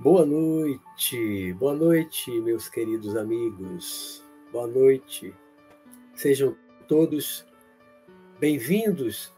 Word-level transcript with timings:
Boa 0.00 0.24
noite, 0.24 1.52
boa 1.54 1.74
noite, 1.74 2.30
meus 2.40 2.68
queridos 2.68 3.16
amigos. 3.16 4.24
Boa 4.52 4.66
noite. 4.66 5.34
Sejam 6.14 6.56
todos 6.86 7.44
bem-vindos 8.38 9.34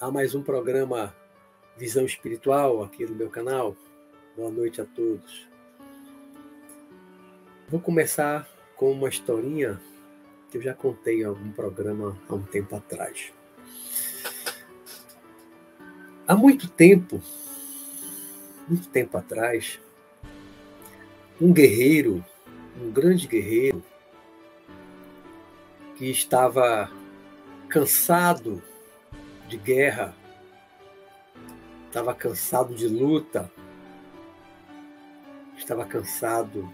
a 0.00 0.10
mais 0.10 0.34
um 0.34 0.42
programa 0.42 1.14
Visão 1.76 2.04
Espiritual 2.04 2.82
aqui 2.82 3.06
no 3.06 3.14
meu 3.14 3.30
canal. 3.30 3.76
Boa 4.34 4.50
noite 4.50 4.80
a 4.80 4.84
todos. 4.86 5.51
Vou 7.72 7.80
começar 7.80 8.46
com 8.76 8.92
uma 8.92 9.08
historinha 9.08 9.80
que 10.50 10.58
eu 10.58 10.62
já 10.62 10.74
contei 10.74 11.22
em 11.22 11.24
algum 11.24 11.50
programa 11.52 12.18
há 12.28 12.34
um 12.34 12.42
tempo 12.42 12.76
atrás. 12.76 13.32
Há 16.28 16.36
muito 16.36 16.68
tempo, 16.68 17.18
muito 18.68 18.90
tempo 18.90 19.16
atrás, 19.16 19.80
um 21.40 21.50
guerreiro, 21.50 22.22
um 22.78 22.90
grande 22.90 23.26
guerreiro, 23.26 23.82
que 25.96 26.10
estava 26.10 26.92
cansado 27.70 28.62
de 29.48 29.56
guerra, 29.56 30.14
estava 31.86 32.14
cansado 32.14 32.74
de 32.74 32.86
luta, 32.86 33.50
estava 35.56 35.86
cansado 35.86 36.70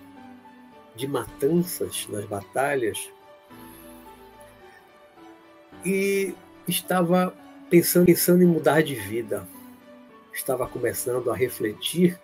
de 0.98 1.06
matanças 1.06 2.08
nas 2.10 2.24
batalhas 2.24 3.08
e 5.86 6.34
estava 6.66 7.32
pensando, 7.70 8.06
pensando 8.06 8.42
em 8.42 8.46
mudar 8.46 8.82
de 8.82 8.96
vida. 8.96 9.46
Estava 10.34 10.66
começando 10.66 11.30
a 11.30 11.36
refletir 11.36 12.20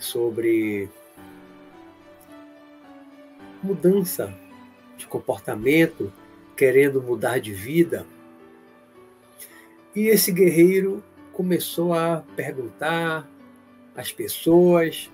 sobre 0.00 0.88
mudança 3.62 4.36
de 4.96 5.06
comportamento, 5.06 6.12
querendo 6.56 7.00
mudar 7.00 7.38
de 7.38 7.52
vida. 7.52 8.04
E 9.94 10.08
esse 10.08 10.32
guerreiro 10.32 11.04
começou 11.32 11.94
a 11.94 12.24
perguntar 12.34 13.28
às 13.94 14.12
pessoas 14.12 15.08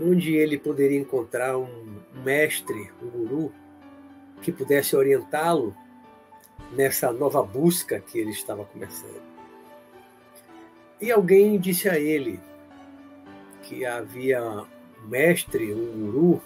onde 0.00 0.34
ele 0.34 0.58
poderia 0.58 0.98
encontrar 0.98 1.56
um 1.56 2.00
mestre, 2.24 2.90
um 3.02 3.08
guru, 3.08 3.52
que 4.42 4.52
pudesse 4.52 4.94
orientá-lo 4.94 5.74
nessa 6.72 7.12
nova 7.12 7.42
busca 7.42 8.00
que 8.00 8.18
ele 8.18 8.30
estava 8.30 8.64
começando. 8.64 9.22
E 11.00 11.10
alguém 11.10 11.58
disse 11.58 11.88
a 11.88 11.98
ele: 11.98 12.40
que 13.62 13.84
havia 13.84 14.42
um 14.42 15.08
mestre, 15.08 15.74
um 15.74 16.10
guru, 16.10 16.42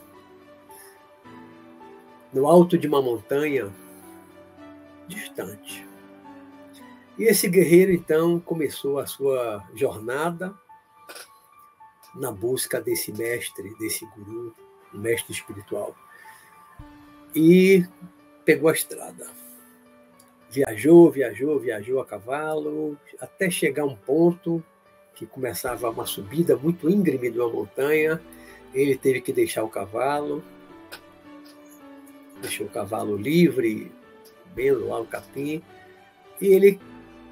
no 2.33 2.47
alto 2.47 2.79
de 2.79 2.87
uma 2.87 3.03
montanha 3.03 3.73
distante. 5.07 5.87
E 7.19 7.25
esse 7.25 7.49
guerreiro 7.49 7.93
então 7.93 8.41
começou 8.41 8.99
a 8.99 9.07
sua 9.07 9.63
jornada 9.75 10.55
na 12.15 12.33
busca 12.33 12.81
desse 12.81 13.13
mestre, 13.13 13.75
desse 13.79 14.07
guru, 14.07 14.55
mestre 14.93 15.33
espiritual. 15.33 15.95
E 17.35 17.85
pegou 18.45 18.69
a 18.69 18.73
estrada. 18.73 19.27
Viajou, 20.51 21.11
viajou, 21.11 21.59
viajou 21.61 22.01
a 22.01 22.05
cavalo, 22.05 22.99
até 23.21 23.49
chegar 23.49 23.85
a 23.85 23.87
um 23.87 23.95
ponto 23.95 24.63
que 25.15 25.25
começava 25.25 25.91
uma 25.91 26.07
subida 26.07 26.57
muito 26.57 26.91
íngreme 26.91 27.31
de 27.31 27.39
uma 27.39 27.49
montanha. 27.49 28.21
Ele 28.75 28.97
teve 28.97 29.21
que 29.21 29.33
deixar 29.33 29.63
o 29.63 29.69
cavalo, 29.69 30.43
deixou 32.41 32.67
o 32.67 32.71
cavalo 32.71 33.17
livre, 33.17 33.93
vendo 34.55 34.89
lá 34.89 35.01
o 35.01 35.07
capim, 35.07 35.63
e 36.41 36.47
ele 36.47 36.81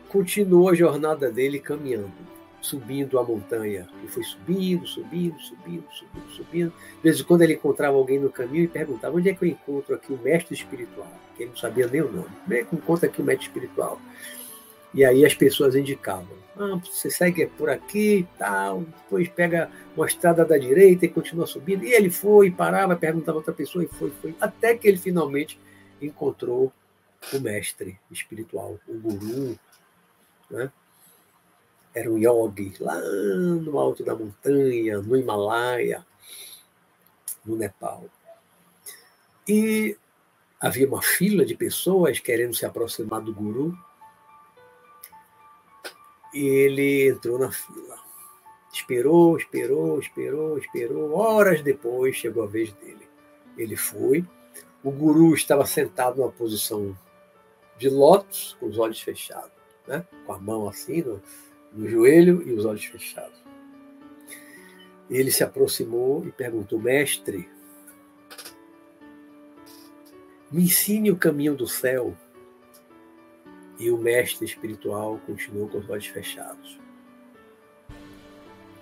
continuou 0.08 0.68
a 0.68 0.74
jornada 0.74 1.30
dele 1.30 1.58
caminhando, 1.58 2.12
subindo 2.60 3.18
a 3.18 3.24
montanha. 3.24 3.88
E 4.04 4.08
foi 4.08 4.22
subindo, 4.22 4.86
subindo, 4.86 5.38
subindo, 5.40 5.84
subindo, 5.92 6.30
subindo. 6.30 6.72
De 6.96 7.02
vez 7.02 7.20
em 7.20 7.24
quando 7.24 7.42
ele 7.42 7.54
encontrava 7.54 7.96
alguém 7.96 8.18
no 8.18 8.30
caminho 8.30 8.64
e 8.64 8.68
perguntava: 8.68 9.16
onde 9.16 9.30
é 9.30 9.34
que 9.34 9.44
eu 9.44 9.48
encontro 9.48 9.94
aqui 9.94 10.12
o 10.12 10.18
mestre 10.18 10.54
espiritual? 10.54 11.12
Que 11.36 11.44
ele 11.44 11.50
não 11.50 11.56
sabia 11.56 11.86
nem 11.86 12.02
o 12.02 12.10
nome. 12.10 12.30
Como 12.44 12.54
é 12.54 12.64
que 12.64 12.76
encontro 12.76 13.06
aqui 13.06 13.22
o 13.22 13.24
mestre 13.24 13.46
espiritual? 13.46 14.00
E 14.94 15.04
aí 15.04 15.24
as 15.24 15.34
pessoas 15.34 15.74
indicavam. 15.74 16.36
Ah, 16.56 16.80
você 16.84 17.10
segue 17.10 17.46
por 17.46 17.70
aqui 17.70 18.18
e 18.18 18.28
tal, 18.36 18.80
depois 18.80 19.28
pega 19.28 19.70
uma 19.96 20.06
estrada 20.06 20.44
da 20.44 20.58
direita 20.58 21.04
e 21.04 21.08
continua 21.08 21.46
subindo. 21.46 21.84
E 21.84 21.92
ele 21.92 22.10
foi, 22.10 22.50
parava, 22.50 22.96
perguntava 22.96 23.36
a 23.36 23.40
outra 23.40 23.52
pessoa 23.52 23.84
e 23.84 23.86
foi, 23.86 24.10
foi, 24.20 24.34
até 24.40 24.74
que 24.76 24.88
ele 24.88 24.96
finalmente 24.96 25.60
encontrou 26.02 26.72
o 27.32 27.40
mestre 27.40 27.98
espiritual, 28.10 28.78
o 28.88 28.94
guru, 28.94 29.58
né? 30.50 30.70
Era 31.98 32.08
um 32.12 32.16
yogi 32.16 32.72
lá 32.78 32.94
no 32.94 33.76
alto 33.76 34.04
da 34.04 34.14
montanha, 34.14 34.98
no 34.98 35.16
Himalaia, 35.16 36.06
no 37.44 37.56
Nepal. 37.56 38.04
E 39.48 39.96
havia 40.60 40.86
uma 40.86 41.02
fila 41.02 41.44
de 41.44 41.56
pessoas 41.56 42.20
querendo 42.20 42.54
se 42.54 42.64
aproximar 42.64 43.20
do 43.20 43.34
guru 43.34 43.76
e 46.32 46.46
ele 46.46 47.08
entrou 47.08 47.36
na 47.36 47.50
fila. 47.50 47.98
Esperou, 48.72 49.36
esperou, 49.36 49.98
esperou, 49.98 50.56
esperou. 50.56 51.14
Horas 51.14 51.62
depois 51.62 52.14
chegou 52.14 52.44
a 52.44 52.46
vez 52.46 52.72
dele. 52.74 53.08
Ele 53.56 53.74
foi. 53.74 54.24
O 54.84 54.92
guru 54.92 55.34
estava 55.34 55.66
sentado 55.66 56.18
numa 56.18 56.30
posição 56.30 56.96
de 57.76 57.88
lótus, 57.88 58.56
com 58.60 58.66
os 58.66 58.78
olhos 58.78 59.00
fechados, 59.00 59.50
né? 59.84 60.06
com 60.24 60.32
a 60.32 60.38
mão 60.38 60.68
assim 60.68 61.02
no, 61.02 61.20
no 61.78 61.88
joelho 61.88 62.42
e 62.46 62.52
os 62.52 62.64
olhos 62.64 62.84
fechados. 62.84 63.38
Ele 65.08 65.30
se 65.30 65.44
aproximou 65.44 66.26
e 66.26 66.32
perguntou: 66.32 66.80
Mestre, 66.80 67.48
me 70.50 70.64
ensine 70.64 71.10
o 71.12 71.16
caminho 71.16 71.54
do 71.54 71.68
céu. 71.68 72.16
E 73.78 73.92
o 73.92 73.96
mestre 73.96 74.44
espiritual 74.44 75.20
continuou 75.24 75.68
com 75.68 75.78
os 75.78 75.88
olhos 75.88 76.06
fechados. 76.06 76.80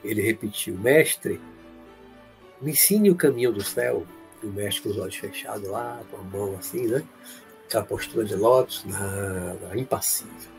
Ele 0.03 0.23
repetiu: 0.23 0.75
Mestre, 0.79 1.39
me 2.63 2.71
ensine 2.71 3.11
o 3.11 3.15
caminho 3.15 3.53
do 3.53 3.63
céu. 3.63 4.07
E 4.43 4.47
o 4.47 4.51
mestre 4.51 4.85
com 4.85 4.89
os 4.91 4.99
olhos 4.99 5.17
fechados 5.17 5.69
lá, 5.69 6.03
com 6.11 6.17
a 6.17 6.23
mão 6.23 6.57
assim, 6.57 6.87
né? 6.87 7.07
Aquela 7.67 7.85
postura 7.85 8.25
de 8.25 8.37
lótus, 8.37 8.85
nada, 8.85 9.79
impassível. 9.79 10.56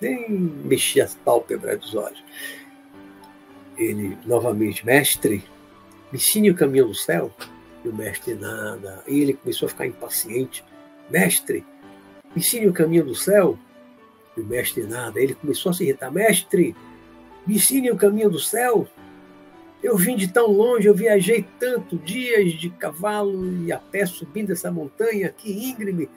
Nem 0.00 0.28
mexia 0.28 1.04
as 1.04 1.14
pálpebras 1.14 1.80
dos 1.80 1.94
olhos. 1.94 2.22
Ele, 3.78 4.16
novamente, 4.24 4.84
mestre, 4.84 5.44
me 6.10 6.18
ensine 6.18 6.50
o 6.50 6.54
caminho 6.54 6.86
do 6.86 6.94
céu. 6.94 7.30
E 7.84 7.88
o 7.88 7.94
mestre, 7.94 8.34
nada. 8.34 9.02
E 9.06 9.20
ele 9.20 9.34
começou 9.34 9.66
a 9.66 9.68
ficar 9.68 9.86
impaciente. 9.86 10.64
Mestre, 11.10 11.64
ensine 12.34 12.66
o 12.66 12.72
caminho 12.72 13.04
do 13.04 13.14
céu. 13.14 13.58
E 14.36 14.40
o 14.40 14.44
mestre 14.44 14.84
nada. 14.84 15.20
Ele 15.20 15.34
começou 15.34 15.70
a 15.70 15.72
se 15.72 15.84
irritar. 15.84 16.10
Mestre, 16.10 16.74
me 17.46 17.56
ensine 17.56 17.90
o 17.90 17.96
caminho 17.96 18.30
do 18.30 18.40
céu. 18.40 18.88
Eu 19.82 19.96
vim 19.96 20.16
de 20.16 20.28
tão 20.28 20.50
longe, 20.50 20.88
eu 20.88 20.94
viajei 20.94 21.46
tanto, 21.60 21.96
dias 21.98 22.52
de 22.54 22.70
cavalo 22.70 23.62
e 23.62 23.70
a 23.70 23.78
pé 23.78 24.04
subindo 24.06 24.50
essa 24.50 24.70
montanha 24.70 25.28
aqui 25.28 25.52
íngreme, 25.52 26.08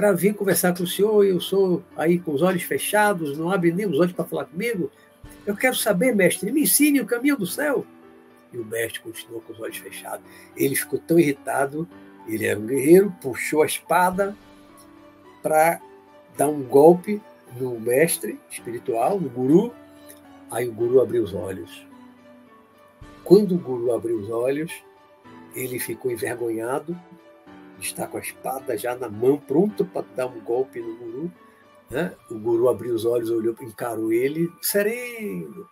para 0.00 0.12
vir 0.12 0.34
conversar 0.34 0.74
com 0.74 0.82
o 0.82 0.86
senhor. 0.86 1.26
Eu 1.26 1.38
sou 1.42 1.82
aí 1.94 2.18
com 2.18 2.32
os 2.32 2.40
olhos 2.40 2.62
fechados, 2.62 3.36
não 3.36 3.50
abre 3.50 3.70
nem 3.70 3.84
os 3.84 4.00
olhos 4.00 4.14
para 4.14 4.24
falar 4.24 4.46
comigo. 4.46 4.90
Eu 5.44 5.54
quero 5.54 5.76
saber, 5.76 6.16
mestre, 6.16 6.50
me 6.50 6.62
ensine 6.62 7.02
o 7.02 7.06
caminho 7.06 7.36
do 7.36 7.46
céu. 7.46 7.84
E 8.50 8.56
o 8.56 8.64
mestre 8.64 9.00
continuou 9.00 9.42
com 9.42 9.52
os 9.52 9.60
olhos 9.60 9.76
fechados. 9.76 10.24
Ele 10.56 10.74
ficou 10.74 10.98
tão 10.98 11.18
irritado, 11.18 11.86
ele 12.26 12.46
era 12.46 12.58
um 12.58 12.64
guerreiro, 12.64 13.14
puxou 13.20 13.62
a 13.62 13.66
espada, 13.66 14.34
para 15.42 15.78
dar 16.34 16.48
um 16.48 16.62
golpe 16.62 17.20
no 17.58 17.78
mestre 17.78 18.40
espiritual, 18.50 19.20
no 19.20 19.28
guru. 19.28 19.70
Aí 20.50 20.66
o 20.66 20.72
guru 20.72 21.02
abriu 21.02 21.24
os 21.24 21.34
olhos. 21.34 21.86
Quando 23.22 23.54
o 23.54 23.58
guru 23.58 23.94
abriu 23.94 24.16
os 24.16 24.30
olhos, 24.30 24.72
ele 25.54 25.78
ficou 25.78 26.10
envergonhado, 26.10 26.98
está 27.86 28.06
com 28.06 28.16
a 28.16 28.20
espada 28.20 28.76
já 28.76 28.94
na 28.94 29.08
mão, 29.08 29.38
pronto 29.38 29.84
para 29.84 30.06
dar 30.14 30.26
um 30.26 30.40
golpe 30.40 30.80
no 30.80 30.96
guru. 30.96 31.32
Né? 31.90 32.14
O 32.30 32.38
guru 32.38 32.68
abriu 32.68 32.94
os 32.94 33.04
olhos, 33.04 33.30
olhou, 33.30 33.54
encarou 33.60 34.12
ele, 34.12 34.50
sereno. 34.60 35.68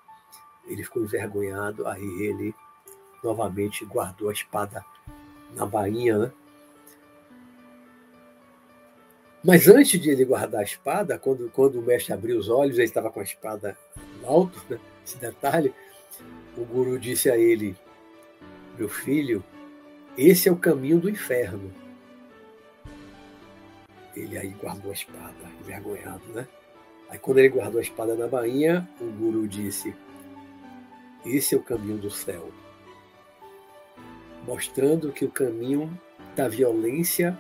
ele 0.67 0.83
ficou 0.83 1.03
envergonhado, 1.03 1.87
aí 1.87 2.23
ele 2.23 2.55
novamente 3.23 3.85
guardou 3.85 4.29
a 4.29 4.33
espada 4.33 4.85
na 5.55 5.65
bainha, 5.65 6.19
né? 6.19 6.33
Mas 9.45 9.69
antes 9.69 10.01
de 10.01 10.11
ele 10.11 10.25
guardar 10.25 10.61
a 10.61 10.65
espada, 10.65 11.19
quando, 11.19 11.49
quando 11.51 11.79
o 11.79 11.83
mestre 11.83 12.13
abriu 12.13 12.39
os 12.39 12.49
olhos, 12.49 12.77
ele 12.77 12.85
estava 12.85 13.11
com 13.11 13.21
a 13.21 13.23
espada 13.23 13.79
no 14.21 14.29
alto, 14.29 14.61
né? 14.69 14.79
esse 15.05 15.17
detalhe, 15.17 15.73
o 16.57 16.65
guru 16.65 16.99
disse 16.99 17.31
a 17.31 17.39
ele, 17.39 17.77
meu 18.77 18.89
filho, 18.89 19.43
esse 20.17 20.49
é 20.49 20.53
o 20.53 20.57
caminho 20.57 20.99
do 20.99 21.09
inferno. 21.09 21.73
Ele 24.19 24.37
aí 24.37 24.49
guardou 24.51 24.91
a 24.91 24.95
espada, 24.95 25.35
envergonhado, 25.61 26.25
né? 26.35 26.47
Aí 27.09 27.19
quando 27.19 27.39
ele 27.39 27.49
guardou 27.49 27.79
a 27.79 27.83
espada 27.83 28.15
na 28.15 28.27
bainha, 28.27 28.89
o 29.01 29.05
guru 29.05 29.47
disse, 29.47 29.95
esse 31.25 31.55
é 31.55 31.59
o 31.59 31.63
caminho 31.63 31.99
do 31.99 32.11
céu. 32.11 32.51
Mostrando 34.47 35.13
que 35.13 35.25
o 35.25 35.31
caminho 35.31 35.99
da 36.35 36.49
violência, 36.49 37.39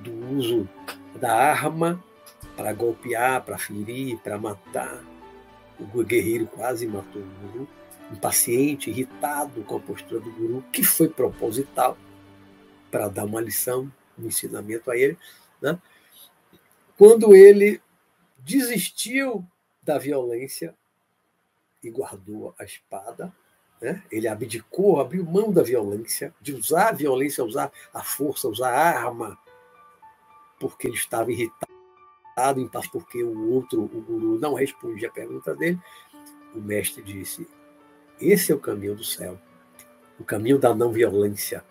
do 0.00 0.36
uso 0.36 0.68
da 1.20 1.34
arma 1.34 2.02
para 2.56 2.72
golpear, 2.72 3.42
para 3.44 3.58
ferir, 3.58 4.18
para 4.18 4.38
matar. 4.38 5.02
O 5.78 6.02
guerreiro 6.02 6.46
quase 6.46 6.86
matou 6.86 7.22
o 7.22 7.24
guru, 7.24 7.68
impaciente, 8.12 8.90
irritado 8.90 9.62
com 9.62 9.76
a 9.76 9.80
postura 9.80 10.20
do 10.20 10.30
guru, 10.32 10.64
que 10.72 10.82
foi 10.82 11.08
proposital 11.08 11.96
para 12.90 13.08
dar 13.08 13.24
uma 13.24 13.40
lição, 13.40 13.90
um 14.18 14.26
ensinamento 14.26 14.90
a 14.90 14.96
ele. 14.96 15.16
Né? 15.60 15.80
Quando 16.96 17.34
ele 17.34 17.80
desistiu 18.38 19.44
da 19.82 19.98
violência 19.98 20.74
e 21.82 21.90
guardou 21.90 22.54
a 22.58 22.64
espada, 22.64 23.32
né? 23.80 24.02
ele 24.10 24.26
abdicou, 24.26 25.00
abriu 25.00 25.24
mão 25.24 25.52
da 25.52 25.62
violência, 25.62 26.34
de 26.40 26.54
usar 26.54 26.88
a 26.88 26.92
violência, 26.92 27.44
usar 27.44 27.70
a 27.92 28.02
força, 28.02 28.48
usar 28.48 28.70
a 28.70 29.00
arma 29.00 29.38
porque 30.58 30.88
ele 30.88 30.96
estava 30.96 31.30
irritado, 31.30 32.60
em 32.60 32.68
paz 32.68 32.86
porque 32.88 33.22
o 33.22 33.50
outro, 33.52 33.82
o 33.82 34.00
guru, 34.00 34.38
não 34.38 34.54
respondia 34.54 35.08
a 35.08 35.12
pergunta 35.12 35.54
dele, 35.54 35.78
o 36.54 36.60
mestre 36.60 37.02
disse: 37.02 37.48
Esse 38.20 38.52
é 38.52 38.54
o 38.54 38.60
caminho 38.60 38.94
do 38.94 39.04
céu, 39.04 39.38
o 40.18 40.24
caminho 40.24 40.58
da 40.58 40.74
não 40.74 40.92
violência, 40.92 41.64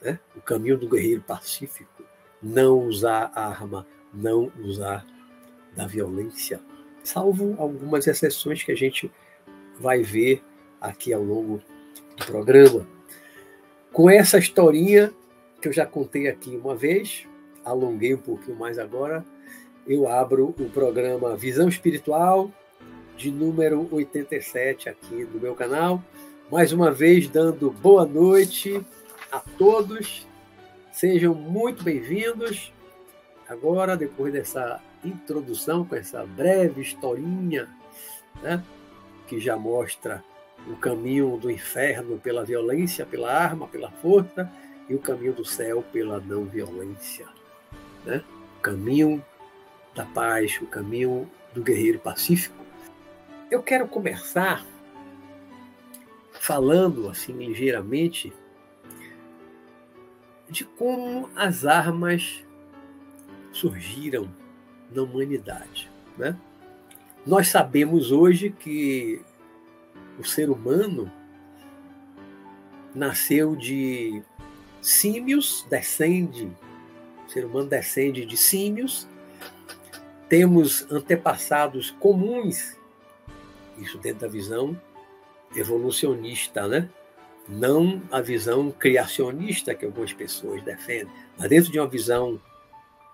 né? 0.00 0.18
o 0.34 0.40
caminho 0.40 0.78
do 0.78 0.88
guerreiro 0.88 1.22
pacífico, 1.22 2.02
não 2.46 2.78
usar 2.86 3.32
arma, 3.34 3.86
não 4.14 4.52
usar 4.62 5.04
da 5.74 5.86
violência, 5.86 6.60
salvo 7.02 7.54
algumas 7.58 8.06
exceções 8.06 8.62
que 8.62 8.72
a 8.72 8.76
gente 8.76 9.10
vai 9.78 10.02
ver 10.02 10.42
aqui 10.80 11.12
ao 11.12 11.22
longo 11.22 11.60
do 12.16 12.24
programa. 12.24 12.86
Com 13.92 14.08
essa 14.08 14.38
historinha 14.38 15.12
que 15.60 15.68
eu 15.68 15.72
já 15.72 15.84
contei 15.84 16.28
aqui 16.28 16.56
uma 16.56 16.74
vez, 16.74 17.26
alonguei 17.64 18.14
um 18.14 18.18
pouquinho 18.18 18.56
mais 18.56 18.78
agora, 18.78 19.24
eu 19.86 20.08
abro 20.08 20.54
o 20.58 20.70
programa 20.70 21.36
Visão 21.36 21.68
Espiritual, 21.68 22.50
de 23.16 23.30
número 23.30 23.88
87 23.90 24.88
aqui 24.88 25.24
do 25.24 25.40
meu 25.40 25.54
canal. 25.54 26.02
Mais 26.50 26.72
uma 26.72 26.92
vez, 26.92 27.28
dando 27.28 27.70
boa 27.70 28.04
noite 28.04 28.80
a 29.32 29.40
todos. 29.40 30.25
Sejam 30.96 31.34
muito 31.34 31.84
bem-vindos. 31.84 32.72
Agora, 33.46 33.98
depois 33.98 34.32
dessa 34.32 34.80
introdução, 35.04 35.84
com 35.84 35.94
essa 35.94 36.24
breve 36.24 36.80
historinha, 36.80 37.68
né, 38.42 38.64
que 39.26 39.38
já 39.38 39.58
mostra 39.58 40.24
o 40.66 40.74
caminho 40.76 41.36
do 41.36 41.50
inferno 41.50 42.18
pela 42.18 42.46
violência, 42.46 43.04
pela 43.04 43.30
arma, 43.30 43.68
pela 43.68 43.90
força, 43.90 44.50
e 44.88 44.94
o 44.94 44.98
caminho 44.98 45.34
do 45.34 45.44
céu 45.44 45.84
pela 45.92 46.18
não 46.18 46.46
violência 46.46 47.26
né? 48.06 48.24
o 48.56 48.62
caminho 48.62 49.22
da 49.94 50.06
paz, 50.06 50.58
o 50.62 50.66
caminho 50.66 51.30
do 51.52 51.62
guerreiro 51.62 51.98
pacífico. 51.98 52.64
Eu 53.50 53.62
quero 53.62 53.86
começar 53.86 54.64
falando 56.32 57.10
assim 57.10 57.34
ligeiramente 57.34 58.32
de 60.48 60.64
como 60.64 61.28
as 61.34 61.64
armas 61.64 62.44
surgiram 63.52 64.28
na 64.90 65.02
humanidade. 65.02 65.90
Né? 66.16 66.36
Nós 67.26 67.48
sabemos 67.48 68.12
hoje 68.12 68.50
que 68.50 69.20
o 70.18 70.24
ser 70.24 70.50
humano 70.50 71.10
nasceu 72.94 73.56
de 73.56 74.22
símios, 74.80 75.66
descende 75.68 76.50
o 77.26 77.30
ser 77.30 77.44
humano 77.44 77.68
descende 77.68 78.24
de 78.24 78.36
símios, 78.36 79.06
temos 80.28 80.90
antepassados 80.90 81.90
comuns, 81.90 82.76
isso 83.78 83.98
dentro 83.98 84.20
da 84.20 84.28
visão 84.28 84.80
evolucionista, 85.54 86.66
né? 86.68 86.88
Não 87.48 88.02
a 88.10 88.20
visão 88.20 88.70
criacionista 88.70 89.74
que 89.74 89.84
algumas 89.84 90.12
pessoas 90.12 90.62
defendem, 90.62 91.12
mas 91.38 91.48
dentro 91.48 91.70
de 91.70 91.78
uma 91.78 91.88
visão 91.88 92.40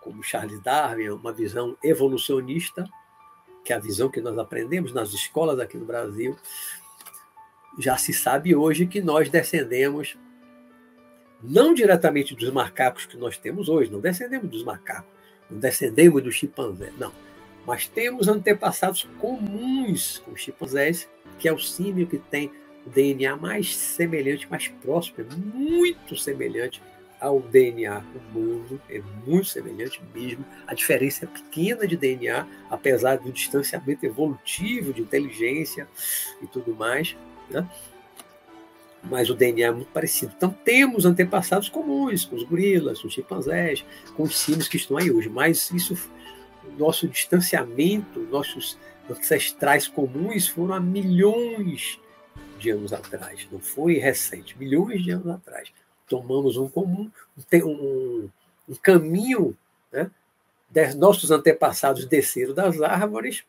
como 0.00 0.22
Charles 0.22 0.60
Darwin, 0.60 1.10
uma 1.10 1.32
visão 1.32 1.76
evolucionista, 1.82 2.84
que 3.64 3.72
é 3.72 3.76
a 3.76 3.78
visão 3.78 4.10
que 4.10 4.20
nós 4.20 4.36
aprendemos 4.36 4.92
nas 4.92 5.12
escolas 5.12 5.60
aqui 5.60 5.76
no 5.76 5.84
Brasil, 5.84 6.36
já 7.78 7.96
se 7.96 8.12
sabe 8.12 8.54
hoje 8.54 8.86
que 8.86 9.00
nós 9.00 9.30
descendemos 9.30 10.18
não 11.42 11.72
diretamente 11.72 12.34
dos 12.34 12.50
macacos 12.50 13.06
que 13.06 13.16
nós 13.16 13.36
temos 13.36 13.68
hoje, 13.68 13.90
não 13.90 14.00
descendemos 14.00 14.50
dos 14.50 14.64
macacos, 14.64 15.10
não 15.50 15.58
descendemos 15.58 16.22
dos 16.22 16.34
chimpanzés, 16.34 16.92
não. 16.98 17.12
Mas 17.66 17.86
temos 17.86 18.28
antepassados 18.28 19.08
comuns 19.18 20.18
com 20.18 20.32
os 20.32 20.40
chimpanzés, 20.40 21.08
que 21.38 21.48
é 21.48 21.52
o 21.52 21.58
símio 21.58 22.06
que 22.06 22.18
tem 22.18 22.50
o 22.86 22.90
DNA 22.90 23.36
mais 23.36 23.76
semelhante, 23.76 24.50
mais 24.50 24.68
próximo, 24.68 25.16
é 25.20 25.34
muito 25.34 26.16
semelhante 26.16 26.82
ao 27.20 27.40
DNA 27.40 28.02
humano, 28.14 28.80
é 28.90 29.00
muito 29.24 29.46
semelhante 29.46 30.02
mesmo. 30.12 30.44
A 30.66 30.74
diferença 30.74 31.24
é 31.24 31.28
pequena 31.28 31.86
de 31.86 31.96
DNA, 31.96 32.46
apesar 32.68 33.16
do 33.18 33.30
distanciamento 33.30 34.04
evolutivo 34.04 34.92
de 34.92 35.02
inteligência 35.02 35.86
e 36.42 36.46
tudo 36.46 36.74
mais. 36.74 37.16
Né? 37.48 37.68
mas 39.02 39.28
o 39.28 39.34
DNA 39.34 39.66
é 39.66 39.70
muito 39.70 39.90
parecido. 39.90 40.32
Então, 40.36 40.50
temos 40.64 41.04
antepassados 41.04 41.68
comuns, 41.68 42.24
com 42.24 42.36
os 42.36 42.44
gorilas, 42.44 43.00
com 43.00 43.08
os 43.08 43.14
chimpanzés, 43.14 43.84
com 44.16 44.22
os 44.22 44.38
símios 44.38 44.68
que 44.68 44.76
estão 44.76 44.96
aí 44.96 45.10
hoje, 45.10 45.28
mas 45.28 45.70
isso, 45.72 45.96
nosso 46.78 47.08
distanciamento, 47.08 48.20
nossos 48.20 48.78
ancestrais 49.10 49.88
comuns 49.88 50.46
foram 50.46 50.74
há 50.74 50.80
milhões 50.80 51.98
de 51.98 52.11
anos 52.70 52.92
atrás, 52.92 53.46
não 53.50 53.58
foi 53.58 53.94
recente, 53.94 54.58
milhões 54.58 55.02
de 55.02 55.10
anos 55.10 55.28
atrás. 55.28 55.72
Tomamos 56.08 56.56
um 56.56 56.68
comum, 56.68 57.10
um, 57.36 57.68
um, 57.68 58.30
um 58.68 58.74
caminho, 58.74 59.56
né? 59.90 60.10
nossos 60.96 61.30
antepassados 61.30 62.06
desceram 62.06 62.54
das 62.54 62.80
árvores, 62.80 63.44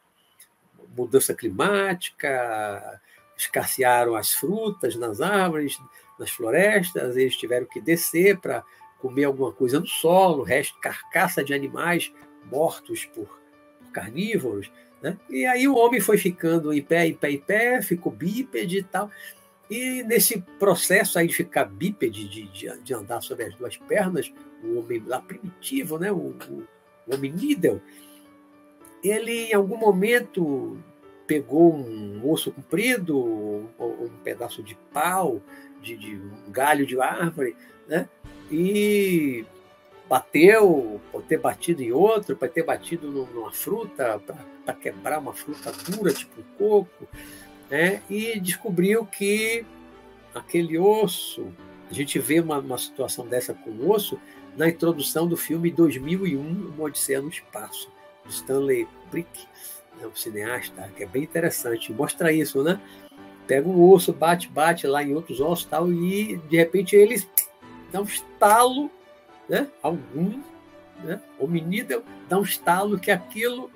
mudança 0.95 1.33
climática, 1.33 3.01
escassearam 3.37 4.15
as 4.15 4.31
frutas 4.31 4.95
nas 4.95 5.21
árvores, 5.21 5.77
nas 6.19 6.29
florestas, 6.29 7.17
eles 7.17 7.35
tiveram 7.35 7.65
que 7.65 7.81
descer 7.81 8.39
para 8.39 8.63
comer 8.99 9.25
alguma 9.25 9.51
coisa 9.51 9.79
no 9.79 9.87
solo, 9.87 10.43
resto 10.43 10.79
carcaça 10.79 11.43
de 11.43 11.53
animais 11.53 12.13
mortos 12.45 13.05
por, 13.05 13.27
por 13.79 13.91
carnívoros. 13.91 14.71
Né? 15.03 15.17
E 15.29 15.45
aí 15.45 15.67
o 15.67 15.75
homem 15.75 15.99
foi 15.99 16.17
ficando 16.17 16.73
em 16.73 16.81
pé, 16.81 17.05
em 17.05 17.13
pé, 17.13 17.31
em 17.31 17.37
pé, 17.37 17.81
ficou 17.81 18.09
bípede 18.09 18.77
e 18.77 18.83
tal. 18.83 19.11
E 19.69 20.01
nesse 20.03 20.41
processo 20.57 21.19
aí 21.19 21.27
de 21.27 21.35
ficar 21.35 21.65
bípede, 21.65 22.27
de, 22.29 22.43
de, 22.47 22.77
de 22.81 22.93
andar 22.93 23.21
sobre 23.21 23.45
as 23.45 23.55
duas 23.55 23.75
pernas, 23.75 24.33
o 24.63 24.79
homem 24.79 25.03
lá 25.05 25.19
primitivo, 25.19 25.99
né? 25.99 26.09
o, 26.09 26.15
o, 26.15 26.63
o 27.05 27.13
homem 27.13 27.35
ele 29.03 29.49
em 29.49 29.53
algum 29.53 29.75
momento 29.75 30.77
pegou 31.27 31.75
um 31.75 32.21
osso 32.29 32.51
comprido, 32.51 33.17
um 33.19 34.09
pedaço 34.23 34.63
de 34.63 34.75
pau, 34.93 35.41
de, 35.81 35.97
de, 35.97 36.15
um 36.15 36.49
galho 36.51 36.85
de 36.85 36.97
árvore, 36.99 37.57
né? 37.87 38.07
e 38.49 39.45
bateu, 40.13 41.01
pode 41.11 41.25
ter 41.25 41.39
batido 41.39 41.81
em 41.81 41.91
outro, 41.91 42.35
pode 42.35 42.53
ter 42.53 42.63
batido 42.63 43.09
numa 43.09 43.51
fruta 43.51 44.21
para 44.63 44.75
quebrar 44.75 45.17
uma 45.17 45.33
fruta 45.33 45.71
dura, 45.71 46.13
tipo 46.13 46.39
um 46.39 46.43
coco, 46.55 47.07
né? 47.67 48.03
e 48.07 48.39
descobriu 48.39 49.07
que 49.07 49.65
aquele 50.35 50.77
osso, 50.77 51.47
a 51.89 51.93
gente 51.95 52.19
vê 52.19 52.39
uma, 52.39 52.59
uma 52.59 52.77
situação 52.77 53.25
dessa 53.25 53.55
com 53.55 53.71
o 53.71 53.89
osso 53.89 54.19
na 54.55 54.69
introdução 54.69 55.27
do 55.27 55.35
filme 55.35 55.71
2001, 55.71 56.39
Uma 56.39 56.83
Odisseia 56.83 57.19
no 57.19 57.29
Espaço, 57.29 57.89
de 58.23 58.33
Stanley 58.33 58.85
Kubrick, 58.85 59.47
é 59.99 60.05
um 60.05 60.15
cineasta, 60.15 60.91
que 60.95 61.01
é 61.01 61.07
bem 61.07 61.23
interessante, 61.23 61.91
mostra 61.91 62.31
isso, 62.31 62.61
né? 62.61 62.79
pega 63.47 63.67
um 63.67 63.89
osso, 63.89 64.13
bate, 64.13 64.47
bate 64.47 64.85
lá 64.85 65.01
em 65.01 65.15
outros 65.15 65.41
ossos 65.41 65.65
tal, 65.65 65.91
e 65.91 66.37
de 66.37 66.55
repente 66.55 66.95
eles 66.95 67.27
dá 67.91 67.99
um 67.99 68.03
estalo, 68.03 68.91
né? 69.47 69.69
algum 69.81 70.41
né? 71.03 71.21
hominídeo 71.39 72.03
dá 72.27 72.37
um 72.37 72.43
estalo 72.43 72.99
que 72.99 73.11
aquilo 73.11 73.69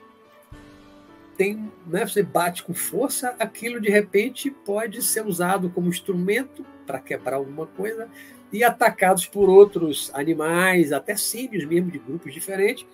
tem, 1.38 1.72
né? 1.86 2.06
você 2.06 2.24
bate 2.24 2.64
com 2.64 2.74
força, 2.74 3.36
aquilo 3.40 3.80
de 3.80 3.90
repente 3.90 4.50
pode 4.50 5.02
ser 5.02 5.26
usado 5.26 5.70
como 5.70 5.90
instrumento 5.90 6.66
para 6.86 7.00
quebrar 7.00 7.36
alguma 7.36 7.68
coisa 7.68 8.10
e 8.52 8.64
atacados 8.64 9.26
por 9.28 9.50
outros 9.50 10.10
animais, 10.14 10.92
até 10.92 11.16
símios 11.16 11.66
mesmo 11.66 11.92
de 11.92 12.00
grupos 12.00 12.34
diferentes, 12.34 12.86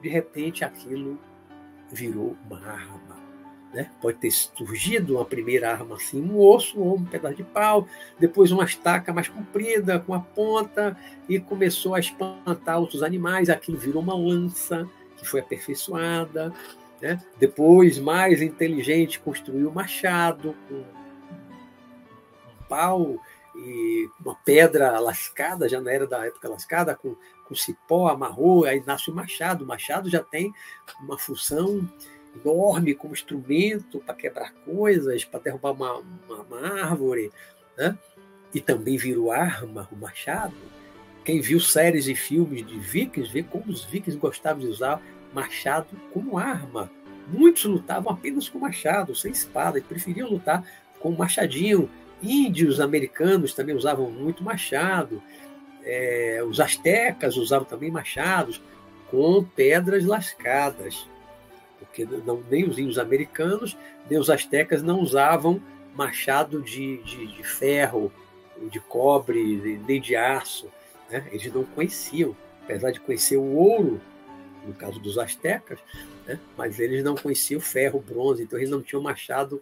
de 0.00 0.08
repente 0.08 0.64
aquilo 0.64 1.18
virou 1.90 2.36
uma 2.46 2.58
arma. 2.58 3.19
Né? 3.72 3.88
Pode 4.00 4.18
ter 4.18 4.30
surgido 4.32 5.16
uma 5.16 5.24
primeira 5.24 5.70
arma 5.70 5.94
assim, 5.94 6.20
um 6.20 6.38
osso 6.40 6.80
ou 6.80 6.96
um 6.96 7.04
pedaço 7.04 7.36
de 7.36 7.44
pau, 7.44 7.86
depois 8.18 8.50
uma 8.50 8.64
estaca 8.64 9.12
mais 9.12 9.28
comprida, 9.28 10.00
com 10.00 10.12
a 10.12 10.20
ponta, 10.20 10.96
e 11.28 11.38
começou 11.38 11.94
a 11.94 12.00
espantar 12.00 12.80
outros 12.80 13.02
animais. 13.02 13.48
Aquilo 13.48 13.78
virou 13.78 14.02
uma 14.02 14.16
lança 14.16 14.88
que 15.16 15.26
foi 15.26 15.40
aperfeiçoada. 15.40 16.52
Né? 17.00 17.22
Depois, 17.38 17.98
mais 17.98 18.42
inteligente, 18.42 19.20
construiu 19.20 19.70
machado 19.70 20.54
com 20.68 20.74
um 20.74 20.84
pau 22.68 23.20
e 23.54 24.08
uma 24.24 24.34
pedra 24.34 24.98
lascada, 24.98 25.68
já 25.68 25.80
não 25.80 25.90
era 25.90 26.06
da 26.06 26.26
época 26.26 26.48
lascada, 26.48 26.94
com, 26.94 27.14
com 27.46 27.54
cipó, 27.54 28.08
amarrou, 28.08 28.64
aí 28.64 28.82
nasce 28.84 29.10
o 29.10 29.14
machado. 29.14 29.64
O 29.64 29.66
machado 29.66 30.10
já 30.10 30.22
tem 30.22 30.52
uma 31.00 31.18
função 31.18 31.88
enorme 32.44 32.94
como 32.94 33.14
instrumento 33.14 34.00
para 34.00 34.14
quebrar 34.14 34.52
coisas, 34.64 35.24
para 35.24 35.40
derrubar 35.40 35.72
uma, 35.72 35.98
uma, 35.98 36.42
uma 36.42 36.82
árvore, 36.84 37.30
né? 37.76 37.96
e 38.54 38.60
também 38.60 38.96
virou 38.96 39.30
arma, 39.30 39.88
o 39.92 39.96
machado. 39.96 40.54
Quem 41.24 41.40
viu 41.40 41.60
séries 41.60 42.06
e 42.06 42.14
filmes 42.14 42.66
de 42.66 42.78
vikings 42.78 43.32
vê 43.32 43.42
como 43.42 43.70
os 43.70 43.84
vikings 43.84 44.18
gostavam 44.18 44.60
de 44.60 44.68
usar 44.68 45.00
machado 45.32 45.88
como 46.12 46.38
arma. 46.38 46.90
Muitos 47.28 47.64
lutavam 47.64 48.12
apenas 48.12 48.48
com 48.48 48.58
machado, 48.58 49.14
sem 49.14 49.30
espada, 49.30 49.78
e 49.78 49.82
preferiam 49.82 50.28
lutar 50.28 50.64
com 50.98 51.12
machadinho. 51.12 51.88
Índios 52.22 52.80
americanos 52.80 53.54
também 53.54 53.74
usavam 53.74 54.10
muito 54.10 54.42
machado. 54.42 55.22
É, 55.84 56.42
os 56.44 56.58
astecas 56.58 57.36
usavam 57.36 57.64
também 57.64 57.90
machados 57.90 58.60
com 59.10 59.44
pedras 59.44 60.04
lascadas 60.04 61.08
porque 61.90 62.04
não, 62.24 62.42
nem 62.48 62.68
os 62.68 62.78
índios 62.78 62.98
americanos, 62.98 63.76
nem 64.08 64.18
os 64.18 64.30
astecas 64.30 64.82
não 64.82 65.00
usavam 65.00 65.60
machado 65.94 66.62
de, 66.62 66.98
de, 66.98 67.26
de 67.26 67.42
ferro, 67.42 68.12
de 68.70 68.78
cobre, 68.78 69.78
nem 69.86 70.00
de 70.00 70.14
aço. 70.14 70.70
Né? 71.10 71.28
Eles 71.32 71.52
não 71.52 71.64
conheciam, 71.64 72.36
apesar 72.62 72.92
de 72.92 73.00
conhecer 73.00 73.36
o 73.36 73.54
ouro, 73.56 74.00
no 74.64 74.72
caso 74.72 75.00
dos 75.00 75.18
astecas, 75.18 75.80
né? 76.26 76.38
mas 76.56 76.78
eles 76.78 77.02
não 77.02 77.16
conheciam 77.16 77.60
ferro, 77.60 78.00
bronze, 78.00 78.44
então 78.44 78.58
eles 78.58 78.70
não 78.70 78.82
tinham 78.82 79.02
machado 79.02 79.60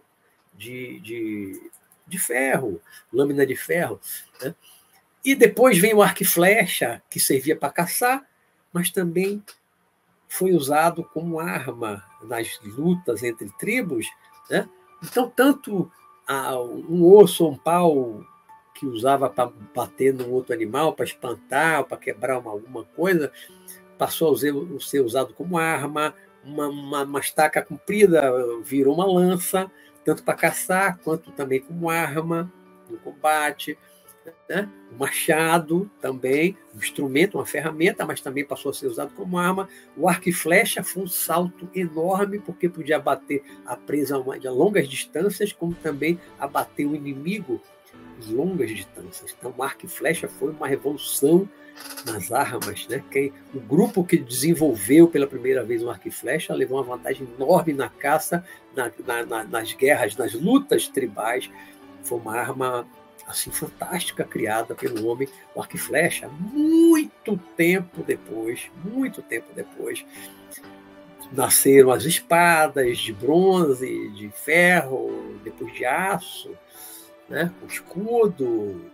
de, 0.53 0.99
de, 0.99 1.71
de 2.05 2.19
ferro, 2.19 2.79
lâmina 3.11 3.45
de 3.45 3.55
ferro. 3.55 3.99
Né? 4.41 4.53
E 5.25 5.33
depois 5.33 5.79
vem 5.79 5.95
o 5.95 6.01
arco 6.01 6.21
e 6.21 6.25
flecha, 6.25 7.01
que 7.09 7.19
servia 7.19 7.55
para 7.55 7.73
caçar, 7.73 8.23
mas 8.71 8.91
também 8.91 9.43
foi 10.27 10.51
usado 10.51 11.03
como 11.03 11.39
arma 11.39 12.07
nas 12.23 12.59
lutas 12.63 13.23
entre 13.23 13.49
tribos. 13.57 14.07
Né? 14.49 14.67
Então, 15.03 15.29
tanto 15.29 15.91
a, 16.27 16.59
um 16.59 17.03
osso 17.05 17.45
ou 17.45 17.51
um 17.51 17.57
pau 17.57 18.23
que 18.75 18.85
usava 18.85 19.29
para 19.29 19.51
bater 19.75 20.13
num 20.13 20.31
outro 20.31 20.53
animal, 20.53 20.93
para 20.93 21.05
espantar, 21.05 21.83
para 21.83 21.97
quebrar 21.97 22.39
uma, 22.39 22.51
alguma 22.51 22.83
coisa, 22.83 23.31
passou 23.97 24.33
a 24.33 24.79
ser 24.79 25.01
usado 25.01 25.33
como 25.33 25.57
arma, 25.57 26.13
uma, 26.43 26.67
uma, 26.67 27.03
uma 27.03 27.19
estaca 27.19 27.61
comprida 27.61 28.21
virou 28.63 28.95
uma 28.95 29.05
lança, 29.05 29.69
tanto 30.05 30.23
para 30.23 30.33
caçar 30.33 30.97
quanto 30.99 31.31
também 31.31 31.59
como 31.59 31.89
arma 31.89 32.51
no 32.89 32.97
combate 32.97 33.77
né? 34.47 34.69
o 34.91 34.97
machado 34.97 35.89
também, 36.01 36.57
um 36.75 36.79
instrumento, 36.79 37.37
uma 37.37 37.45
ferramenta, 37.45 38.05
mas 38.05 38.21
também 38.21 38.43
passou 38.43 38.71
a 38.71 38.73
ser 38.73 38.87
usado 38.87 39.13
como 39.15 39.37
arma. 39.37 39.69
O 39.95 40.09
arco 40.09 40.29
e 40.29 40.33
flecha 40.33 40.83
foi 40.83 41.03
um 41.03 41.07
salto 41.07 41.69
enorme, 41.73 42.39
porque 42.39 42.67
podia 42.67 42.97
abater 42.97 43.43
a 43.65 43.75
presa 43.75 44.15
a 44.15 44.51
longas 44.51 44.87
distâncias, 44.87 45.53
como 45.53 45.73
também 45.75 46.19
abater 46.39 46.87
o 46.87 46.95
inimigo 46.95 47.61
em 48.21 48.33
longas 48.33 48.69
distâncias. 48.69 49.35
Então, 49.37 49.53
o 49.55 49.63
arco 49.63 49.85
e 49.85 49.89
flecha 49.89 50.27
foi 50.27 50.51
uma 50.51 50.67
revolução 50.67 51.47
nas 52.05 52.31
armas. 52.31 52.87
Né? 52.87 53.03
Quem, 53.09 53.31
o 53.53 53.59
grupo 53.59 54.03
que 54.03 54.17
desenvolveu 54.17 55.07
pela 55.07 55.27
primeira 55.27 55.63
vez 55.63 55.83
o 55.83 55.89
arco 55.89 56.07
e 56.07 56.11
flecha 56.11 56.53
levou 56.53 56.77
uma 56.77 56.97
vantagem 56.97 57.27
enorme 57.35 57.73
na 57.73 57.89
caça, 57.89 58.43
na, 58.75 58.91
na, 59.05 59.25
na, 59.25 59.43
nas 59.43 59.73
guerras, 59.73 60.15
nas 60.15 60.33
lutas 60.33 60.87
tribais. 60.87 61.49
Foi 62.03 62.17
uma 62.17 62.35
arma 62.35 62.87
assim 63.29 63.51
fantástica 63.51 64.23
criada 64.23 64.73
pelo 64.73 65.05
homem, 65.07 65.29
o 65.53 65.61
arco 65.61 65.75
e 65.75 65.79
flecha, 65.79 66.27
muito 66.27 67.37
tempo 67.55 68.01
depois, 68.01 68.71
muito 68.83 69.21
tempo 69.21 69.47
depois, 69.53 70.03
nasceram 71.31 71.91
as 71.91 72.03
espadas 72.05 72.97
de 72.97 73.13
bronze, 73.13 74.09
de 74.09 74.29
ferro, 74.29 75.39
depois 75.43 75.71
de 75.73 75.85
aço, 75.85 76.51
né? 77.29 77.53
o 77.61 77.67
escudo, 77.67 78.91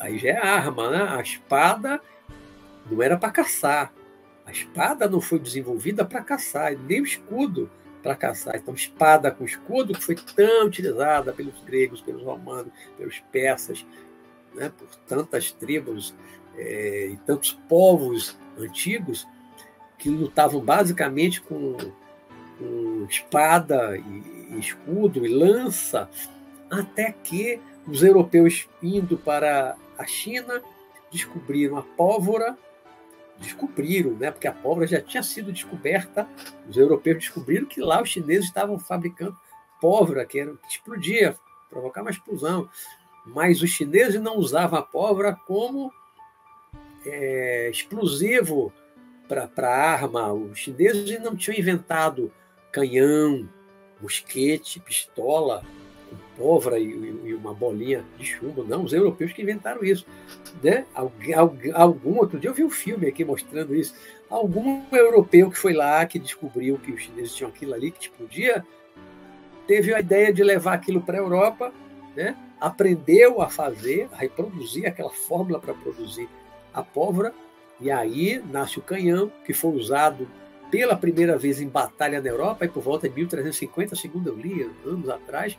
aí, 0.00 0.18
já 0.18 0.30
é 0.30 0.36
arma, 0.38 0.90
né? 0.90 1.06
a 1.10 1.20
espada 1.20 2.00
não 2.90 3.02
era 3.02 3.18
para 3.18 3.30
caçar, 3.30 3.92
a 4.46 4.50
espada 4.50 5.06
não 5.06 5.20
foi 5.20 5.38
desenvolvida 5.38 6.06
para 6.06 6.22
caçar, 6.22 6.74
nem 6.74 7.02
o 7.02 7.04
escudo 7.04 7.70
para 8.04 8.14
caçar. 8.14 8.56
Então, 8.56 8.74
espada 8.74 9.30
com 9.30 9.46
escudo, 9.46 9.94
que 9.94 10.04
foi 10.04 10.14
tão 10.14 10.66
utilizada 10.66 11.32
pelos 11.32 11.58
gregos, 11.64 12.02
pelos 12.02 12.22
romanos, 12.22 12.70
pelos 12.98 13.18
persas, 13.32 13.84
né, 14.54 14.70
por 14.78 14.86
tantas 15.08 15.50
tribos 15.50 16.14
é, 16.54 17.08
e 17.12 17.16
tantos 17.26 17.52
povos 17.66 18.36
antigos 18.58 19.26
que 19.98 20.10
lutavam 20.10 20.60
basicamente 20.60 21.40
com, 21.40 21.76
com 22.58 23.06
espada 23.08 23.96
e, 23.96 24.54
e 24.54 24.58
escudo 24.58 25.26
e 25.26 25.34
lança, 25.34 26.08
até 26.70 27.10
que 27.10 27.58
os 27.88 28.02
europeus 28.02 28.68
indo 28.82 29.16
para 29.16 29.76
a 29.96 30.06
China 30.06 30.62
descobriram 31.10 31.78
a 31.78 31.82
pólvora 31.82 32.56
descobriram, 33.38 34.12
né? 34.12 34.30
porque 34.30 34.46
a 34.46 34.52
pólvora 34.52 34.86
já 34.86 35.00
tinha 35.00 35.22
sido 35.22 35.52
descoberta, 35.52 36.28
os 36.68 36.76
europeus 36.76 37.18
descobriram 37.18 37.66
que 37.66 37.80
lá 37.80 38.02
os 38.02 38.08
chineses 38.08 38.46
estavam 38.46 38.78
fabricando 38.78 39.36
pólvora, 39.80 40.24
que, 40.24 40.38
era, 40.38 40.54
que 40.56 40.68
explodia, 40.68 41.36
provocar 41.68 42.02
uma 42.02 42.10
explosão. 42.10 42.68
Mas 43.26 43.62
os 43.62 43.70
chineses 43.70 44.20
não 44.20 44.36
usavam 44.36 44.78
a 44.78 44.82
pólvora 44.82 45.34
como 45.46 45.92
é, 47.04 47.70
explosivo 47.70 48.72
para 49.28 49.68
arma. 49.68 50.32
Os 50.32 50.58
chineses 50.58 51.20
não 51.20 51.34
tinham 51.34 51.58
inventado 51.58 52.32
canhão, 52.70 53.48
mosquete, 54.00 54.80
pistola, 54.80 55.64
pólvora 56.36 56.78
e, 56.78 56.84
e, 56.84 57.34
uma 57.34 57.54
bolinha 57.54 58.04
de 58.18 58.24
chumbo. 58.24 58.64
Não, 58.64 58.84
os 58.84 58.92
europeus 58.92 59.32
que 59.32 59.42
inventaram 59.42 59.84
isso. 59.84 60.06
Né? 60.62 60.84
Algum, 60.94 61.62
algum 61.74 62.18
outro 62.18 62.38
dia 62.38 62.50
eu 62.50 62.54
vi 62.54 62.64
um 62.64 62.70
filme 62.70 63.06
aqui 63.06 63.24
mostrando 63.24 63.74
isso. 63.74 63.94
Algum 64.28 64.82
europeu 64.92 65.50
que 65.50 65.58
foi 65.58 65.72
lá, 65.72 66.04
que 66.06 66.18
descobriu 66.18 66.78
que 66.78 66.92
os 66.92 67.02
chineses 67.02 67.34
tinham 67.34 67.50
aquilo 67.50 67.74
ali, 67.74 67.90
que 67.90 68.02
explodia, 68.02 68.64
teve 69.66 69.94
a 69.94 70.00
ideia 70.00 70.32
de 70.32 70.42
levar 70.42 70.74
aquilo 70.74 71.00
para 71.00 71.18
a 71.18 71.20
Europa, 71.20 71.72
né? 72.16 72.36
aprendeu 72.60 73.42
a 73.42 73.48
fazer, 73.48 74.08
a 74.12 74.16
reproduzir 74.16 74.86
aquela 74.86 75.10
fórmula 75.10 75.58
para 75.58 75.74
produzir 75.74 76.28
a 76.72 76.82
pólvora, 76.82 77.32
e 77.80 77.90
aí 77.90 78.42
nasce 78.50 78.78
o 78.78 78.82
canhão, 78.82 79.30
que 79.44 79.52
foi 79.52 79.72
usado 79.72 80.28
pela 80.70 80.96
primeira 80.96 81.36
vez 81.36 81.60
em 81.60 81.68
batalha 81.68 82.20
na 82.20 82.28
Europa, 82.28 82.64
e 82.64 82.68
por 82.68 82.82
volta 82.82 83.08
de 83.08 83.14
1350, 83.14 83.94
segundo 83.96 84.28
eu 84.28 84.36
li, 84.36 84.68
anos 84.84 85.08
atrás, 85.08 85.58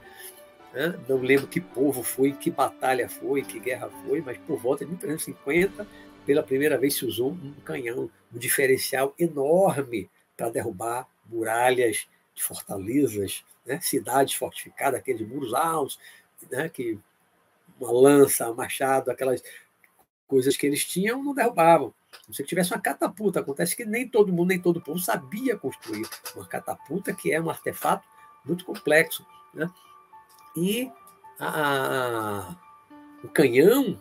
né? 0.76 1.00
Não 1.08 1.18
lembro 1.22 1.48
que 1.48 1.62
povo 1.62 2.04
foi, 2.04 2.34
que 2.34 2.52
batalha 2.52 3.08
foi, 3.08 3.42
que 3.42 3.60
guerra 3.60 3.90
foi, 4.06 4.20
mas 4.20 4.38
por 4.40 4.60
volta 4.60 4.84
de 4.84 4.92
1350, 4.92 5.88
pela 6.26 6.44
primeira 6.44 6.78
vez 6.78 6.96
se 6.96 7.06
usou 7.06 7.32
um 7.32 7.54
canhão, 7.64 8.12
um 8.34 8.38
diferencial 8.38 9.16
enorme 9.18 10.10
para 10.36 10.50
derrubar 10.50 11.08
muralhas 11.26 12.08
de 12.34 12.44
fortalezas, 12.44 13.46
né? 13.66 13.80
cidades 13.80 14.34
fortificadas, 14.34 15.00
aqueles 15.00 15.26
muros 15.26 15.54
altos, 15.54 15.98
né? 16.52 16.68
que 16.68 17.00
uma 17.80 17.92
lança, 17.92 18.52
um 18.52 18.56
machado, 18.56 19.10
aquelas 19.10 19.42
coisas 20.28 20.58
que 20.58 20.68
eles 20.68 20.84
tinham, 20.84 21.24
não 21.24 21.34
derrubavam. 21.34 21.94
Se 22.32 22.44
tivesse 22.44 22.74
uma 22.74 22.82
catapulta, 22.82 23.40
acontece 23.40 23.76
que 23.78 23.86
nem 23.86 24.08
todo 24.08 24.34
mundo, 24.34 24.50
nem 24.50 24.60
todo 24.60 24.82
povo 24.82 25.00
sabia 25.00 25.58
construir 25.58 26.06
uma 26.36 26.46
catapulta, 26.46 27.14
que 27.14 27.32
é 27.32 27.40
um 27.40 27.50
artefato 27.50 28.06
muito 28.44 28.66
complexo. 28.66 29.26
Né? 29.54 29.70
E 30.56 30.92
a, 31.40 32.56
o 33.24 33.28
canhão 33.28 34.00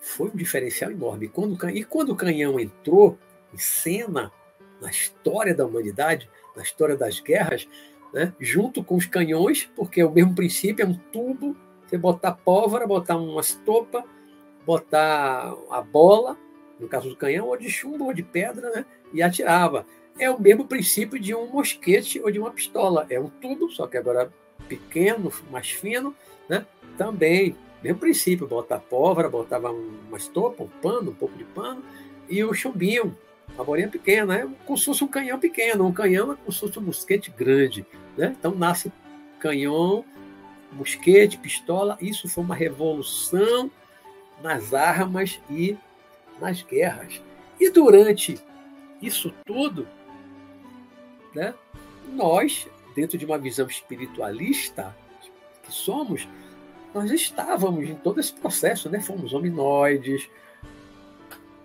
foi 0.00 0.28
um 0.28 0.36
diferencial 0.36 0.90
enorme. 0.90 1.28
Quando, 1.28 1.68
e 1.70 1.84
quando 1.84 2.10
o 2.10 2.16
canhão 2.16 2.58
entrou 2.58 3.18
em 3.52 3.58
cena 3.58 4.32
na 4.80 4.90
história 4.90 5.54
da 5.54 5.66
humanidade, 5.66 6.30
na 6.56 6.62
história 6.62 6.96
das 6.96 7.20
guerras, 7.20 7.68
né, 8.12 8.32
junto 8.38 8.82
com 8.82 8.96
os 8.96 9.06
canhões, 9.06 9.70
porque 9.76 10.00
é 10.00 10.06
o 10.06 10.12
mesmo 10.12 10.34
princípio, 10.34 10.84
é 10.84 10.86
um 10.86 10.98
tubo, 11.12 11.56
você 11.84 11.98
botar 11.98 12.32
pólvora, 12.32 12.86
botar 12.86 13.16
uma 13.16 13.40
estopa, 13.40 14.04
botar 14.64 15.54
a 15.70 15.80
bola, 15.80 16.36
no 16.78 16.88
caso 16.88 17.08
do 17.08 17.16
canhão, 17.16 17.48
ou 17.48 17.56
de 17.56 17.68
chumbo 17.68 18.04
ou 18.04 18.14
de 18.14 18.22
pedra, 18.22 18.70
né, 18.70 18.86
e 19.12 19.22
atirava. 19.22 19.84
É 20.18 20.30
o 20.30 20.40
mesmo 20.40 20.66
princípio 20.66 21.18
de 21.18 21.34
um 21.34 21.50
mosquete 21.50 22.20
ou 22.20 22.30
de 22.30 22.38
uma 22.38 22.50
pistola. 22.50 23.06
É 23.08 23.20
um 23.20 23.28
tubo, 23.28 23.70
só 23.70 23.86
que 23.86 23.96
agora 23.96 24.32
pequeno, 24.68 25.32
mais 25.50 25.70
fino, 25.70 26.14
né? 26.48 26.66
Também, 26.96 27.56
mesmo 27.82 27.98
princípio, 27.98 28.46
botar 28.46 28.78
pólvora, 28.78 29.28
botava 29.28 29.70
uma 29.70 30.16
estopa, 30.16 30.62
um 30.62 30.68
pano, 30.68 31.10
um 31.10 31.14
pouco 31.14 31.36
de 31.36 31.44
pano, 31.44 31.82
e 32.28 32.42
o 32.44 32.52
chumbinho, 32.52 33.16
uma 33.54 33.64
bolinha 33.64 33.88
pequena, 33.88 34.38
né? 34.38 34.50
como 34.64 34.78
se 34.78 34.84
fosse 34.84 35.02
um 35.02 35.08
canhão 35.08 35.38
pequeno. 35.38 35.86
Um 35.86 35.92
canhão 35.92 36.32
é 36.32 36.36
como 36.36 36.52
se 36.52 36.60
fosse 36.60 36.78
um 36.78 36.82
mosquete 36.82 37.30
grande. 37.30 37.86
Né? 38.16 38.34
Então 38.38 38.54
nasce 38.54 38.92
canhão, 39.40 40.04
mosquete, 40.72 41.38
pistola. 41.38 41.96
Isso 42.00 42.28
foi 42.28 42.44
uma 42.44 42.54
revolução 42.54 43.70
nas 44.42 44.74
armas 44.74 45.40
e 45.50 45.76
nas 46.40 46.62
guerras. 46.62 47.20
E 47.58 47.70
durante 47.70 48.38
isso 49.00 49.32
tudo, 49.44 49.88
né, 51.34 51.54
nós, 52.12 52.68
dentro 52.98 53.16
de 53.16 53.24
uma 53.24 53.38
visão 53.38 53.68
espiritualista 53.68 54.92
que 55.62 55.70
somos, 55.70 56.28
nós 56.92 57.12
estávamos 57.12 57.88
em 57.88 57.94
todo 57.94 58.18
esse 58.18 58.32
processo, 58.32 58.90
né? 58.90 59.00
Fomos 59.00 59.32
hominoides, 59.32 60.28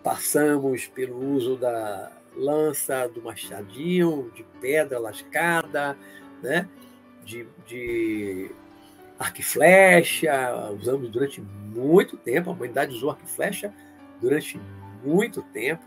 passamos 0.04 0.86
pelo 0.86 1.18
uso 1.34 1.56
da 1.56 2.12
lança, 2.36 3.08
do 3.08 3.20
machadinho, 3.24 4.32
de 4.36 4.44
pedra 4.62 5.00
lascada, 5.00 5.98
né? 6.40 6.70
de, 7.25 7.48
de 7.66 8.52
arco 9.18 9.40
e 9.40 9.44
flecha, 9.44 10.70
usamos 10.80 11.10
durante 11.10 11.42
muito 11.42 12.16
tempo, 12.16 12.52
a 12.52 12.54
humanidade 12.54 12.94
usou 12.94 13.10
arco 13.10 13.24
e 13.25 13.30
flecha 13.30 13.74
durante 14.22 14.62
muito 15.04 15.42
tempo, 15.42 15.84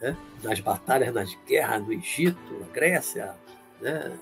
né? 0.00 0.16
nas 0.44 0.60
batalhas, 0.60 1.12
nas 1.12 1.34
guerras 1.44 1.82
no 1.82 1.92
Egito, 1.92 2.60
na 2.60 2.66
Grécia, 2.68 3.34
né? 3.80 4.16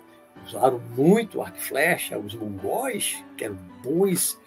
Usaram 0.46 0.78
muito 0.96 1.42
arco 1.42 1.58
e 1.58 1.60
flecha, 1.60 2.18
os 2.18 2.34
mongóis, 2.34 3.22
que 3.36 3.44
eram 3.44 3.56
bons 3.82 4.38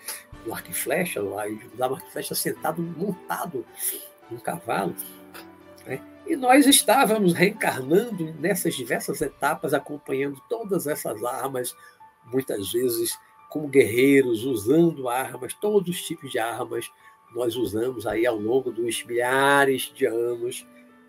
do 0.43 0.53
arco 0.53 0.69
e 0.71 0.74
flecha, 0.74 1.21
usavam 1.21 1.98
arco 1.98 2.07
e 2.07 2.12
flecha 2.12 2.36
sentado, 2.36 2.81
montado 2.81 3.65
um 4.31 4.38
cavalo. 4.38 4.95
Né? 5.86 6.01
E 6.25 6.36
nós 6.36 6.65
estávamos 6.65 7.33
reencarnando 7.33 8.33
nessas 8.39 8.75
diversas 8.75 9.21
etapas, 9.21 9.74
acompanhando 9.74 10.41
todas 10.50 10.88
essas 10.88 11.24
armas, 11.24 11.75
muitas 12.25 12.71
vezes 12.71 13.17
como 13.50 13.67
guerreiros, 13.67 14.45
usando 14.45 15.10
armas, 15.10 15.53
todos 15.53 15.89
os 15.89 16.01
tipos 16.01 16.31
de 16.31 16.39
armas 16.39 16.89
nós 17.33 17.55
usamos 17.55 18.05
aí 18.05 18.25
ao 18.25 18.38
longo 18.38 18.71
dos 18.71 19.03
milhares 19.03 19.91
de 19.93 20.05
anos, 20.05 20.67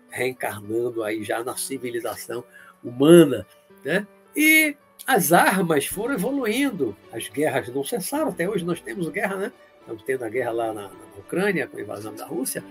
reencarnando 0.09 1.03
aí 1.03 1.23
já 1.23 1.43
na 1.43 1.57
civilização 1.57 2.43
humana. 2.83 3.45
Né? 3.83 4.07
E 4.35 4.75
as 5.05 5.33
armas 5.33 5.85
foram 5.85 6.15
evoluindo, 6.15 6.95
as 7.11 7.27
guerras 7.27 7.67
não 7.69 7.83
cessaram, 7.83 8.29
até 8.29 8.49
hoje 8.49 8.63
nós 8.63 8.79
temos 8.79 9.09
guerra, 9.09 9.35
né? 9.35 9.51
Estamos 9.81 10.03
tendo 10.03 10.23
a 10.23 10.29
guerra 10.29 10.51
lá 10.51 10.73
na, 10.73 10.83
na 10.83 11.17
Ucrânia, 11.17 11.67
com 11.67 11.77
a 11.77 11.81
invasão 11.81 12.15
da 12.15 12.25
Rússia, 12.25 12.63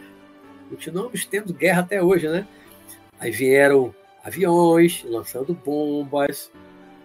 continuamos 0.70 1.26
tendo 1.26 1.52
guerra 1.52 1.82
até 1.82 2.02
hoje, 2.02 2.26
né? 2.28 2.46
Aí 3.20 3.30
vieram 3.30 3.94
aviões 4.24 5.04
lançando 5.04 5.52
bombas, 5.52 6.50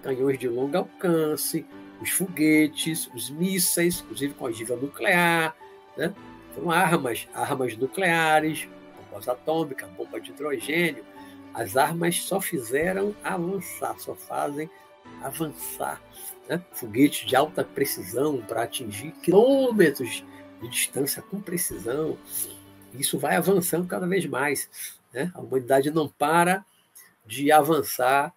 canhões 0.02 0.40
de 0.40 0.48
longo 0.48 0.78
alcance, 0.78 1.66
os 2.02 2.10
foguetes, 2.12 3.10
os 3.14 3.30
mísseis, 3.30 4.00
inclusive 4.02 4.34
com 4.34 4.46
ogiva 4.46 4.76
nuclear, 4.76 5.56
né? 5.98 6.14
Foram 6.56 6.72
armas, 6.72 7.28
armas 7.34 7.76
nucleares, 7.76 8.68
bombas 9.10 9.28
atômicas, 9.28 9.90
bomba 9.92 10.20
de 10.22 10.32
hidrogênio. 10.32 11.04
As 11.58 11.76
armas 11.76 12.22
só 12.22 12.40
fizeram 12.40 13.16
avançar, 13.24 14.00
só 14.00 14.14
fazem 14.14 14.70
avançar. 15.24 16.02
Né? 16.48 16.64
Foguetes 16.72 17.28
de 17.28 17.36
alta 17.36 17.64
precisão 17.64 18.42
para 18.42 18.64
atingir 18.64 19.12
quilômetros 19.24 20.24
de 20.62 20.70
distância 20.70 21.22
com 21.22 21.42
precisão 21.42 22.18
isso 22.94 23.18
vai 23.18 23.36
avançando 23.36 23.88
cada 23.88 24.08
vez 24.08 24.26
mais. 24.26 24.70
Né? 25.14 25.32
A 25.34 25.42
humanidade 25.42 25.92
não 25.92 26.08
para 26.08 26.66
de 27.26 27.52
avançar 27.52 28.34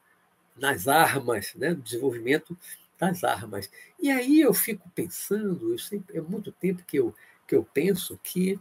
nas 0.56 0.88
armas, 0.88 1.52
né? 1.54 1.70
no 1.70 1.82
desenvolvimento 1.82 2.56
das 2.98 3.24
armas. 3.24 3.70
E 3.98 4.10
aí 4.10 4.40
eu 4.40 4.52
fico 4.52 4.88
pensando, 4.94 5.72
eu 5.72 5.78
sempre, 5.78 6.18
é 6.18 6.20
muito 6.20 6.52
tempo 6.52 6.82
que 6.86 6.98
eu, 6.98 7.14
que 7.46 7.54
eu 7.54 7.64
penso 7.64 8.18
que 8.22 8.58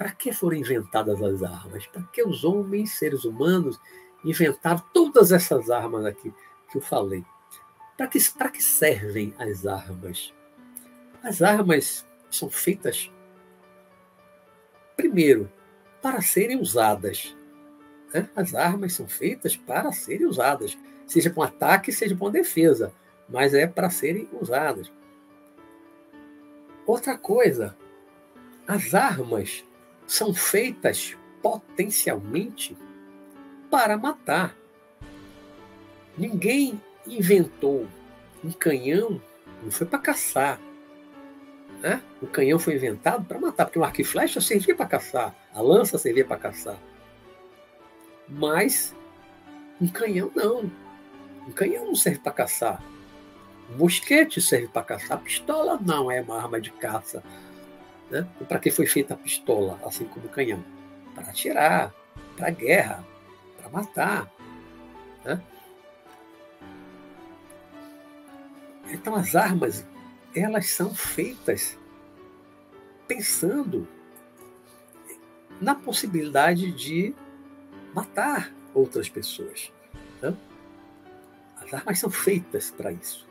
para 0.00 0.12
que 0.12 0.32
foram 0.32 0.56
inventadas 0.56 1.22
as 1.22 1.42
armas? 1.42 1.86
Para 1.88 2.02
que 2.04 2.22
os 2.22 2.42
homens, 2.42 2.94
seres 2.94 3.26
humanos, 3.26 3.78
inventaram 4.24 4.82
todas 4.94 5.30
essas 5.30 5.68
armas 5.68 6.06
aqui 6.06 6.32
que 6.72 6.78
eu 6.78 6.80
falei? 6.80 7.22
Para 7.98 8.06
que, 8.06 8.18
que 8.18 8.62
servem 8.62 9.34
as 9.38 9.66
armas? 9.66 10.32
As 11.22 11.42
armas 11.42 12.06
são 12.30 12.48
feitas 12.48 13.12
Primeiro, 14.96 15.52
para 16.00 16.22
serem 16.22 16.58
usadas. 16.58 17.36
Né? 18.14 18.26
As 18.34 18.54
armas 18.54 18.94
são 18.94 19.06
feitas 19.06 19.54
para 19.54 19.92
serem 19.92 20.26
usadas, 20.26 20.78
seja 21.06 21.28
para 21.28 21.40
um 21.40 21.44
ataque, 21.44 21.92
seja 21.92 22.16
para 22.16 22.24
uma 22.24 22.30
defesa, 22.30 22.90
mas 23.28 23.52
é 23.52 23.66
para 23.66 23.90
serem 23.90 24.26
usadas. 24.40 24.90
Outra 26.86 27.18
coisa, 27.18 27.76
as 28.66 28.94
armas 28.94 29.62
são 30.10 30.34
feitas 30.34 31.16
potencialmente 31.40 32.76
para 33.70 33.96
matar. 33.96 34.56
Ninguém 36.18 36.82
inventou 37.06 37.86
um 38.42 38.50
canhão, 38.50 39.22
não 39.62 39.70
foi 39.70 39.86
para 39.86 40.00
caçar. 40.00 40.60
Né? 41.80 42.02
O 42.20 42.26
canhão 42.26 42.58
foi 42.58 42.74
inventado 42.74 43.24
para 43.24 43.38
matar, 43.38 43.66
porque 43.66 43.78
o 43.78 43.84
arco 43.84 44.00
e 44.00 44.04
flecha 44.04 44.40
servia 44.40 44.74
para 44.74 44.86
caçar, 44.86 45.32
a 45.54 45.60
lança 45.60 45.96
servia 45.96 46.24
para 46.24 46.38
caçar. 46.38 46.76
Mas 48.28 48.92
um 49.80 49.86
canhão 49.86 50.28
não. 50.34 50.68
Um 51.46 51.52
canhão 51.52 51.86
não 51.86 51.94
serve 51.94 52.18
para 52.18 52.32
caçar. 52.32 52.82
Um 53.72 53.78
mosquete 53.78 54.42
serve 54.42 54.66
para 54.66 54.82
caçar. 54.82 55.12
A 55.18 55.20
pistola 55.20 55.78
não 55.80 56.10
é 56.10 56.20
uma 56.20 56.36
arma 56.36 56.60
de 56.60 56.72
caça. 56.72 57.22
Né? 58.10 58.26
Para 58.48 58.58
que 58.58 58.70
foi 58.70 58.86
feita 58.86 59.14
a 59.14 59.16
pistola, 59.16 59.78
assim 59.84 60.04
como 60.04 60.26
o 60.26 60.30
canhão? 60.30 60.64
Para 61.14 61.28
atirar, 61.28 61.94
para 62.36 62.50
guerra, 62.50 63.04
para 63.58 63.70
matar. 63.70 64.30
Né? 65.24 65.40
Então 68.88 69.14
as 69.14 69.34
armas 69.34 69.86
elas 70.34 70.70
são 70.70 70.94
feitas 70.94 71.78
pensando 73.06 73.88
na 75.60 75.74
possibilidade 75.74 76.70
de 76.72 77.14
matar 77.92 78.52
outras 78.72 79.08
pessoas. 79.08 79.72
Né? 80.22 80.34
As 81.60 81.74
armas 81.74 81.98
são 81.98 82.10
feitas 82.10 82.70
para 82.70 82.92
isso. 82.92 83.28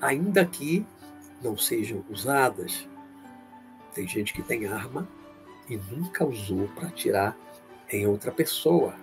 Ainda 0.00 0.44
que 0.44 0.86
não 1.42 1.56
sejam 1.58 2.04
usadas. 2.08 2.88
Tem 3.94 4.06
gente 4.06 4.32
que 4.32 4.42
tem 4.42 4.66
arma 4.66 5.08
e 5.68 5.76
nunca 5.76 6.24
usou 6.24 6.68
para 6.68 6.88
atirar 6.88 7.36
em 7.90 8.06
outra 8.06 8.30
pessoa. 8.30 8.94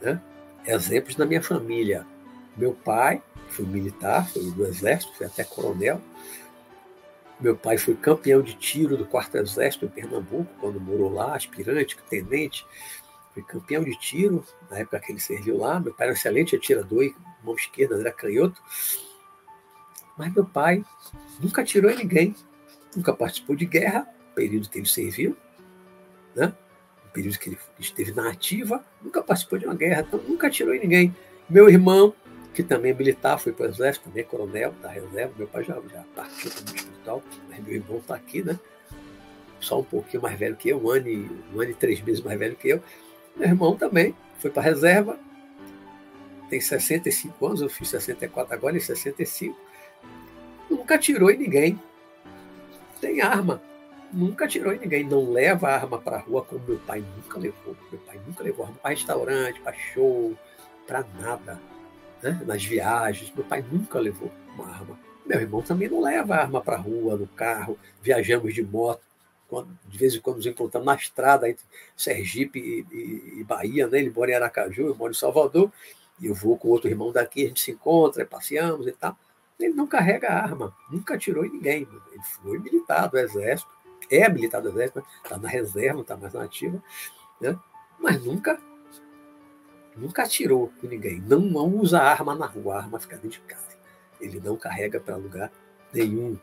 Né? 0.00 0.20
Exemplos 0.66 1.16
da 1.16 1.26
minha 1.26 1.42
família. 1.42 2.06
Meu 2.56 2.72
pai 2.72 3.22
foi 3.48 3.64
militar, 3.64 4.28
foi 4.28 4.42
do 4.50 4.64
exército, 4.64 5.14
foi 5.16 5.26
até 5.26 5.44
coronel. 5.44 6.00
Meu 7.40 7.56
pai 7.56 7.76
foi 7.78 7.94
campeão 7.94 8.40
de 8.42 8.54
tiro 8.54 8.96
do 8.96 9.04
quarto 9.04 9.36
exército 9.36 9.86
em 9.86 9.88
Pernambuco, 9.88 10.50
quando 10.60 10.80
morou 10.80 11.12
lá, 11.12 11.34
aspirante, 11.34 11.96
tenente. 12.08 12.64
Foi 13.32 13.42
campeão 13.42 13.82
de 13.82 13.98
tiro 13.98 14.44
na 14.70 14.78
época 14.78 15.00
que 15.00 15.12
ele 15.12 15.20
serviu 15.20 15.58
lá. 15.58 15.80
Meu 15.80 15.92
pai 15.92 16.06
era 16.06 16.12
um 16.12 16.16
excelente 16.16 16.54
atirador, 16.54 17.12
mão 17.42 17.56
esquerda, 17.56 17.98
era 17.98 18.12
canhoto. 18.12 18.62
Mas 20.16 20.32
meu 20.32 20.44
pai 20.44 20.84
nunca 21.40 21.62
atirou 21.62 21.90
em 21.90 21.96
ninguém, 21.96 22.36
nunca 22.96 23.12
participou 23.12 23.56
de 23.56 23.66
guerra, 23.66 24.08
período 24.34 24.68
que 24.68 24.78
ele 24.78 24.86
serviu, 24.86 25.36
né? 26.34 26.52
o 27.06 27.12
período 27.12 27.38
que 27.38 27.50
ele 27.50 27.58
esteve 27.78 28.12
na 28.12 28.30
ativa, 28.30 28.84
nunca 29.02 29.22
participou 29.22 29.58
de 29.58 29.66
uma 29.66 29.74
guerra, 29.74 30.04
então 30.06 30.20
nunca 30.26 30.48
atirou 30.48 30.74
em 30.74 30.80
ninguém. 30.80 31.14
Meu 31.48 31.68
irmão 31.68 32.14
que 32.54 32.62
também 32.62 32.92
é 32.92 32.94
militar, 32.94 33.38
foi 33.38 33.52
para 33.52 33.66
o 33.66 33.68
exército, 33.68 34.08
também 34.08 34.22
é 34.22 34.24
coronel 34.24 34.72
da 34.80 34.88
reserva. 34.88 35.34
Meu 35.36 35.48
pai 35.48 35.64
já, 35.64 35.74
já 35.74 36.04
partiu 36.14 36.50
para 36.50 36.60
o 36.60 36.74
hospital, 36.74 37.22
mas 37.50 37.64
meu 37.64 37.74
irmão 37.74 37.98
está 37.98 38.14
aqui, 38.14 38.42
né? 38.42 38.58
Só 39.58 39.80
um 39.80 39.84
pouquinho 39.84 40.22
mais 40.22 40.38
velho 40.38 40.54
que 40.54 40.68
eu, 40.68 40.80
um 40.80 40.88
ano, 40.88 41.08
e, 41.08 41.28
um 41.52 41.60
ano 41.60 41.70
e 41.72 41.74
três 41.74 42.00
meses 42.00 42.22
mais 42.22 42.38
velho 42.38 42.54
que 42.54 42.68
eu. 42.68 42.82
Meu 43.36 43.48
irmão 43.48 43.76
também 43.76 44.14
foi 44.38 44.50
para 44.50 44.62
a 44.62 44.64
reserva, 44.66 45.18
tem 46.48 46.60
65 46.60 47.46
anos, 47.46 47.60
eu 47.60 47.68
fiz 47.68 47.88
64 47.88 48.54
agora, 48.54 48.76
em 48.76 48.80
65. 48.80 49.58
Nunca 50.70 50.94
atirou 50.94 51.30
em 51.30 51.38
ninguém. 51.38 51.80
Tem 53.04 53.20
arma. 53.20 53.60
Nunca 54.10 54.46
atirou 54.46 54.72
em 54.72 54.78
ninguém. 54.78 55.04
Não 55.04 55.30
leva 55.30 55.68
arma 55.68 55.98
para 55.98 56.16
rua 56.20 56.42
como 56.42 56.64
meu 56.66 56.78
pai 56.78 57.04
nunca 57.16 57.38
levou. 57.38 57.76
Meu 57.92 58.00
pai 58.00 58.18
nunca 58.26 58.42
levou 58.42 58.64
arma 58.64 58.78
para 58.78 58.90
restaurante, 58.92 59.60
para 59.60 59.74
show, 59.74 60.34
para 60.86 61.04
nada 61.20 61.60
né? 62.22 62.40
nas 62.46 62.64
viagens. 62.64 63.30
Meu 63.36 63.44
pai 63.44 63.62
nunca 63.70 63.98
levou 63.98 64.32
uma 64.54 64.70
arma. 64.70 64.98
Meu 65.26 65.38
irmão 65.38 65.60
também 65.60 65.86
não 65.86 66.00
leva 66.00 66.36
arma 66.36 66.62
para 66.62 66.78
rua, 66.78 67.14
no 67.14 67.26
carro, 67.26 67.78
viajamos 68.00 68.54
de 68.54 68.62
moto. 68.62 69.02
De 69.86 69.98
vez 69.98 70.14
em 70.14 70.20
quando 70.20 70.36
nos 70.36 70.46
encontramos 70.46 70.86
na 70.86 70.94
estrada 70.94 71.46
entre 71.48 71.64
Sergipe 71.94 72.58
e, 72.58 72.86
e, 72.90 73.40
e, 73.40 73.44
Bahia, 73.44 73.86
né? 73.86 73.98
ele 73.98 74.10
mora 74.10 74.30
em 74.30 74.34
Aracaju, 74.34 74.86
eu 74.86 74.94
moro 74.94 75.12
em 75.12 75.14
Salvador, 75.14 75.70
e 76.18 76.26
eu 76.26 76.34
vou 76.34 76.56
com 76.56 76.68
outro 76.68 76.88
irmão 76.88 77.12
daqui, 77.12 77.44
a 77.44 77.48
gente 77.48 77.60
se 77.60 77.70
encontra, 77.70 78.24
passeamos 78.24 78.86
e 78.86 78.92
tal. 78.92 79.16
Ele 79.58 79.74
não 79.74 79.86
carrega 79.86 80.30
arma, 80.30 80.74
nunca 80.90 81.14
atirou 81.14 81.44
em 81.44 81.50
ninguém. 81.50 81.88
Ele 82.12 82.22
foi 82.42 82.58
militar 82.58 83.08
do 83.08 83.18
Exército, 83.18 83.70
é 84.10 84.28
militar 84.28 84.60
do 84.60 84.68
Exército, 84.68 85.04
está 85.22 85.38
na 85.38 85.48
reserva, 85.48 86.00
está 86.00 86.16
mais 86.16 86.34
na 86.34 86.42
ativa, 86.42 86.82
né? 87.40 87.58
mas 87.98 88.22
nunca 88.24 88.60
Nunca 89.96 90.24
atirou 90.24 90.72
em 90.82 90.88
ninguém. 90.88 91.20
Não, 91.20 91.40
não 91.40 91.66
usa 91.76 92.00
arma 92.00 92.34
na 92.34 92.46
rua, 92.46 92.74
a 92.74 92.78
arma 92.78 92.98
fica 92.98 93.16
dentro 93.16 93.40
de 93.40 93.46
casa. 93.46 93.78
Ele 94.20 94.40
não 94.40 94.56
carrega 94.56 94.98
para 94.98 95.16
lugar 95.16 95.52
nenhum. 95.92 96.38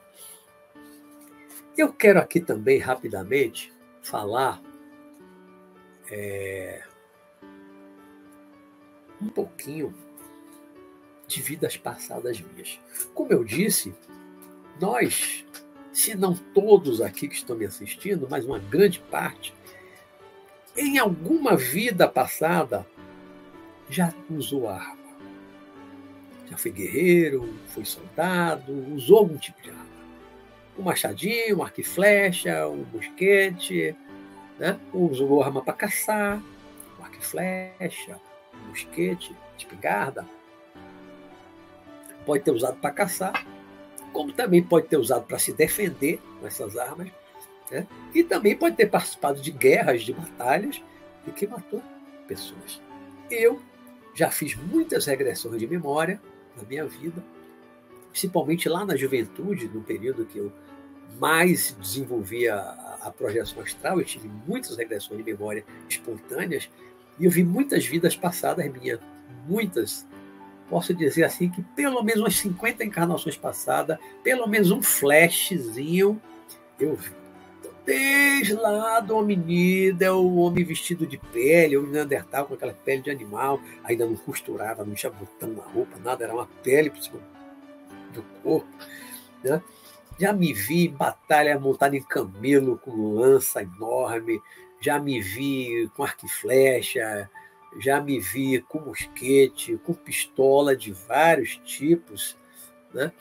Eu 1.78 1.92
quero 1.92 2.20
aqui 2.20 2.40
também, 2.40 2.80
rapidamente, 2.80 3.74
falar 4.02 4.62
é, 6.10 6.84
um 9.22 9.28
pouquinho 9.28 9.94
de 11.32 11.42
vidas 11.42 11.78
passadas 11.78 12.42
minhas. 12.42 12.80
Como 13.14 13.32
eu 13.32 13.44
disse, 13.44 13.94
nós, 14.80 15.46
se 15.94 16.14
não 16.16 16.36
todos 16.36 17.02
aqui 17.02 17.28
que 17.28 17.36
estão 17.36 17.56
me 17.56 17.66
assistindo, 17.66 18.28
mas 18.30 18.46
uma 18.46 18.60
grande 18.60 19.00
parte, 19.00 19.54
em 20.76 20.98
alguma 20.98 21.56
vida 21.56 22.08
passada, 22.08 22.86
já 23.90 24.14
usou 24.30 24.68
arma. 24.68 25.02
Já 26.50 26.58
foi 26.58 26.72
guerreiro, 26.72 27.54
foi 27.68 27.86
soldado, 27.86 28.74
usou 28.94 29.20
algum 29.20 29.38
tipo 29.38 29.62
de 29.62 29.70
arma. 29.70 29.86
Um 30.78 30.84
machadinho, 30.84 31.60
um 31.60 31.64
arco 31.64 31.80
e 31.80 31.84
flecha, 31.84 32.68
um 32.68 32.86
mosquete, 32.92 33.96
né? 34.60 34.80
usou 34.94 35.42
arma 35.42 35.62
para 35.62 35.74
caçar, 35.74 36.42
um 37.00 37.04
arco 37.04 37.18
e 37.18 37.26
flecha, 37.26 38.20
um 38.54 38.70
mosquete, 38.70 39.34
espingarda. 39.58 40.26
Pode 42.26 42.44
ter 42.44 42.52
usado 42.52 42.78
para 42.78 42.92
caçar, 42.92 43.46
como 44.14 44.32
também 44.32 44.62
pode 44.62 44.88
ter 44.88 44.98
usado 44.98 45.26
para 45.26 45.40
se 45.40 45.54
defender 45.54 46.20
com 46.40 46.48
essas 46.48 46.78
armas, 46.78 47.10
né? 47.70 47.88
e 48.14 48.24
também 48.24 48.56
pode 48.56 48.76
ter 48.76 48.88
participado 48.88 49.42
de 49.42 49.52
guerras, 49.52 50.04
de 50.04 50.14
batalhas, 50.14 50.82
e 51.26 51.32
que 51.32 51.48
matou 51.48 51.82
pessoas. 52.28 52.82
Eu 53.30 53.62
já 54.14 54.30
fiz 54.30 54.56
muitas 54.56 55.06
regressões 55.06 55.60
de 55.60 55.68
memória 55.68 56.22
na 56.58 56.64
minha 56.64 56.86
vida, 56.86 57.24
principalmente 58.10 58.68
lá 58.68 58.86
na 58.86 58.96
juventude, 58.96 59.70
no 59.70 59.82
período 59.82 60.26
que 60.26 60.38
eu 60.38 60.52
mais 61.20 61.76
desenvolvia 61.80 62.56
a, 62.56 63.12
projeção 63.12 63.62
astral, 63.62 64.00
eu 64.00 64.06
tive 64.06 64.30
muitas 64.48 64.78
regressões 64.78 65.24
de 65.24 65.32
memória 65.32 65.64
espontâneas 65.90 66.70
e 67.20 67.26
eu 67.26 67.32
vi 67.32 67.44
muitas 67.44 67.86
vidas 67.86 68.16
passadas 68.16 68.72
minhas, 68.72 69.00
muitas. 69.48 70.08
Posso 70.72 70.92
dizer 70.92 71.26
assim 71.26 71.52
que 71.52 71.62
pelo 71.62 72.02
menos 72.02 72.22
umas 72.22 72.38
50 72.38 72.84
encarnações 72.84 73.38
passadas, 73.38 74.00
pelo 74.24 74.48
menos 74.48 74.72
um 74.72 74.82
flashzinho 74.82 76.20
eu 76.80 76.96
vi 76.96 77.22
desde 77.86 78.54
lá 78.54 79.00
do 79.00 79.18
hominídeo, 79.18 80.16
o 80.16 80.38
homem 80.38 80.64
vestido 80.64 81.06
de 81.06 81.18
pele, 81.18 81.78
o 81.78 81.86
Neandertal 81.86 82.46
com 82.46 82.54
aquela 82.54 82.74
pele 82.74 83.02
de 83.02 83.12
animal, 83.12 83.60
ainda 83.84 84.06
não 84.06 84.16
costurava, 84.16 84.86
não 84.86 84.94
tinha 84.94 85.12
botão 85.12 85.50
na 85.50 85.64
roupa, 85.64 85.98
nada, 86.04 86.24
era 86.24 86.34
uma 86.34 86.48
pele 86.64 86.90
por 86.90 87.04
cima 87.04 87.20
do 88.14 88.24
corpo. 88.44 88.70
Né? 89.44 89.62
Já 90.20 90.32
me 90.32 90.54
vi 90.54 90.86
em 90.86 90.92
batalha 90.92 91.60
montada 91.60 91.96
em 91.96 92.02
camelo 92.02 92.78
com 92.78 93.16
lança 93.16 93.62
enorme, 93.62 94.40
já 94.80 95.00
me 95.00 95.20
vi 95.20 95.90
com 95.96 96.04
arco 96.04 96.26
e 96.26 96.30
flecha, 96.30 97.30
já 97.80 98.02
me 98.02 98.20
vi 98.20 98.62
com 98.62 98.80
mosquete, 98.80 99.80
com 99.84 99.94
pistola 99.94 100.76
de 100.76 100.92
vários 100.92 101.58
tipos, 101.58 102.36
né? 102.94 103.12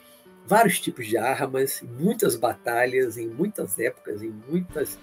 vários 0.45 0.79
tipos 0.79 1.07
de 1.07 1.17
armas, 1.17 1.81
muitas 1.99 2.35
batalhas, 2.35 3.17
em 3.17 3.27
muitas 3.27 3.79
épocas, 3.79 4.21
em 4.21 4.33
muitas 4.49 4.97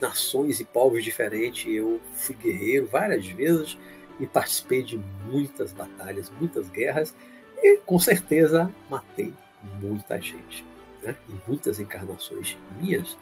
nações 0.00 0.60
e 0.60 0.64
povos 0.64 1.04
diferentes. 1.04 1.72
Eu 1.72 2.00
fui 2.14 2.34
guerreiro 2.34 2.86
várias 2.86 3.26
vezes 3.26 3.78
e 4.18 4.26
participei 4.26 4.82
de 4.82 5.00
muitas 5.26 5.72
batalhas, 5.72 6.30
muitas 6.40 6.68
guerras 6.68 7.14
e 7.62 7.78
com 7.78 7.98
certeza 7.98 8.72
matei 8.88 9.32
muita 9.80 10.20
gente, 10.20 10.64
né? 11.02 11.14
em 11.28 11.40
muitas 11.46 11.78
encarnações 11.78 12.56
minhas. 12.80 13.16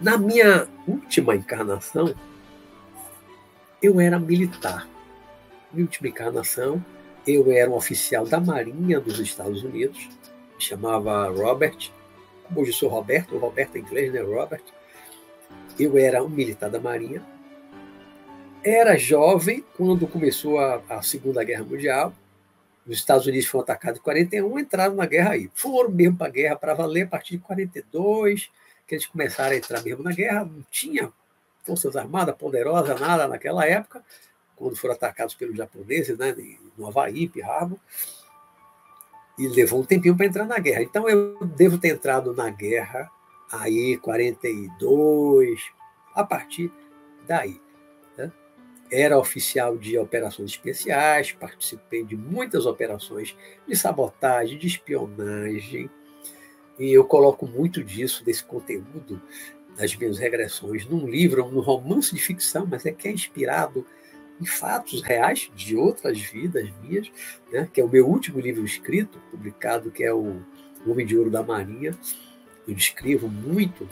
Na 0.00 0.16
minha 0.16 0.66
última 0.86 1.34
encarnação, 1.34 2.14
eu 3.82 4.00
era 4.00 4.18
militar. 4.18 4.88
Última 5.72 6.08
encarnação, 6.08 6.84
eu 7.26 7.50
era 7.50 7.70
um 7.70 7.74
oficial 7.74 8.26
da 8.26 8.40
Marinha 8.40 9.00
dos 9.00 9.18
Estados 9.18 9.62
Unidos, 9.62 10.08
me 10.56 10.62
chamava 10.62 11.28
Robert, 11.28 11.90
como 12.44 12.60
hoje 12.60 12.72
sou 12.72 12.88
Roberto, 12.88 13.38
Roberto 13.38 13.76
em 13.76 13.80
inglês, 13.80 14.12
né? 14.12 14.20
Robert. 14.20 14.62
Eu 15.78 15.96
era 15.96 16.22
um 16.22 16.28
militar 16.28 16.68
da 16.68 16.80
Marinha. 16.80 17.22
Era 18.62 18.98
jovem 18.98 19.64
quando 19.76 20.06
começou 20.06 20.58
a, 20.58 20.82
a 20.88 21.00
Segunda 21.00 21.42
Guerra 21.44 21.64
Mundial. 21.64 22.12
Os 22.86 22.96
Estados 22.96 23.26
Unidos 23.26 23.46
foram 23.46 23.62
atacados 23.62 24.00
em 24.00 24.02
41, 24.02 24.58
entraram 24.58 24.94
na 24.96 25.06
guerra 25.06 25.30
aí. 25.30 25.48
Foram 25.54 25.90
mesmo 25.90 26.16
para 26.16 26.26
a 26.26 26.30
guerra 26.30 26.56
para 26.56 26.74
valer 26.74 27.04
a 27.04 27.06
partir 27.06 27.36
de 27.36 27.42
42, 27.44 28.50
que 28.86 28.94
eles 28.96 29.06
começaram 29.06 29.52
a 29.52 29.56
entrar 29.56 29.82
mesmo 29.82 30.02
na 30.02 30.12
guerra. 30.12 30.44
Não 30.44 30.64
tinha 30.70 31.10
forças 31.62 31.96
armadas 31.96 32.36
poderosas, 32.36 33.00
nada 33.00 33.28
naquela 33.28 33.66
época 33.66 34.02
quando 34.60 34.76
foram 34.76 34.94
atacados 34.94 35.34
pelos 35.34 35.56
japoneses, 35.56 36.18
né, 36.18 36.36
no 36.76 36.86
Havaí, 36.86 37.26
Pearl 37.26 37.72
e 39.38 39.48
levou 39.48 39.80
um 39.80 39.84
tempinho 39.84 40.14
para 40.14 40.26
entrar 40.26 40.44
na 40.44 40.58
guerra. 40.58 40.82
Então 40.82 41.08
eu 41.08 41.38
devo 41.46 41.78
ter 41.78 41.88
entrado 41.88 42.34
na 42.34 42.50
guerra 42.50 43.10
aí 43.50 43.96
42, 43.96 45.62
a 46.14 46.22
partir 46.22 46.70
daí. 47.26 47.58
Né? 48.18 48.30
Era 48.92 49.18
oficial 49.18 49.78
de 49.78 49.96
operações 49.98 50.50
especiais, 50.50 51.32
participei 51.32 52.04
de 52.04 52.14
muitas 52.14 52.66
operações 52.66 53.34
de 53.66 53.74
sabotagem, 53.74 54.58
de 54.58 54.66
espionagem, 54.66 55.90
e 56.78 56.92
eu 56.92 57.04
coloco 57.04 57.46
muito 57.46 57.82
disso, 57.82 58.22
desse 58.22 58.44
conteúdo 58.44 59.20
das 59.80 59.96
minhas 59.96 60.18
regressões, 60.18 60.86
num 60.86 61.08
livro, 61.08 61.50
num 61.50 61.60
romance 61.60 62.14
de 62.14 62.20
ficção, 62.20 62.66
mas 62.70 62.84
é 62.84 62.92
que 62.92 63.08
é 63.08 63.10
inspirado 63.10 63.86
em 64.40 64.44
fatos 64.44 65.02
reais 65.02 65.50
de 65.54 65.74
outras 65.76 66.18
vidas 66.20 66.68
minhas, 66.82 67.10
né, 67.50 67.68
que 67.72 67.80
é 67.80 67.84
o 67.84 67.88
meu 67.88 68.06
último 68.06 68.38
livro 68.40 68.64
escrito, 68.64 69.18
publicado, 69.30 69.90
que 69.90 70.04
é 70.04 70.12
o 70.12 70.40
Homem 70.86 71.06
de 71.06 71.16
Ouro 71.16 71.30
da 71.30 71.42
Marinha. 71.42 71.96
Eu 72.68 72.74
descrevo 72.74 73.28
muito 73.28 73.88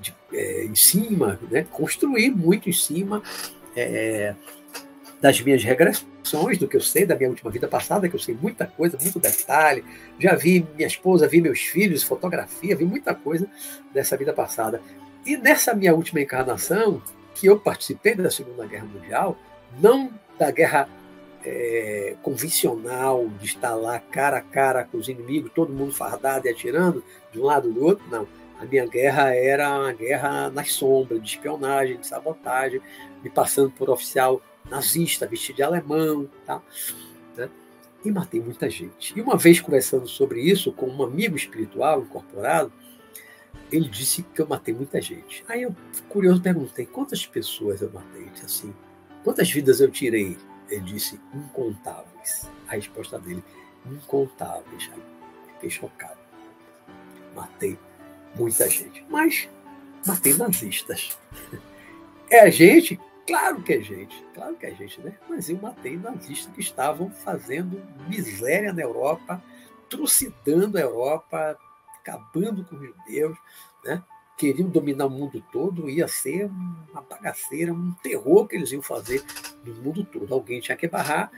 de, 0.00 0.14
é, 0.32 0.64
em 0.64 0.74
cima, 0.74 1.38
né, 1.50 1.66
construí 1.70 2.30
muito 2.30 2.68
em 2.68 2.72
cima 2.72 3.22
é, 3.74 4.34
das 5.20 5.40
minhas 5.40 5.62
regressões, 5.62 6.58
do 6.58 6.68
que 6.68 6.76
eu 6.76 6.80
sei 6.80 7.04
da 7.04 7.16
minha 7.16 7.28
última 7.28 7.50
vida 7.50 7.66
passada, 7.66 8.08
que 8.08 8.16
eu 8.16 8.20
sei 8.20 8.36
muita 8.40 8.66
coisa, 8.66 8.96
muito 9.00 9.18
detalhe. 9.18 9.84
Já 10.18 10.34
vi 10.34 10.66
minha 10.76 10.86
esposa, 10.86 11.26
vi 11.26 11.40
meus 11.40 11.60
filhos, 11.60 12.02
fotografia, 12.02 12.76
vi 12.76 12.84
muita 12.84 13.14
coisa 13.14 13.46
dessa 13.92 14.16
vida 14.16 14.32
passada. 14.32 14.80
E 15.24 15.36
nessa 15.36 15.74
minha 15.74 15.94
última 15.94 16.20
encarnação, 16.20 17.02
que 17.34 17.46
eu 17.46 17.58
participei 17.58 18.14
da 18.14 18.30
Segunda 18.30 18.66
Guerra 18.66 18.86
Mundial, 18.86 19.36
não 19.78 20.10
da 20.38 20.50
guerra 20.50 20.88
é, 21.44 22.16
convencional, 22.22 23.28
de 23.38 23.46
estar 23.46 23.74
lá 23.74 23.98
cara 23.98 24.38
a 24.38 24.42
cara 24.42 24.84
com 24.84 24.98
os 24.98 25.08
inimigos, 25.08 25.52
todo 25.54 25.72
mundo 25.72 25.92
fardado 25.92 26.46
e 26.46 26.50
atirando 26.50 27.04
de 27.32 27.38
um 27.38 27.44
lado 27.44 27.70
do 27.72 27.84
outro, 27.84 28.04
não. 28.10 28.26
A 28.58 28.64
minha 28.64 28.86
guerra 28.86 29.34
era 29.34 29.78
uma 29.78 29.92
guerra 29.92 30.50
nas 30.50 30.72
sombras, 30.72 31.22
de 31.22 31.28
espionagem, 31.28 31.98
de 31.98 32.06
sabotagem, 32.06 32.80
me 33.22 33.30
passando 33.30 33.70
por 33.70 33.88
oficial 33.88 34.40
nazista, 34.68 35.26
vestido 35.26 35.56
de 35.56 35.62
alemão, 35.62 36.28
tá? 36.44 36.60
Né? 37.36 37.48
e 38.04 38.10
matei 38.10 38.40
muita 38.40 38.68
gente. 38.68 39.16
E 39.16 39.20
uma 39.20 39.36
vez 39.36 39.60
conversando 39.60 40.08
sobre 40.08 40.40
isso 40.40 40.72
com 40.72 40.86
um 40.86 41.02
amigo 41.02 41.36
espiritual 41.36 42.00
incorporado, 42.00 42.72
ele 43.70 43.88
disse 43.88 44.22
que 44.22 44.40
eu 44.40 44.46
matei 44.46 44.74
muita 44.74 45.00
gente. 45.00 45.44
Aí 45.48 45.62
eu, 45.62 45.74
curioso, 46.08 46.40
perguntei 46.40 46.86
quantas 46.86 47.26
pessoas 47.26 47.80
eu 47.82 47.90
matei. 47.92 48.24
Disse 48.30 48.46
assim, 48.46 48.74
quantas 49.24 49.50
vidas 49.50 49.80
eu 49.80 49.90
tirei? 49.90 50.36
Ele 50.68 50.80
disse, 50.82 51.20
incontáveis. 51.34 52.48
A 52.68 52.72
resposta 52.72 53.18
dele, 53.18 53.42
incontáveis. 53.86 54.90
Aí 54.92 55.02
fiquei 55.54 55.70
chocado. 55.70 56.18
Matei 57.34 57.78
muita 58.36 58.68
gente. 58.68 59.04
Mas 59.08 59.48
matei 60.06 60.34
nazistas. 60.34 61.18
É 62.32 62.42
a 62.42 62.48
gente 62.48 62.96
Claro 63.30 63.62
que 63.62 63.74
é 63.74 63.80
gente, 63.80 64.24
claro 64.34 64.56
que 64.56 64.66
é 64.66 64.74
gente, 64.74 65.00
né? 65.02 65.16
Mas 65.28 65.48
eu 65.48 65.56
matei 65.56 65.96
nazistas 65.96 66.52
que 66.52 66.60
estavam 66.60 67.10
fazendo 67.10 67.80
miséria 68.08 68.72
na 68.72 68.82
Europa, 68.82 69.40
trucidando 69.88 70.76
a 70.76 70.80
Europa, 70.80 71.56
acabando 72.00 72.64
com 72.64 72.76
os 72.76 72.82
judeus, 72.82 73.36
né? 73.84 74.02
Queriam 74.36 74.68
dominar 74.68 75.06
o 75.06 75.10
mundo 75.10 75.42
todo, 75.52 75.88
ia 75.88 76.08
ser 76.08 76.46
uma 76.90 77.02
bagaceira, 77.02 77.72
um 77.72 77.92
terror 78.02 78.48
que 78.48 78.56
eles 78.56 78.72
iam 78.72 78.80
fazer 78.80 79.22
no 79.64 79.74
mundo 79.74 80.02
todo. 80.04 80.32
Alguém 80.32 80.60
tinha 80.60 80.76
que 80.76 80.88
barrar, 80.88 81.30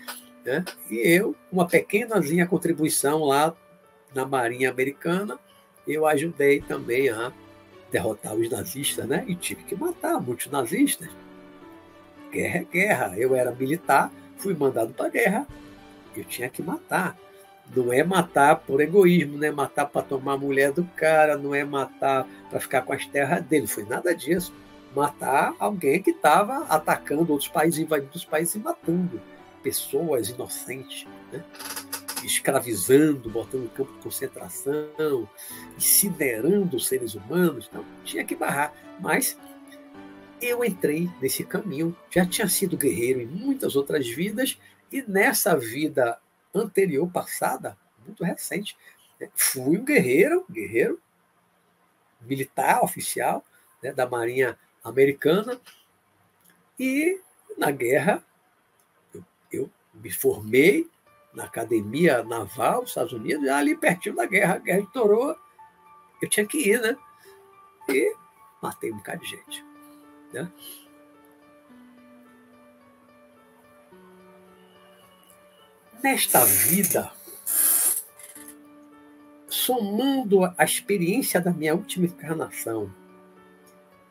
né? 0.45 0.65
E 0.89 0.97
eu, 0.99 1.35
uma 1.51 1.67
pequenazinha 1.67 2.47
contribuição 2.47 3.25
lá 3.25 3.55
na 4.15 4.25
Marinha 4.25 4.71
Americana, 4.71 5.39
eu 5.87 6.07
ajudei 6.07 6.61
também 6.61 7.09
a 7.09 7.33
derrotar 7.91 8.35
os 8.35 8.49
nazistas, 8.49 9.07
né? 9.07 9.25
E 9.27 9.35
tive 9.35 9.65
que 9.65 9.75
matar 9.75 10.21
muitos 10.21 10.47
nazistas 10.47 11.09
guerra 12.33 12.59
é 12.59 12.65
guerra. 12.65 13.15
Eu 13.19 13.37
era 13.37 13.53
militar, 13.53 14.11
fui 14.39 14.55
mandado 14.55 14.95
para 14.95 15.07
a 15.07 15.11
guerra, 15.11 15.47
eu 16.17 16.25
tinha 16.25 16.49
que 16.49 16.63
matar. 16.63 17.17
Não 17.75 17.93
é 17.93 18.03
matar 18.05 18.57
por 18.57 18.81
egoísmo, 18.81 19.39
não 19.39 19.47
é 19.47 19.51
matar 19.51 19.87
para 19.87 20.03
tomar 20.03 20.35
a 20.35 20.39
mulher 20.39 20.73
do 20.73 20.85
cara, 20.97 21.37
não 21.37 21.55
é 21.55 21.65
matar 21.65 22.27
para 22.51 22.61
ficar 22.61 22.83
com 22.83 22.93
as 22.93 23.07
terras 23.07 23.43
dele, 23.45 23.67
foi 23.67 23.85
nada 23.85 24.15
disso. 24.15 24.53
Matar 24.95 25.55
alguém 25.59 26.03
que 26.03 26.11
estava 26.11 26.67
atacando 26.67 27.33
outros 27.33 27.49
países, 27.49 27.81
invadindo 27.81 28.15
os 28.15 28.25
países 28.25 28.55
e 28.55 28.59
matando 28.59 29.21
pessoas 29.63 30.29
inocentes, 30.29 31.07
né? 31.33 31.43
escravizando, 32.25 33.31
botando 33.31 33.65
em 33.65 33.69
campo 33.69 33.93
de 33.93 33.99
concentração, 33.99 35.29
incinerando 35.77 36.79
seres 36.79 37.15
humanos. 37.15 37.69
Então, 37.69 37.85
tinha 38.05 38.25
que 38.25 38.37
barrar. 38.37 38.73
Mas 39.01 39.37
eu 40.41 40.65
entrei 40.65 41.09
nesse 41.21 41.45
caminho, 41.45 41.97
já 42.11 42.27
tinha 42.27 42.49
sido 42.49 42.77
guerreiro 42.77 43.21
em 43.21 43.27
muitas 43.27 43.77
outras 43.77 44.09
vidas, 44.09 44.59
e 44.91 45.03
nessa 45.03 45.57
vida 45.57 46.19
anterior, 46.55 47.11
passada, 47.11 47.77
muito 48.05 48.25
recente, 48.25 48.77
né, 49.21 49.29
fui 49.35 49.79
um 49.79 49.85
guerreiro, 49.85 50.45
guerreiro 50.51 51.01
militar, 52.21 52.83
oficial, 52.83 53.45
né, 53.83 53.93
da 53.93 54.09
Marinha 54.09 54.59
Americana, 54.83 55.61
e 56.79 57.21
na 57.57 57.71
guerra 57.71 58.25
eu, 59.15 59.25
eu 59.51 59.71
me 59.95 60.11
formei 60.11 60.91
na 61.33 61.45
Academia 61.45 62.23
Naval 62.23 62.83
dos 62.83 62.91
Estados 62.91 63.13
Unidos, 63.13 63.49
ali 63.49 63.77
pertinho 63.77 64.15
da 64.15 64.27
guerra, 64.27 64.55
a 64.55 64.59
guerra 64.59 64.81
estourou, 64.81 65.37
eu 66.21 66.29
tinha 66.29 66.47
que 66.47 66.59
ir, 66.59 66.81
né? 66.81 66.97
E 67.89 68.15
matei 68.61 68.93
um 68.93 68.97
bocado 68.97 69.23
de 69.23 69.31
gente. 69.31 69.65
Né? 70.33 70.51
Nesta 76.03 76.45
vida, 76.45 77.13
somando 79.49 80.45
a 80.45 80.65
experiência 80.65 81.41
da 81.41 81.53
minha 81.53 81.77
última 81.77 82.07
encarnação 82.07 82.93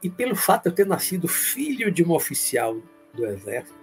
e 0.02 0.10
pelo 0.10 0.34
fato 0.34 0.64
de 0.64 0.70
eu 0.70 0.76
ter 0.76 0.86
nascido 0.86 1.28
filho 1.28 1.92
de 1.92 2.02
um 2.02 2.12
oficial 2.12 2.82
do 3.14 3.26
Exército, 3.26 3.78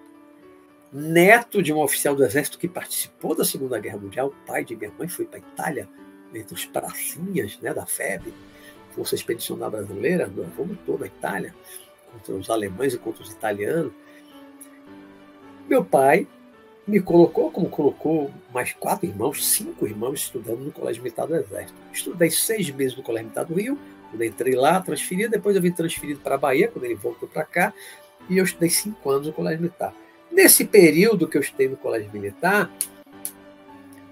neto 0.90 1.62
de 1.62 1.70
um 1.70 1.80
oficial 1.80 2.16
do 2.16 2.24
Exército 2.24 2.58
que 2.58 2.66
participou 2.66 3.34
da 3.34 3.44
Segunda 3.44 3.78
Guerra 3.78 3.98
Mundial, 3.98 4.32
pai 4.46 4.64
de 4.64 4.74
minha 4.74 4.90
mãe 4.98 5.06
foi 5.06 5.26
para 5.26 5.38
a 5.38 5.42
Itália, 5.42 5.86
entre 6.32 6.54
os 6.54 6.64
pracinhas 6.64 7.58
né, 7.60 7.74
da 7.74 7.84
FEB, 7.84 8.32
Força 8.92 9.14
Expedicionária 9.14 9.78
Brasileira, 9.78 10.26
do 10.26 10.42
avô 10.44 10.66
todo 10.86 11.00
da 11.00 11.06
Itália 11.06 11.54
contra 12.10 12.34
os 12.34 12.48
alemães 12.48 12.94
e 12.94 12.98
contra 12.98 13.22
os 13.22 13.30
italianos. 13.30 13.92
Meu 15.68 15.84
pai 15.84 16.26
me 16.88 17.00
colocou, 17.00 17.50
como 17.50 17.68
colocou 17.68 18.30
mais 18.52 18.72
quatro 18.72 19.06
irmãos, 19.06 19.46
cinco 19.46 19.86
irmãos, 19.86 20.20
estudando 20.20 20.60
no 20.60 20.72
Colégio 20.72 21.02
Militar 21.02 21.26
do 21.26 21.36
Exército. 21.36 21.78
Estudei 21.92 22.30
seis 22.30 22.70
meses 22.70 22.96
no 22.96 23.02
Colégio 23.02 23.26
Militar 23.26 23.44
do 23.44 23.54
Rio, 23.54 23.78
quando 24.10 24.24
entrei 24.24 24.54
lá, 24.54 24.80
transferi, 24.80 25.28
depois 25.28 25.54
eu 25.54 25.60
vim 25.60 25.70
transferido 25.70 26.20
para 26.20 26.36
a 26.36 26.38
Bahia, 26.38 26.68
quando 26.68 26.86
ele 26.86 26.94
voltou 26.94 27.28
para 27.28 27.44
cá, 27.44 27.74
e 28.28 28.38
eu 28.38 28.44
estudei 28.44 28.70
cinco 28.70 29.10
anos 29.10 29.26
no 29.26 29.32
Colégio 29.34 29.60
Militar. 29.60 29.94
Nesse 30.32 30.64
período 30.64 31.28
que 31.28 31.36
eu 31.36 31.42
estudei 31.42 31.68
no 31.68 31.76
Colégio 31.76 32.10
Militar, 32.10 32.70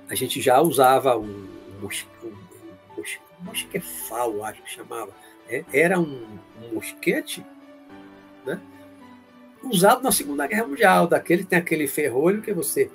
a 0.08 0.14
gente 0.14 0.40
já 0.40 0.60
usava 0.60 1.16
um, 1.16 1.48
mosque, 1.80 2.06
um, 2.22 2.28
um 2.28 3.44
mosquefal, 3.44 4.44
acho 4.44 4.62
que 4.62 4.70
chamava. 4.70 5.12
É, 5.48 5.64
era 5.72 5.98
um, 5.98 6.26
um 6.62 6.74
mosquete 6.74 7.42
né? 8.46 8.60
Usado 9.62 10.02
na 10.02 10.12
Segunda 10.12 10.46
Guerra 10.46 10.66
Mundial. 10.66 11.06
Daquele 11.06 11.44
tem 11.44 11.58
aquele 11.58 11.86
ferrolho 11.86 12.42
que 12.42 12.52
você 12.52 12.90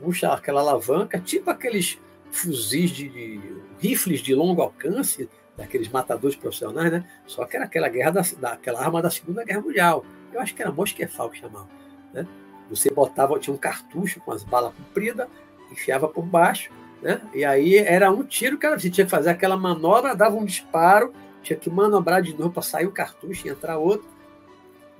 puxa 0.00 0.32
aquela 0.32 0.60
alavanca, 0.60 1.18
tipo 1.18 1.50
aqueles 1.50 1.98
fuzis 2.30 2.90
de, 2.90 3.08
de 3.08 3.40
rifles 3.78 4.20
de 4.20 4.34
longo 4.34 4.60
alcance, 4.60 5.28
daqueles 5.56 5.88
matadores 5.88 6.36
profissionais, 6.36 6.90
né? 6.90 7.04
Só 7.26 7.44
que 7.44 7.56
era 7.56 7.64
aquela 7.64 7.88
guerra 7.88 8.10
da, 8.10 8.22
daquela 8.40 8.80
arma 8.80 9.00
da 9.00 9.10
Segunda 9.10 9.44
Guerra 9.44 9.60
Mundial. 9.60 10.04
Eu 10.32 10.40
acho 10.40 10.54
que 10.54 10.62
era 10.62 10.72
mosquefal 10.72 11.30
que 11.30 11.38
chamava, 11.38 11.68
né? 12.12 12.26
Você 12.70 12.90
botava, 12.90 13.38
tinha 13.38 13.54
um 13.54 13.58
cartucho 13.58 14.20
com 14.20 14.32
as 14.32 14.42
balas 14.42 14.74
compridas, 14.74 15.28
enfiava 15.70 16.08
por 16.08 16.24
baixo, 16.24 16.72
né? 17.00 17.20
E 17.32 17.44
aí 17.44 17.76
era 17.76 18.10
um 18.10 18.24
tiro 18.24 18.58
que 18.58 18.68
você 18.68 18.90
tinha 18.90 19.04
que 19.04 19.10
fazer 19.10 19.30
aquela 19.30 19.56
manobra, 19.56 20.16
dava 20.16 20.34
um 20.34 20.44
disparo, 20.44 21.12
tinha 21.42 21.58
que 21.58 21.70
manobrar 21.70 22.20
de 22.20 22.34
novo 22.34 22.50
para 22.50 22.62
sair 22.62 22.86
o 22.86 22.92
cartucho 22.92 23.46
e 23.46 23.50
entrar 23.50 23.78
outro 23.78 24.13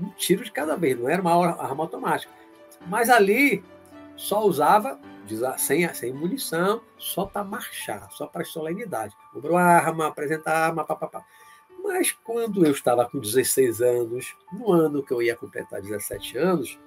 um 0.00 0.10
tiro 0.10 0.44
de 0.44 0.50
cada 0.50 0.76
vez, 0.76 0.98
não 0.98 1.08
era 1.08 1.22
uma 1.22 1.32
arma 1.32 1.84
automática. 1.84 2.32
Mas 2.86 3.08
ali 3.08 3.64
só 4.16 4.44
usava 4.44 4.98
sem, 5.56 5.92
sem 5.94 6.12
munição, 6.12 6.82
só 6.98 7.24
para 7.24 7.44
marchar, 7.44 8.10
só 8.10 8.26
para 8.26 8.44
solenidade. 8.44 9.16
Comprou 9.32 9.56
arma, 9.56 10.08
apresentar 10.08 10.66
arma, 10.66 10.84
papapá. 10.84 11.24
Mas 11.82 12.12
quando 12.12 12.64
eu 12.64 12.72
estava 12.72 13.08
com 13.08 13.18
16 13.18 13.80
anos, 13.80 14.34
no 14.52 14.72
ano 14.72 15.02
que 15.02 15.12
eu 15.12 15.22
ia 15.22 15.36
completar 15.36 15.80
17 15.80 16.38
anos, 16.38 16.78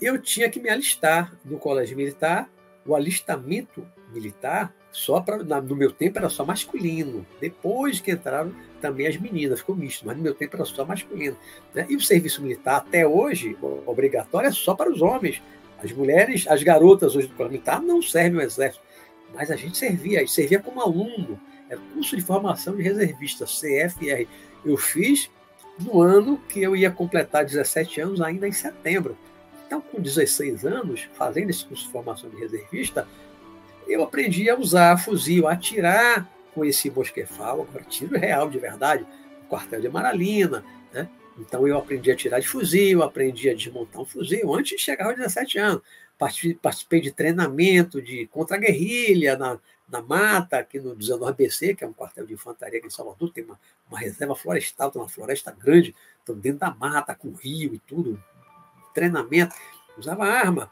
eu 0.00 0.20
tinha 0.20 0.48
que 0.50 0.60
me 0.60 0.70
alistar 0.70 1.34
no 1.44 1.58
colégio 1.58 1.96
militar. 1.96 2.50
O 2.86 2.94
alistamento 2.94 3.86
militar, 4.12 4.74
só 4.92 5.20
pra, 5.20 5.38
no 5.38 5.76
meu 5.76 5.92
tempo, 5.92 6.18
era 6.18 6.28
só 6.28 6.44
masculino. 6.44 7.26
Depois 7.40 8.00
que 8.00 8.10
entraram 8.10 8.52
também 8.80 9.06
as 9.06 9.16
meninas, 9.16 9.60
ficou 9.60 9.76
misto, 9.76 10.06
mas 10.06 10.16
no 10.16 10.22
meu 10.22 10.34
tempo 10.34 10.56
era 10.56 10.64
só 10.64 10.84
masculino. 10.84 11.36
Né? 11.74 11.86
E 11.88 11.96
o 11.96 12.00
serviço 12.00 12.42
militar, 12.42 12.78
até 12.78 13.06
hoje, 13.06 13.56
obrigatório, 13.86 14.48
é 14.48 14.52
só 14.52 14.74
para 14.74 14.90
os 14.90 15.00
homens. 15.00 15.40
As 15.82 15.92
mulheres, 15.92 16.46
as 16.48 16.62
garotas 16.62 17.14
hoje 17.14 17.28
do 17.28 17.34
colégio 17.34 17.52
militar 17.52 17.80
não 17.80 18.02
servem 18.02 18.40
ao 18.40 18.46
exército, 18.46 18.84
mas 19.32 19.50
a 19.50 19.56
gente 19.56 19.78
servia, 19.78 20.26
servia 20.26 20.60
como 20.60 20.80
aluno, 20.80 21.40
era 21.68 21.80
curso 21.94 22.16
de 22.16 22.22
formação 22.22 22.76
de 22.76 22.82
reservista, 22.82 23.44
CFR. 23.44 24.26
Eu 24.64 24.76
fiz 24.76 25.30
no 25.78 26.02
ano 26.02 26.38
que 26.48 26.60
eu 26.60 26.74
ia 26.74 26.90
completar 26.90 27.44
17 27.44 28.00
anos, 28.00 28.20
ainda 28.20 28.46
em 28.46 28.52
setembro. 28.52 29.16
Então, 29.66 29.80
com 29.80 30.00
16 30.00 30.66
anos, 30.66 31.08
fazendo 31.14 31.50
esse 31.50 31.64
curso 31.64 31.86
de 31.86 31.92
formação 31.92 32.28
de 32.28 32.36
reservista, 32.36 33.06
eu 33.90 34.02
aprendi 34.02 34.48
a 34.48 34.56
usar 34.56 34.96
fuzil, 34.96 35.46
a 35.48 35.52
atirar 35.52 36.30
com 36.54 36.64
esse 36.64 36.88
bosquefal, 36.90 37.62
agora 37.62 37.84
tiro 37.84 38.18
real 38.18 38.48
de 38.48 38.58
verdade, 38.58 39.06
no 39.42 39.48
quartel 39.48 39.80
de 39.80 39.86
Amaralina, 39.86 40.64
né? 40.92 41.08
Então 41.38 41.66
eu 41.66 41.78
aprendi 41.78 42.10
a 42.10 42.16
tirar 42.16 42.40
de 42.40 42.48
fuzil, 42.48 43.02
aprendi 43.02 43.48
a 43.48 43.54
desmontar 43.54 44.02
um 44.02 44.04
fuzil 44.04 44.54
antes 44.54 44.76
de 44.76 44.82
chegar 44.82 45.06
aos 45.06 45.16
17 45.16 45.58
anos. 45.58 45.82
Participei 46.60 47.00
de 47.00 47.12
treinamento 47.12 48.02
de 48.02 48.26
contra-guerrilha 48.26 49.36
na, 49.38 49.58
na 49.88 50.02
mata, 50.02 50.58
aqui 50.58 50.78
no 50.78 50.94
19 50.94 51.32
BC, 51.32 51.74
que 51.74 51.82
é 51.82 51.86
um 51.86 51.92
quartel 51.92 52.26
de 52.26 52.34
infantaria 52.34 52.78
aqui 52.78 52.86
em 52.86 52.90
Salvador, 52.90 53.32
tem 53.32 53.42
uma, 53.44 53.58
uma 53.88 53.98
reserva 53.98 54.36
florestal, 54.36 54.90
tem 54.90 55.00
uma 55.00 55.08
floresta 55.08 55.50
grande, 55.50 55.94
então 56.22 56.36
dentro 56.36 56.60
da 56.60 56.70
mata, 56.74 57.14
com 57.14 57.32
rio 57.32 57.74
e 57.74 57.78
tudo, 57.78 58.22
treinamento, 58.94 59.54
usava 59.96 60.26
arma. 60.26 60.70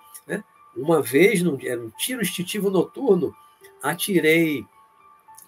Uma 0.78 1.02
vez, 1.02 1.42
num, 1.42 1.58
era 1.60 1.80
um 1.80 1.90
tiro 1.90 2.22
instintivo 2.22 2.70
noturno, 2.70 3.34
atirei 3.82 4.64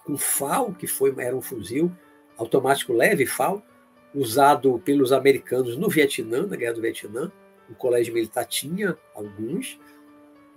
com 0.04 0.18
FAL, 0.18 0.72
que 0.72 0.88
foi, 0.88 1.14
era 1.18 1.36
um 1.36 1.40
fuzil 1.40 1.92
automático 2.36 2.92
leve 2.92 3.26
FAL, 3.26 3.62
usado 4.14 4.80
pelos 4.84 5.12
americanos 5.12 5.76
no 5.76 5.88
Vietnã, 5.88 6.46
na 6.46 6.56
Guerra 6.56 6.74
do 6.74 6.80
Vietnã. 6.80 7.30
O 7.68 7.74
colégio 7.74 8.12
militar 8.12 8.44
tinha 8.44 8.96
alguns. 9.14 9.78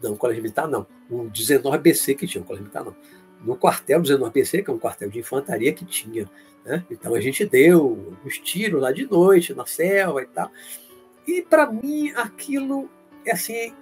Não, 0.01 0.11
no 0.11 0.17
colégio 0.17 0.41
militar 0.41 0.67
não. 0.67 0.87
O 1.09 1.25
19BC 1.25 2.15
que 2.15 2.25
tinha, 2.25 2.41
o 2.41 2.45
colégio 2.45 2.63
militar 2.63 2.83
não. 2.83 2.95
No 3.41 3.55
quartel 3.55 4.01
19BC, 4.01 4.63
que 4.63 4.71
é 4.71 4.73
um 4.73 4.79
quartel 4.79 5.09
de 5.09 5.19
infantaria 5.19 5.73
que 5.73 5.85
tinha. 5.85 6.27
Né? 6.65 6.83
Então 6.89 7.13
a 7.13 7.21
gente 7.21 7.45
deu 7.45 8.15
os 8.25 8.39
tiros 8.39 8.81
lá 8.81 8.91
de 8.91 9.05
noite, 9.05 9.53
na 9.53 9.65
selva 9.65 10.23
e 10.23 10.25
tal. 10.25 10.49
E 11.27 11.41
para 11.41 11.71
mim 11.71 12.11
aquilo, 12.15 12.89
é 13.25 13.33
assim, 13.33 13.73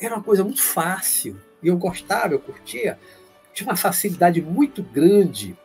era 0.00 0.14
uma 0.14 0.22
coisa 0.22 0.44
muito 0.44 0.62
fácil. 0.62 1.36
E 1.62 1.68
eu 1.68 1.76
gostava, 1.76 2.34
eu 2.34 2.38
curtia. 2.38 2.98
Tinha 3.52 3.68
uma 3.68 3.76
facilidade 3.76 4.40
muito 4.40 4.82
grande 4.82 5.56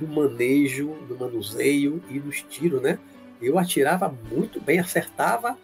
no 0.00 0.08
manejo, 0.08 0.94
no 1.08 1.16
manuseio 1.16 2.02
e 2.08 2.18
nos 2.18 2.42
tiros, 2.42 2.80
né? 2.82 2.98
Eu 3.40 3.58
atirava 3.58 4.14
muito 4.30 4.60
bem, 4.60 4.78
acertava 4.78 5.58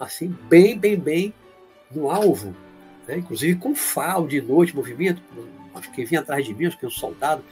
assim, 0.00 0.34
bem, 0.48 0.78
bem, 0.78 0.98
bem 0.98 1.34
no 1.90 2.10
alvo. 2.10 2.54
Né? 3.06 3.18
Inclusive 3.18 3.58
com 3.58 3.74
fal 3.74 4.26
de 4.26 4.40
noite, 4.40 4.74
movimento. 4.74 5.22
Acho 5.74 5.90
que 5.92 6.04
vinha 6.04 6.20
atrás 6.20 6.44
de 6.44 6.54
mim, 6.54 6.66
acho 6.66 6.78
que 6.78 6.86
um 6.86 6.90
soldado 6.90 7.44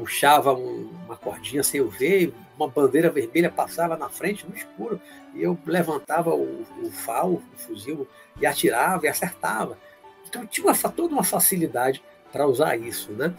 puxava 0.00 0.54
um, 0.54 0.90
uma 1.04 1.16
cordinha 1.16 1.62
sem 1.62 1.80
eu 1.80 1.88
ver, 1.88 2.32
uma 2.56 2.66
bandeira 2.68 3.10
vermelha 3.10 3.50
passava 3.50 3.96
na 3.96 4.08
frente, 4.08 4.46
no 4.48 4.56
escuro, 4.56 5.00
e 5.34 5.42
eu 5.42 5.58
levantava 5.66 6.34
o, 6.34 6.66
o 6.82 6.90
fal, 6.90 7.32
o 7.32 7.42
fuzil, 7.56 8.08
e 8.40 8.46
atirava 8.46 9.06
e 9.06 9.08
acertava. 9.08 9.78
Então 10.26 10.46
tinha 10.46 10.66
uma, 10.66 10.74
toda 10.74 11.12
uma 11.12 11.24
facilidade 11.24 12.02
para 12.32 12.46
usar 12.46 12.76
isso. 12.76 13.12
Né? 13.12 13.34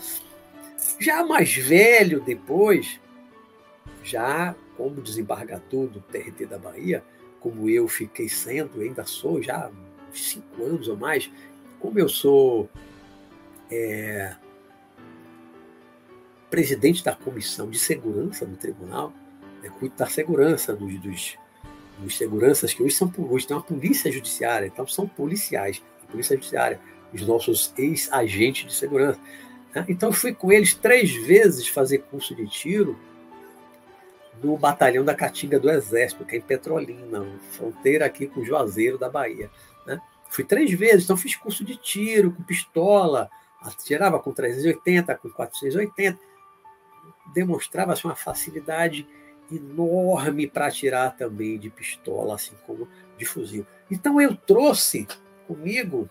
Já 0.99 1.25
mais 1.25 1.55
velho 1.55 2.21
depois, 2.21 2.99
já 4.03 4.55
como 4.77 5.01
desembargador 5.01 5.87
do 5.87 5.99
TRT 6.01 6.45
da 6.45 6.57
Bahia, 6.57 7.03
como 7.39 7.67
eu 7.69 7.87
fiquei 7.87 8.29
sendo, 8.29 8.81
ainda 8.81 9.03
sou 9.03 9.41
já 9.41 9.71
cinco 10.13 10.63
anos 10.63 10.87
ou 10.87 10.95
mais, 10.95 11.29
como 11.79 11.97
eu 11.97 12.07
sou 12.07 12.69
é, 13.71 14.35
presidente 16.51 17.03
da 17.03 17.15
comissão 17.15 17.69
de 17.69 17.79
segurança 17.79 18.45
do 18.45 18.57
tribunal, 18.57 19.13
né, 19.63 19.71
cuido 19.79 19.95
da 19.95 20.05
segurança 20.05 20.75
dos, 20.75 20.99
dos, 20.99 21.37
dos, 21.97 22.17
seguranças 22.17 22.73
que 22.73 22.83
hoje 22.83 22.93
são 22.93 23.11
hoje 23.17 23.47
tem 23.47 23.55
uma 23.55 23.63
polícia 23.63 24.11
judiciária, 24.11 24.67
então 24.67 24.85
são 24.85 25.07
policiais, 25.07 25.81
polícia 26.11 26.35
judiciária, 26.35 26.79
os 27.13 27.25
nossos 27.25 27.73
ex-agentes 27.77 28.65
de 28.65 28.73
segurança. 28.73 29.19
Né? 29.73 29.85
Então 29.87 30.11
fui 30.11 30.33
com 30.33 30.51
eles 30.51 30.73
três 30.73 31.11
vezes 31.25 31.67
fazer 31.69 31.99
curso 31.99 32.35
de 32.35 32.45
tiro 32.47 32.99
no 34.43 34.57
batalhão 34.57 35.05
da 35.05 35.15
Caatinga 35.15 35.59
do 35.59 35.69
Exército, 35.69 36.25
que 36.25 36.35
é 36.35 36.39
em 36.39 36.41
Petrolina, 36.41 37.25
fronteira 37.51 38.05
aqui 38.05 38.27
com 38.27 38.41
o 38.41 38.45
Juazeiro 38.45 38.97
da 38.97 39.09
Bahia. 39.09 39.49
Né? 39.85 40.01
Fui 40.29 40.43
três 40.43 40.71
vezes, 40.71 41.05
então 41.05 41.15
fiz 41.15 41.35
curso 41.35 41.63
de 41.63 41.77
tiro 41.77 42.31
com 42.31 42.43
pistola, 42.43 43.29
atirava 43.61 44.19
com 44.19 44.33
380, 44.33 45.15
com 45.15 45.29
480, 45.29 46.30
demonstrava 47.33 47.93
assim, 47.93 48.07
uma 48.07 48.15
facilidade 48.15 49.07
enorme 49.51 50.47
para 50.47 50.67
atirar 50.67 51.15
também 51.15 51.59
de 51.59 51.69
pistola, 51.69 52.35
assim 52.35 52.53
como 52.65 52.87
de 53.17 53.25
fuzil. 53.25 53.65
Então 53.89 54.19
eu 54.21 54.35
trouxe 54.35 55.07
comigo 55.47 56.09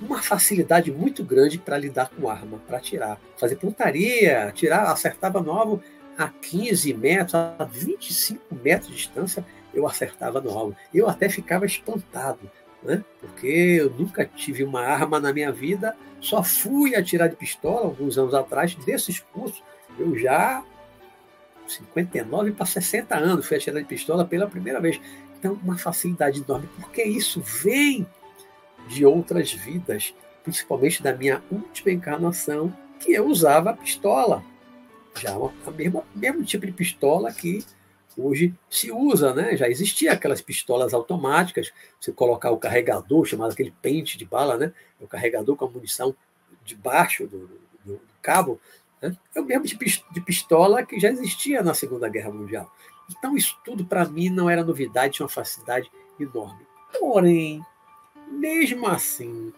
uma 0.00 0.22
facilidade 0.22 0.90
muito 0.90 1.24
grande 1.24 1.58
para 1.58 1.78
lidar 1.78 2.10
com 2.10 2.28
arma, 2.28 2.58
para 2.66 2.78
atirar, 2.78 3.20
fazer 3.36 3.56
pontaria, 3.56 4.48
atirar, 4.48 4.90
acertava 4.90 5.40
no 5.40 5.52
alvo 5.52 5.82
a 6.16 6.28
15 6.28 6.92
metros, 6.94 7.34
a 7.34 7.64
25 7.64 8.54
metros 8.54 8.90
de 8.90 8.96
distância, 8.96 9.44
eu 9.72 9.86
acertava 9.86 10.40
no 10.40 10.50
alvo. 10.50 10.76
Eu 10.92 11.08
até 11.08 11.28
ficava 11.28 11.64
espantado, 11.64 12.50
né? 12.82 13.02
porque 13.20 13.46
eu 13.80 13.90
nunca 13.90 14.24
tive 14.24 14.62
uma 14.62 14.82
arma 14.82 15.18
na 15.18 15.32
minha 15.32 15.50
vida, 15.50 15.96
só 16.20 16.42
fui 16.42 16.94
atirar 16.94 17.28
de 17.28 17.36
pistola 17.36 17.86
alguns 17.86 18.18
anos 18.18 18.34
atrás, 18.34 18.74
desses 18.74 19.20
cursos, 19.20 19.62
eu 20.00 20.18
já 20.18 20.64
59 21.66 22.52
para 22.52 22.66
60 22.66 23.16
anos 23.16 23.46
fui 23.46 23.56
atirar 23.56 23.80
de 23.80 23.88
pistola 23.88 24.24
pela 24.24 24.46
primeira 24.46 24.80
vez. 24.80 25.00
Então, 25.38 25.58
uma 25.62 25.78
facilidade 25.78 26.42
enorme, 26.42 26.68
porque 26.80 27.02
isso 27.02 27.40
vem 27.40 28.06
de 28.88 29.06
outras 29.06 29.52
vidas, 29.52 30.14
principalmente 30.42 31.02
da 31.02 31.14
minha 31.14 31.42
última 31.50 31.92
encarnação, 31.92 32.76
que 32.98 33.12
eu 33.12 33.26
usava 33.26 33.70
a 33.70 33.76
pistola. 33.76 34.44
Já 35.18 35.36
o 35.36 35.52
mesmo, 35.74 36.04
mesmo 36.14 36.44
tipo 36.44 36.66
de 36.66 36.72
pistola 36.72 37.32
que 37.32 37.64
hoje 38.16 38.54
se 38.68 38.92
usa, 38.92 39.32
né? 39.32 39.56
Já 39.56 39.68
existia 39.68 40.12
aquelas 40.12 40.40
pistolas 40.40 40.92
automáticas, 40.92 41.72
você 41.98 42.12
colocar 42.12 42.50
o 42.50 42.58
carregador, 42.58 43.24
chamado 43.24 43.52
aquele 43.52 43.72
pente 43.82 44.18
de 44.18 44.24
bala, 44.24 44.56
né? 44.56 44.72
O 45.00 45.06
carregador 45.06 45.56
com 45.56 45.64
a 45.64 45.70
munição 45.70 46.14
debaixo 46.64 47.26
do, 47.26 47.46
do, 47.46 47.60
do 47.84 48.00
cabo, 48.20 48.60
né? 49.00 49.16
Mesmo 49.34 49.64
de 49.64 50.20
pistola 50.20 50.84
que 50.84 51.00
já 51.00 51.08
existia 51.08 51.62
na 51.62 51.74
Segunda 51.74 52.08
Guerra 52.08 52.30
Mundial. 52.30 52.70
Então, 53.10 53.36
isso 53.36 53.58
tudo 53.64 53.84
para 53.84 54.04
mim 54.04 54.30
não 54.30 54.48
era 54.48 54.64
novidade, 54.64 55.14
tinha 55.14 55.24
uma 55.24 55.30
facilidade 55.30 55.90
enorme. 56.18 56.66
Porém, 56.98 57.64
mesmo 58.28 58.86
assim, 58.86 59.52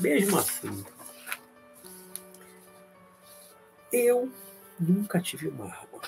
mesmo 0.00 0.38
assim, 0.38 0.84
eu 3.92 4.30
nunca 4.78 5.20
tive 5.20 5.48
uma 5.48 5.66
arma. 5.66 6.00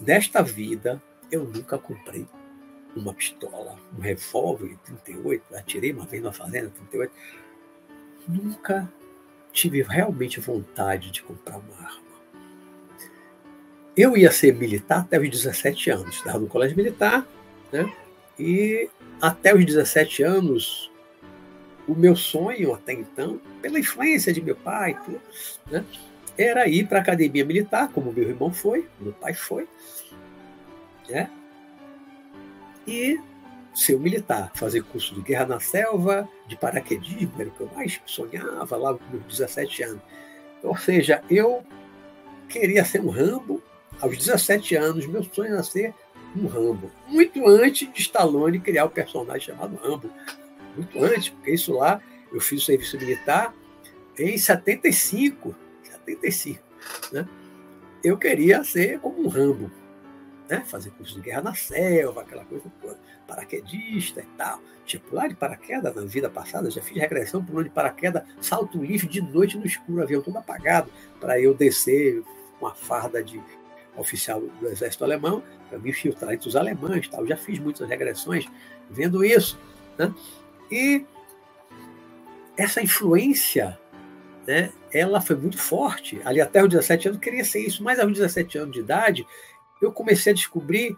Desta 0.00 0.42
vida, 0.42 1.00
eu 1.30 1.44
nunca 1.44 1.78
comprei 1.78 2.26
uma 2.94 3.14
pistola, 3.14 3.78
um 3.96 4.00
revólver 4.00 4.76
38, 4.84 5.54
atirei 5.54 5.92
uma 5.92 6.06
vez 6.06 6.22
na 6.22 6.32
fazenda 6.32 6.70
38. 6.70 7.12
Nunca 8.26 8.92
tive 9.56 9.80
realmente 9.82 10.38
vontade 10.38 11.10
de 11.10 11.22
comprar 11.22 11.56
uma 11.56 11.76
arma. 11.78 12.06
Eu 13.96 14.14
ia 14.14 14.30
ser 14.30 14.54
militar 14.54 15.00
até 15.00 15.18
os 15.18 15.30
17 15.30 15.90
anos, 15.90 16.16
estava 16.16 16.38
no 16.38 16.46
colégio 16.46 16.76
militar, 16.76 17.26
né? 17.72 17.90
E 18.38 18.90
até 19.20 19.54
os 19.54 19.64
17 19.64 20.22
anos, 20.22 20.92
o 21.88 21.94
meu 21.94 22.14
sonho 22.14 22.74
até 22.74 22.92
então, 22.92 23.40
pela 23.62 23.80
influência 23.80 24.30
de 24.30 24.42
meu 24.42 24.54
pai, 24.54 25.00
tudo, 25.02 25.20
né? 25.70 25.82
era 26.36 26.68
ir 26.68 26.86
para 26.86 26.98
a 26.98 27.02
academia 27.02 27.44
militar, 27.44 27.88
como 27.88 28.12
meu 28.12 28.28
irmão 28.28 28.52
foi, 28.52 28.86
meu 29.00 29.14
pai 29.14 29.32
foi, 29.32 29.66
né? 31.08 31.30
E 32.86 33.18
ser 33.76 33.94
um 33.94 33.98
militar, 33.98 34.50
fazer 34.54 34.82
curso 34.82 35.14
de 35.14 35.20
guerra 35.20 35.46
na 35.46 35.60
selva, 35.60 36.26
de 36.46 36.56
paraquedismo, 36.56 37.32
era 37.38 37.48
o 37.50 37.52
que 37.52 37.60
eu 37.60 37.70
mais 37.74 38.00
sonhava 38.06 38.76
lá 38.76 38.98
meus 39.10 39.24
17 39.24 39.82
anos. 39.82 40.02
Ou 40.62 40.76
seja, 40.76 41.22
eu 41.28 41.62
queria 42.48 42.84
ser 42.84 43.00
um 43.00 43.10
Rambo. 43.10 43.62
Aos 44.00 44.16
17 44.16 44.76
anos, 44.76 45.06
meu 45.06 45.22
sonho 45.22 45.52
era 45.52 45.62
ser 45.62 45.94
um 46.34 46.46
Rambo. 46.46 46.90
Muito 47.06 47.46
antes 47.46 47.92
de 47.92 48.00
Stallone 48.00 48.60
criar 48.60 48.86
o 48.86 48.90
personagem 48.90 49.54
chamado 49.54 49.76
Rambo. 49.76 50.10
Muito 50.74 51.04
antes, 51.04 51.28
porque 51.28 51.52
isso 51.52 51.72
lá, 51.72 52.00
eu 52.32 52.40
fiz 52.40 52.62
o 52.62 52.64
serviço 52.64 52.98
militar 52.98 53.54
em 54.18 54.36
75. 54.36 55.54
75. 55.82 56.62
Né? 57.12 57.28
Eu 58.02 58.16
queria 58.16 58.64
ser 58.64 59.00
como 59.00 59.22
um 59.22 59.28
Rambo 59.28 59.70
né? 60.48 60.62
fazer 60.66 60.90
curso 60.90 61.14
de 61.14 61.20
guerra 61.20 61.42
na 61.42 61.54
selva, 61.54 62.22
aquela 62.22 62.44
coisa 62.44 62.64
toda, 62.80 62.98
paraquedista 63.26 64.20
e 64.20 64.26
tal. 64.36 64.60
Tinha 64.84 65.00
pular 65.00 65.28
de 65.28 65.34
paraquedas 65.34 65.94
na 65.94 66.02
vida 66.02 66.30
passada, 66.30 66.70
já 66.70 66.80
fiz 66.80 66.96
regressão 66.96 67.44
pulando 67.44 67.64
de 67.64 67.70
paraquedas, 67.70 68.22
salto 68.40 68.82
livre 68.82 69.08
de 69.08 69.20
noite 69.20 69.56
no 69.56 69.66
escuro, 69.66 70.02
avião 70.02 70.22
todo 70.22 70.36
apagado, 70.36 70.90
para 71.20 71.40
eu 71.40 71.54
descer 71.54 72.22
com 72.58 72.66
a 72.66 72.74
farda 72.74 73.22
de 73.22 73.42
oficial 73.96 74.40
do 74.40 74.68
exército 74.68 75.04
alemão, 75.04 75.42
para 75.68 75.78
me 75.78 75.90
infiltrar 75.90 76.32
entre 76.32 76.48
os 76.48 76.54
alemães 76.54 77.08
tal. 77.08 77.26
Já 77.26 77.36
fiz 77.36 77.58
muitas 77.58 77.88
regressões 77.88 78.46
vendo 78.90 79.24
isso. 79.24 79.58
Né? 79.98 80.14
E 80.70 81.04
essa 82.56 82.82
influência 82.82 83.78
né, 84.46 84.70
ela 84.92 85.20
foi 85.20 85.36
muito 85.36 85.58
forte. 85.58 86.20
Ali 86.24 86.40
até 86.40 86.62
os 86.62 86.68
17 86.68 87.08
anos 87.08 87.20
queria 87.20 87.44
ser 87.44 87.60
isso, 87.60 87.82
mas 87.82 87.98
aos 87.98 88.12
17 88.12 88.58
anos 88.58 88.72
de 88.72 88.80
idade 88.80 89.26
eu 89.80 89.92
comecei 89.92 90.32
a 90.32 90.34
descobrir 90.34 90.96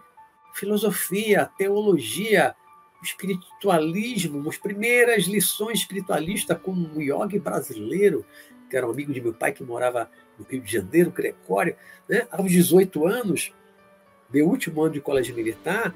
filosofia, 0.55 1.51
teologia, 1.57 2.55
espiritualismo, 3.03 4.49
as 4.49 4.57
primeiras 4.57 5.25
lições 5.25 5.81
espiritualistas 5.81 6.59
com 6.61 6.73
um 6.73 7.01
yogi 7.01 7.39
brasileiro, 7.39 8.25
que 8.69 8.77
era 8.77 8.87
um 8.87 8.91
amigo 8.91 9.13
de 9.13 9.21
meu 9.21 9.33
pai 9.33 9.53
que 9.53 9.63
morava 9.63 10.11
no 10.39 10.45
Rio 10.45 10.61
de 10.61 10.73
Janeiro, 10.73 11.11
Gregório. 11.11 11.77
Né? 12.09 12.27
Aos 12.31 12.51
18 12.51 13.07
anos, 13.07 13.53
meu 14.33 14.47
último 14.47 14.83
ano 14.83 14.95
de 14.95 15.01
colégio 15.01 15.35
militar, 15.35 15.95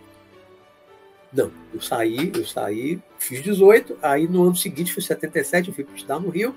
não, 1.32 1.50
eu 1.72 1.80
saí, 1.80 2.30
eu 2.34 2.44
saí, 2.44 3.00
fiz 3.18 3.42
18, 3.42 3.98
aí 4.02 4.28
no 4.28 4.44
ano 4.44 4.54
seguinte, 4.54 4.92
fui 4.92 5.02
77, 5.02 5.68
eu 5.68 5.74
fui 5.74 5.86
estudar 5.94 6.20
no 6.20 6.28
Rio, 6.28 6.54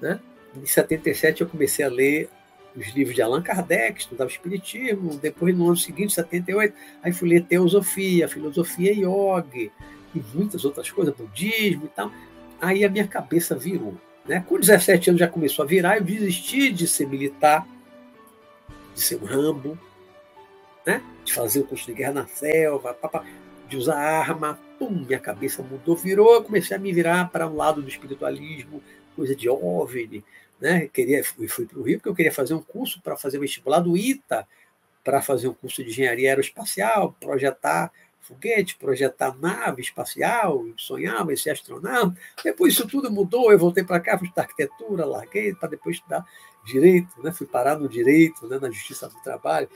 né? 0.00 0.20
Em 0.56 0.64
77 0.64 1.40
eu 1.40 1.48
comecei 1.48 1.84
a 1.84 1.88
ler 1.88 2.30
os 2.76 2.88
livros 2.88 3.14
de 3.14 3.22
Allan 3.22 3.42
Kardec, 3.42 4.00
estudava 4.00 4.30
Espiritismo, 4.30 5.16
depois 5.16 5.56
no 5.56 5.66
ano 5.66 5.76
seguinte, 5.76 6.14
78, 6.14 6.74
aí 7.02 7.12
fui 7.12 7.28
ler 7.28 7.44
Teosofia, 7.44 8.28
Filosofia 8.28 8.92
e 8.92 9.00
Yoga, 9.00 9.70
e 10.14 10.22
muitas 10.34 10.64
outras 10.64 10.90
coisas, 10.90 11.14
budismo 11.14 11.86
e 11.86 11.88
tal. 11.88 12.10
Aí 12.60 12.84
a 12.84 12.88
minha 12.88 13.06
cabeça 13.06 13.54
virou. 13.54 13.94
Né? 14.26 14.44
Com 14.48 14.58
17 14.58 15.10
anos 15.10 15.20
já 15.20 15.28
começou 15.28 15.64
a 15.64 15.68
virar, 15.68 15.96
eu 15.96 16.04
desisti 16.04 16.72
de 16.72 16.86
ser 16.88 17.06
militar, 17.06 17.66
de 18.94 19.02
ser 19.02 19.16
um 19.16 19.24
rambo, 19.24 19.78
né? 20.86 21.02
de 21.24 21.32
fazer 21.32 21.60
o 21.60 21.64
curso 21.64 21.86
de 21.86 21.94
guerra 21.94 22.12
na 22.12 22.26
selva, 22.26 22.96
de 23.68 23.76
usar 23.76 23.96
arma. 23.96 24.58
Pum, 24.78 25.04
minha 25.06 25.20
cabeça 25.20 25.62
mudou, 25.62 25.94
virou, 25.94 26.34
eu 26.34 26.42
comecei 26.42 26.76
a 26.76 26.80
me 26.80 26.92
virar 26.92 27.30
para 27.30 27.46
o 27.46 27.52
um 27.52 27.56
lado 27.56 27.80
do 27.80 27.88
espiritualismo, 27.88 28.82
coisa 29.14 29.34
de 29.34 29.48
OVNI. 29.48 30.24
Né? 30.64 30.88
Queria, 30.88 31.22
fui, 31.22 31.46
fui 31.46 31.66
para 31.66 31.78
o 31.78 31.82
Rio 31.82 31.98
porque 31.98 32.08
eu 32.08 32.14
queria 32.14 32.32
fazer 32.32 32.54
um 32.54 32.62
curso 32.62 32.98
para 33.02 33.18
fazer 33.18 33.38
vestibular 33.38 33.80
do 33.80 33.98
ITA, 33.98 34.48
para 35.04 35.20
fazer 35.20 35.46
um 35.46 35.52
curso 35.52 35.84
de 35.84 35.90
engenharia 35.90 36.30
aeroespacial, 36.30 37.14
projetar 37.20 37.92
foguete, 38.18 38.74
projetar 38.76 39.36
nave 39.36 39.82
espacial, 39.82 40.64
sonhava 40.78 41.34
em 41.34 41.36
ser 41.36 41.50
astronauta. 41.50 42.18
Depois 42.42 42.72
isso 42.72 42.88
tudo 42.88 43.12
mudou, 43.12 43.52
eu 43.52 43.58
voltei 43.58 43.84
para 43.84 44.00
cá, 44.00 44.16
fui 44.16 44.26
estudar 44.26 44.44
arquitetura, 44.44 45.04
larguei 45.04 45.54
para 45.54 45.68
depois 45.68 45.96
estudar 45.96 46.24
direito, 46.64 47.22
né? 47.22 47.30
fui 47.30 47.46
parar 47.46 47.78
no 47.78 47.86
direito, 47.86 48.48
né? 48.48 48.58
na 48.58 48.70
justiça 48.70 49.06
do 49.06 49.22
trabalho. 49.22 49.68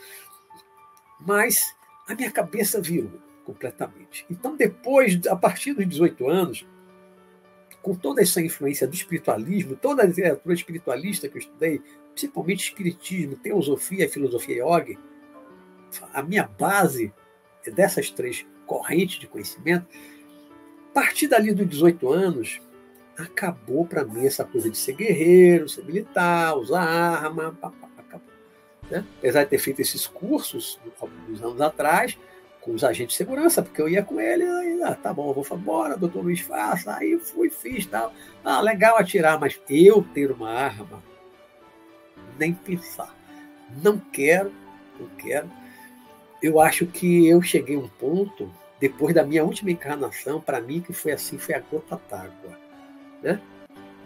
Mas 1.20 1.76
a 2.08 2.14
minha 2.14 2.30
cabeça 2.30 2.80
virou 2.80 3.12
completamente. 3.44 4.24
Então, 4.30 4.56
depois, 4.56 5.20
a 5.26 5.36
partir 5.36 5.74
dos 5.74 5.86
18 5.86 6.26
anos, 6.30 6.66
com 7.88 7.94
toda 7.94 8.20
essa 8.20 8.38
influência 8.42 8.86
do 8.86 8.92
espiritualismo, 8.92 9.74
toda 9.74 10.02
a 10.02 10.06
literatura 10.06 10.54
espiritualista 10.54 11.26
que 11.26 11.36
eu 11.36 11.40
estudei, 11.40 11.80
principalmente 12.12 12.64
espiritismo, 12.64 13.36
teosofia, 13.36 14.06
filosofia 14.10 14.62
yoga, 14.62 14.98
a 16.12 16.22
minha 16.22 16.46
base 16.46 17.10
dessas 17.72 18.10
três 18.10 18.46
correntes 18.66 19.18
de 19.18 19.26
conhecimento, 19.26 19.86
a 20.90 20.92
partir 20.92 21.28
dali 21.28 21.54
dos 21.54 21.66
18 21.66 22.12
anos, 22.12 22.60
acabou 23.16 23.86
para 23.86 24.04
mim 24.04 24.26
essa 24.26 24.44
coisa 24.44 24.68
de 24.68 24.76
ser 24.76 24.92
guerreiro, 24.92 25.66
ser 25.66 25.82
militar, 25.82 26.58
usar 26.58 26.82
arma, 26.82 27.56
acabou. 27.62 28.28
Né? 28.90 29.02
Apesar 29.18 29.44
de 29.44 29.50
ter 29.50 29.58
feito 29.58 29.80
esses 29.80 30.06
cursos 30.06 30.78
alguns 31.00 31.40
anos 31.40 31.60
atrás, 31.62 32.18
com 32.68 32.74
os 32.74 32.84
agentes 32.84 33.12
de 33.12 33.18
segurança, 33.18 33.62
porque 33.62 33.80
eu 33.80 33.88
ia 33.88 34.02
com 34.02 34.20
ele, 34.20 34.44
aí, 34.44 34.82
ah, 34.82 34.94
tá 34.94 35.12
bom, 35.12 35.30
eu 35.30 35.42
vou 35.42 35.58
embora, 35.58 35.96
doutor 35.96 36.22
Luiz 36.22 36.40
faça, 36.40 36.94
aí 36.94 37.18
fui, 37.18 37.48
fiz 37.48 37.86
tal. 37.86 38.12
Ah, 38.44 38.60
legal 38.60 38.98
atirar, 38.98 39.40
mas 39.40 39.58
eu 39.68 40.02
ter 40.02 40.30
uma 40.30 40.50
arma, 40.50 41.02
nem 42.38 42.52
pensar. 42.52 43.14
Não 43.82 43.98
quero, 43.98 44.52
não 44.98 45.08
quero 45.16 45.48
eu 46.42 46.60
acho 46.60 46.86
que 46.86 47.26
eu 47.26 47.42
cheguei 47.42 47.76
a 47.76 47.80
um 47.80 47.88
ponto, 47.88 48.50
depois 48.80 49.14
da 49.14 49.24
minha 49.24 49.44
última 49.44 49.70
encarnação, 49.70 50.40
para 50.40 50.60
mim, 50.60 50.80
que 50.80 50.92
foi 50.92 51.12
assim, 51.12 51.36
foi 51.36 51.54
a 51.54 51.60
gota 51.60 52.00
d'água. 52.08 52.58
Né? 53.22 53.40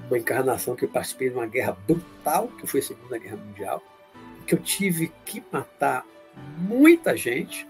Uma 0.08 0.18
encarnação 0.18 0.74
que 0.74 0.84
eu 0.84 0.88
participei 0.88 1.28
de 1.28 1.34
uma 1.34 1.46
guerra 1.46 1.76
brutal, 1.86 2.48
que 2.48 2.66
foi 2.66 2.80
a 2.80 2.82
Segunda 2.82 3.18
Guerra 3.18 3.36
Mundial, 3.36 3.82
que 4.46 4.54
eu 4.54 4.58
tive 4.58 5.12
que 5.24 5.44
matar 5.52 6.04
muita 6.58 7.16
gente, 7.16 7.66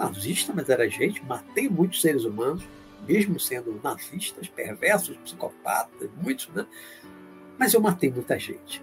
nazista, 0.00 0.52
mas 0.54 0.68
era 0.68 0.88
gente, 0.88 1.24
matei 1.24 1.68
muitos 1.68 2.00
seres 2.00 2.24
humanos, 2.24 2.62
mesmo 3.06 3.38
sendo 3.38 3.78
nazistas, 3.82 4.48
perversos, 4.48 5.16
psicopatas, 5.18 6.08
muitos, 6.22 6.48
né? 6.48 6.66
Mas 7.58 7.74
eu 7.74 7.80
matei 7.80 8.10
muita 8.10 8.38
gente. 8.38 8.82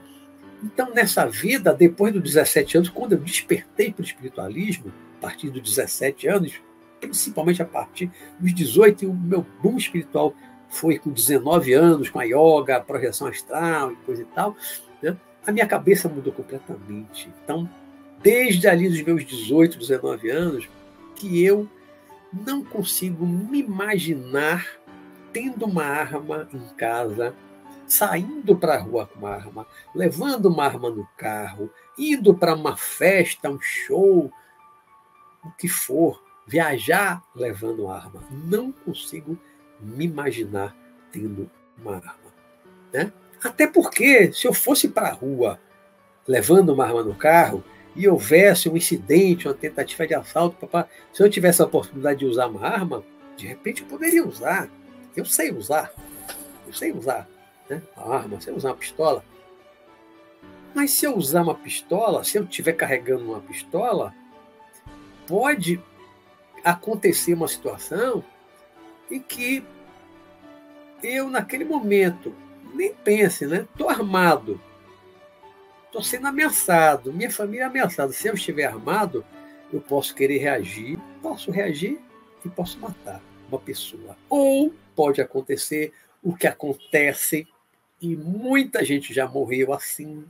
Então, 0.63 0.93
nessa 0.93 1.25
vida, 1.25 1.73
depois 1.73 2.13
dos 2.13 2.21
17 2.21 2.77
anos, 2.77 2.89
quando 2.89 3.13
eu 3.13 3.19
despertei 3.19 3.91
para 3.91 4.01
o 4.01 4.05
espiritualismo, 4.05 4.91
a 5.17 5.21
partir 5.21 5.49
dos 5.49 5.61
17 5.61 6.27
anos, 6.27 6.53
principalmente 6.99 7.61
a 7.61 7.65
partir 7.65 8.11
dos 8.39 8.53
18, 8.53 9.03
e 9.03 9.07
o 9.07 9.13
meu 9.13 9.45
boom 9.61 9.77
espiritual 9.77 10.33
foi 10.69 10.97
com 10.97 11.11
19 11.11 11.73
anos, 11.73 12.09
com 12.09 12.19
a 12.19 12.23
yoga, 12.23 12.77
a 12.77 12.81
projeção 12.81 13.27
astral 13.27 13.91
e 13.91 13.95
coisa 13.97 14.21
e 14.21 14.25
tal, 14.25 14.55
né? 15.01 15.15
a 15.45 15.51
minha 15.51 15.65
cabeça 15.65 16.09
mudou 16.09 16.33
completamente. 16.33 17.29
Então, 17.43 17.69
desde 18.21 18.67
ali 18.67 18.89
dos 18.89 19.01
meus 19.01 19.25
18, 19.25 19.77
19 19.77 20.29
anos, 20.29 20.69
que 21.17 21.43
eu 21.43 21.67
não 22.31 22.63
consigo 22.63 23.25
me 23.25 23.59
imaginar 23.59 24.65
tendo 25.33 25.65
uma 25.65 25.83
arma 25.83 26.47
em 26.53 26.67
casa, 26.75 27.35
saindo 27.87 28.55
para 28.55 28.75
a 28.75 28.79
rua 28.79 29.07
com 29.07 29.19
uma 29.19 29.31
arma, 29.31 29.67
levando 29.93 30.47
uma 30.47 30.65
arma 30.65 30.89
no 30.89 31.07
carro, 31.17 31.69
indo 31.97 32.33
para 32.33 32.55
uma 32.55 32.75
festa, 32.75 33.49
um 33.49 33.59
show, 33.59 34.31
o 35.43 35.51
que 35.51 35.67
for, 35.67 36.23
viajar 36.45 37.23
levando 37.35 37.89
arma. 37.89 38.23
Não 38.31 38.71
consigo 38.71 39.37
me 39.79 40.05
imaginar 40.05 40.75
tendo 41.11 41.49
uma 41.77 41.95
arma. 41.95 42.33
Né? 42.93 43.11
Até 43.43 43.67
porque, 43.67 44.31
se 44.33 44.47
eu 44.47 44.53
fosse 44.53 44.89
para 44.89 45.09
a 45.09 45.13
rua 45.13 45.59
levando 46.27 46.73
uma 46.73 46.85
arma 46.85 47.03
no 47.03 47.15
carro 47.15 47.63
e 47.97 48.07
houvesse 48.07 48.69
um 48.69 48.77
incidente, 48.77 49.47
uma 49.47 49.53
tentativa 49.53 50.07
de 50.07 50.13
assalto, 50.13 50.55
papai, 50.55 50.85
se 51.11 51.21
eu 51.21 51.29
tivesse 51.29 51.61
a 51.61 51.65
oportunidade 51.65 52.19
de 52.19 52.25
usar 52.25 52.47
uma 52.47 52.65
arma, 52.65 53.03
de 53.35 53.47
repente 53.47 53.81
eu 53.81 53.87
poderia 53.87 54.25
usar. 54.25 54.69
Eu 55.15 55.25
sei 55.25 55.51
usar. 55.51 55.91
Eu 56.65 56.73
sei 56.73 56.91
usar 56.91 57.27
né? 57.69 57.81
uma 57.95 58.15
arma, 58.15 58.39
sei 58.39 58.53
usar 58.53 58.69
uma 58.69 58.75
pistola. 58.75 59.23
Mas 60.73 60.91
se 60.91 61.05
eu 61.05 61.15
usar 61.15 61.41
uma 61.41 61.55
pistola, 61.55 62.23
se 62.23 62.37
eu 62.37 62.43
estiver 62.43 62.73
carregando 62.73 63.25
uma 63.25 63.39
pistola, 63.39 64.13
pode 65.25 65.81
acontecer 66.63 67.33
uma 67.33 67.47
situação 67.47 68.23
em 69.09 69.19
que 69.19 69.65
eu, 71.01 71.29
naquele 71.29 71.65
momento, 71.65 72.33
nem 72.73 72.93
pense, 72.93 73.45
né? 73.45 73.67
Estou 73.71 73.89
armado, 73.89 74.59
estou 75.97 76.03
sendo 76.03 76.27
ameaçado, 76.27 77.11
minha 77.11 77.31
família 77.31 77.63
é 77.63 77.65
ameaçada. 77.65 78.13
Se 78.13 78.27
eu 78.27 78.35
estiver 78.35 78.65
armado, 78.65 79.25
eu 79.73 79.81
posso 79.81 80.13
querer 80.13 80.37
reagir, 80.37 80.99
posso 81.23 81.49
reagir 81.49 81.99
e 82.45 82.49
posso 82.49 82.79
matar 82.79 83.19
uma 83.49 83.57
pessoa. 83.57 84.15
Ou 84.29 84.71
pode 84.95 85.21
acontecer 85.21 85.91
o 86.21 86.35
que 86.35 86.45
acontece 86.45 87.47
e 87.99 88.15
muita 88.15 88.85
gente 88.85 89.11
já 89.11 89.27
morreu 89.27 89.73
assim, 89.73 90.23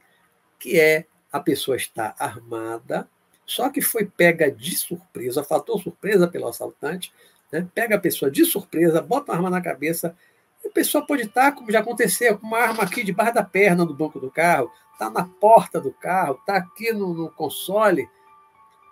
que 0.58 0.80
é 0.80 1.06
a 1.32 1.40
pessoa 1.40 1.76
estar 1.76 2.16
armada, 2.18 3.08
só 3.46 3.70
que 3.70 3.82
foi 3.82 4.06
pega 4.06 4.50
de 4.50 4.74
surpresa, 4.76 5.44
fator 5.44 5.82
surpresa 5.82 6.30
pelo 6.30 6.48
assaltante, 6.48 7.12
né? 7.52 7.68
pega 7.76 7.98
a 7.98 8.00
pessoa 8.00 8.32
de 8.32 8.46
surpresa, 8.46 9.02
bota 9.02 9.32
uma 9.32 9.38
arma 9.38 9.50
na 9.50 9.62
cabeça, 9.62 10.16
e 10.64 10.70
a 10.70 10.72
pessoa 10.72 11.06
pode 11.06 11.24
estar, 11.24 11.52
como 11.52 11.72
já 11.72 11.80
aconteceu, 11.80 12.38
com 12.38 12.48
uma 12.48 12.60
arma 12.60 12.84
aqui 12.84 13.04
debaixo 13.04 13.34
da 13.34 13.44
perna 13.44 13.86
do 13.86 13.94
banco 13.94 14.20
do 14.20 14.32
carro, 14.32 14.72
está 14.98 15.12
na 15.12 15.26
porta 15.26 15.80
do 15.80 15.94
carro, 15.94 16.40
está 16.40 16.58
aqui 16.58 16.92
no, 16.92 17.14
no, 17.14 17.30
console, 17.30 18.10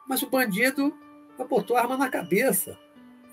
mas 0.08 0.22
o 0.22 0.30
bandido 0.30 0.93
botou 1.49 1.76
a 1.76 1.82
arma 1.82 1.97
na 1.97 2.10
cabeça. 2.10 2.78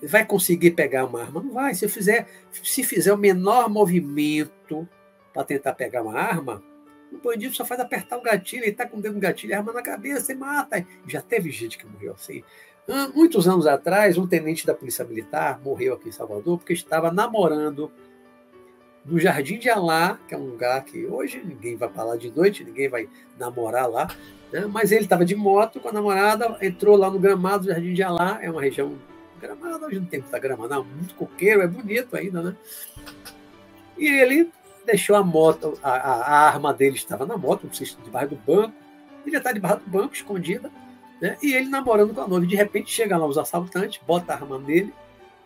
Ele 0.01 0.11
vai 0.11 0.25
conseguir 0.25 0.71
pegar 0.71 1.05
uma 1.05 1.21
arma? 1.21 1.41
Não 1.41 1.53
vai. 1.53 1.75
Se 1.75 1.87
fizer, 1.87 2.27
se 2.51 2.83
fizer 2.83 3.13
o 3.13 3.17
menor 3.17 3.69
movimento 3.69 4.89
para 5.31 5.45
tentar 5.45 5.73
pegar 5.73 6.01
uma 6.01 6.19
arma, 6.19 6.63
o 7.11 7.17
bandido 7.19 7.55
só 7.55 7.63
faz 7.63 7.79
apertar 7.79 8.17
o 8.17 8.23
gatilho, 8.23 8.63
ele 8.63 8.71
está 8.71 8.87
com 8.87 8.97
o 8.97 9.01
dedo 9.01 9.13
no 9.13 9.19
gatilho, 9.19 9.55
arma 9.55 9.71
na 9.71 9.83
cabeça 9.83 10.33
e 10.33 10.35
mata. 10.35 10.85
Já 11.07 11.21
teve 11.21 11.51
gente 11.51 11.77
que 11.77 11.85
morreu 11.85 12.13
assim. 12.13 12.43
Muitos 13.13 13.47
anos 13.47 13.65
atrás, 13.67 14.17
um 14.17 14.27
tenente 14.27 14.65
da 14.65 14.73
Polícia 14.73 15.05
Militar 15.05 15.61
morreu 15.63 15.93
aqui 15.93 16.09
em 16.09 16.11
Salvador 16.11 16.57
porque 16.57 16.73
estava 16.73 17.11
namorando 17.11 17.89
no 19.05 19.19
Jardim 19.19 19.57
de 19.57 19.69
Alá, 19.69 20.17
que 20.27 20.33
é 20.33 20.37
um 20.37 20.45
lugar 20.45 20.83
que 20.85 21.05
hoje 21.05 21.41
ninguém 21.43 21.75
vai 21.75 21.89
lá 21.95 22.15
de 22.15 22.31
noite, 22.31 22.63
ninguém 22.63 22.87
vai 22.87 23.09
namorar 23.37 23.89
lá, 23.89 24.07
né? 24.51 24.65
mas 24.69 24.91
ele 24.91 25.03
estava 25.03 25.25
de 25.25 25.35
moto 25.35 25.79
com 25.79 25.89
a 25.89 25.91
namorada, 25.91 26.57
entrou 26.61 26.95
lá 26.95 27.09
no 27.09 27.19
gramado 27.19 27.65
do 27.65 27.69
Jardim 27.69 27.93
de 27.93 28.03
Alá, 28.03 28.39
é 28.41 28.49
uma 28.49 28.61
região 28.61 28.97
gramada, 29.41 29.85
hoje 29.85 29.99
não 29.99 30.05
tem 30.05 30.21
muita 30.21 30.39
grama, 30.39 30.67
não, 30.67 30.83
muito 30.83 31.15
coqueiro, 31.15 31.61
é 31.61 31.67
bonito 31.67 32.15
ainda, 32.15 32.41
né? 32.41 32.55
E 33.97 34.07
ele 34.07 34.49
deixou 34.85 35.15
a 35.15 35.23
moto, 35.23 35.77
a, 35.83 35.91
a 35.91 36.47
arma 36.47 36.73
dele 36.73 36.95
estava 36.95 37.25
na 37.25 37.37
moto, 37.37 37.69
debaixo 38.03 38.29
do 38.29 38.35
banco, 38.35 38.73
ele 39.25 39.37
está 39.37 39.51
debaixo 39.51 39.79
do 39.79 39.89
banco, 39.89 40.13
escondida, 40.13 40.71
né? 41.21 41.37
e 41.41 41.53
ele 41.53 41.69
namorando 41.69 42.13
com 42.13 42.21
a 42.21 42.27
noiva. 42.27 42.45
De 42.45 42.55
repente 42.55 42.91
chegam 42.91 43.19
lá 43.19 43.25
os 43.25 43.37
assaltantes, 43.37 44.01
bota 44.05 44.33
a 44.33 44.35
arma 44.35 44.57
nele, 44.59 44.93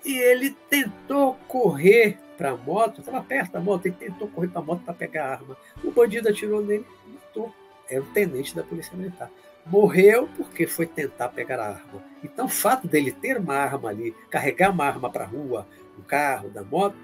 e 0.05 0.16
ele 0.18 0.55
tentou 0.70 1.36
correr 1.47 2.18
para 2.38 2.51
a 2.51 2.57
moto, 2.57 2.99
estava 2.99 3.21
perto 3.21 3.53
da 3.53 3.59
moto, 3.59 3.88
ele 3.88 3.95
tentou 3.95 4.27
correr 4.27 4.47
para 4.47 4.61
a 4.61 4.63
moto 4.63 4.83
para 4.83 4.93
pegar 4.93 5.25
a 5.25 5.31
arma. 5.31 5.57
O 5.83 5.91
bandido 5.91 6.29
atirou 6.29 6.61
nele 6.61 6.85
e 7.07 7.13
matou. 7.13 7.53
Era 7.89 8.01
o 8.01 8.05
tenente 8.07 8.55
da 8.55 8.63
Polícia 8.63 8.95
Militar. 8.95 9.31
Morreu 9.65 10.29
porque 10.38 10.67
foi 10.67 10.85
tentar 10.85 11.29
pegar 11.29 11.59
a 11.59 11.69
arma. 11.69 12.03
Então, 12.23 12.45
o 12.45 12.49
fato 12.49 12.88
dele 12.88 13.11
ter 13.11 13.38
uma 13.38 13.55
arma 13.55 13.89
ali, 13.89 14.15
carregar 14.29 14.71
uma 14.71 14.85
arma 14.85 15.09
para 15.09 15.23
a 15.23 15.27
rua, 15.27 15.67
o 15.97 16.03
carro, 16.03 16.49
da 16.49 16.63
moto, 16.63 16.95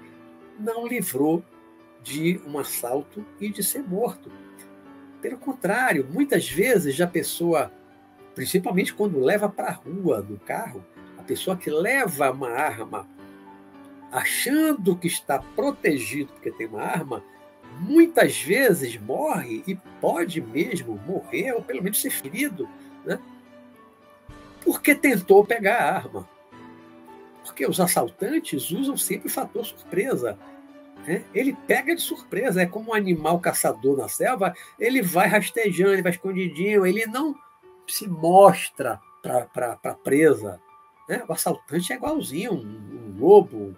não 0.58 0.86
livrou 0.86 1.42
de 2.02 2.40
um 2.46 2.58
assalto 2.58 3.24
e 3.40 3.48
de 3.48 3.62
ser 3.62 3.82
morto. 3.82 4.30
Pelo 5.20 5.38
contrário, 5.38 6.06
muitas 6.10 6.48
vezes 6.48 7.00
a 7.00 7.06
pessoa, 7.06 7.72
principalmente 8.34 8.94
quando 8.94 9.18
leva 9.18 9.48
para 9.48 9.68
a 9.68 9.72
rua 9.72 10.24
no 10.28 10.38
carro, 10.38 10.84
a 11.18 11.22
pessoa 11.22 11.56
que 11.56 11.70
leva 11.70 12.30
uma 12.30 12.50
arma 12.50 13.08
achando 14.14 14.96
que 14.96 15.08
está 15.08 15.40
protegido 15.40 16.32
porque 16.34 16.52
tem 16.52 16.68
uma 16.68 16.80
arma, 16.80 17.20
muitas 17.80 18.40
vezes 18.40 18.96
morre 18.96 19.64
e 19.66 19.74
pode 20.00 20.40
mesmo 20.40 20.94
morrer, 21.04 21.52
ou 21.52 21.62
pelo 21.62 21.82
menos 21.82 22.00
ser 22.00 22.10
ferido, 22.10 22.68
né? 23.04 23.18
porque 24.64 24.94
tentou 24.94 25.44
pegar 25.44 25.78
a 25.78 25.96
arma. 25.96 26.28
Porque 27.44 27.66
os 27.66 27.80
assaltantes 27.80 28.70
usam 28.70 28.96
sempre 28.96 29.26
o 29.26 29.30
fator 29.30 29.66
surpresa. 29.66 30.38
Né? 31.04 31.24
Ele 31.34 31.52
pega 31.66 31.96
de 31.96 32.00
surpresa, 32.00 32.62
é 32.62 32.66
como 32.66 32.92
um 32.92 32.94
animal 32.94 33.40
caçador 33.40 33.98
na 33.98 34.08
selva, 34.08 34.54
ele 34.78 35.02
vai 35.02 35.26
rastejando, 35.26 35.92
ele 35.92 36.02
vai 36.02 36.12
escondidinho, 36.12 36.86
ele 36.86 37.04
não 37.06 37.34
se 37.88 38.06
mostra 38.06 39.00
para 39.20 39.76
a 39.82 39.94
presa. 39.94 40.60
Né? 41.08 41.24
O 41.28 41.32
assaltante 41.32 41.92
é 41.92 41.96
igualzinho, 41.96 42.52
um, 42.52 42.60
um 42.62 43.18
lobo, 43.18 43.76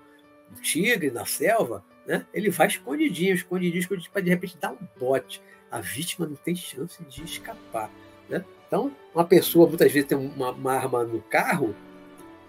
tigre 0.66 1.10
na 1.10 1.24
selva, 1.24 1.84
né? 2.04 2.26
ele 2.34 2.50
vai 2.50 2.66
escondidinho, 2.66 3.34
escondidinho, 3.34 3.78
escondidinho, 3.78 4.12
para 4.12 4.22
de 4.22 4.30
repente 4.30 4.58
dar 4.60 4.72
um 4.72 4.88
bote. 4.98 5.40
A 5.70 5.80
vítima 5.80 6.26
não 6.26 6.36
tem 6.36 6.54
chance 6.54 7.02
de 7.04 7.24
escapar. 7.24 7.90
Né? 8.28 8.44
Então, 8.66 8.90
uma 9.14 9.24
pessoa 9.24 9.68
muitas 9.68 9.92
vezes 9.92 10.08
tem 10.08 10.18
uma, 10.18 10.50
uma 10.50 10.72
arma 10.72 11.04
no 11.04 11.20
carro, 11.22 11.74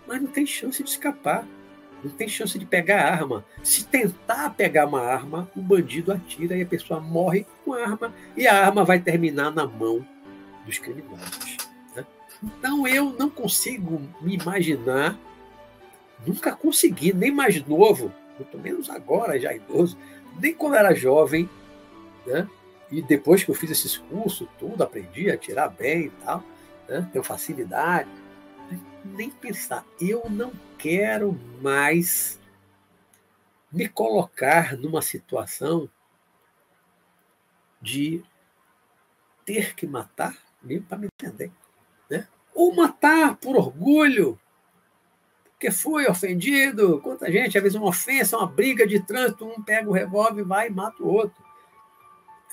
mas 0.08 0.22
não 0.22 0.30
tem 0.30 0.46
chance 0.46 0.84
de 0.84 0.90
escapar. 0.90 1.48
Não 2.04 2.12
tem 2.12 2.28
chance 2.28 2.58
de 2.58 2.66
pegar 2.66 3.02
a 3.02 3.12
arma. 3.12 3.46
Se 3.64 3.84
tentar 3.86 4.52
pegar 4.52 4.86
uma 4.86 5.02
arma, 5.02 5.50
o 5.56 5.62
bandido 5.62 6.12
atira 6.12 6.56
e 6.56 6.62
a 6.62 6.66
pessoa 6.66 7.00
morre 7.00 7.46
com 7.66 7.74
a 7.74 7.82
arma 7.82 8.14
e 8.36 8.48
a 8.48 8.66
arma 8.66 8.84
vai 8.86 9.00
terminar 9.00 9.52
na 9.52 9.66
mão 9.66 10.06
dos 10.66 10.78
criminosos. 10.78 11.58
Né? 11.96 12.06
Então 12.44 12.88
eu 12.88 13.16
não 13.18 13.32
consigo 13.32 14.00
me 14.22 14.36
imaginar, 14.36 15.18
nunca 16.26 16.56
consegui, 16.56 17.14
nem 17.14 17.32
mais 17.32 17.66
novo, 17.66 18.12
muito 18.38 18.58
menos 18.58 18.90
agora, 18.90 19.40
já 19.40 19.54
idoso, 19.54 19.98
nem 20.40 20.54
quando 20.54 20.76
era 20.76 20.94
jovem, 20.94 21.50
né? 22.26 22.48
e 22.92 23.02
depois 23.02 23.44
que 23.44 23.52
eu 23.52 23.56
fiz 23.56 23.72
esses 23.72 23.98
cursos, 23.98 24.48
tudo, 24.60 24.84
aprendi 24.84 25.30
a 25.30 25.38
tirar 25.38 25.70
bem 25.70 26.06
e 26.06 26.10
tal, 26.24 26.44
né? 26.88 27.08
tenho 27.12 27.24
facilidade 27.24 28.10
nem 29.16 29.30
pensar. 29.30 29.86
Eu 30.00 30.30
não 30.30 30.52
quero 30.78 31.34
mais 31.62 32.40
me 33.72 33.88
colocar 33.88 34.76
numa 34.78 35.02
situação 35.02 35.90
de 37.82 38.24
ter 39.46 39.76
que 39.76 39.86
matar, 39.86 40.38
mesmo 40.62 40.86
para 40.86 40.98
me 40.98 41.08
entender. 41.08 41.52
Né? 42.10 42.28
Ou 42.54 42.76
matar 42.76 43.36
por 43.38 43.56
orgulho, 43.56 44.40
porque 45.58 45.72
foi 45.72 46.06
ofendido. 46.08 47.02
Quanta 47.02 47.30
gente, 47.32 47.58
às 47.58 47.64
vezes, 47.64 47.76
uma 47.76 47.88
ofensa, 47.88 48.38
uma 48.38 48.46
briga 48.46 48.86
de 48.86 49.00
trânsito, 49.00 49.46
um 49.46 49.62
pega 49.62 49.90
o 49.90 49.92
revólver, 49.92 50.44
vai 50.44 50.68
e 50.68 50.70
mata 50.70 51.04
o 51.04 51.08
outro. 51.08 51.44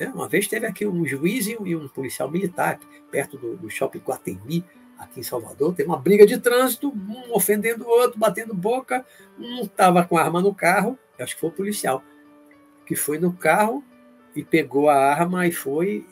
É, 0.00 0.08
uma 0.08 0.26
vez 0.26 0.48
teve 0.48 0.66
aqui 0.66 0.86
um 0.86 1.06
juiz 1.06 1.46
e 1.46 1.76
um 1.76 1.86
policial 1.86 2.30
militar, 2.30 2.80
perto 3.10 3.36
do, 3.36 3.56
do 3.56 3.70
shopping 3.70 4.00
Guatemi, 4.00 4.64
aqui 4.98 5.20
em 5.20 5.22
Salvador, 5.22 5.74
teve 5.74 5.88
uma 5.88 5.98
briga 5.98 6.26
de 6.26 6.38
trânsito, 6.38 6.88
um 6.88 7.32
ofendendo 7.32 7.84
o 7.84 7.88
outro, 7.88 8.18
batendo 8.18 8.54
boca, 8.54 9.04
um 9.38 9.62
estava 9.62 10.02
com 10.04 10.16
a 10.16 10.22
arma 10.22 10.40
no 10.40 10.54
carro, 10.54 10.98
acho 11.18 11.34
que 11.34 11.40
foi 11.40 11.50
o 11.50 11.52
policial, 11.52 12.02
que 12.86 12.96
foi 12.96 13.18
no 13.18 13.32
carro 13.32 13.84
e 14.34 14.42
pegou 14.42 14.88
a 14.88 14.96
arma 14.96 15.46
e 15.46 15.52
foi 15.52 16.06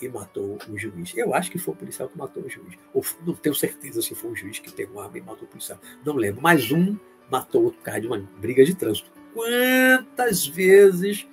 e 0.00 0.08
matou 0.08 0.58
o 0.68 0.78
juiz. 0.78 1.12
Eu 1.16 1.34
acho 1.34 1.50
que 1.50 1.58
foi 1.58 1.74
o 1.74 1.76
policial 1.76 2.08
que 2.08 2.18
matou 2.18 2.42
o 2.42 2.48
juiz. 2.48 2.76
Ou 2.92 3.04
não 3.26 3.34
tenho 3.34 3.54
certeza 3.54 4.02
se 4.02 4.14
foi 4.14 4.30
o 4.30 4.36
juiz 4.36 4.58
que 4.58 4.72
pegou 4.72 5.00
a 5.00 5.04
arma 5.04 5.18
e 5.18 5.20
matou 5.20 5.44
o 5.44 5.50
policial. 5.50 5.78
Não 6.04 6.14
lembro. 6.14 6.42
Mas 6.42 6.70
um 6.70 6.96
matou 7.30 7.64
outro 7.64 7.80
causa 7.82 8.00
de 8.00 8.06
uma 8.06 8.18
briga 8.18 8.64
de 8.64 8.74
trânsito. 8.74 9.10
Quantas 9.32 10.46
vezes 10.46 11.26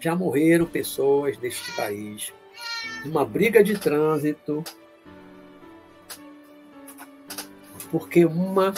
já 0.00 0.14
morreram 0.14 0.66
pessoas 0.66 1.38
neste 1.38 1.72
país 1.72 2.32
numa 3.04 3.24
briga 3.24 3.62
de 3.62 3.78
trânsito 3.78 4.64
porque 7.90 8.24
uma 8.24 8.74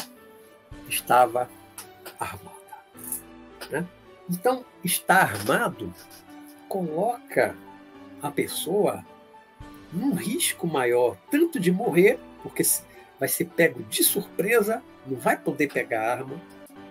estava 0.88 1.48
armada. 2.18 2.56
Né? 3.70 3.86
Então, 4.28 4.64
estar 4.84 5.22
armado 5.22 5.92
coloca 6.68 7.56
a 8.22 8.30
pessoa 8.30 9.04
num 9.92 10.14
risco 10.14 10.66
maior, 10.66 11.16
tanto 11.30 11.58
de 11.58 11.72
morrer, 11.72 12.18
porque 12.42 12.62
vai 13.18 13.28
ser 13.28 13.46
pego 13.46 13.82
de 13.84 14.02
surpresa, 14.04 14.82
não 15.06 15.16
vai 15.16 15.36
poder 15.36 15.72
pegar 15.72 16.00
a 16.00 16.12
arma, 16.12 16.40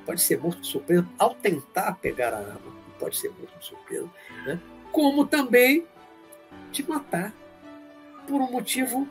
pode 0.05 0.21
ser 0.21 0.39
morto 0.39 0.61
de 0.61 0.67
surpresa 0.67 1.07
ao 1.17 1.35
tentar 1.35 1.93
pegar 1.99 2.33
a 2.33 2.39
arma, 2.39 2.73
pode 2.99 3.17
ser 3.17 3.29
morto 3.29 3.57
de 3.59 3.65
surpresa, 3.65 4.09
né? 4.45 4.59
como 4.91 5.25
também 5.25 5.85
de 6.71 6.87
matar 6.87 7.33
por 8.27 8.41
um 8.41 8.51
motivo 8.51 9.07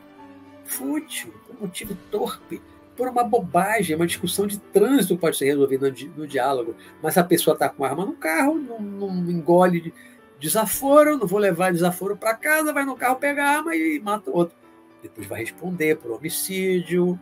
fútil, 0.64 1.32
por 1.46 1.56
um 1.56 1.60
motivo 1.60 1.96
torpe, 2.10 2.60
por 2.96 3.08
uma 3.08 3.22
bobagem, 3.22 3.94
uma 3.94 4.06
discussão 4.06 4.46
de 4.46 4.58
trânsito 4.58 5.18
pode 5.18 5.36
ser 5.36 5.46
resolvida 5.46 5.90
no, 5.90 5.96
no 6.16 6.26
diálogo, 6.26 6.74
mas 7.02 7.18
a 7.18 7.24
pessoa 7.24 7.54
está 7.54 7.68
com 7.68 7.84
arma 7.84 8.04
no 8.04 8.14
carro, 8.14 8.54
não, 8.54 8.80
não 8.80 9.30
engole 9.30 9.92
desaforo, 10.38 11.16
não 11.16 11.26
vou 11.26 11.38
levar 11.38 11.72
desaforo 11.72 12.16
para 12.16 12.34
casa, 12.34 12.72
vai 12.72 12.84
no 12.84 12.96
carro 12.96 13.16
pegar 13.16 13.58
arma 13.58 13.74
e 13.74 13.98
mata 14.00 14.30
o 14.30 14.36
outro. 14.36 14.56
Depois 15.02 15.26
vai 15.26 15.40
responder 15.40 15.96
por 15.96 16.10
homicídio, 16.10 17.18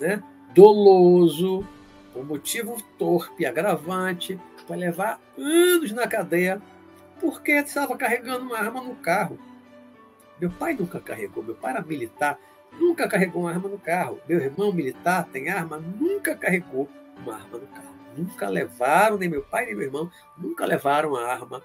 né? 0.00 0.22
doloso, 0.54 1.66
por 2.12 2.24
motivo 2.24 2.80
torpe, 2.98 3.44
agravante, 3.44 4.38
vai 4.68 4.78
levar 4.78 5.20
anos 5.36 5.92
na 5.92 6.06
cadeia 6.06 6.62
porque 7.20 7.52
estava 7.52 7.96
carregando 7.96 8.44
uma 8.44 8.58
arma 8.58 8.80
no 8.80 8.94
carro. 8.96 9.38
Meu 10.40 10.50
pai 10.50 10.74
nunca 10.74 11.00
carregou, 11.00 11.42
meu 11.42 11.54
pai 11.54 11.72
era 11.72 11.82
militar, 11.82 12.38
nunca 12.78 13.08
carregou 13.08 13.42
uma 13.42 13.50
arma 13.50 13.68
no 13.68 13.78
carro. 13.78 14.20
Meu 14.28 14.40
irmão 14.40 14.72
militar 14.72 15.28
tem 15.32 15.48
arma, 15.48 15.78
nunca 15.78 16.34
carregou 16.36 16.88
uma 17.18 17.34
arma 17.34 17.58
no 17.58 17.66
carro. 17.66 17.94
Nunca 18.16 18.48
levaram, 18.48 19.18
nem 19.18 19.28
meu 19.28 19.42
pai 19.42 19.66
nem 19.66 19.74
meu 19.74 19.86
irmão, 19.86 20.10
nunca 20.38 20.64
levaram 20.64 21.16
a 21.16 21.26
arma 21.26 21.62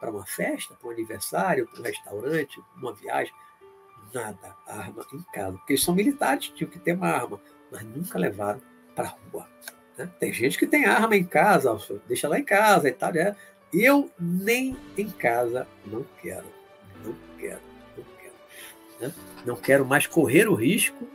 para 0.00 0.10
uma 0.10 0.24
festa, 0.24 0.74
para 0.74 0.88
um 0.88 0.92
aniversário, 0.92 1.68
para 1.68 1.80
um 1.80 1.84
restaurante, 1.84 2.60
uma 2.76 2.94
viagem. 2.94 3.32
Nada, 4.12 4.56
arma 4.66 5.06
em 5.12 5.22
casa. 5.32 5.58
Porque 5.58 5.74
eles 5.74 5.84
são 5.84 5.94
militares, 5.94 6.48
tinham 6.48 6.70
que 6.70 6.80
ter 6.80 6.94
uma 6.94 7.08
arma, 7.08 7.40
mas 7.70 7.84
nunca 7.84 8.18
levaram 8.18 8.60
para 8.96 9.08
a 9.08 9.16
rua. 9.30 9.48
Né? 9.96 10.10
Tem 10.18 10.32
gente 10.32 10.58
que 10.58 10.66
tem 10.66 10.86
arma 10.86 11.14
em 11.14 11.24
casa, 11.24 11.78
deixa 12.08 12.26
lá 12.28 12.38
em 12.38 12.44
casa 12.44 12.88
e 12.88 12.92
tal. 12.92 13.12
Né? 13.12 13.36
Eu 13.72 14.10
nem 14.18 14.76
em 14.96 15.10
casa 15.10 15.68
não 15.86 16.04
quero. 16.20 16.46
Não 17.04 17.14
quero. 17.38 17.60
Né? 19.00 19.12
Não 19.44 19.56
quero 19.56 19.84
mais 19.84 20.06
correr 20.06 20.48
o 20.48 20.54
risco 20.54 21.06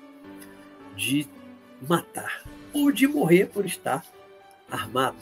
de 0.96 1.28
matar 1.82 2.44
ou 2.74 2.92
de 2.92 3.08
morrer 3.08 3.48
por 3.48 3.66
estar 3.66 4.06
armado. 4.70 5.18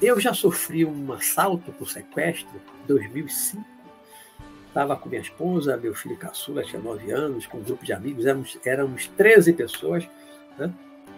Eu 0.00 0.18
já 0.18 0.32
sofri 0.32 0.82
um 0.82 1.12
assalto 1.12 1.70
por 1.72 1.86
sequestro 1.86 2.48
em 2.82 2.86
2005. 2.86 3.62
Estava 4.66 4.96
com 4.96 5.10
minha 5.10 5.20
esposa, 5.20 5.76
meu 5.76 5.94
filho 5.94 6.16
caçula 6.16 6.62
tinha 6.62 6.80
9 6.80 7.10
anos, 7.10 7.46
com 7.46 7.58
um 7.58 7.62
grupo 7.62 7.84
de 7.84 7.92
amigos, 7.92 8.24
éramos, 8.24 8.58
éramos 8.64 9.06
13 9.08 9.52
pessoas. 9.52 10.08
Né? 10.56 10.72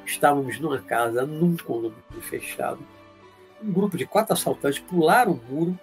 Estávamos 0.04 0.58
numa 0.58 0.80
casa, 0.80 1.24
num 1.24 1.56
condomínio 1.56 2.22
fechado. 2.22 2.80
Um 3.62 3.72
grupo 3.72 3.96
de 3.96 4.04
quatro 4.04 4.32
assaltantes 4.32 4.80
pularam 4.80 5.32
o 5.32 5.52
muro 5.52 5.78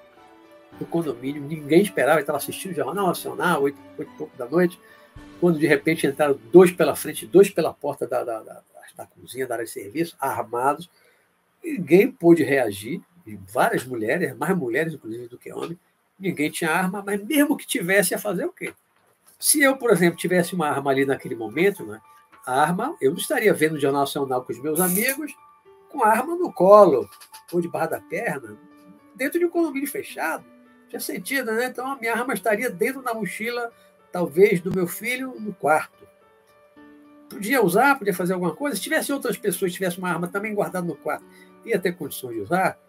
do 0.77 0.85
condomínio, 0.85 1.41
ninguém 1.41 1.81
esperava, 1.81 2.19
estava 2.19 2.37
assistindo 2.37 2.71
o 2.71 2.75
Jornal 2.75 3.07
Nacional, 3.07 3.61
oito, 3.61 3.79
oito 3.97 4.11
e 4.11 4.17
pouco 4.17 4.35
da 4.37 4.45
noite, 4.45 4.79
quando 5.39 5.57
de 5.57 5.67
repente 5.67 6.05
entraram 6.05 6.37
dois 6.51 6.71
pela 6.71 6.97
frente, 6.97 7.25
dois 7.25 7.49
pela 7.49 7.73
porta 7.73 8.05
da, 8.05 8.25
da, 8.25 8.41
da, 8.41 8.61
da 8.97 9.05
cozinha, 9.05 9.47
da 9.47 9.55
área 9.55 9.65
de 9.65 9.71
serviço, 9.71 10.17
armados, 10.19 10.89
ninguém 11.63 12.11
pôde 12.11 12.43
reagir, 12.43 13.01
várias 13.53 13.85
mulheres, 13.85 14.35
mais 14.35 14.57
mulheres 14.57 14.93
inclusive 14.93 15.27
do 15.27 15.37
que 15.37 15.53
homens, 15.53 15.77
ninguém 16.19 16.49
tinha 16.49 16.71
arma, 16.71 17.03
mas 17.05 17.23
mesmo 17.23 17.55
que 17.55 17.67
tivesse, 17.67 18.13
ia 18.13 18.19
fazer 18.19 18.45
o 18.45 18.51
quê? 18.51 18.73
Se 19.39 19.61
eu, 19.61 19.77
por 19.77 19.91
exemplo, 19.91 20.17
tivesse 20.17 20.53
uma 20.53 20.67
arma 20.67 20.91
ali 20.91 21.05
naquele 21.05 21.35
momento, 21.35 21.85
né, 21.85 22.01
a 22.45 22.61
arma, 22.61 22.95
eu 22.99 23.11
não 23.11 23.17
estaria 23.17 23.53
vendo 23.53 23.75
o 23.75 23.79
Jornal 23.79 24.01
Nacional 24.01 24.43
com 24.43 24.51
os 24.51 24.59
meus 24.59 24.79
amigos 24.79 25.33
com 25.89 26.03
a 26.03 26.09
arma 26.09 26.35
no 26.35 26.51
colo 26.51 27.09
ou 27.51 27.61
debaixo 27.61 27.91
da 27.91 27.99
perna, 27.99 28.57
dentro 29.15 29.39
de 29.39 29.45
um 29.45 29.49
condomínio 29.49 29.89
fechado 29.89 30.45
tinha 30.89 30.99
sentido, 30.99 31.51
né? 31.51 31.67
Então 31.67 31.87
a 31.87 31.95
minha 31.95 32.13
arma 32.13 32.33
estaria 32.33 32.69
dentro 32.69 33.01
da 33.01 33.13
mochila, 33.13 33.71
talvez, 34.11 34.59
do 34.59 34.73
meu 34.73 34.87
filho 34.87 35.35
no 35.39 35.53
quarto. 35.53 36.07
Podia 37.29 37.63
usar, 37.63 37.97
podia 37.97 38.13
fazer 38.13 38.33
alguma 38.33 38.55
coisa. 38.55 38.75
Se 38.75 38.81
tivesse 38.81 39.13
outras 39.13 39.37
pessoas, 39.37 39.71
tivesse 39.71 39.99
uma 39.99 40.09
arma 40.09 40.27
também 40.27 40.53
guardada 40.53 40.85
no 40.85 40.95
quarto, 40.95 41.23
ia 41.69 41.79
ter 41.79 41.93
condições 41.93 42.35
de 42.35 42.41
usar. 42.41 42.79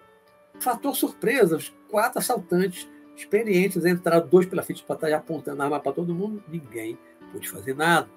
Fator 0.58 0.94
surpresa: 0.96 1.56
os 1.56 1.72
quatro 1.88 2.18
assaltantes 2.18 2.88
experientes 3.16 3.84
entraram, 3.84 4.26
dois 4.26 4.46
pela 4.46 4.62
frente 4.62 4.82
para 4.82 4.96
estar 4.96 5.12
apontando 5.12 5.60
a 5.60 5.64
arma 5.64 5.80
para 5.80 5.92
todo 5.92 6.14
mundo, 6.14 6.42
ninguém 6.48 6.98
pôde 7.32 7.48
fazer 7.48 7.74
nada. 7.74 8.08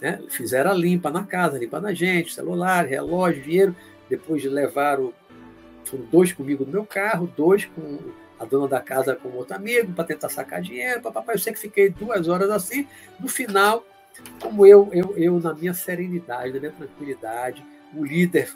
Né? 0.00 0.22
Fizeram 0.28 0.70
a 0.70 0.74
limpa 0.74 1.10
na 1.10 1.24
casa, 1.24 1.58
limpa 1.58 1.80
na 1.80 1.92
gente, 1.92 2.32
celular, 2.32 2.86
relógio, 2.86 3.42
dinheiro, 3.42 3.76
depois 4.08 4.44
levaram 4.44 5.12
foram 5.84 6.04
dois 6.04 6.32
comigo 6.32 6.64
no 6.64 6.72
meu 6.72 6.86
carro, 6.86 7.32
dois 7.36 7.64
com 7.64 7.98
a 8.38 8.44
dona 8.44 8.68
da 8.68 8.80
casa 8.80 9.14
com 9.14 9.28
outro 9.30 9.54
amigo 9.54 9.92
para 9.92 10.04
tentar 10.04 10.28
sacar 10.28 10.60
dinheiro. 10.60 11.00
Papai, 11.00 11.34
eu 11.34 11.38
sei 11.38 11.52
que 11.52 11.58
fiquei 11.58 11.90
duas 11.90 12.28
horas 12.28 12.50
assim. 12.50 12.86
No 13.20 13.28
final, 13.28 13.84
como 14.40 14.66
eu, 14.66 14.88
eu, 14.92 15.14
eu 15.16 15.40
na 15.40 15.54
minha 15.54 15.74
serenidade, 15.74 16.52
na 16.52 16.60
minha 16.60 16.72
tranquilidade, 16.72 17.64
o 17.94 18.04
líder 18.04 18.52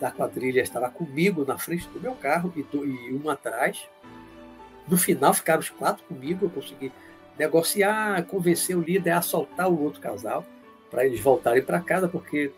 da 0.00 0.10
quadrilha 0.10 0.60
estava 0.60 0.90
comigo 0.90 1.44
na 1.44 1.58
frente 1.58 1.88
do 1.88 2.00
meu 2.00 2.14
carro 2.14 2.52
e, 2.56 2.62
do, 2.62 2.84
e 2.86 3.12
um 3.12 3.28
atrás. 3.28 3.88
No 4.86 4.96
final, 4.96 5.34
ficaram 5.34 5.60
os 5.60 5.70
quatro 5.70 6.04
comigo. 6.04 6.46
Eu 6.46 6.50
consegui 6.50 6.92
negociar, 7.38 8.22
convencer 8.24 8.76
o 8.76 8.80
líder 8.80 9.10
a 9.10 9.18
assaltar 9.18 9.70
o 9.70 9.82
outro 9.82 10.00
casal 10.00 10.44
para 10.90 11.04
eles 11.04 11.20
voltarem 11.20 11.62
para 11.62 11.80
casa, 11.80 12.08
porque 12.08 12.50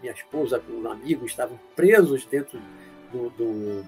minha 0.00 0.12
esposa 0.12 0.58
com 0.60 0.72
um 0.72 0.90
amigo 0.90 1.26
estavam 1.26 1.58
presos 1.74 2.24
dentro 2.26 2.60
do, 3.12 3.30
do, 3.30 3.82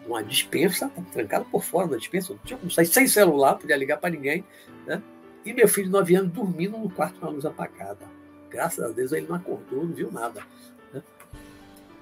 de 0.00 0.06
uma 0.06 0.22
dispensa, 0.22 0.90
trancado 1.12 1.44
por 1.46 1.64
fora 1.64 1.88
da 1.88 1.96
dispensa, 1.96 2.32
não 2.32 2.40
tinha 2.40 2.58
como 2.58 2.70
sair 2.70 2.86
sem 2.86 3.06
celular, 3.06 3.56
podia 3.56 3.76
ligar 3.76 3.98
para 3.98 4.10
ninguém. 4.10 4.44
Né? 4.86 5.02
E 5.44 5.52
meu 5.52 5.68
filho 5.68 5.86
de 5.86 5.92
9 5.92 6.14
anos 6.16 6.32
dormindo 6.32 6.76
no 6.76 6.90
quarto 6.90 7.20
com 7.20 7.26
a 7.26 7.30
luz 7.30 7.44
apagada. 7.44 8.06
Graças 8.50 8.84
a 8.84 8.88
Deus 8.88 9.12
ele 9.12 9.26
não 9.28 9.36
acordou, 9.36 9.84
não 9.84 9.92
viu 9.92 10.10
nada. 10.10 10.42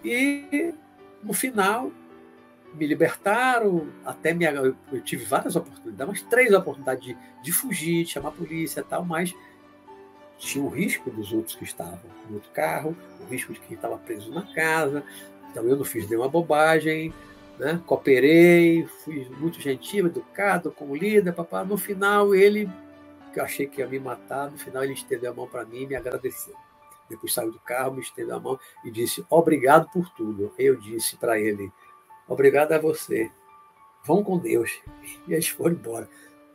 E 0.05 0.75
no 1.23 1.33
final 1.33 1.91
me 2.75 2.87
libertaram, 2.87 3.89
até 4.05 4.35
me, 4.35 4.45
eu, 4.45 4.75
tive 5.03 5.25
várias 5.25 5.57
oportunidades, 5.57 6.09
umas 6.09 6.23
três 6.23 6.53
oportunidades 6.53 7.05
de, 7.05 7.17
de 7.43 7.53
fugir, 7.53 8.05
de 8.05 8.11
chamar 8.11 8.31
a 8.31 8.33
polícia 8.33 8.81
e 8.81 8.85
tal, 8.85 9.05
mas 9.05 9.33
tinha 10.39 10.65
o 10.65 10.69
risco 10.69 11.11
dos 11.11 11.33
outros 11.33 11.55
que 11.55 11.65
estavam 11.65 12.01
no 12.29 12.35
outro 12.35 12.51
carro, 12.51 12.97
o 13.21 13.25
risco 13.27 13.53
de 13.53 13.61
quem 13.61 13.77
estava 13.77 13.97
preso 13.97 14.33
na 14.33 14.43
casa. 14.55 15.05
Então 15.51 15.65
eu 15.65 15.77
não 15.77 15.85
fiz 15.85 16.09
nenhuma 16.09 16.29
bobagem, 16.29 17.15
né? 17.59 17.81
cooperei, 17.87 18.85
fui 19.05 19.27
muito 19.39 19.61
gentil, 19.61 20.07
educado 20.07 20.71
com 20.73 20.87
o 20.87 20.97
líder. 20.97 21.33
Papai. 21.33 21.65
No 21.65 21.77
final, 21.77 22.35
ele, 22.35 22.69
que 23.33 23.39
eu 23.39 23.45
achei 23.45 23.67
que 23.67 23.81
ia 23.81 23.87
me 23.87 24.01
matar, 24.01 24.51
no 24.51 24.59
final 24.59 24.83
ele 24.83 24.95
estendeu 24.95 25.31
a 25.31 25.35
mão 25.35 25.47
para 25.47 25.65
mim 25.65 25.83
e 25.83 25.87
me 25.87 25.95
agradeceu. 25.95 26.55
Depois 27.09 27.33
saiu 27.33 27.53
do 27.53 27.61
carro, 27.61 27.95
me 27.95 28.01
estendeu 28.01 28.37
a 28.37 28.41
mão 28.41 28.59
e 28.85 28.91
disse: 28.91 29.25
Obrigado 29.29 29.89
por 29.93 30.09
tudo. 30.11 30.53
Eu 30.59 30.77
disse 30.77 31.17
para 31.17 31.39
ele: 31.39 31.71
Obrigado 32.29 32.73
a 32.73 32.79
você. 32.79 33.31
Vão 34.05 34.23
com 34.23 34.39
Deus. 34.39 34.81
E 35.27 35.33
eles 35.33 35.49
foram 35.49 35.75
embora. 35.75 36.09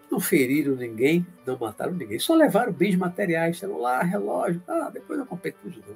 Não 0.09 0.19
feriram 0.19 0.75
ninguém, 0.75 1.25
não 1.45 1.57
mataram 1.57 1.93
ninguém, 1.93 2.17
só 2.17 2.33
levaram 2.33 2.73
bens 2.73 2.95
materiais, 2.95 3.59
celular, 3.59 4.01
relógio. 4.01 4.61
Ah, 4.67 4.89
depois 4.91 5.19
eu 5.19 5.25
comprei 5.25 5.51
tudo 5.51 5.79
novo. 5.79 5.95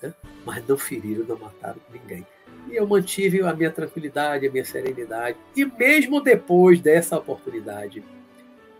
Né? 0.00 0.14
Mas 0.46 0.66
não 0.66 0.78
feriram, 0.78 1.24
não 1.26 1.38
mataram 1.38 1.80
ninguém. 1.92 2.26
E 2.70 2.76
eu 2.76 2.86
mantive 2.86 3.42
a 3.42 3.52
minha 3.52 3.70
tranquilidade, 3.70 4.46
a 4.46 4.50
minha 4.50 4.64
serenidade. 4.64 5.36
E 5.54 5.64
mesmo 5.64 6.22
depois 6.22 6.80
dessa 6.80 7.18
oportunidade, 7.18 8.02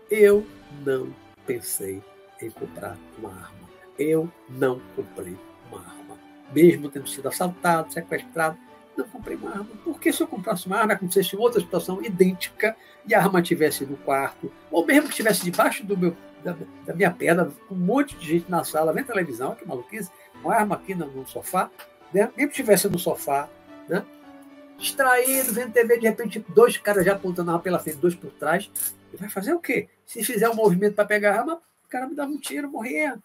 eu 0.09 0.45
não 0.83 1.13
pensei 1.45 2.01
em 2.41 2.49
comprar 2.49 2.97
uma 3.19 3.29
arma. 3.29 3.62
Eu 3.97 4.29
não 4.49 4.81
comprei 4.95 5.37
uma 5.69 5.79
arma. 5.79 6.17
Mesmo 6.53 6.89
tendo 6.89 7.07
sido 7.07 7.27
assaltado, 7.27 7.91
sequestrado, 7.91 8.57
não 8.97 9.05
comprei 9.07 9.35
uma 9.35 9.51
arma. 9.51 9.69
Porque 9.83 10.11
se 10.11 10.21
eu 10.21 10.27
comprasse 10.27 10.67
uma 10.67 10.77
arma, 10.77 10.93
acontecesse 10.93 11.35
outra 11.35 11.59
situação 11.59 12.03
idêntica 12.03 12.75
e 13.05 13.13
a 13.13 13.19
arma 13.19 13.39
estivesse 13.39 13.85
no 13.85 13.97
quarto, 13.97 14.51
ou 14.71 14.85
mesmo 14.85 15.03
que 15.03 15.09
estivesse 15.09 15.43
debaixo 15.43 15.85
do 15.85 15.97
meu, 15.97 16.15
da, 16.43 16.55
da, 16.85 16.93
minha 16.93 17.11
perna, 17.11 17.51
com 17.67 17.75
um 17.75 17.77
monte 17.77 18.15
de 18.17 18.27
gente 18.27 18.49
na 18.49 18.63
sala, 18.63 18.93
vendo 18.93 19.07
televisão, 19.07 19.55
que 19.55 19.67
maluquice, 19.67 20.09
uma 20.41 20.55
arma 20.55 20.75
aqui 20.75 20.95
no, 20.95 21.07
no 21.07 21.27
sofá, 21.27 21.69
né? 22.13 22.31
mesmo 22.35 22.51
que 22.51 22.61
estivesse 22.61 22.87
no 22.87 22.99
sofá, 22.99 23.49
né? 23.87 24.05
distraído, 24.77 25.53
vendo 25.53 25.71
TV, 25.71 25.97
de 25.97 26.07
repente, 26.07 26.45
dois 26.49 26.77
caras 26.77 27.05
já 27.05 27.13
apontando 27.13 27.49
a 27.49 27.53
arma 27.53 27.63
pela 27.63 27.79
frente, 27.79 27.97
dois 27.97 28.15
por 28.15 28.31
trás, 28.31 28.69
vai 29.17 29.29
fazer 29.29 29.53
o 29.53 29.59
quê? 29.59 29.87
Se 30.05 30.23
fizer 30.23 30.49
um 30.49 30.55
movimento 30.55 30.95
para 30.95 31.05
pegar 31.05 31.35
a 31.35 31.39
arma, 31.39 31.61
o 31.85 31.89
cara 31.89 32.07
me 32.07 32.15
dava 32.15 32.31
um 32.31 32.39
tiro, 32.39 32.69
morria. 32.69 33.17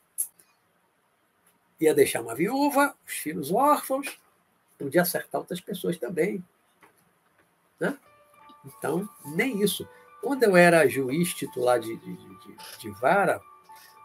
Ia 1.80 1.94
deixar 1.94 2.20
uma 2.20 2.34
viúva, 2.34 2.94
os 3.06 3.14
filhos 3.14 3.52
órfãos, 3.52 4.18
podia 4.78 5.02
acertar 5.02 5.40
outras 5.40 5.60
pessoas 5.60 5.96
também. 5.96 6.44
Né? 7.78 7.96
Então, 8.64 9.08
nem 9.24 9.62
isso. 9.62 9.88
Quando 10.20 10.42
eu 10.42 10.56
era 10.56 10.88
juiz 10.88 11.32
titular 11.34 11.78
de, 11.78 11.96
de, 11.96 12.16
de, 12.16 12.56
de 12.80 12.90
vara, 12.90 13.40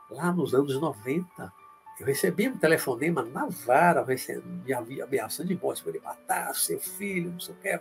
lá 0.09 0.31
nos 0.31 0.53
anos 0.53 0.79
90, 0.79 1.51
eu 1.99 2.05
recebi 2.05 2.47
um 2.47 2.57
telefonema 2.57 3.23
na 3.23 3.45
vara, 3.45 4.05
me 4.05 5.01
ameaçando 5.01 5.49
de 5.49 5.55
morte, 5.55 5.83
ele 5.87 5.99
matar 5.99 6.53
seu 6.55 6.79
filho, 6.79 7.31
não 7.31 7.39
sei 7.39 7.53
o 7.53 7.57
que, 7.57 7.79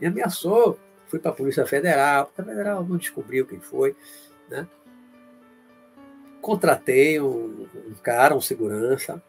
me 0.00 0.06
ameaçou. 0.06 0.78
Fui 1.08 1.18
para 1.18 1.30
a 1.30 1.34
Polícia 1.34 1.66
Federal, 1.66 2.30
a 2.36 2.42
Federal 2.42 2.84
não 2.84 2.96
descobriu 2.96 3.46
quem 3.46 3.60
foi. 3.60 3.96
Né? 4.48 4.66
Contratei 6.40 7.20
um, 7.20 7.66
um 7.88 7.94
cara, 8.02 8.36
um 8.36 8.40
segurança, 8.40 9.22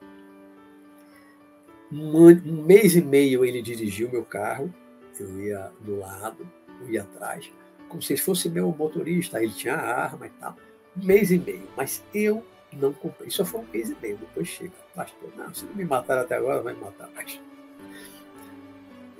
um, 1.91 2.27
um 2.27 2.63
mês 2.63 2.95
e 2.95 3.01
meio 3.01 3.45
ele 3.45 3.61
dirigiu 3.61 4.11
meu 4.11 4.23
carro, 4.23 4.73
eu 5.19 5.39
ia 5.41 5.71
do 5.81 5.99
lado, 5.99 6.47
eu 6.81 6.89
ia 6.89 7.01
atrás, 7.01 7.51
como 7.87 8.01
se 8.01 8.17
fosse 8.17 8.49
meu 8.49 8.69
motorista, 8.77 9.41
ele 9.41 9.53
tinha 9.53 9.75
arma 9.75 10.27
e 10.27 10.29
tal. 10.31 10.55
Um 10.95 11.05
mês 11.05 11.31
e 11.31 11.37
meio, 11.37 11.67
mas 11.75 12.03
eu 12.13 12.43
não 12.73 12.91
comprei. 12.93 13.29
Só 13.29 13.45
foi 13.45 13.61
um 13.61 13.67
mês 13.71 13.89
e 13.89 13.97
meio, 14.01 14.17
depois 14.17 14.47
chega. 14.47 14.73
Pastor, 14.93 15.29
não, 15.35 15.53
se 15.53 15.65
não 15.65 15.73
me 15.73 15.85
mataram 15.85 16.21
até 16.21 16.35
agora, 16.35 16.61
vai 16.61 16.73
me 16.73 16.81
matar 16.81 17.09
mais. 17.11 17.39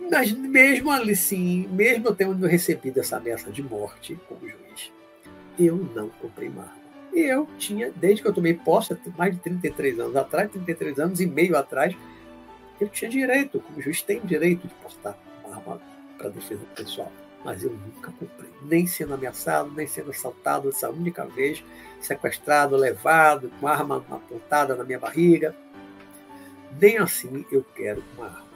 Mas 0.09 0.31
mesmo 0.31 0.91
ali, 0.91 1.15
sim, 1.15 1.67
mesmo 1.67 2.07
eu 2.07 2.15
tendo 2.15 2.45
recebido 2.47 2.99
essa 2.99 3.17
ameaça 3.17 3.51
de 3.51 3.61
morte 3.61 4.17
como 4.27 4.41
juiz, 4.41 4.91
eu 5.59 5.75
não 5.75 6.09
comprei 6.09 6.47
uma 6.47 6.63
arma. 6.63 6.86
Eu 7.19 7.47
tinha, 7.57 7.91
desde 7.95 8.21
que 8.21 8.27
eu 8.27 8.33
tomei 8.33 8.53
posse, 8.53 8.95
mais 9.17 9.33
de 9.33 9.41
33 9.41 9.99
anos 9.99 10.15
atrás, 10.15 10.51
33 10.51 10.99
anos 10.99 11.19
e 11.19 11.25
meio 11.25 11.57
atrás, 11.57 11.95
eu 12.79 12.87
tinha 12.87 13.09
direito, 13.09 13.59
como 13.59 13.81
juiz 13.81 14.03
tem 14.03 14.19
direito 14.21 14.67
de 14.67 14.73
portar 14.75 15.17
uma 15.43 15.55
arma 15.55 15.81
para 16.15 16.29
defesa 16.29 16.63
pessoal. 16.75 17.11
Mas 17.43 17.63
eu 17.63 17.71
nunca 17.71 18.11
comprei, 18.11 18.51
nem 18.61 18.85
sendo 18.85 19.15
ameaçado, 19.15 19.71
nem 19.71 19.87
sendo 19.87 20.11
assaltado 20.11 20.69
essa 20.69 20.91
única 20.91 21.25
vez, 21.25 21.63
sequestrado, 21.99 22.75
levado, 22.75 23.51
com 23.59 23.67
arma 23.67 23.97
apontada 23.97 24.75
na 24.75 24.83
minha 24.83 24.99
barriga. 24.99 25.55
Nem 26.79 26.99
assim 26.99 27.43
eu 27.51 27.65
quero 27.75 28.03
uma 28.15 28.27
arma. 28.27 28.47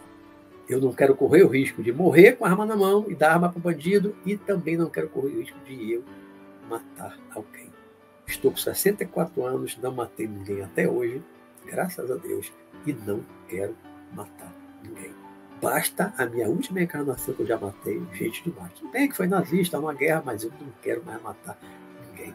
Eu 0.70 0.80
não 0.80 0.94
quero 0.94 1.16
correr 1.16 1.42
o 1.42 1.48
risco 1.48 1.82
de 1.82 1.92
morrer 1.92 2.34
com 2.34 2.46
a 2.46 2.50
arma 2.50 2.64
na 2.64 2.76
mão 2.76 3.08
e 3.10 3.16
dar 3.16 3.32
arma 3.32 3.50
para 3.50 3.58
o 3.58 3.62
bandido, 3.62 4.16
e 4.24 4.38
também 4.38 4.78
não 4.78 4.88
quero 4.88 5.10
correr 5.10 5.34
o 5.34 5.40
risco 5.40 5.58
de 5.66 5.94
eu 5.94 6.04
matar 6.70 7.18
alguém. 7.34 7.71
Estou 8.32 8.50
com 8.50 8.58
64 8.58 9.46
anos, 9.46 9.78
não 9.78 9.92
matei 9.92 10.26
ninguém 10.26 10.62
até 10.62 10.88
hoje, 10.88 11.22
graças 11.66 12.10
a 12.10 12.16
Deus, 12.16 12.52
e 12.88 12.94
não 12.94 13.22
quero 13.50 13.76
matar 14.14 14.54
ninguém. 14.82 15.14
Basta 15.62 16.14
a 16.18 16.26
minha 16.26 16.48
última 16.48 16.82
encarnação 16.82 17.34
que 17.34 17.42
eu 17.42 17.46
já 17.46 17.58
matei 17.58 18.02
gente 18.14 18.42
demais. 18.44 18.72
Tudo 18.74 18.90
bem 18.90 19.10
que 19.10 19.18
foi 19.18 19.28
nazista, 19.28 19.78
uma 19.78 19.94
guerra, 19.94 20.24
mas 20.26 20.46
eu 20.46 20.52
não 20.62 20.72
quero 20.82 21.04
mais 21.04 21.22
matar 21.22 21.58
ninguém. 22.08 22.34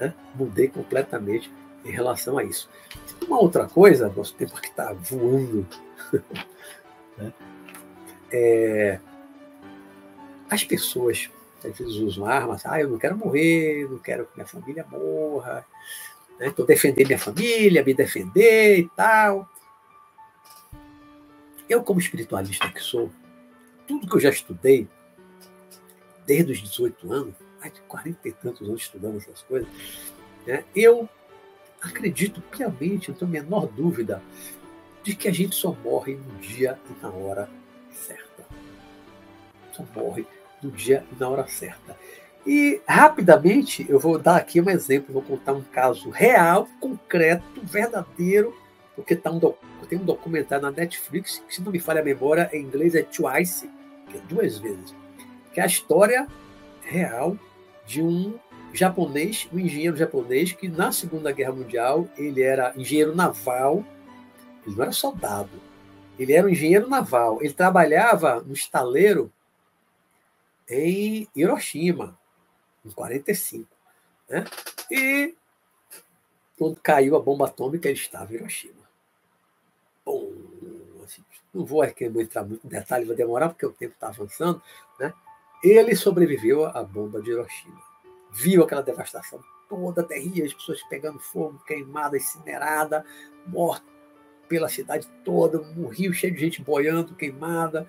Né? 0.00 0.14
Mudei 0.34 0.68
completamente 0.68 1.52
em 1.84 1.90
relação 1.90 2.38
a 2.38 2.42
isso. 2.42 2.68
Uma 3.22 3.40
outra 3.40 3.68
coisa, 3.68 4.08
nosso 4.08 4.34
tempo 4.34 4.58
que 4.58 4.68
está 4.68 4.94
voando, 4.94 5.66
né? 7.18 7.32
é, 8.32 8.98
as 10.48 10.64
pessoas 10.64 11.30
às 11.68 11.78
vezes 11.78 11.94
usam 11.96 12.26
armas, 12.26 12.64
ah, 12.66 12.80
eu 12.80 12.88
não 12.88 12.98
quero 12.98 13.16
morrer, 13.16 13.88
não 13.88 13.98
quero 13.98 14.26
que 14.26 14.36
minha 14.36 14.46
família 14.46 14.86
morra, 14.88 15.66
estou 16.38 16.66
né? 16.66 16.74
defendendo 16.74 17.06
minha 17.06 17.18
família, 17.18 17.84
me 17.84 17.94
defender 17.94 18.78
e 18.78 18.88
tal. 18.90 19.48
Eu, 21.68 21.82
como 21.82 22.00
espiritualista 22.00 22.68
que 22.68 22.80
sou, 22.80 23.10
tudo 23.86 24.08
que 24.08 24.16
eu 24.16 24.20
já 24.20 24.30
estudei, 24.30 24.88
desde 26.26 26.52
os 26.52 26.58
18 26.58 27.12
anos, 27.12 27.34
mais 27.60 27.72
de 27.72 27.80
40 27.82 28.28
e 28.28 28.32
tantos 28.32 28.68
anos 28.68 28.82
estudando 28.82 29.18
essas 29.18 29.42
coisas, 29.42 29.68
né, 30.46 30.64
eu 30.74 31.08
acredito 31.80 32.40
piamente, 32.42 33.10
não 33.10 33.16
tenho 33.16 33.30
a 33.30 33.32
menor 33.32 33.66
dúvida, 33.66 34.22
de 35.02 35.14
que 35.14 35.28
a 35.28 35.32
gente 35.32 35.54
só 35.54 35.72
morre 35.72 36.14
no 36.14 36.38
dia 36.38 36.78
e 36.88 37.02
na 37.02 37.10
hora 37.10 37.48
certa. 37.90 38.44
Só 39.72 39.84
morre 39.94 40.26
no 40.62 40.70
dia 40.70 41.04
e 41.12 41.18
na 41.18 41.28
hora 41.28 41.46
certa. 41.46 41.96
E 42.46 42.80
rapidamente 42.88 43.84
eu 43.88 43.98
vou 43.98 44.18
dar 44.18 44.36
aqui 44.36 44.60
um 44.60 44.70
exemplo, 44.70 45.12
vou 45.12 45.22
contar 45.22 45.52
um 45.52 45.62
caso 45.62 46.08
real, 46.10 46.66
concreto, 46.80 47.60
verdadeiro, 47.62 48.54
porque 48.96 49.14
tá 49.14 49.30
um, 49.30 49.38
tem 49.88 49.98
um 49.98 50.04
documentário 50.04 50.64
na 50.64 50.70
Netflix, 50.70 51.42
que 51.46 51.54
se 51.54 51.62
não 51.62 51.70
me 51.70 51.78
falha 51.78 52.00
a 52.00 52.04
memória, 52.04 52.48
em 52.52 52.62
inglês 52.62 52.94
é 52.94 53.02
Twice, 53.02 53.70
que 54.08 54.16
é 54.16 54.20
duas 54.28 54.58
vezes, 54.58 54.94
que 55.52 55.60
é 55.60 55.62
a 55.62 55.66
história 55.66 56.26
real 56.82 57.36
de 57.86 58.02
um 58.02 58.34
japonês, 58.72 59.48
um 59.52 59.58
engenheiro 59.58 59.96
japonês, 59.96 60.52
que 60.52 60.68
na 60.68 60.92
Segunda 60.92 61.32
Guerra 61.32 61.52
Mundial 61.52 62.08
ele 62.16 62.42
era 62.42 62.72
engenheiro 62.76 63.14
naval, 63.14 63.84
ele 64.66 64.76
não 64.76 64.82
era 64.82 64.92
soldado, 64.92 65.50
Ele 66.18 66.32
era 66.32 66.46
um 66.46 66.50
engenheiro 66.50 66.88
naval. 66.88 67.38
Ele 67.40 67.52
trabalhava 67.52 68.42
no 68.46 68.52
estaleiro 68.52 69.32
em 70.70 71.28
Hiroshima, 71.34 72.18
em 72.84 72.90
45. 72.90 73.68
Né? 74.28 74.44
E 74.90 75.34
quando 76.56 76.76
caiu 76.80 77.16
a 77.16 77.20
bomba 77.20 77.46
atômica, 77.46 77.88
ele 77.88 77.98
estava 77.98 78.32
em 78.32 78.36
Hiroshima. 78.36 78.88
Bom, 80.06 80.32
assim, 81.04 81.22
não 81.52 81.64
vou 81.64 81.82
aqui 81.82 82.04
entrar 82.04 82.44
muito 82.44 82.64
em 82.64 82.70
detalhe, 82.70 83.04
vai 83.04 83.16
demorar 83.16 83.48
porque 83.48 83.66
o 83.66 83.72
tempo 83.72 83.94
está 83.94 84.08
avançando. 84.08 84.62
Né? 84.98 85.12
Ele 85.62 85.94
sobreviveu 85.96 86.64
à 86.64 86.82
bomba 86.82 87.20
de 87.20 87.30
Hiroshima. 87.30 87.82
Viu 88.32 88.62
aquela 88.62 88.82
devastação 88.82 89.42
toda 89.68 90.02
terrível, 90.02 90.46
as 90.46 90.54
pessoas 90.54 90.82
pegando 90.84 91.18
fogo, 91.18 91.58
queimada, 91.66 92.16
incinerada, 92.16 93.04
morta 93.46 93.84
pela 94.48 94.68
cidade 94.68 95.06
toda, 95.24 95.60
um 95.60 95.86
rio 95.86 96.12
cheio 96.12 96.34
de 96.34 96.40
gente 96.40 96.60
boiando, 96.60 97.14
queimada. 97.14 97.88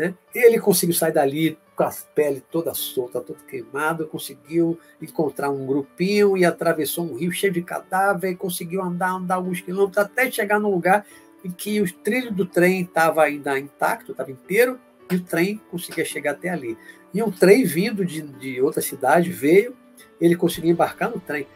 Né? 0.00 0.14
Ele 0.34 0.58
conseguiu 0.58 0.94
sair 0.94 1.12
dali 1.12 1.58
com 1.76 1.82
a 1.82 1.92
pele 2.14 2.42
toda 2.50 2.72
solta, 2.72 3.20
toda 3.20 3.38
queimada, 3.40 4.06
conseguiu 4.06 4.80
encontrar 5.00 5.50
um 5.50 5.66
grupinho 5.66 6.38
e 6.38 6.42
atravessou 6.42 7.04
um 7.04 7.16
rio 7.16 7.30
cheio 7.30 7.52
de 7.52 7.60
cadáver, 7.60 8.34
conseguiu 8.36 8.80
andar, 8.80 9.10
andar 9.10 9.34
alguns 9.34 9.60
quilômetros 9.60 10.02
até 10.02 10.30
chegar 10.30 10.58
num 10.58 10.70
lugar 10.70 11.04
em 11.44 11.50
que 11.50 11.82
os 11.82 11.92
trilhos 11.92 12.34
do 12.34 12.46
trem 12.46 12.80
estava 12.80 13.22
ainda 13.22 13.58
intacto, 13.58 14.12
estava 14.12 14.30
inteiro, 14.30 14.80
e 15.10 15.16
o 15.16 15.22
trem 15.22 15.60
conseguia 15.70 16.04
chegar 16.04 16.30
até 16.30 16.48
ali. 16.48 16.78
E 17.12 17.22
um 17.22 17.30
trem 17.30 17.62
vindo 17.66 18.02
de, 18.02 18.22
de 18.22 18.62
outra 18.62 18.80
cidade 18.80 19.30
veio, 19.30 19.76
ele 20.18 20.34
conseguiu 20.34 20.70
embarcar 20.70 21.10
no 21.10 21.20
trem. 21.20 21.46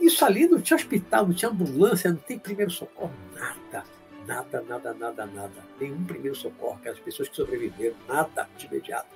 Isso 0.00 0.24
ali 0.24 0.48
não 0.48 0.58
tinha 0.58 0.76
hospital, 0.76 1.26
não 1.26 1.34
tinha 1.34 1.50
ambulância, 1.50 2.10
não 2.10 2.16
tem 2.16 2.38
primeiro 2.38 2.70
socorro, 2.70 3.12
nada. 3.34 3.84
Nada, 4.30 4.62
nada, 4.68 4.94
nada, 4.94 5.26
nada. 5.26 5.52
Nenhum 5.80 6.04
primeiro 6.04 6.36
socorro, 6.36 6.76
aquelas 6.76 7.00
pessoas 7.00 7.28
que 7.28 7.34
sobreviveram, 7.34 7.96
nada 8.06 8.48
de 8.56 8.66
imediato. 8.66 9.08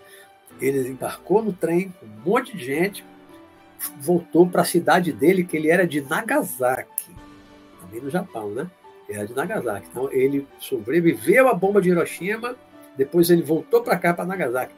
Ele 0.61 0.89
embarcou 0.89 1.41
no 1.41 1.53
trem 1.53 1.95
um 2.03 2.29
monte 2.29 2.57
de 2.57 2.65
gente, 2.65 3.05
voltou 4.01 4.45
para 4.45 4.63
a 4.63 4.65
cidade 4.65 5.13
dele, 5.13 5.45
que 5.45 5.57
ele 5.57 5.71
era 5.71 5.87
de 5.87 6.01
Nagasaki, 6.01 7.15
também 7.81 8.01
no 8.01 8.11
Japão, 8.11 8.51
né? 8.51 8.69
Era 9.09 9.25
de 9.25 9.35
Nagasaki. 9.35 9.87
Então 9.89 10.11
ele 10.11 10.49
sobreviveu 10.59 11.47
à 11.47 11.55
bomba 11.55 11.81
de 11.81 11.91
Hiroshima, 11.91 12.57
depois 12.97 13.31
ele 13.31 13.43
voltou 13.43 13.85
para 13.85 13.97
cá, 13.97 14.13
para 14.13 14.25
Nagasaki. 14.25 14.75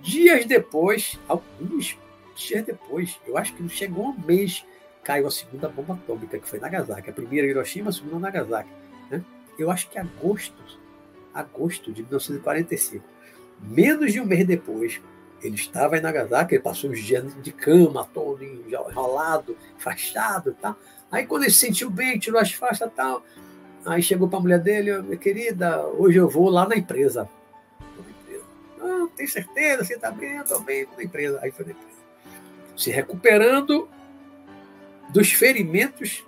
Dias 0.00 0.44
depois, 0.44 1.18
alguns 1.26 1.98
dias 2.36 2.64
depois, 2.64 3.18
eu 3.26 3.36
acho 3.36 3.52
que 3.54 3.62
não 3.62 3.68
chegou 3.68 4.10
um 4.10 4.20
mês, 4.24 4.64
caiu 5.02 5.26
a 5.26 5.32
segunda 5.32 5.68
bomba 5.68 5.94
atômica, 5.94 6.38
que 6.38 6.48
foi 6.48 6.60
Nagasaki. 6.60 7.10
A 7.10 7.12
primeira 7.12 7.48
Hiroshima, 7.48 7.90
a 7.90 7.92
segunda 7.92 8.20
Nagasaki. 8.20 8.70
Né? 9.10 9.24
Eu 9.58 9.70
acho 9.70 9.88
que 9.88 9.98
agosto, 9.98 10.62
agosto 11.32 11.92
de 11.92 12.02
1945. 12.02 13.04
Menos 13.60 14.12
de 14.12 14.20
um 14.20 14.26
mês 14.26 14.46
depois, 14.46 15.00
ele 15.42 15.54
estava 15.54 15.96
em 15.96 16.00
Nagasaki, 16.00 16.54
ele 16.54 16.62
passou 16.62 16.90
uns 16.90 17.00
dias 17.00 17.24
de 17.42 17.52
cama, 17.52 18.08
todo 18.12 18.42
enrolado, 18.42 19.56
fachado 19.78 20.56
tal. 20.60 20.76
Aí 21.10 21.26
quando 21.26 21.42
ele 21.44 21.52
se 21.52 21.60
sentiu 21.60 21.90
bem, 21.90 22.18
tirou 22.18 22.40
as 22.40 22.52
faixas 22.52 22.88
e 22.88 22.90
tal, 22.90 23.22
aí 23.86 24.02
chegou 24.02 24.28
para 24.28 24.38
a 24.38 24.42
mulher 24.42 24.58
dele, 24.58 25.00
minha 25.02 25.16
querida, 25.16 25.86
hoje 25.86 26.18
eu 26.18 26.28
vou 26.28 26.48
lá 26.48 26.66
na 26.66 26.76
empresa. 26.76 27.28
Não, 28.78 29.08
tem 29.08 29.26
certeza, 29.26 29.84
você 29.84 29.94
está 29.94 30.10
bem? 30.10 30.36
Estou 30.38 30.60
bem, 30.60 30.86
na 30.96 31.02
empresa. 31.02 31.38
Aí 31.42 31.50
foi 31.50 31.66
na 31.66 31.72
empresa. 31.72 31.94
Se 32.76 32.90
recuperando 32.90 33.88
dos 35.10 35.32
ferimentos 35.32 36.24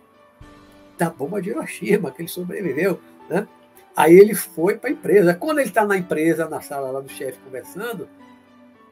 da 0.96 1.10
bomba 1.10 1.42
de 1.42 1.50
Hiroshima, 1.50 2.10
que 2.10 2.22
ele 2.22 2.28
sobreviveu. 2.28 3.00
Né? 3.28 3.46
Aí 3.96 4.14
ele 4.14 4.34
foi 4.34 4.76
para 4.76 4.90
a 4.90 4.92
empresa. 4.92 5.34
Quando 5.34 5.58
ele 5.58 5.68
está 5.68 5.84
na 5.84 5.96
empresa, 5.96 6.48
na 6.48 6.60
sala 6.60 6.90
lá 6.90 7.00
do 7.00 7.08
chefe 7.08 7.38
conversando, 7.40 8.08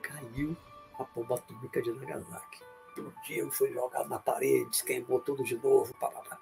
caiu 0.01 0.57
a 0.99 1.05
bomba 1.05 1.37
atômica 1.37 1.82
de 1.82 1.93
Nagasaki. 1.93 2.62
Explodiu, 2.89 3.51
foi 3.51 3.72
jogado 3.72 4.09
na 4.09 4.18
parede, 4.18 4.85
queimou 4.85 5.20
tudo 5.20 5.43
de 5.43 5.57
novo, 5.57 5.93
pá, 5.95 6.09
pá, 6.09 6.20
pá, 6.20 6.39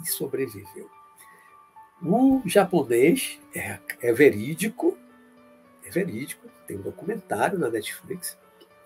e 0.00 0.06
sobreviveu. 0.06 0.88
O 2.02 2.40
japonês 2.46 3.40
é, 3.54 3.78
é, 4.00 4.12
verídico, 4.12 4.96
é 5.84 5.90
verídico, 5.90 6.46
tem 6.66 6.78
um 6.78 6.82
documentário 6.82 7.58
na 7.58 7.68
Netflix, 7.68 8.38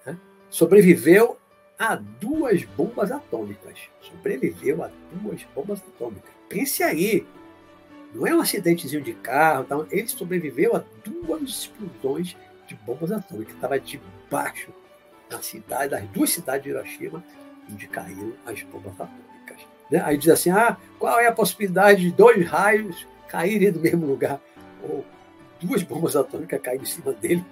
né? 0.06 0.18
sobreviveu 0.48 1.38
a 1.78 1.96
duas 1.96 2.64
bombas 2.64 3.12
atômicas. 3.12 3.78
Sobreviveu 4.00 4.82
a 4.82 4.90
duas 5.12 5.42
bombas 5.54 5.80
atômicas. 5.80 6.30
Pense 6.48 6.82
aí, 6.82 7.26
não 8.14 8.26
é 8.26 8.34
um 8.34 8.40
acidentezinho 8.40 9.02
de 9.02 9.14
carro, 9.14 9.64
tá? 9.64 9.86
ele 9.90 10.08
sobreviveu 10.08 10.76
a 10.76 10.84
duas 11.04 11.42
explosões 11.48 12.36
de 12.66 12.74
bombas 12.74 13.10
atômicas. 13.10 13.54
Estava 13.54 13.80
debaixo 13.80 14.70
da 15.30 15.40
cidade, 15.40 15.90
das 15.90 16.06
duas 16.08 16.30
cidades 16.30 16.62
de 16.62 16.70
Hiroshima, 16.70 17.24
onde 17.70 17.86
caíram 17.88 18.34
as 18.44 18.62
bombas 18.62 18.92
atômicas. 18.92 19.66
Né? 19.90 20.02
Aí 20.04 20.18
diz 20.18 20.28
assim: 20.28 20.50
ah, 20.50 20.76
qual 20.98 21.18
é 21.18 21.26
a 21.26 21.32
possibilidade 21.32 22.02
de 22.02 22.12
dois 22.12 22.46
raios 22.46 23.06
caírem 23.28 23.72
no 23.72 23.80
mesmo 23.80 24.06
lugar? 24.06 24.40
Ou 24.82 25.04
duas 25.60 25.82
bombas 25.82 26.14
atômicas 26.14 26.60
caírem 26.60 26.82
em 26.82 26.86
cima 26.86 27.12
dele. 27.12 27.44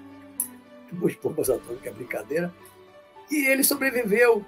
Duas 0.93 1.15
bombas 1.15 1.49
atômicas, 1.49 1.95
brincadeira. 1.95 2.53
E 3.31 3.47
ele 3.47 3.63
sobreviveu 3.63 4.45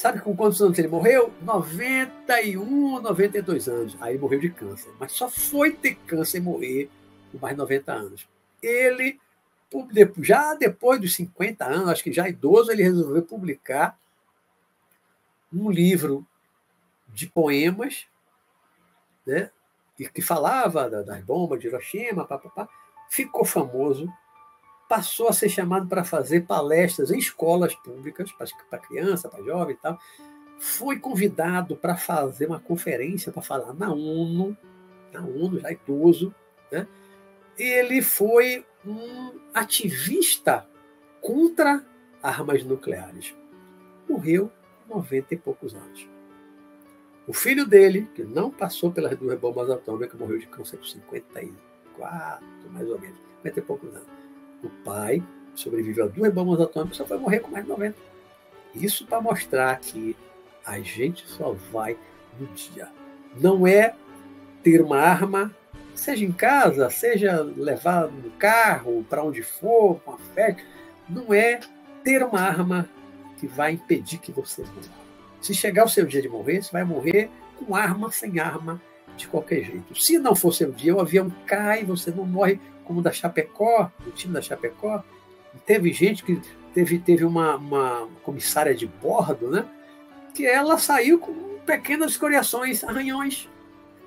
Sabe 0.00 0.18
com 0.18 0.34
quantos 0.34 0.62
anos 0.62 0.78
ele 0.78 0.88
morreu? 0.88 1.30
91, 1.42 3.02
92 3.02 3.68
anos. 3.68 3.98
Aí 4.00 4.16
morreu 4.16 4.40
de 4.40 4.48
câncer. 4.48 4.90
Mas 4.98 5.12
só 5.12 5.28
foi 5.28 5.72
ter 5.72 5.94
câncer 6.06 6.38
e 6.38 6.40
morrer 6.40 6.90
com 7.30 7.36
mais 7.36 7.52
de 7.52 7.58
90 7.58 7.92
anos. 7.92 8.26
Ele, 8.62 9.20
já 10.22 10.54
depois 10.54 10.98
dos 10.98 11.14
50 11.16 11.66
anos, 11.66 11.88
acho 11.90 12.02
que 12.02 12.14
já 12.14 12.26
idoso, 12.26 12.72
ele 12.72 12.82
resolveu 12.82 13.22
publicar 13.22 13.98
um 15.52 15.70
livro 15.70 16.26
de 17.08 17.26
poemas, 17.26 18.06
né? 19.26 19.50
E 19.98 20.08
que 20.08 20.22
falava 20.22 20.88
das 20.88 21.22
bombas 21.24 21.60
de 21.60 21.66
Hiroshima, 21.66 22.24
papapá. 22.24 22.66
ficou 23.10 23.44
famoso, 23.44 24.10
passou 24.90 25.28
a 25.28 25.32
ser 25.32 25.48
chamado 25.48 25.86
para 25.86 26.02
fazer 26.02 26.40
palestras 26.40 27.12
em 27.12 27.18
escolas 27.18 27.76
públicas, 27.76 28.32
para 28.68 28.76
criança, 28.80 29.28
para 29.28 29.40
jovem 29.44 29.76
e 29.76 29.78
tal. 29.78 29.96
Foi 30.58 30.98
convidado 30.98 31.76
para 31.76 31.96
fazer 31.96 32.46
uma 32.46 32.58
conferência 32.58 33.30
para 33.30 33.40
falar 33.40 33.72
na 33.72 33.92
ONU, 33.92 34.58
na 35.12 35.20
ONU, 35.20 35.60
já 35.60 35.70
idoso. 35.70 36.34
Né? 36.72 36.88
Ele 37.56 38.02
foi 38.02 38.66
um 38.84 39.38
ativista 39.54 40.66
contra 41.20 41.86
armas 42.20 42.64
nucleares. 42.64 43.32
Morreu 44.08 44.50
com 44.88 44.96
90 44.96 45.34
e 45.34 45.36
poucos 45.38 45.72
anos. 45.72 46.08
O 47.28 47.32
filho 47.32 47.64
dele, 47.64 48.10
que 48.12 48.24
não 48.24 48.50
passou 48.50 48.90
pelas 48.90 49.16
duas 49.16 49.38
bombas 49.38 49.70
atômicas, 49.70 50.18
morreu 50.18 50.38
de 50.38 50.48
câncer 50.48 50.78
com 50.78 50.84
54, 50.84 52.44
mais 52.72 52.88
ou 52.88 52.98
menos, 52.98 53.20
50 53.44 53.60
e 53.60 53.62
poucos 53.62 53.94
anos. 53.94 54.19
O 54.62 54.68
pai 54.84 55.22
sobreviveu 55.54 56.04
a 56.04 56.08
duas 56.08 56.32
bombas 56.32 56.60
atômicas, 56.60 56.96
só 56.96 57.04
vai 57.04 57.18
morrer 57.18 57.40
com 57.40 57.50
mais 57.50 57.64
de 57.64 57.70
90. 57.70 57.96
Isso 58.74 59.06
para 59.06 59.20
mostrar 59.20 59.78
que 59.80 60.16
a 60.64 60.80
gente 60.80 61.26
só 61.28 61.52
vai 61.72 61.96
no 62.38 62.46
dia. 62.48 62.88
Não 63.40 63.66
é 63.66 63.94
ter 64.62 64.80
uma 64.82 64.98
arma, 64.98 65.54
seja 65.94 66.24
em 66.24 66.32
casa, 66.32 66.88
seja 66.90 67.42
levar 67.42 68.08
no 68.08 68.30
carro, 68.32 69.04
para 69.08 69.24
onde 69.24 69.42
for, 69.42 70.00
com 70.00 70.12
a 70.12 70.18
festa. 70.34 70.62
Não 71.08 71.32
é 71.32 71.60
ter 72.04 72.22
uma 72.22 72.40
arma 72.40 72.88
que 73.38 73.46
vai 73.46 73.72
impedir 73.72 74.18
que 74.18 74.32
você 74.32 74.62
morra. 74.62 75.00
Se 75.40 75.54
chegar 75.54 75.84
o 75.84 75.88
seu 75.88 76.04
dia 76.04 76.20
de 76.20 76.28
morrer, 76.28 76.62
você 76.62 76.70
vai 76.70 76.84
morrer 76.84 77.30
com 77.56 77.74
arma, 77.74 78.12
sem 78.12 78.38
arma, 78.38 78.80
de 79.16 79.26
qualquer 79.26 79.62
jeito. 79.64 79.94
Se 79.94 80.18
não 80.18 80.34
for 80.34 80.52
seu 80.52 80.70
dia, 80.70 80.94
o 80.94 81.00
avião 81.00 81.30
cai, 81.46 81.84
você 81.84 82.10
não 82.10 82.26
morre 82.26 82.60
como 82.90 83.00
da 83.00 83.12
Chapecó, 83.12 83.88
o 84.04 84.10
time 84.10 84.34
da 84.34 84.42
Chapecó. 84.42 85.04
Teve 85.64 85.92
gente 85.92 86.24
que 86.24 86.42
teve, 86.74 86.98
teve 86.98 87.24
uma, 87.24 87.54
uma 87.54 88.08
comissária 88.24 88.74
de 88.74 88.84
bordo, 88.84 89.48
né? 89.48 89.64
Que 90.34 90.44
ela 90.44 90.76
saiu 90.76 91.20
com 91.20 91.32
pequenas 91.64 92.10
escoriações, 92.10 92.82
arranhões, 92.82 93.48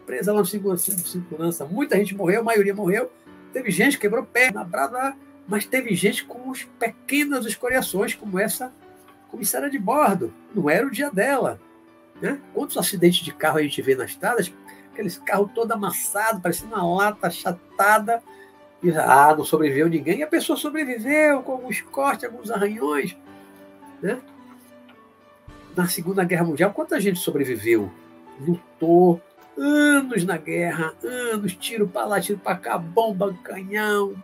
presa 0.05 0.33
lá 0.33 0.39
no 0.39 0.45
segurança. 0.45 1.63
Muita 1.63 1.95
gente 1.95 2.13
morreu, 2.13 2.41
a 2.41 2.43
maioria 2.43 2.75
morreu. 2.75 3.09
Teve 3.53 3.71
gente 3.71 3.95
que 3.95 4.01
quebrou 4.01 4.25
perna, 4.25 4.65
brava, 4.65 5.15
mas 5.47 5.65
teve 5.65 5.95
gente 5.95 6.25
com 6.25 6.51
pequenas 6.77 7.45
escoriações, 7.45 8.13
como 8.13 8.37
essa 8.37 8.73
comissária 9.31 9.69
de 9.69 9.79
bordo. 9.79 10.33
Não 10.53 10.69
era 10.69 10.85
o 10.85 10.91
dia 10.91 11.09
dela. 11.09 11.57
Né? 12.21 12.37
Quantos 12.53 12.77
acidentes 12.77 13.23
de 13.23 13.33
carro 13.33 13.59
a 13.59 13.63
gente 13.63 13.81
vê 13.81 13.95
nas 13.95 14.09
estradas? 14.09 14.51
Aqueles 14.91 15.17
carros 15.19 15.51
todo 15.55 15.71
amassados, 15.71 16.41
parecendo 16.41 16.75
uma 16.75 16.85
lata 16.85 17.27
achatada, 17.27 18.21
ah, 18.91 19.33
não 19.35 19.45
sobreviveu 19.45 19.87
ninguém. 19.87 20.19
E 20.19 20.23
a 20.23 20.27
pessoa 20.27 20.57
sobreviveu 20.57 21.41
com 21.41 21.53
alguns 21.53 21.81
cortes, 21.81 22.25
alguns 22.25 22.51
arranhões. 22.51 23.15
Né? 24.01 24.19
Na 25.75 25.87
Segunda 25.87 26.23
Guerra 26.23 26.43
Mundial, 26.43 26.71
quanta 26.71 26.99
gente 26.99 27.19
sobreviveu? 27.19 27.91
Lutou, 28.39 29.21
anos 29.57 30.23
na 30.25 30.37
guerra, 30.37 30.93
anos, 31.03 31.55
tiro 31.55 31.87
para 31.87 32.05
lá, 32.05 32.21
tiro 32.21 32.39
para 32.39 32.57
cá, 32.57 32.77
bomba, 32.77 33.33
canhão, 33.43 34.15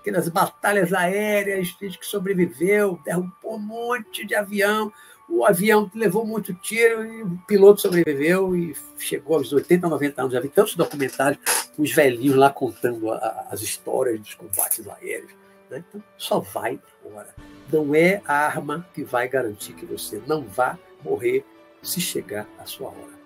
aquelas 0.00 0.28
batalhas 0.28 0.92
aéreas, 0.92 1.68
gente 1.80 1.98
que 1.98 2.06
sobreviveu, 2.06 3.00
derrubou 3.04 3.56
um 3.56 3.58
monte 3.58 4.24
de 4.24 4.34
avião, 4.34 4.92
o 5.28 5.44
avião 5.44 5.90
levou 5.94 6.24
muito 6.24 6.54
tiro 6.54 7.04
e 7.04 7.22
o 7.22 7.38
piloto 7.46 7.80
sobreviveu 7.80 8.56
e 8.56 8.74
chegou 8.98 9.36
aos 9.36 9.52
80, 9.52 9.88
90 9.88 10.20
anos. 10.22 10.32
Já 10.32 10.40
vi 10.40 10.48
tantos 10.48 10.76
documentários 10.76 11.40
os 11.76 11.92
velhinhos 11.92 12.36
lá 12.36 12.50
contando 12.50 13.10
a, 13.12 13.48
as 13.50 13.60
histórias 13.60 14.20
dos 14.20 14.34
combates 14.34 14.86
aéreos. 14.88 15.32
Né? 15.70 15.84
Então, 15.88 16.02
só 16.16 16.40
vai 16.40 16.80
embora. 17.04 17.34
Não 17.72 17.94
é 17.94 18.22
a 18.26 18.34
arma 18.34 18.86
que 18.94 19.02
vai 19.02 19.28
garantir 19.28 19.72
que 19.72 19.84
você 19.84 20.22
não 20.26 20.42
vá 20.42 20.78
morrer 21.04 21.44
se 21.82 22.00
chegar 22.00 22.48
a 22.58 22.64
sua 22.64 22.88
hora. 22.88 23.16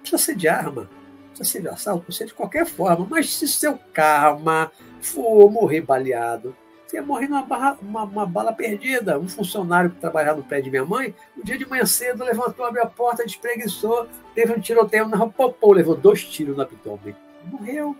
Precisa 0.00 0.18
ser 0.18 0.36
de 0.36 0.48
arma, 0.48 0.88
precisa 1.28 1.50
ser 1.50 1.62
de 1.62 1.68
assalto, 1.68 2.04
precisa 2.04 2.24
ser 2.24 2.28
de 2.28 2.34
qualquer 2.34 2.66
forma, 2.66 3.06
mas 3.10 3.34
se 3.34 3.48
seu 3.48 3.78
karma 3.92 4.70
for 5.00 5.50
morrer 5.50 5.80
baleado, 5.80 6.54
você 6.86 6.96
ia 6.96 7.02
morrer 7.02 7.26
numa 7.28 7.42
barra, 7.42 7.76
uma, 7.82 8.04
uma, 8.04 8.26
bala 8.26 8.52
perdida. 8.52 9.18
Um 9.18 9.28
funcionário 9.28 9.90
que 9.90 10.00
trabalhava 10.00 10.38
no 10.38 10.44
prédio 10.44 10.66
de 10.66 10.70
minha 10.70 10.84
mãe, 10.84 11.14
um 11.36 11.42
dia 11.42 11.58
de 11.58 11.68
manhã 11.68 11.84
cedo, 11.84 12.22
levantou, 12.22 12.64
abriu 12.64 12.84
a 12.84 12.86
porta, 12.86 13.24
despreguiçou, 13.24 14.06
teve 14.34 14.52
um 14.52 14.60
tiroteio 14.60 15.08
na 15.08 15.26
popô, 15.26 15.72
levou 15.72 15.96
dois 15.96 16.24
tiros 16.24 16.56
no 16.56 16.62
abdômen. 16.62 17.16
Morreu, 17.44 17.96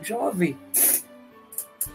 jovem. 0.00 0.56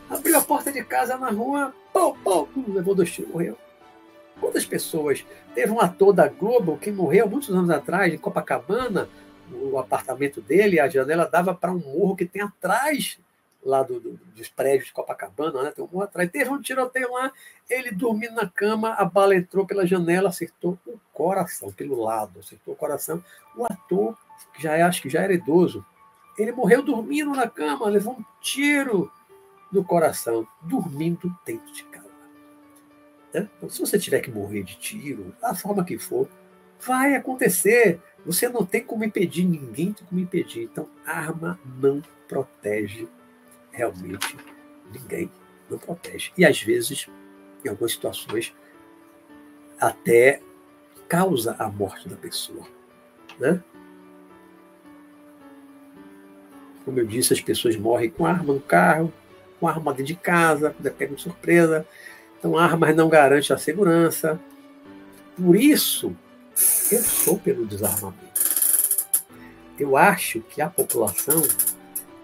Abriu 0.10 0.38
a 0.38 0.42
porta 0.42 0.72
de 0.72 0.84
casa 0.84 1.18
na 1.18 1.30
rua, 1.30 1.74
pô, 1.94 2.14
pô, 2.16 2.48
levou 2.68 2.94
dois 2.94 3.10
tiros, 3.10 3.32
morreu. 3.32 3.58
Quantas 4.40 4.66
pessoas? 4.66 5.26
Teve 5.56 5.72
um 5.72 5.80
ator 5.80 6.12
da 6.12 6.28
Globo 6.28 6.78
que 6.78 6.92
morreu 6.92 7.30
muitos 7.30 7.50
anos 7.52 7.70
atrás, 7.70 8.14
em 8.14 8.18
Copacabana, 8.18 9.08
o 9.50 9.78
apartamento 9.78 10.42
dele, 10.42 10.80
a 10.80 10.90
janela 10.90 11.30
dava 11.30 11.54
para 11.54 11.72
um 11.72 11.80
morro 11.80 12.16
que 12.16 12.26
tem 12.26 12.42
atrás 12.42 13.18
lá 13.66 13.82
do, 13.82 14.00
do, 14.00 14.20
dos 14.36 14.50
prédios 14.50 14.88
de 14.88 14.94
Copacabana, 14.94 15.64
né? 15.64 15.72
tem 15.72 15.88
um 15.92 16.02
atrás. 16.02 16.30
Teve 16.30 16.50
um 16.50 16.62
tiroteio 16.62 17.12
lá, 17.12 17.32
ele 17.70 17.92
dormindo 17.92 18.36
na 18.36 18.48
cama, 18.48 18.94
a 18.94 19.06
bala 19.06 19.36
entrou 19.36 19.66
pela 19.66 19.86
janela, 19.86 20.30
acertou 20.30 20.78
o 20.86 21.00
coração, 21.14 21.72
pelo 21.72 22.02
lado, 22.02 22.40
acertou 22.40 22.74
o 22.74 22.78
coração. 22.78 23.24
O 23.56 23.66
ator, 23.66 24.18
que 24.54 24.64
já 24.64 24.76
é, 24.76 24.82
acho 24.82 25.02
que 25.02 25.10
já 25.10 25.22
era 25.22 25.34
idoso, 25.34 25.86
ele 26.38 26.52
morreu 26.52 26.82
dormindo 26.82 27.32
na 27.32 27.48
cama, 27.48 27.90
levou 27.90 28.14
um 28.14 28.26
tiro 28.42 29.12
no 29.72 29.84
coração, 29.84 30.48
dormindo 30.62 31.36
dentro 31.46 31.72
de 31.74 31.84
casa. 31.86 32.04
Né? 33.34 33.50
Então, 33.58 33.70
se 33.70 33.80
você 33.80 33.98
tiver 33.98 34.20
que 34.20 34.32
morrer 34.32 34.64
de 34.64 34.78
tiro, 34.78 35.34
da 35.42 35.56
forma 35.56 35.84
que 35.84 35.98
for, 35.98 36.28
vai 36.80 37.16
acontecer. 37.16 38.00
Você 38.26 38.48
não 38.48 38.66
tem 38.66 38.84
como 38.84 39.04
impedir, 39.04 39.46
ninguém 39.46 39.94
tem 39.94 40.06
como 40.08 40.22
impedir. 40.22 40.64
Então, 40.64 40.88
arma 41.06 41.60
não 41.80 42.02
protege 42.28 43.08
realmente 43.74 44.38
ninguém. 44.92 45.30
Não 45.70 45.78
protege. 45.78 46.32
E 46.38 46.46
às 46.46 46.62
vezes, 46.62 47.10
em 47.66 47.70
algumas 47.70 47.92
situações, 47.92 48.54
até 49.80 50.42
causa 51.10 51.56
a 51.60 51.68
morte 51.68 52.08
da 52.08 52.16
pessoa. 52.16 52.66
Né? 53.40 53.62
Como 56.86 57.00
eu 57.00 57.06
disse, 57.06 57.34
as 57.34 57.42
pessoas 57.42 57.76
morrem 57.76 58.10
com 58.10 58.26
arma 58.26 58.54
no 58.54 58.62
carro, 58.62 59.12
com 59.60 59.68
arma 59.68 59.92
dentro 59.92 60.06
de 60.06 60.16
casa, 60.16 60.72
quando 60.72 60.88
é 60.88 61.06
de 61.06 61.22
surpresa. 61.22 61.88
Então, 62.38 62.58
armas 62.58 62.96
não 62.96 63.10
garante 63.10 63.54
a 63.54 63.58
segurança. 63.58 64.40
Por 65.36 65.56
isso, 65.56 66.16
eu 66.92 67.02
sou 67.02 67.40
pelo 67.40 67.66
desarmamento. 67.66 68.24
Eu 69.80 69.98
acho 69.98 70.42
que 70.42 70.62
a 70.62 70.70
população, 70.70 71.42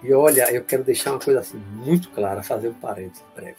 e 0.02 0.14
olha, 0.14 0.52
eu 0.54 0.64
quero 0.64 0.84
deixar 0.84 1.12
uma 1.12 1.20
coisa 1.20 1.42
assim 1.42 1.58
muito 1.58 2.10
clara, 2.10 2.42
fazer 2.42 2.70
um 2.70 2.74
parênteses 2.74 3.24
breve. 3.36 3.58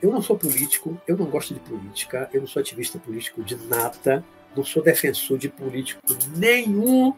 Eu 0.00 0.10
não 0.10 0.20
sou 0.20 0.36
político, 0.36 1.00
eu 1.06 1.16
não 1.16 1.26
gosto 1.26 1.54
de 1.54 1.60
política, 1.60 2.28
eu 2.32 2.40
não 2.40 2.48
sou 2.48 2.60
ativista 2.60 2.98
político 2.98 3.42
de 3.42 3.56
nada, 3.68 4.24
não 4.56 4.64
sou 4.64 4.82
defensor 4.82 5.38
de 5.38 5.48
político 5.48 6.00
nenhum, 6.36 7.14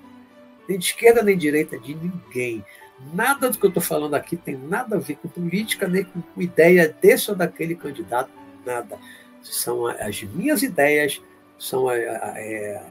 nem 0.68 0.78
de 0.78 0.84
esquerda 0.84 1.22
nem 1.22 1.34
de 1.34 1.42
direita, 1.42 1.78
de 1.78 1.94
ninguém. 1.94 2.64
Nada 3.12 3.50
do 3.50 3.58
que 3.58 3.64
eu 3.64 3.68
estou 3.68 3.82
falando 3.82 4.14
aqui 4.14 4.36
tem 4.36 4.56
nada 4.56 4.96
a 4.96 4.98
ver 4.98 5.16
com 5.16 5.28
política, 5.28 5.88
nem 5.88 6.04
com, 6.04 6.22
ideia 6.36 6.94
desse 7.00 7.30
ou 7.30 7.36
daquele 7.36 7.74
candidato, 7.74 8.30
nada. 8.66 8.98
São 9.42 9.86
as 9.86 10.22
minhas 10.22 10.62
ideias, 10.62 11.22
são 11.58 11.88
a, 11.88 11.94
a, 11.94 11.96
a, 11.96 12.34
é, 12.38 12.86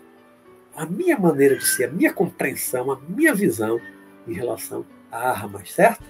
a, 0.75 0.85
minha 0.87 1.17
maneira 1.17 1.55
de 1.55 1.65
ser, 1.65 1.85
a 1.85 1.91
minha 1.91 2.11
compreensão, 2.11 2.91
a 2.91 2.99
minha 3.07 3.33
visão 3.33 3.79
em 4.27 4.33
relação 4.33 4.85
armas, 5.13 5.71
certo? 5.71 6.03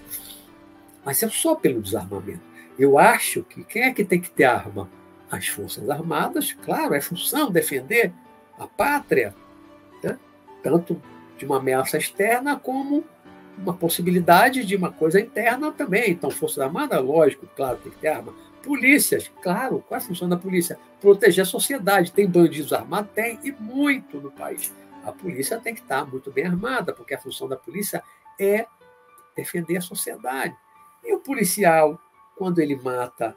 Mas 1.04 1.20
eu 1.22 1.30
sou 1.30 1.56
pelo 1.56 1.82
desarmamento. 1.82 2.40
Eu 2.78 2.98
acho 2.98 3.42
que 3.42 3.62
quem 3.64 3.82
é 3.82 3.92
que 3.92 4.04
tem 4.04 4.20
que 4.20 4.30
ter 4.30 4.44
arma? 4.44 4.88
As 5.30 5.48
Forças 5.48 5.88
Armadas, 5.90 6.52
claro, 6.52 6.94
é 6.94 7.00
função 7.00 7.50
defender 7.50 8.12
a 8.58 8.66
pátria, 8.66 9.34
né? 10.02 10.18
tanto 10.62 11.00
de 11.36 11.44
uma 11.44 11.58
ameaça 11.58 11.98
externa 11.98 12.56
como 12.56 13.04
uma 13.58 13.74
possibilidade 13.74 14.64
de 14.64 14.76
uma 14.76 14.92
coisa 14.92 15.20
interna 15.20 15.72
também. 15.72 16.10
Então, 16.10 16.30
Forças 16.30 16.58
Armadas, 16.58 17.02
lógico, 17.02 17.46
claro, 17.54 17.78
tem 17.78 17.92
que 17.92 17.98
ter 17.98 18.08
arma. 18.08 18.34
Polícias, 18.62 19.30
claro, 19.42 19.84
qual 19.86 20.00
é 20.00 20.02
a 20.02 20.06
função 20.06 20.28
da 20.28 20.36
polícia? 20.36 20.78
Proteger 21.00 21.42
a 21.42 21.46
sociedade. 21.46 22.12
Tem 22.12 22.26
bandidos 22.26 22.72
armados? 22.72 23.10
Tem, 23.14 23.38
e 23.44 23.52
muito 23.52 24.18
no 24.18 24.30
país. 24.30 24.72
A 25.04 25.12
polícia 25.12 25.58
tem 25.58 25.74
que 25.74 25.82
estar 25.82 26.06
muito 26.06 26.30
bem 26.30 26.46
armada, 26.46 26.92
porque 26.92 27.14
a 27.14 27.18
função 27.18 27.46
da 27.46 27.56
polícia 27.56 28.02
é 28.40 28.66
defender 29.36 29.76
a 29.76 29.80
sociedade. 29.80 30.56
E 31.04 31.14
o 31.14 31.20
policial, 31.20 32.00
quando 32.36 32.58
ele 32.60 32.76
mata 32.76 33.36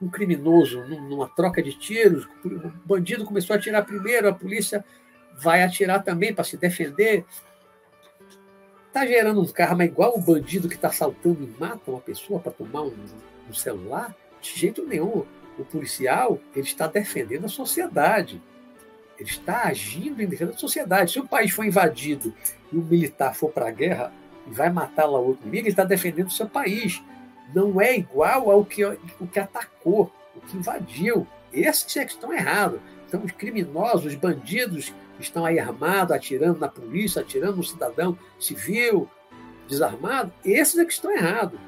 um 0.00 0.08
criminoso 0.08 0.82
numa 0.84 1.28
troca 1.28 1.62
de 1.62 1.74
tiros, 1.74 2.26
o 2.44 2.70
bandido 2.86 3.24
começou 3.24 3.54
a 3.54 3.58
atirar 3.58 3.84
primeiro, 3.84 4.28
a 4.28 4.32
polícia 4.32 4.84
vai 5.40 5.62
atirar 5.62 6.02
também 6.02 6.34
para 6.34 6.44
se 6.44 6.56
defender. 6.56 7.24
Está 8.86 9.06
gerando 9.06 9.40
um 9.40 9.46
karma 9.46 9.84
igual 9.84 10.16
o 10.16 10.20
bandido 10.20 10.68
que 10.68 10.74
está 10.74 10.88
assaltando 10.88 11.44
e 11.44 11.60
mata 11.60 11.90
uma 11.90 12.00
pessoa 12.00 12.40
para 12.40 12.50
tomar 12.50 12.82
um, 12.82 12.94
um, 13.48 13.54
celular? 13.54 14.14
De 14.40 14.58
jeito 14.58 14.84
nenhum. 14.84 15.24
O 15.58 15.64
policial 15.64 16.40
ele 16.54 16.66
está 16.66 16.86
defendendo 16.86 17.44
a 17.44 17.48
sociedade. 17.48 18.42
Ele 19.18 19.28
está 19.28 19.64
agindo 19.64 20.22
em 20.22 20.26
defesa 20.26 20.52
da 20.52 20.58
sociedade. 20.58 21.12
Se 21.12 21.20
o 21.20 21.28
país 21.28 21.52
for 21.52 21.64
invadido 21.64 22.34
e 22.72 22.76
o 22.76 22.82
militar 22.82 23.34
for 23.34 23.52
para 23.52 23.68
a 23.68 23.70
guerra 23.70 24.12
e 24.46 24.50
vai 24.50 24.70
matar 24.70 25.06
lá 25.06 25.18
outro 25.18 25.42
inimigo, 25.42 25.64
ele 25.64 25.70
está 25.70 25.84
defendendo 25.84 26.28
o 26.28 26.32
seu 26.32 26.48
país. 26.48 27.02
Não 27.54 27.80
é 27.80 27.96
igual 27.96 28.50
ao 28.50 28.64
que, 28.64 28.84
o 28.84 29.26
que 29.26 29.38
atacou, 29.38 30.12
o 30.34 30.40
que 30.40 30.56
invadiu. 30.56 31.26
Esses 31.52 31.96
é 31.96 32.04
que 32.04 32.12
estão 32.12 32.32
errados. 32.32 32.80
Então, 33.08 33.22
os 33.24 33.32
criminosos, 33.32 34.06
os 34.06 34.14
bandidos 34.14 34.94
estão 35.18 35.44
aí 35.44 35.58
armados, 35.58 36.14
atirando 36.14 36.60
na 36.60 36.68
polícia, 36.68 37.22
atirando 37.22 37.56
no 37.56 37.64
cidadão 37.64 38.16
civil, 38.38 39.10
desarmado, 39.68 40.32
esses 40.44 40.78
é 40.78 40.84
que 40.84 40.92
estão 40.92 41.10
errados. 41.10 41.58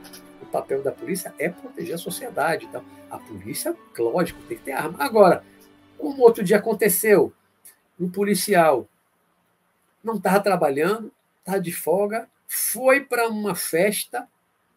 O 0.40 0.46
papel 0.46 0.82
da 0.82 0.92
polícia 0.92 1.34
é 1.38 1.48
proteger 1.48 1.94
a 1.94 1.98
sociedade. 1.98 2.66
Então, 2.66 2.84
a 3.10 3.18
polícia, 3.18 3.74
lógico, 3.98 4.40
tem 4.48 4.56
que 4.56 4.64
ter 4.64 4.72
arma. 4.72 4.96
Agora, 4.98 5.44
como 5.98 6.22
outro 6.22 6.42
dia 6.42 6.58
aconteceu, 6.58 7.32
um 7.98 8.10
policial 8.10 8.88
não 10.02 10.14
estava 10.14 10.40
trabalhando, 10.40 11.12
estava 11.40 11.60
de 11.60 11.72
folga, 11.72 12.28
foi 12.54 13.00
para 13.00 13.28
uma 13.28 13.54
festa, 13.54 14.28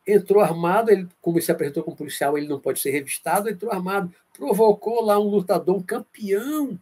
entrou 0.06 0.42
armado, 0.42 0.92
ele, 0.92 1.08
como 1.22 1.42
se 1.42 1.52
apresentou 1.52 1.84
como 1.84 1.98
policial, 1.98 2.38
ele 2.38 2.48
não 2.48 2.60
pode 2.60 2.80
ser 2.80 2.92
revistado, 2.92 3.50
entrou 3.50 3.72
armado, 3.72 4.14
provocou 4.34 5.04
lá 5.04 5.20
um 5.20 5.28
lutador, 5.28 5.76
um 5.76 5.82
campeão 5.82 6.80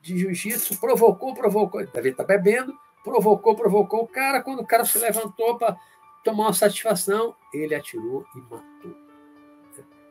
de 0.00 0.18
jiu-jitsu, 0.18 0.78
provocou, 0.80 1.34
provocou, 1.34 1.86
deve 1.86 2.10
estar 2.10 2.24
bebendo, 2.24 2.74
provocou, 3.02 3.54
provocou 3.54 4.02
o 4.02 4.08
cara. 4.08 4.42
Quando 4.42 4.60
o 4.60 4.66
cara 4.66 4.84
se 4.84 4.98
levantou 4.98 5.58
para 5.58 5.76
tomar 6.24 6.44
uma 6.44 6.52
satisfação, 6.52 7.34
ele 7.52 7.74
atirou 7.74 8.26
e 8.34 8.38
matou. 8.40 8.96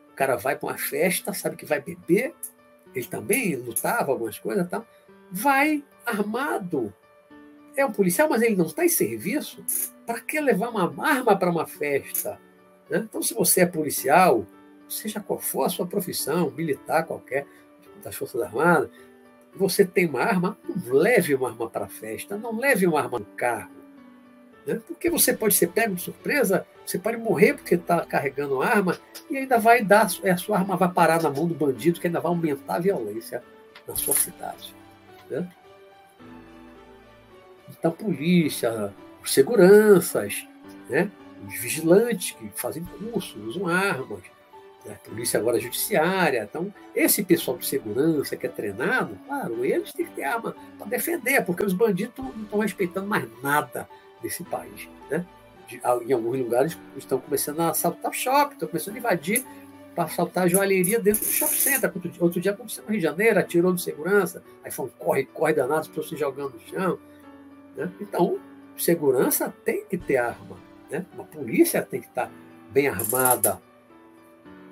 O 0.09 0.15
cara 0.15 0.35
vai 0.35 0.55
para 0.55 0.69
uma 0.69 0.77
festa, 0.77 1.33
sabe 1.33 1.55
que 1.55 1.65
vai 1.65 1.81
beber, 1.81 2.35
ele 2.93 3.05
também 3.05 3.55
lutava 3.55 4.11
algumas 4.11 4.37
coisas, 4.37 4.69
tá? 4.69 4.85
vai 5.33 5.83
armado. 6.05 6.93
É 7.75 7.83
um 7.83 7.91
policial, 7.91 8.29
mas 8.29 8.43
ele 8.43 8.55
não 8.55 8.67
está 8.67 8.85
em 8.85 8.89
serviço. 8.89 9.65
Para 10.05 10.19
que 10.19 10.39
levar 10.39 10.69
uma 10.69 11.07
arma 11.07 11.37
para 11.37 11.49
uma 11.49 11.65
festa? 11.65 12.39
Né? 12.89 13.05
Então, 13.09 13.21
se 13.21 13.33
você 13.33 13.61
é 13.61 13.65
policial, 13.65 14.45
seja 14.87 15.19
qual 15.19 15.39
for 15.39 15.63
a 15.63 15.69
sua 15.69 15.87
profissão, 15.87 16.51
militar 16.51 17.05
qualquer, 17.05 17.45
das 18.03 18.15
Forças 18.15 18.41
Armadas, 18.41 18.89
você 19.55 19.85
tem 19.85 20.07
uma 20.07 20.21
arma, 20.21 20.57
não 20.67 20.93
leve 20.93 21.33
uma 21.35 21.49
arma 21.49 21.69
para 21.69 21.85
a 21.85 21.89
festa, 21.89 22.37
não 22.37 22.57
leve 22.57 22.85
uma 22.87 22.99
arma 22.99 23.19
no 23.19 23.25
carro. 23.25 23.71
Né? 24.65 24.81
Porque 24.87 25.09
você 25.09 25.33
pode 25.33 25.55
ser 25.55 25.67
pego 25.67 25.95
de 25.95 26.01
surpresa, 26.01 26.65
você 26.85 26.97
pode 26.97 27.17
morrer 27.17 27.53
porque 27.53 27.75
está 27.75 28.05
carregando 28.05 28.61
arma 28.61 28.97
e 29.29 29.37
ainda 29.37 29.57
vai 29.57 29.83
dar, 29.83 30.05
a 30.05 30.37
sua 30.37 30.57
arma 30.57 30.75
vai 30.75 30.91
parar 30.91 31.21
na 31.21 31.29
mão 31.29 31.47
do 31.47 31.53
bandido, 31.53 31.99
que 31.99 32.07
ainda 32.07 32.19
vai 32.19 32.31
aumentar 32.31 32.75
a 32.75 32.79
violência 32.79 33.43
na 33.87 33.95
sua 33.95 34.13
cidade. 34.15 34.75
Né? 35.29 35.47
Então, 37.69 37.91
polícia, 37.91 38.93
os 39.23 39.33
seguranças, 39.33 40.45
né? 40.89 41.09
os 41.47 41.57
vigilantes 41.59 42.31
que 42.31 42.49
fazem 42.55 42.83
curso, 42.83 43.39
usam 43.39 43.67
armas, 43.67 44.19
né? 44.85 44.93
a 44.93 45.09
polícia 45.09 45.39
agora 45.39 45.59
judiciária. 45.59 46.47
Então, 46.49 46.73
esse 46.93 47.23
pessoal 47.23 47.57
de 47.57 47.65
segurança 47.65 48.35
que 48.35 48.45
é 48.45 48.49
treinado, 48.49 49.17
claro, 49.25 49.63
eles 49.63 49.93
têm 49.93 50.05
que 50.05 50.11
ter 50.11 50.25
arma 50.25 50.55
para 50.77 50.87
defender, 50.87 51.43
porque 51.45 51.63
os 51.63 51.73
bandidos 51.73 52.13
não 52.17 52.43
estão 52.43 52.59
respeitando 52.59 53.07
mais 53.07 53.27
nada 53.41 53.87
desse 54.21 54.43
país. 54.43 54.89
Né? 55.09 55.25
De, 55.67 55.81
em 56.05 56.13
alguns 56.13 56.37
lugares 56.37 56.77
estão 56.97 57.19
começando 57.19 57.61
a 57.61 57.69
assaltar 57.69 58.11
shopping, 58.11 58.53
estão 58.53 58.67
começando 58.67 58.95
a 58.95 58.99
invadir 58.99 59.45
para 59.95 60.05
assaltar 60.05 60.45
a 60.45 60.47
joalheria 60.47 60.99
dentro 60.99 61.21
do 61.21 61.31
shopping 61.31 61.55
center. 61.55 61.91
Outro, 61.93 62.11
outro 62.19 62.41
dia 62.41 62.51
aconteceu 62.51 62.83
no 62.83 62.89
Rio 62.89 62.99
de 62.99 63.03
Janeiro, 63.03 63.39
atirou 63.39 63.73
de 63.73 63.81
segurança, 63.81 64.43
aí 64.63 64.71
foi 64.71 64.85
um 64.85 64.89
corre, 64.89 65.25
corre 65.25 65.53
danado, 65.53 65.81
as 65.81 65.87
pessoas 65.87 66.09
se 66.09 66.17
jogando 66.17 66.53
no 66.55 66.59
chão. 66.61 66.99
Né? 67.77 67.89
Então, 68.01 68.39
segurança 68.77 69.53
tem 69.63 69.85
que 69.85 69.97
ter 69.97 70.17
arma. 70.17 70.57
Né? 70.89 71.05
Uma 71.13 71.23
polícia 71.23 71.81
tem 71.81 72.01
que 72.01 72.07
estar 72.07 72.31
bem 72.71 72.87
armada, 72.87 73.61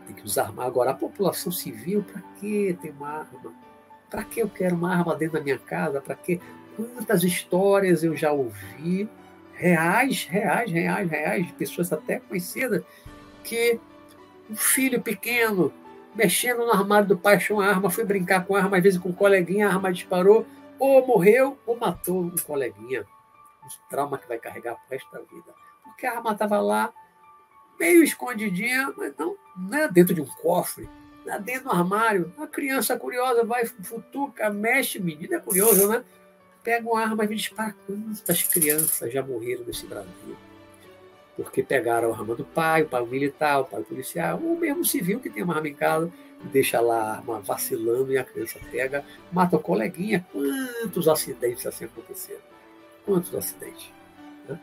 tem 0.06 0.16
que 0.16 0.24
usar 0.24 0.43
arma. 0.43 0.66
Agora, 0.66 0.91
a 0.91 0.95
população 0.95 1.52
civil, 1.52 2.04
para 2.04 2.22
que 2.39 2.78
ter 2.82 2.91
uma 2.91 3.10
arma? 3.10 3.54
Para 4.10 4.24
que 4.24 4.41
eu 4.41 4.49
quero 4.49 4.76
uma 4.76 4.95
arma 4.95 5.16
dentro 5.16 5.38
da 5.38 5.43
minha 5.43 5.58
casa? 5.58 6.02
Para 6.02 6.16
que? 6.16 6.39
Quantas 6.76 7.24
histórias 7.24 8.04
eu 8.04 8.16
já 8.16 8.32
ouvi, 8.32 9.08
reais, 9.54 10.26
reais, 10.26 10.72
reais, 10.72 11.10
reais, 11.10 11.47
de 11.47 11.54
pessoas 11.54 11.91
até 11.91 12.20
conhecidas, 12.20 12.84
que 13.43 13.80
um 14.49 14.56
filho 14.56 15.02
pequeno 15.02 15.72
mexendo 16.16 16.60
no 16.60 16.72
armário 16.72 17.08
do 17.08 17.18
pai 17.18 17.36
achou 17.36 17.58
uma 17.58 17.68
arma, 17.68 17.89
foi 17.89 18.04
brincar 18.04 18.45
com 18.45 18.56
a 18.56 18.60
arma, 18.60 18.78
às 18.78 18.84
vezes 18.84 18.99
com 18.99 19.10
um 19.10 19.14
coleguinha, 19.14 19.68
a 19.68 19.74
arma 19.74 19.91
disparou, 19.91 20.45
ou 20.78 21.06
morreu 21.06 21.58
ou 21.66 21.78
matou 21.78 22.22
um 22.22 22.36
coleguinha. 22.45 23.06
Um 23.78 23.90
trauma 23.90 24.18
que 24.18 24.28
vai 24.28 24.38
carregar 24.38 24.76
pro 24.76 24.90
resto 24.90 25.12
da 25.12 25.20
vida. 25.20 25.54
Porque 25.84 26.06
a 26.06 26.18
arma 26.18 26.32
estava 26.32 26.60
lá, 26.60 26.92
meio 27.80 28.04
escondidinha, 28.04 28.94
mas 28.98 29.14
não, 29.18 29.36
não 29.58 29.78
é 29.78 29.88
dentro 29.88 30.14
de 30.14 30.22
um 30.22 30.26
cofre, 30.26 30.90
é 31.26 31.40
dentro 31.40 31.66
do 31.66 31.72
armário. 31.72 32.34
A 32.38 32.48
criança 32.48 32.98
curiosa 32.98 33.44
vai, 33.44 33.66
futuca, 33.66 34.50
mexe, 34.50 35.00
menina 35.00 35.38
é 35.38 35.40
curioso, 35.40 35.88
né? 35.88 36.04
Pega 36.64 36.88
uma 36.88 37.02
arma 37.02 37.26
e 37.26 37.36
dispara. 37.36 37.76
Quantas 37.88 38.44
crianças 38.44 39.12
já 39.12 39.24
morreram 39.24 39.64
nesse 39.66 39.86
Brasil? 39.88 40.38
Porque 41.36 41.64
pegaram 41.64 42.14
a 42.14 42.18
arma 42.18 42.36
do 42.36 42.46
pai, 42.46 42.84
o 42.84 42.88
pai 42.88 43.06
militar, 43.06 43.62
o 43.62 43.66
pai 43.66 43.82
policial, 43.84 44.40
ou 44.44 44.56
mesmo 44.58 44.86
civil 44.86 45.20
que 45.20 45.30
tem 45.30 45.44
uma 45.44 45.56
arma 45.56 45.70
em 45.70 45.74
casa, 45.74 46.12
deixa 46.44 46.80
lá 46.80 47.02
a 47.02 47.16
arma 47.18 47.40
vacilando 47.40 48.12
e 48.12 48.18
a 48.18 48.24
criança 48.24 48.60
pega, 48.72 49.04
mata 49.32 49.56
o 49.56 49.60
coleguinha. 49.60 50.26
Quantos 50.32 51.08
acidentes 51.08 51.66
assim 51.66 51.86
aconteceram? 51.86 52.51
Quantos 53.06 53.34
acidentes? 53.36 53.89
Né? 54.47 54.60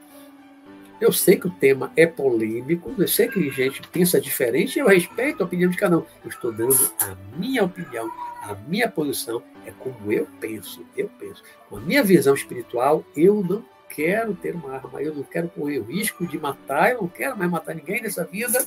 Eu 1.00 1.12
sei 1.12 1.36
que 1.36 1.46
o 1.46 1.50
tema 1.50 1.92
é 1.96 2.06
polêmico, 2.06 2.92
eu 2.98 3.06
sei 3.06 3.28
que 3.28 3.50
gente 3.50 3.86
pensa 3.88 4.20
diferente, 4.20 4.78
eu 4.78 4.88
respeito 4.88 5.42
a 5.42 5.46
opinião 5.46 5.70
de 5.70 5.76
cada 5.76 5.98
um. 5.98 6.04
Eu 6.24 6.28
estou 6.28 6.52
dando 6.52 6.92
a 7.00 7.16
minha 7.36 7.64
opinião, 7.64 8.10
a 8.42 8.54
minha 8.66 8.88
posição, 8.90 9.42
é 9.64 9.70
como 9.70 10.10
eu 10.12 10.26
penso, 10.40 10.84
eu 10.96 11.08
penso. 11.18 11.42
Com 11.68 11.76
a 11.76 11.80
minha 11.80 12.02
visão 12.02 12.34
espiritual, 12.34 13.04
eu 13.16 13.44
não 13.44 13.64
quero 13.88 14.34
ter 14.34 14.54
uma 14.54 14.74
arma, 14.74 15.02
eu 15.02 15.14
não 15.14 15.22
quero 15.22 15.48
correr 15.48 15.78
o 15.78 15.84
risco 15.84 16.26
de 16.26 16.38
matar, 16.38 16.92
eu 16.92 17.02
não 17.02 17.08
quero 17.08 17.36
mais 17.36 17.50
matar 17.50 17.74
ninguém 17.74 18.02
nessa 18.02 18.24
vida, 18.24 18.66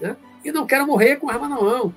né? 0.00 0.16
e 0.44 0.52
não 0.52 0.66
quero 0.66 0.86
morrer 0.86 1.16
com 1.16 1.28
arma 1.28 1.48
na 1.48 1.60
mão. 1.60 1.94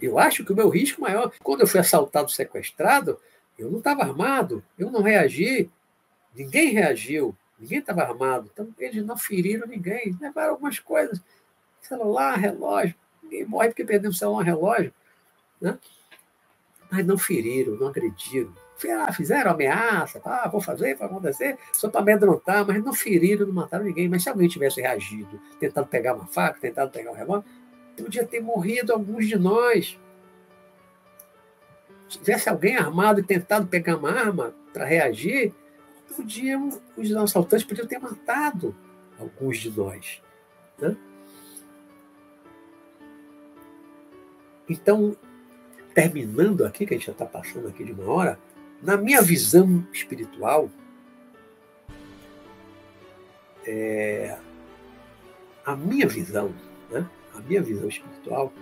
Eu 0.00 0.18
acho 0.18 0.44
que 0.44 0.52
o 0.52 0.56
meu 0.56 0.68
risco 0.68 1.00
maior, 1.00 1.32
quando 1.42 1.60
eu 1.60 1.66
fui 1.66 1.80
assaltado, 1.80 2.30
sequestrado, 2.30 3.18
eu 3.58 3.70
não 3.70 3.78
estava 3.78 4.02
armado, 4.02 4.62
eu 4.78 4.90
não 4.90 5.02
reagi, 5.02 5.70
ninguém 6.34 6.70
reagiu, 6.70 7.36
ninguém 7.58 7.78
estava 7.78 8.02
armado. 8.02 8.50
Então, 8.52 8.68
eles 8.78 9.04
não 9.04 9.16
feriram 9.16 9.66
ninguém, 9.66 10.16
levaram 10.20 10.52
algumas 10.52 10.78
coisas, 10.78 11.20
celular, 11.80 12.36
relógio, 12.36 12.94
ninguém 13.22 13.44
morre 13.44 13.68
porque 13.68 13.84
perdeu 13.84 14.10
o 14.10 14.14
celular, 14.14 14.42
relógio, 14.42 14.92
né? 15.60 15.78
mas 16.90 17.06
não 17.06 17.18
feriram, 17.18 17.76
não 17.76 17.88
agrediram. 17.88 18.52
Ah, 18.90 19.12
fizeram 19.12 19.52
ameaça, 19.52 20.20
ah, 20.24 20.48
vou 20.48 20.60
fazer, 20.60 20.94
vai 20.96 21.08
acontecer, 21.08 21.56
só 21.72 21.88
para 21.88 22.00
amedrontar, 22.00 22.66
mas 22.66 22.82
não 22.84 22.92
feriram, 22.92 23.46
não 23.46 23.54
mataram 23.54 23.84
ninguém. 23.84 24.08
Mas 24.08 24.22
se 24.24 24.28
alguém 24.28 24.48
tivesse 24.48 24.80
reagido, 24.80 25.40
tentado 25.58 25.86
pegar 25.86 26.14
uma 26.14 26.26
faca, 26.26 26.60
tentado 26.60 26.90
pegar 26.90 27.12
um 27.12 27.14
relógio, 27.14 27.44
podia 27.96 28.26
ter 28.26 28.40
morrido 28.40 28.92
alguns 28.92 29.26
de 29.26 29.36
nós. 29.36 29.98
Se 32.08 32.18
tivesse 32.18 32.48
alguém 32.48 32.76
armado 32.76 33.20
e 33.20 33.22
tentado 33.22 33.66
pegar 33.66 33.96
uma 33.96 34.10
arma 34.10 34.54
para 34.72 34.84
reagir, 34.84 35.52
podiam, 36.16 36.68
os 36.96 37.14
assaltantes 37.14 37.66
podiam 37.66 37.86
ter 37.86 37.98
matado 37.98 38.74
alguns 39.18 39.58
de 39.58 39.70
nós. 39.70 40.22
Né? 40.78 40.96
Então, 44.68 45.16
terminando 45.94 46.64
aqui, 46.64 46.86
que 46.86 46.94
a 46.94 46.96
gente 46.96 47.06
já 47.06 47.12
está 47.12 47.26
passando 47.26 47.68
aqui 47.68 47.84
de 47.84 47.92
uma 47.92 48.10
hora, 48.10 48.38
na 48.82 48.96
minha 48.96 49.22
visão 49.22 49.86
espiritual, 49.92 50.70
é, 53.66 54.36
a 55.64 55.76
minha 55.76 56.06
visão, 56.06 56.54
né? 56.90 57.08
a 57.34 57.40
minha 57.40 57.62
visão 57.62 57.88
espiritual 57.88 58.52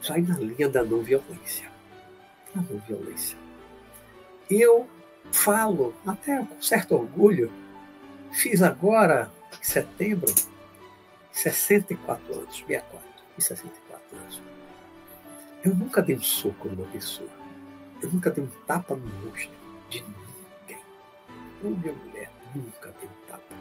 sai 0.00 0.20
na 0.20 0.38
linha 0.38 0.68
da 0.68 0.84
não 0.84 1.02
violência. 1.02 1.75
Não 2.56 2.78
violência. 2.80 3.36
Eu 4.48 4.88
falo, 5.30 5.94
até 6.06 6.38
com 6.38 6.62
certo 6.62 6.94
orgulho, 6.94 7.52
fiz 8.32 8.62
agora, 8.62 9.30
em 9.60 9.64
setembro, 9.64 10.32
64 11.32 12.34
anos, 12.34 12.56
64 12.56 13.08
e 13.36 13.42
64 13.42 14.18
anos. 14.18 14.42
Eu 15.64 15.74
nunca 15.74 16.00
dei 16.00 16.16
um 16.16 16.22
soco 16.22 16.68
numa 16.68 16.86
pessoa. 16.86 17.28
Eu 18.00 18.10
nunca 18.10 18.30
dei 18.30 18.42
um 18.42 18.48
tapa 18.66 18.94
no 18.94 19.06
rosto 19.28 19.50
de 19.90 20.02
ninguém. 20.02 20.82
Ou 21.62 21.70
minha 21.70 21.92
mulher, 21.92 22.30
nunca 22.54 22.94
dei 23.00 23.08
um 23.08 23.28
tapa 23.28 23.54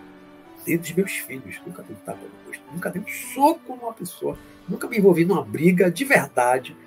dentro 0.66 0.82
dos 0.84 0.92
meus 0.94 1.12
filhos. 1.18 1.62
Nunca 1.66 1.84
dei 1.84 1.96
um 1.96 2.00
tapa 2.00 2.22
no 2.22 2.48
rosto, 2.48 2.64
nunca 2.72 2.90
dei 2.90 3.02
um 3.02 3.08
soco 3.08 3.76
numa 3.76 3.94
pessoa, 3.94 4.38
nunca 4.70 4.88
me 4.88 4.98
envolvi 4.98 5.26
numa 5.26 5.44
briga 5.44 5.92
de 5.92 6.06
verdade 6.06 6.78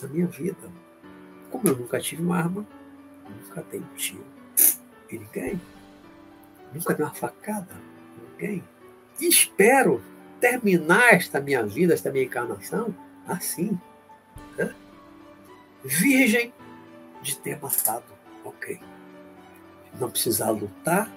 na 0.00 0.08
minha 0.08 0.26
vida. 0.26 0.70
Como 1.50 1.68
eu 1.68 1.76
nunca 1.76 2.00
tive 2.00 2.22
uma 2.22 2.38
arma, 2.38 2.66
nunca 3.28 3.64
dei 3.70 3.80
um 3.80 3.94
tiro 3.96 4.24
em 5.10 5.18
ninguém. 5.18 5.60
Nunca 6.72 6.94
dei 6.94 7.04
uma 7.04 7.14
facada 7.14 7.74
em 8.16 8.46
ninguém. 8.46 8.64
E 9.20 9.28
espero 9.28 10.02
terminar 10.40 11.14
esta 11.14 11.40
minha 11.40 11.64
vida, 11.66 11.92
esta 11.92 12.10
minha 12.10 12.24
encarnação, 12.24 12.94
assim. 13.26 13.78
Né? 14.56 14.74
Virgem 15.84 16.52
de 17.22 17.36
ter 17.36 17.60
matado 17.60 18.04
ok. 18.44 18.80
Não 19.98 20.10
precisar 20.10 20.50
lutar, 20.50 21.10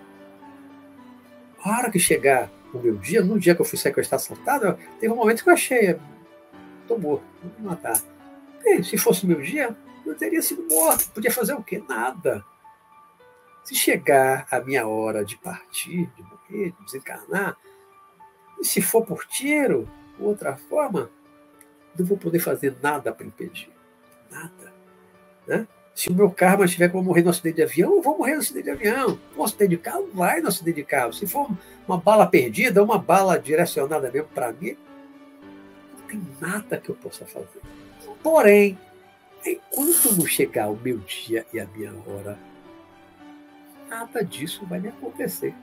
a 1.63 1.77
hora 1.77 1.89
que 1.89 1.97
chegar 1.97 2.51
o 2.73 2.79
meu 2.79 2.97
dia, 2.97 3.23
no 3.23 3.39
dia 3.39 3.55
que 3.55 3.61
eu 3.61 3.65
fui 3.65 3.77
sequestrar 3.77 4.19
assaltado, 4.19 4.77
teve 4.99 5.13
um 5.13 5.15
momento 5.15 5.43
que 5.43 5.49
eu 5.49 5.53
achei, 5.53 5.97
estou 6.81 6.99
morto, 6.99 7.23
vou 7.41 7.51
me 7.57 7.65
matar. 7.67 8.01
E, 8.65 8.83
se 8.83 8.97
fosse 8.97 9.23
o 9.23 9.27
meu 9.27 9.41
dia, 9.41 9.75
eu 10.05 10.15
teria 10.15 10.41
sido 10.41 10.63
morto. 10.69 11.09
Podia 11.11 11.31
fazer 11.31 11.53
o 11.53 11.63
quê? 11.63 11.83
Nada. 11.87 12.43
Se 13.63 13.75
chegar 13.75 14.45
a 14.51 14.59
minha 14.59 14.87
hora 14.87 15.23
de 15.23 15.37
partir, 15.37 16.07
de 16.15 16.23
morrer, 16.23 16.71
de 16.71 16.85
desencarnar, 16.85 17.57
e 18.59 18.65
se 18.65 18.81
for 18.81 19.05
por 19.05 19.25
tiro, 19.25 19.89
ou 20.19 20.27
outra 20.27 20.57
forma, 20.57 21.09
não 21.97 22.05
vou 22.05 22.17
poder 22.17 22.39
fazer 22.39 22.75
nada 22.81 23.13
para 23.13 23.25
impedir. 23.25 23.71
Nada. 24.29 24.73
Né? 25.47 25.67
Se 25.95 26.09
o 26.09 26.13
meu 26.13 26.31
karma 26.31 26.67
tiver 26.67 26.89
que 26.89 26.97
eu 26.97 27.03
morrer 27.03 27.21
no 27.21 27.29
acidente 27.29 27.57
de 27.57 27.63
avião, 27.63 27.95
eu 27.95 28.01
vou 28.01 28.17
morrer 28.17 28.33
no 28.33 28.39
acidente 28.39 28.65
de 28.65 28.71
avião. 28.71 29.19
Um 29.37 29.43
acidente 29.43 29.69
de 29.69 29.77
carro, 29.77 30.09
vai 30.13 30.41
no 30.41 30.47
acidente 30.47 30.77
de 30.77 30.83
carro. 30.83 31.13
Se 31.13 31.27
for 31.27 31.49
uma 31.87 31.97
bala 31.97 32.25
perdida, 32.25 32.83
uma 32.83 32.97
bala 32.97 33.37
direcionada 33.37 34.11
mesmo 34.11 34.27
para 34.29 34.51
mim, 34.51 34.75
não 35.93 36.07
tem 36.07 36.21
nada 36.41 36.77
que 36.77 36.89
eu 36.89 36.95
possa 36.95 37.25
fazer. 37.25 37.61
Porém, 38.23 38.77
enquanto 39.45 40.15
não 40.15 40.25
chegar 40.25 40.69
o 40.69 40.75
meu 40.75 40.97
dia 40.99 41.45
e 41.53 41.59
a 41.59 41.65
minha 41.65 41.93
hora, 42.07 42.37
nada 43.89 44.23
disso 44.23 44.65
vai 44.65 44.79
me 44.79 44.89
acontecer. 44.89 45.53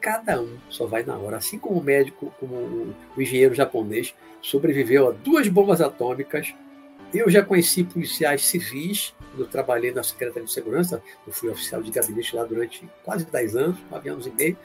Cada 0.00 0.40
um 0.40 0.58
só 0.68 0.86
vai 0.86 1.04
na 1.04 1.16
hora. 1.16 1.36
Assim 1.36 1.58
como 1.58 1.78
o 1.78 1.84
médico, 1.84 2.34
como 2.40 2.54
o 3.16 3.22
engenheiro 3.22 3.54
japonês 3.54 4.14
sobreviveu 4.40 5.08
a 5.08 5.12
duas 5.12 5.46
bombas 5.48 5.80
atômicas, 5.80 6.52
eu 7.14 7.30
já 7.30 7.44
conheci 7.44 7.84
policiais 7.84 8.44
civis 8.44 9.14
eu 9.36 9.46
trabalhei 9.46 9.92
na 9.92 10.02
Secretaria 10.02 10.44
de 10.44 10.52
Segurança, 10.52 11.02
eu 11.26 11.32
fui 11.32 11.48
oficial 11.48 11.82
de 11.82 11.90
gabinete 11.90 12.36
lá 12.36 12.44
durante 12.44 12.88
quase 13.02 13.24
10 13.24 13.56
anos, 13.56 13.78
9 13.90 14.08
anos 14.08 14.26
e 14.26 14.30
meio. 14.30 14.56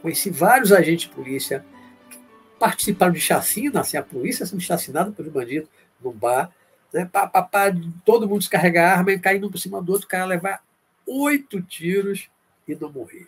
Conheci 0.00 0.30
vários 0.30 0.72
agentes 0.72 1.08
de 1.08 1.14
polícia 1.14 1.64
que 2.10 2.18
participaram 2.58 3.12
de 3.12 3.20
chacina, 3.20 3.80
assim, 3.80 3.96
a 3.96 4.02
polícia 4.02 4.46
sendo 4.46 4.60
chacinada 4.60 5.10
pelos 5.10 5.32
bandidos 5.32 5.68
no 6.00 6.12
bar. 6.12 6.50
Né? 6.92 7.04
Pá, 7.04 7.26
pá, 7.26 7.42
pá, 7.42 7.66
todo 8.04 8.28
mundo 8.28 8.40
descarregar 8.40 8.90
a 8.90 8.98
arma 8.98 9.12
e 9.12 9.18
cair 9.18 9.44
um 9.44 9.50
por 9.50 9.58
cima 9.58 9.82
do 9.82 9.92
outro, 9.92 10.06
o 10.06 10.10
cara 10.10 10.24
levar 10.24 10.62
oito 11.06 11.62
tiros 11.62 12.28
e 12.66 12.74
não 12.74 12.90
morrer. 12.90 13.26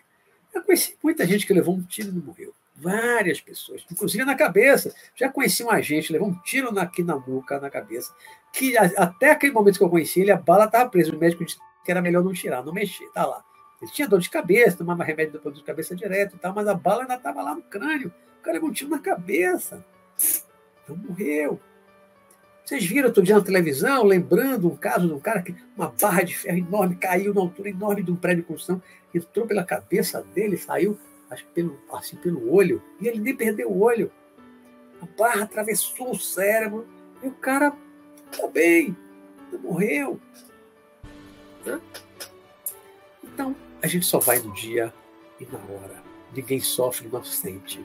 Eu 0.53 0.63
conheci 0.63 0.97
muita 1.03 1.25
gente 1.25 1.45
que 1.45 1.53
levou 1.53 1.75
um 1.75 1.81
tiro 1.81 2.09
e 2.09 2.11
não 2.11 2.21
morreu. 2.21 2.53
Várias 2.75 3.41
pessoas, 3.41 3.85
inclusive 3.91 4.23
na 4.23 4.35
cabeça. 4.35 4.93
Já 5.15 5.29
conheci 5.29 5.63
um 5.63 5.69
agente, 5.69 6.13
levou 6.13 6.29
um 6.29 6.35
tiro 6.41 6.77
aqui 6.79 7.03
na 7.03 7.15
nuca, 7.15 7.59
na 7.59 7.69
cabeça, 7.69 8.13
que 8.53 8.77
até 8.77 9.31
aquele 9.31 9.51
momento 9.51 9.77
que 9.77 9.83
eu 9.83 9.89
conheci 9.89 10.21
ele, 10.21 10.31
a 10.31 10.37
bala 10.37 10.65
estava 10.65 10.89
presa. 10.89 11.13
O 11.13 11.19
médico 11.19 11.43
disse 11.43 11.57
que 11.83 11.91
era 11.91 12.01
melhor 12.01 12.23
não 12.23 12.33
tirar, 12.33 12.63
não 12.63 12.73
mexer, 12.73 13.07
tá 13.13 13.25
lá. 13.25 13.43
Ele 13.81 13.91
tinha 13.91 14.07
dor 14.07 14.19
de 14.19 14.29
cabeça, 14.29 14.77
tomava 14.77 15.03
remédio 15.03 15.33
de 15.33 15.43
dor 15.43 15.53
de 15.53 15.63
cabeça 15.63 15.95
direto 15.95 16.35
e 16.35 16.39
tal, 16.39 16.53
mas 16.53 16.67
a 16.67 16.73
bala 16.73 17.01
ainda 17.01 17.15
estava 17.15 17.41
lá 17.41 17.55
no 17.55 17.61
crânio. 17.61 18.13
O 18.39 18.41
cara 18.41 18.55
levou 18.55 18.69
um 18.69 18.73
tiro 18.73 18.89
na 18.89 18.99
cabeça. 18.99 19.85
Não 20.87 20.95
morreu. 20.95 21.59
Vocês 22.69 22.85
viram 22.85 23.07
outro 23.07 23.23
dia 23.23 23.35
na 23.35 23.43
televisão, 23.43 24.03
lembrando 24.03 24.67
um 24.67 24.75
caso 24.75 25.07
de 25.07 25.13
um 25.15 25.19
cara 25.19 25.41
que 25.41 25.55
uma 25.75 25.91
barra 25.99 26.21
de 26.21 26.37
ferro 26.37 26.59
enorme 26.59 26.95
caiu 26.97 27.33
na 27.33 27.41
altura 27.41 27.71
enorme 27.71 28.03
de 28.03 28.11
um 28.11 28.15
prédio 28.15 28.43
de 28.43 28.47
construção, 28.47 28.79
entrou 29.11 29.47
pela 29.47 29.63
cabeça 29.63 30.21
dele, 30.35 30.55
saiu 30.55 30.95
acho, 31.31 31.43
pelo, 31.47 31.79
assim 31.91 32.15
pelo 32.17 32.53
olho, 32.53 32.79
e 33.01 33.07
ele 33.07 33.19
nem 33.19 33.35
perdeu 33.35 33.71
o 33.71 33.79
olho. 33.79 34.11
A 35.01 35.07
barra 35.17 35.45
atravessou 35.45 36.11
o 36.11 36.19
cérebro 36.19 36.87
e 37.23 37.27
o 37.27 37.31
cara 37.31 37.75
está 38.31 38.47
bem, 38.47 38.95
não 39.51 39.61
morreu. 39.61 40.21
Né? 41.65 41.81
Então, 43.23 43.55
a 43.81 43.87
gente 43.87 44.05
só 44.05 44.19
vai 44.19 44.37
no 44.37 44.53
dia 44.53 44.93
e 45.39 45.45
na 45.47 45.57
hora. 45.57 46.03
Ninguém 46.35 46.59
sofre 46.59 47.07
inocente. 47.07 47.83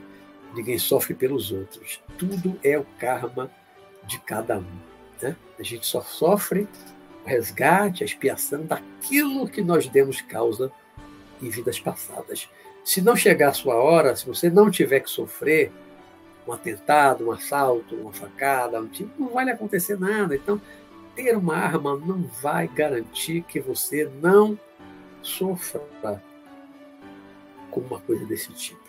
Ninguém 0.53 0.77
sofre 0.77 1.15
pelos 1.15 1.51
outros. 1.51 2.03
Tudo 2.19 2.59
é 2.63 2.77
o 2.77 2.85
karma 2.99 3.49
de 4.05 4.19
cada 4.19 4.57
um. 4.59 4.79
Né? 5.21 5.35
A 5.59 5.63
gente 5.63 5.85
só 5.85 6.01
sofre 6.01 6.67
o 7.23 7.27
resgate, 7.27 8.03
a 8.03 8.05
expiação 8.05 8.65
daquilo 8.65 9.47
que 9.47 9.61
nós 9.61 9.87
demos 9.87 10.21
causa 10.21 10.71
em 11.41 11.49
vidas 11.49 11.79
passadas. 11.79 12.49
Se 12.83 13.01
não 13.01 13.15
chegar 13.15 13.49
a 13.49 13.53
sua 13.53 13.75
hora, 13.75 14.15
se 14.15 14.25
você 14.25 14.49
não 14.49 14.69
tiver 14.69 14.99
que 14.99 15.09
sofrer 15.09 15.71
um 16.47 16.53
atentado, 16.53 17.27
um 17.27 17.31
assalto, 17.31 17.95
uma 17.95 18.13
facada, 18.13 18.79
um 18.79 18.87
tipo, 18.87 19.11
não 19.19 19.29
vai 19.29 19.45
lhe 19.45 19.51
acontecer 19.51 19.99
nada. 19.99 20.35
Então, 20.35 20.61
ter 21.15 21.35
uma 21.35 21.55
arma 21.55 21.95
não 21.95 22.23
vai 22.41 22.67
garantir 22.67 23.41
que 23.43 23.59
você 23.59 24.09
não 24.21 24.59
sofra 25.21 25.81
com 27.71 27.79
uma 27.81 27.99
coisa 27.99 28.25
desse 28.25 28.51
tipo. 28.53 28.85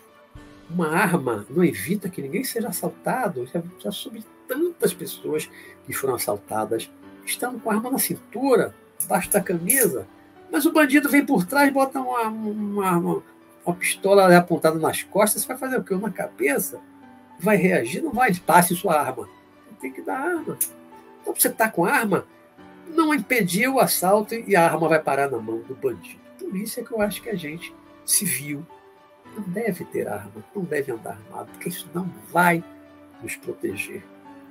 Uma 0.69 0.89
arma 0.89 1.45
não 1.49 1.63
evita 1.63 2.09
que 2.09 2.21
ninguém 2.21 2.43
seja 2.43 2.67
assaltado. 2.67 3.47
Já, 3.47 3.63
já 3.79 3.91
soube 3.91 4.23
tantas 4.47 4.93
pessoas 4.93 5.49
que 5.85 5.93
foram 5.93 6.15
assaltadas 6.15 6.89
estão 7.25 7.59
com 7.59 7.69
a 7.69 7.75
arma 7.75 7.91
na 7.91 7.99
cintura, 7.99 8.73
embaixo 9.03 9.29
da 9.29 9.41
camisa, 9.41 10.07
mas 10.51 10.65
o 10.65 10.71
bandido 10.71 11.09
vem 11.09 11.25
por 11.25 11.45
trás, 11.45 11.71
bota 11.71 11.99
uma, 11.99 12.23
uma, 12.23 12.97
uma, 12.97 13.23
uma 13.65 13.75
pistola 13.75 14.35
apontada 14.35 14.79
nas 14.79 15.03
costas, 15.03 15.41
você 15.41 15.47
vai 15.47 15.57
fazer 15.57 15.77
o 15.77 15.83
quê? 15.83 15.95
Na 15.95 16.09
cabeça? 16.09 16.79
Vai 17.39 17.57
reagir? 17.57 18.01
Não 18.01 18.11
vai, 18.11 18.33
passe 18.33 18.75
sua 18.75 18.99
arma. 18.99 19.27
Tem 19.79 19.91
que 19.91 20.01
dar 20.01 20.17
arma. 20.17 20.57
Então, 21.21 21.35
você 21.35 21.49
está 21.49 21.69
com 21.69 21.85
arma, 21.85 22.25
não 22.87 23.13
impediu 23.13 23.75
o 23.75 23.79
assalto 23.79 24.33
e 24.33 24.55
a 24.55 24.65
arma 24.65 24.87
vai 24.87 24.99
parar 24.99 25.29
na 25.29 25.37
mão 25.37 25.59
do 25.59 25.75
bandido. 25.75 26.19
Por 26.39 26.55
isso 26.55 26.79
é 26.79 26.83
que 26.83 26.91
eu 26.91 27.01
acho 27.01 27.21
que 27.21 27.29
a 27.29 27.35
gente 27.35 27.75
civil 28.05 28.65
não 29.35 29.43
deve 29.43 29.83
ter 29.85 30.07
arma, 30.07 30.43
não 30.55 30.63
deve 30.63 30.91
andar 30.91 31.11
armado, 31.11 31.51
porque 31.51 31.69
isso 31.69 31.87
não 31.93 32.09
vai 32.31 32.63
nos 33.21 33.35
proteger 33.35 34.03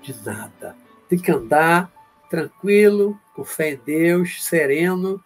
de 0.06 0.24
nada. 0.24 0.76
Tem 1.08 1.18
que 1.18 1.30
andar 1.30 1.92
tranquilo, 2.30 3.18
com 3.34 3.44
fé 3.44 3.72
em 3.72 3.80
Deus, 3.84 4.44
sereno, 4.44 5.22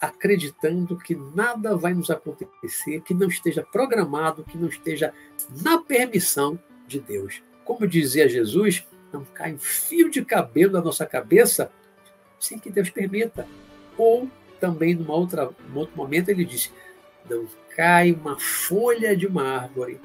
acreditando 0.00 0.98
que 0.98 1.14
nada 1.14 1.76
vai 1.76 1.94
nos 1.94 2.10
acontecer 2.10 3.00
que 3.00 3.14
não 3.14 3.28
esteja 3.28 3.62
programado, 3.62 4.44
que 4.44 4.58
não 4.58 4.68
esteja 4.68 5.12
na 5.62 5.78
permissão 5.78 6.58
de 6.86 7.00
Deus. 7.00 7.42
Como 7.64 7.86
dizia 7.86 8.28
Jesus, 8.28 8.86
não 9.12 9.24
cai 9.24 9.54
um 9.54 9.58
fio 9.58 10.10
de 10.10 10.24
cabelo 10.24 10.72
da 10.72 10.82
nossa 10.82 11.06
cabeça 11.06 11.70
sem 12.38 12.58
que 12.58 12.70
Deus 12.70 12.90
permita. 12.90 13.46
Ou 13.96 14.28
também, 14.60 14.94
numa 14.94 15.14
outra, 15.14 15.50
num 15.68 15.78
outro 15.78 15.96
momento, 15.96 16.28
ele 16.28 16.44
disse: 16.44 16.70
não 17.28 17.46
cai 17.74 18.12
uma 18.12 18.38
folha 18.38 19.16
de 19.16 19.26
uma 19.26 19.60
árvore 19.60 20.00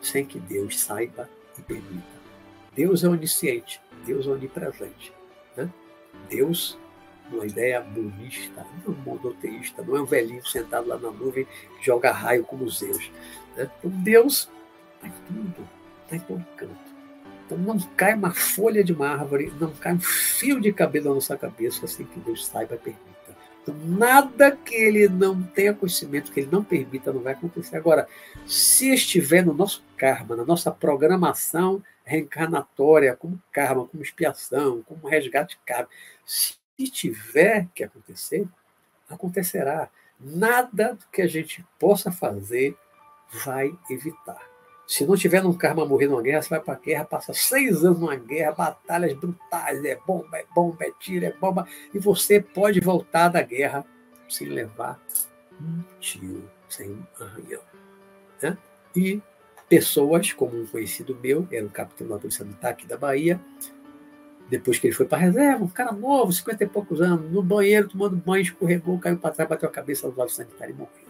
sem 0.00 0.24
que 0.24 0.38
Deus 0.38 0.80
saiba 0.80 1.28
e 1.58 1.62
permita. 1.62 2.17
Deus 2.78 3.02
é 3.02 3.08
onisciente, 3.08 3.80
Deus 4.06 4.28
é 4.28 4.30
onipresente. 4.30 5.12
Né? 5.56 5.68
Deus, 6.30 6.78
uma 7.28 7.44
ideia 7.44 7.80
monista, 7.80 8.64
não 8.86 8.94
monoteísta, 8.94 9.82
não 9.82 9.96
é 9.96 10.02
um 10.02 10.04
velhinho 10.04 10.46
sentado 10.46 10.86
lá 10.86 10.96
na 10.96 11.10
nuvem 11.10 11.44
que 11.44 11.84
joga 11.84 12.12
raio 12.12 12.44
como 12.44 12.70
Zeus. 12.70 13.10
Né? 13.56 13.68
Então, 13.80 13.90
Deus 13.90 14.48
está 14.94 15.08
em 15.08 15.12
tudo, 15.26 15.68
está 16.04 16.16
em 16.16 16.20
todo 16.20 16.46
canto. 16.56 16.88
Então 17.44 17.58
não 17.58 17.80
cai 17.96 18.14
uma 18.14 18.32
folha 18.32 18.84
de 18.84 18.92
uma 18.92 19.08
árvore, 19.08 19.52
não 19.58 19.72
cai 19.72 19.94
um 19.94 20.00
fio 20.00 20.60
de 20.60 20.72
cabelo 20.72 21.08
na 21.08 21.14
nossa 21.14 21.36
cabeça 21.36 21.84
assim 21.84 22.04
que 22.04 22.20
Deus 22.20 22.46
saiba 22.46 22.76
e 22.76 22.78
permita. 22.78 23.08
Então, 23.60 23.74
nada 23.86 24.52
que 24.52 24.74
ele 24.74 25.08
não 25.08 25.42
tenha 25.42 25.74
conhecimento, 25.74 26.30
que 26.30 26.40
ele 26.40 26.48
não 26.52 26.62
permita, 26.62 27.12
não 27.12 27.22
vai 27.22 27.32
acontecer. 27.32 27.76
Agora, 27.76 28.06
se 28.46 28.94
estiver 28.94 29.44
no 29.44 29.52
nosso 29.52 29.82
karma, 29.96 30.36
na 30.36 30.44
nossa 30.44 30.70
programação 30.70 31.82
reencarnatória, 32.08 33.14
como 33.14 33.40
karma, 33.52 33.86
como 33.86 34.02
expiação, 34.02 34.82
como 34.82 35.06
resgate 35.06 35.60
karma. 35.64 35.88
Se 36.24 36.56
tiver 36.90 37.68
que 37.74 37.84
acontecer, 37.84 38.48
acontecerá. 39.08 39.90
Nada 40.18 40.98
que 41.12 41.22
a 41.22 41.26
gente 41.26 41.64
possa 41.78 42.10
fazer 42.10 42.76
vai 43.44 43.70
evitar. 43.90 44.48
Se 44.86 45.04
não 45.04 45.16
tiver 45.16 45.42
num 45.42 45.52
karma 45.52 45.84
morrer 45.84 46.06
numa 46.06 46.22
guerra, 46.22 46.40
você 46.40 46.48
vai 46.48 46.60
para 46.60 46.74
a 46.74 46.78
guerra, 46.78 47.04
passa 47.04 47.34
seis 47.34 47.84
anos 47.84 48.00
numa 48.00 48.16
guerra, 48.16 48.52
batalhas 48.52 49.12
brutais, 49.12 49.84
é 49.84 49.94
bomba, 49.94 50.38
é 50.38 50.46
bomba, 50.54 50.84
é 50.86 50.90
tiro, 50.98 51.26
é 51.26 51.32
bomba, 51.32 51.68
e 51.92 51.98
você 51.98 52.40
pode 52.40 52.80
voltar 52.80 53.28
da 53.28 53.42
guerra 53.42 53.84
sem 54.30 54.48
levar 54.48 54.98
um 55.60 55.82
tiro, 56.00 56.50
sem 56.70 56.90
um 56.90 57.06
arranhão. 57.20 57.60
Né? 58.42 58.56
E 58.96 59.20
pessoas, 59.68 60.32
como 60.32 60.60
um 60.60 60.66
conhecido 60.66 61.16
meu, 61.22 61.46
era 61.50 61.64
um 61.64 61.68
capitão 61.68 62.08
da 62.08 62.18
Polícia 62.18 62.44
Militar 62.44 62.70
aqui 62.70 62.86
da 62.86 62.96
Bahia, 62.96 63.40
depois 64.48 64.78
que 64.78 64.86
ele 64.86 64.94
foi 64.94 65.06
para 65.06 65.18
a 65.18 65.20
reserva, 65.20 65.62
um 65.62 65.68
cara 65.68 65.92
novo, 65.92 66.32
50 66.32 66.64
e 66.64 66.66
poucos 66.66 67.00
anos, 67.02 67.30
no 67.30 67.42
banheiro, 67.42 67.88
tomando 67.88 68.16
banho, 68.16 68.42
escorregou, 68.42 68.98
caiu 68.98 69.18
para 69.18 69.34
trás, 69.34 69.48
bateu 69.48 69.68
a 69.68 69.72
cabeça 69.72 70.06
no 70.06 70.14
vaso 70.14 70.34
sanitário 70.34 70.74
e 70.74 70.78
morreu. 70.78 71.08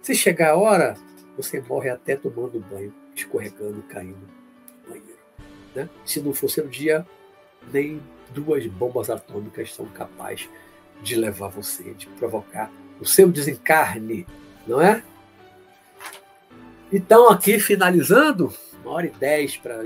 Se 0.00 0.14
chegar 0.14 0.50
a 0.50 0.56
hora, 0.56 0.96
você 1.36 1.60
morre 1.60 1.90
até 1.90 2.14
tomando 2.14 2.60
banho, 2.60 2.94
escorregando, 3.16 3.82
caindo 3.88 4.16
no 4.16 4.88
banheiro. 4.88 5.18
Né? 5.74 5.88
Se 6.04 6.20
não 6.20 6.32
fosse 6.32 6.60
o 6.60 6.68
dia, 6.68 7.04
nem 7.72 8.00
duas 8.32 8.64
bombas 8.66 9.10
atômicas 9.10 9.74
são 9.74 9.86
capazes 9.86 10.48
de 11.02 11.16
levar 11.16 11.48
você, 11.48 11.94
de 11.94 12.06
provocar 12.06 12.70
o 13.00 13.04
seu 13.04 13.28
desencarne, 13.30 14.24
não 14.66 14.80
é? 14.80 15.02
Então, 16.96 17.28
aqui 17.28 17.58
finalizando, 17.58 18.54
uma 18.84 18.92
hora 18.92 19.06
e 19.06 19.10
dez 19.10 19.56
para 19.56 19.80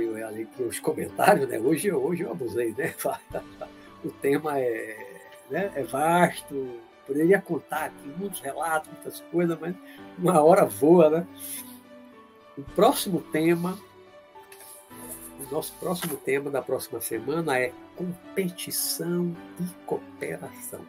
os 0.58 0.78
comentários, 0.78 1.48
né? 1.48 1.58
Hoje, 1.58 1.90
hoje 1.90 2.22
eu 2.22 2.30
abusei, 2.30 2.74
né? 2.76 2.94
O 4.04 4.10
tema 4.10 4.60
é, 4.60 5.22
né? 5.50 5.72
é 5.74 5.82
vasto, 5.82 6.78
poderia 7.06 7.40
contar 7.40 7.86
aqui 7.86 8.06
muitos 8.16 8.40
relatos, 8.40 8.90
muitas 8.92 9.20
coisas, 9.32 9.58
mas 9.58 9.74
uma 10.18 10.40
hora 10.42 10.66
voa, 10.66 11.08
né? 11.08 11.26
O 12.58 12.62
próximo 12.62 13.22
tema, 13.32 13.78
o 15.40 15.50
nosso 15.50 15.72
próximo 15.80 16.14
tema 16.14 16.50
da 16.50 16.60
próxima 16.60 17.00
semana 17.00 17.58
é 17.58 17.72
competição 17.96 19.34
e 19.58 19.64
cooperação. 19.86 20.84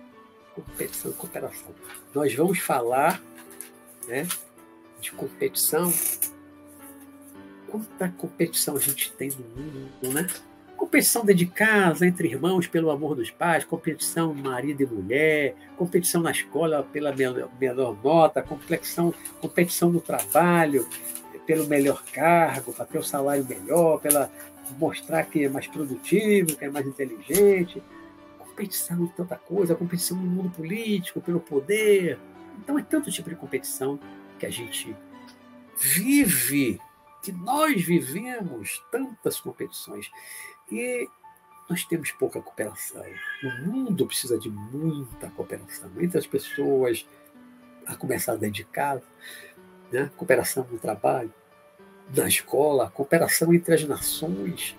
Competição 0.54 1.12
e 1.12 1.14
cooperação. 1.14 1.74
Nós 2.14 2.36
vamos 2.36 2.60
falar, 2.60 3.24
né? 4.06 4.28
De 5.00 5.12
competição. 5.12 5.92
Quanta 7.68 8.10
competição 8.18 8.76
a 8.76 8.80
gente 8.80 9.12
tem 9.14 9.30
no 9.30 9.62
mundo, 9.62 10.14
né? 10.14 10.28
Competição 10.76 11.26
dentro 11.26 11.40
de 11.40 11.46
casa, 11.46 12.08
entre 12.08 12.30
irmãos, 12.30 12.66
pelo 12.66 12.90
amor 12.90 13.14
dos 13.14 13.30
pais, 13.30 13.66
competição 13.66 14.34
marido 14.34 14.82
e 14.82 14.86
mulher, 14.86 15.56
competição 15.78 16.22
na 16.22 16.32
escola 16.32 16.84
pela 16.84 17.14
melhor 17.14 17.98
nota, 18.02 18.42
competição, 18.42 19.14
competição 19.42 19.92
no 19.92 20.00
trabalho, 20.00 20.88
pelo 21.46 21.68
melhor 21.68 22.02
cargo, 22.14 22.72
para 22.72 22.86
ter 22.86 22.98
o 22.98 23.02
um 23.02 23.04
salário 23.04 23.46
melhor, 23.46 24.00
pela 24.00 24.32
mostrar 24.78 25.24
que 25.26 25.44
é 25.44 25.50
mais 25.50 25.68
produtivo, 25.68 26.56
que 26.56 26.66
é 26.66 26.70
mais 26.70 26.88
inteligente. 26.88 27.84
Competição 28.38 29.04
em 29.04 29.08
tanta 29.08 29.36
coisa, 29.36 29.76
competição 29.76 30.18
no 30.18 30.30
mundo 30.30 30.50
político, 30.52 31.20
pelo 31.20 31.40
poder. 31.40 32.18
Então 32.64 32.78
é 32.78 32.84
tanto 32.84 33.12
tipo 33.12 33.30
de 33.30 33.36
competição 33.36 34.00
que 34.40 34.46
a 34.46 34.50
gente 34.50 34.96
vive, 35.78 36.80
que 37.22 37.32
nós 37.32 37.84
vivemos 37.84 38.84
tantas 38.92 39.40
competições 39.40 40.10
e 40.72 41.08
nós 41.70 41.86
temos 41.86 42.12
pouca 42.12 42.42
cooperação. 42.42 43.04
O 43.44 43.68
mundo 43.68 44.08
precisa 44.08 44.40
de 44.40 44.50
muita 44.50 45.30
cooperação 45.30 45.92
entre 46.00 46.18
as 46.18 46.26
pessoas, 46.26 47.06
a 47.86 47.96
começar 47.96 48.36
dentro 48.36 48.56
de 48.56 48.64
casa, 48.64 49.04
né? 49.92 50.10
cooperação 50.18 50.68
no 50.72 50.80
trabalho, 50.80 51.34
na 52.16 52.28
escola, 52.28 52.90
cooperação 52.90 53.54
entre 53.54 53.76
as 53.76 53.84
nações, 53.84 54.76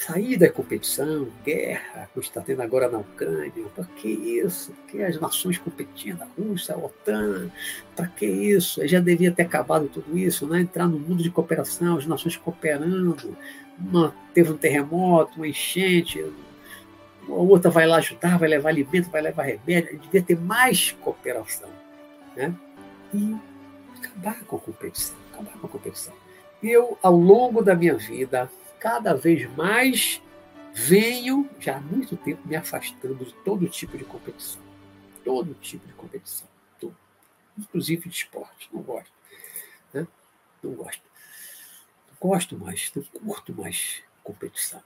sair 0.00 0.38
da 0.38 0.50
competição, 0.50 1.28
guerra, 1.44 2.08
que 2.14 2.20
está 2.20 2.40
tendo 2.40 2.62
agora 2.62 2.88
na 2.88 2.98
Ucrânia. 2.98 3.52
Para 3.74 3.84
que 3.84 4.08
isso? 4.08 4.72
Para 4.72 4.86
que 4.86 5.02
as 5.02 5.20
nações 5.20 5.58
competindo, 5.58 6.22
a 6.22 6.28
Rússia, 6.38 6.74
a 6.74 6.78
OTAN? 6.78 7.50
Para 7.94 8.06
que 8.06 8.24
isso? 8.24 8.86
Já 8.88 8.98
devia 8.98 9.30
ter 9.30 9.42
acabado 9.42 9.88
tudo 9.88 10.16
isso, 10.16 10.46
né? 10.46 10.60
entrar 10.60 10.88
no 10.88 10.98
mundo 10.98 11.22
de 11.22 11.30
cooperação, 11.30 11.98
as 11.98 12.06
nações 12.06 12.36
cooperando. 12.36 13.36
Uma, 13.78 14.14
teve 14.32 14.50
um 14.50 14.56
terremoto, 14.56 15.36
uma 15.36 15.48
enchente, 15.48 16.24
a 17.28 17.32
outra 17.32 17.70
vai 17.70 17.86
lá 17.86 17.96
ajudar, 17.96 18.38
vai 18.38 18.48
levar 18.48 18.70
alimento, 18.70 19.10
vai 19.10 19.20
levar 19.20 19.42
remédio. 19.42 19.98
Devia 19.98 20.22
ter 20.22 20.38
mais 20.38 20.92
cooperação. 20.92 21.68
Né? 22.34 22.54
E 23.12 23.36
acabar 23.98 24.42
com 24.44 24.56
a 24.56 24.60
competição. 24.60 25.16
Acabar 25.32 25.58
com 25.58 25.66
a 25.66 25.70
competição. 25.70 26.14
Eu, 26.62 26.98
ao 27.02 27.14
longo 27.14 27.62
da 27.62 27.74
minha 27.74 27.96
vida, 27.96 28.50
cada 28.80 29.14
vez 29.14 29.48
mais 29.54 30.22
venho, 30.72 31.48
já 31.60 31.76
há 31.76 31.80
muito 31.80 32.16
tempo, 32.16 32.40
me 32.48 32.56
afastando 32.56 33.24
de 33.24 33.32
todo 33.44 33.68
tipo 33.68 33.96
de 33.96 34.04
competição. 34.04 34.62
Todo 35.22 35.54
tipo 35.54 35.86
de 35.86 35.92
competição. 35.92 36.48
Inclusive 37.58 38.08
de 38.08 38.16
esporte. 38.16 38.70
Não 38.72 38.80
gosto. 38.80 39.12
Né? 39.92 40.08
Não 40.62 40.72
gosto. 40.72 41.02
Não 42.08 42.30
gosto 42.30 42.58
mais, 42.58 42.90
não 42.94 43.02
curto 43.02 43.52
mais 43.54 44.02
competição. 44.24 44.82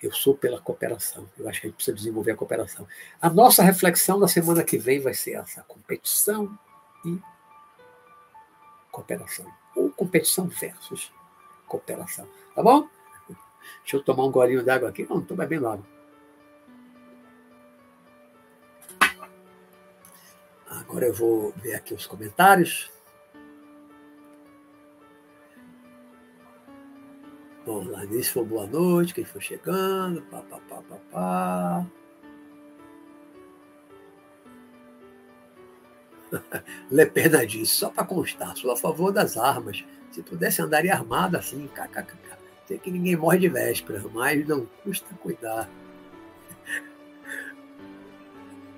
Eu 0.00 0.12
sou 0.12 0.36
pela 0.36 0.60
cooperação. 0.60 1.28
Eu 1.36 1.48
acho 1.48 1.60
que 1.60 1.66
a 1.66 1.70
gente 1.70 1.76
precisa 1.76 1.96
desenvolver 1.96 2.30
a 2.30 2.36
cooperação. 2.36 2.86
A 3.20 3.28
nossa 3.28 3.62
reflexão 3.62 4.18
na 4.18 4.28
semana 4.28 4.62
que 4.64 4.78
vem 4.78 5.00
vai 5.00 5.12
ser 5.12 5.32
essa: 5.32 5.62
competição 5.62 6.56
e 7.04 7.20
cooperação. 8.90 9.52
Ou 9.76 9.90
competição 9.90 10.46
versus 10.46 11.12
cooperação. 11.66 12.26
Tá 12.54 12.62
bom? 12.62 12.88
Deixa 13.80 13.96
eu 13.96 14.02
tomar 14.02 14.24
um 14.24 14.30
golinho 14.30 14.64
d'água 14.64 14.88
aqui. 14.88 15.06
Não, 15.08 15.20
estou 15.20 15.36
bebendo 15.36 15.68
água. 15.68 15.84
Agora 20.68 21.06
eu 21.06 21.14
vou 21.14 21.52
ver 21.56 21.74
aqui 21.74 21.94
os 21.94 22.06
comentários. 22.06 22.90
Bom, 27.66 27.84
lá 27.84 28.04
nisso 28.04 28.32
foi 28.32 28.44
boa 28.44 28.66
noite, 28.66 29.12
quem 29.12 29.24
foi 29.24 29.40
chegando, 29.40 30.22
pá, 30.22 30.40
pá, 30.42 30.58
pá, 30.68 30.82
pá, 30.82 30.96
pá. 31.12 31.86
Leperna 36.90 37.46
disse, 37.46 37.74
só 37.74 37.90
para 37.90 38.06
constar, 38.06 38.56
sou 38.56 38.72
a 38.72 38.76
favor 38.76 39.12
das 39.12 39.36
armas. 39.36 39.84
Se 40.10 40.22
pudesse 40.22 40.62
andaria 40.62 40.94
armado 40.94 41.36
assim, 41.36 41.68
kkkk. 41.68 42.39
Que 42.78 42.90
ninguém 42.90 43.16
morre 43.16 43.38
de 43.38 43.48
véspera, 43.48 44.02
mas 44.12 44.46
não 44.46 44.66
custa 44.84 45.06
cuidar. 45.16 45.68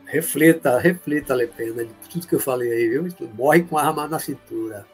Reflita, 0.07 0.79
reflita, 0.79 1.35
Lepena, 1.35 1.87
de 1.87 2.09
tudo 2.11 2.27
que 2.27 2.35
eu 2.35 2.41
falei 2.41 2.71
aí, 2.71 2.89
viu? 2.89 3.09
Morre 3.35 3.63
com 3.63 3.79
a 3.79 3.87
arma 3.87 4.07
na 4.07 4.19
cintura, 4.19 4.87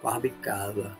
com 0.00 0.08
a 0.08 0.14
arma 0.14 0.26
em 0.26 0.32
casa. 0.40 0.96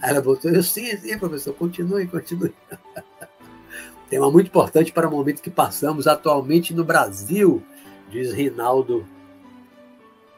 Aí 0.00 0.10
ela 0.10 0.20
botou, 0.20 0.50
eu 0.50 0.62
sim, 0.62 0.96
sim, 0.96 1.18
professor, 1.18 1.54
continue, 1.54 2.06
continue. 2.06 2.54
Tema 4.08 4.30
muito 4.30 4.46
importante 4.46 4.92
para 4.92 5.08
o 5.08 5.10
momento 5.10 5.42
que 5.42 5.50
passamos 5.50 6.06
atualmente 6.06 6.72
no 6.72 6.84
Brasil, 6.84 7.62
diz 8.08 8.32
Rinaldo 8.32 9.04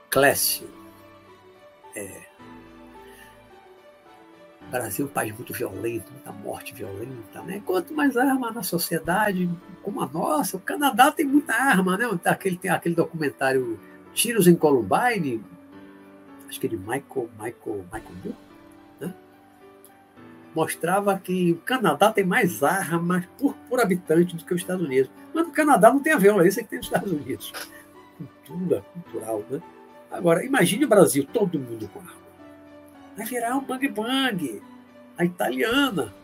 Clécio. 0.08 0.66
É, 1.94 2.22
Brasil 4.70 5.06
é 5.06 5.08
um 5.08 5.12
país 5.12 5.34
muito 5.34 5.52
violento, 5.52 6.12
muita 6.12 6.32
morte 6.32 6.72
violenta, 6.72 7.42
né? 7.42 7.60
Quanto 7.66 7.92
mais 7.92 8.16
arma 8.16 8.50
na 8.50 8.62
sociedade 8.62 9.50
como 9.82 10.00
a 10.00 10.06
nossa, 10.06 10.56
o 10.56 10.60
Canadá 10.60 11.10
tem 11.10 11.26
muita 11.26 11.54
arma, 11.54 11.96
né? 11.96 12.06
Aquele, 12.24 12.56
tem 12.56 12.70
aquele 12.70 12.94
documentário 12.94 13.78
Tiros 14.14 14.46
em 14.46 14.54
Columbine, 14.54 15.42
acho 16.48 16.60
que 16.60 16.66
é 16.66 16.70
de 16.70 16.76
Michael, 16.76 17.28
Michael, 17.38 17.84
Michael 17.92 18.14
Moore, 18.24 18.36
né? 19.00 19.14
Mostrava 20.54 21.18
que 21.18 21.52
o 21.52 21.56
Canadá 21.58 22.12
tem 22.12 22.24
mais 22.24 22.62
armas 22.62 23.24
por, 23.38 23.54
por 23.68 23.80
habitante 23.80 24.36
do 24.36 24.44
que 24.44 24.54
os 24.54 24.60
Estados 24.60 24.84
Unidos. 24.84 25.10
Mas 25.34 25.46
o 25.46 25.52
Canadá 25.52 25.92
não 25.92 26.00
tem 26.00 26.12
a 26.12 26.18
violência 26.18 26.62
que 26.62 26.70
tem 26.70 26.78
nos 26.78 26.86
Estados 26.86 27.12
Unidos. 27.12 27.52
Cultura, 28.16 28.84
cultural, 28.92 29.44
né? 29.50 29.60
Agora, 30.10 30.44
imagine 30.44 30.84
o 30.84 30.88
Brasil, 30.88 31.26
todo 31.32 31.58
mundo 31.58 31.88
com 31.88 32.00
arma 32.00 32.29
vai 33.20 33.26
virar 33.26 33.56
um 33.56 33.64
bang 33.64 33.88
bang, 33.88 34.62
a 35.18 35.24
italiana, 35.24 36.14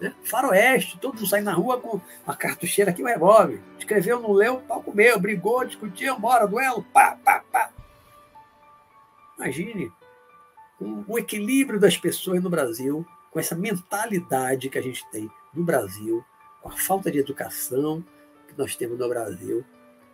né? 0.00 0.14
faroeste, 0.22 0.98
todo 0.98 1.14
mundo 1.14 1.26
sai 1.26 1.40
na 1.40 1.52
rua 1.52 1.80
com 1.80 2.00
uma 2.24 2.36
cartucheira 2.36 2.92
aqui, 2.92 3.02
um 3.02 3.06
revólver. 3.06 3.60
Escreveu, 3.78 4.20
não 4.20 4.32
leu, 4.32 4.60
pau 4.60 4.82
comeu, 4.82 5.18
brigou, 5.18 5.64
discutiu, 5.64 6.18
bora, 6.18 6.46
duelo, 6.46 6.84
pá, 6.92 7.18
pá, 7.24 7.42
pá. 7.50 7.70
Imagine 9.36 9.92
o, 10.80 11.18
equilíbrio 11.18 11.80
das 11.80 11.96
pessoas 11.96 12.40
no 12.42 12.48
Brasil, 12.50 13.04
com 13.32 13.40
essa 13.40 13.56
mentalidade 13.56 14.70
que 14.70 14.78
a 14.78 14.82
gente 14.82 15.04
tem 15.10 15.28
no 15.52 15.64
Brasil, 15.64 16.24
com 16.62 16.68
a 16.68 16.76
falta 16.76 17.10
de 17.10 17.18
educação 17.18 18.04
que 18.46 18.56
nós 18.56 18.76
temos 18.76 18.98
no 18.98 19.08
Brasil, 19.08 19.64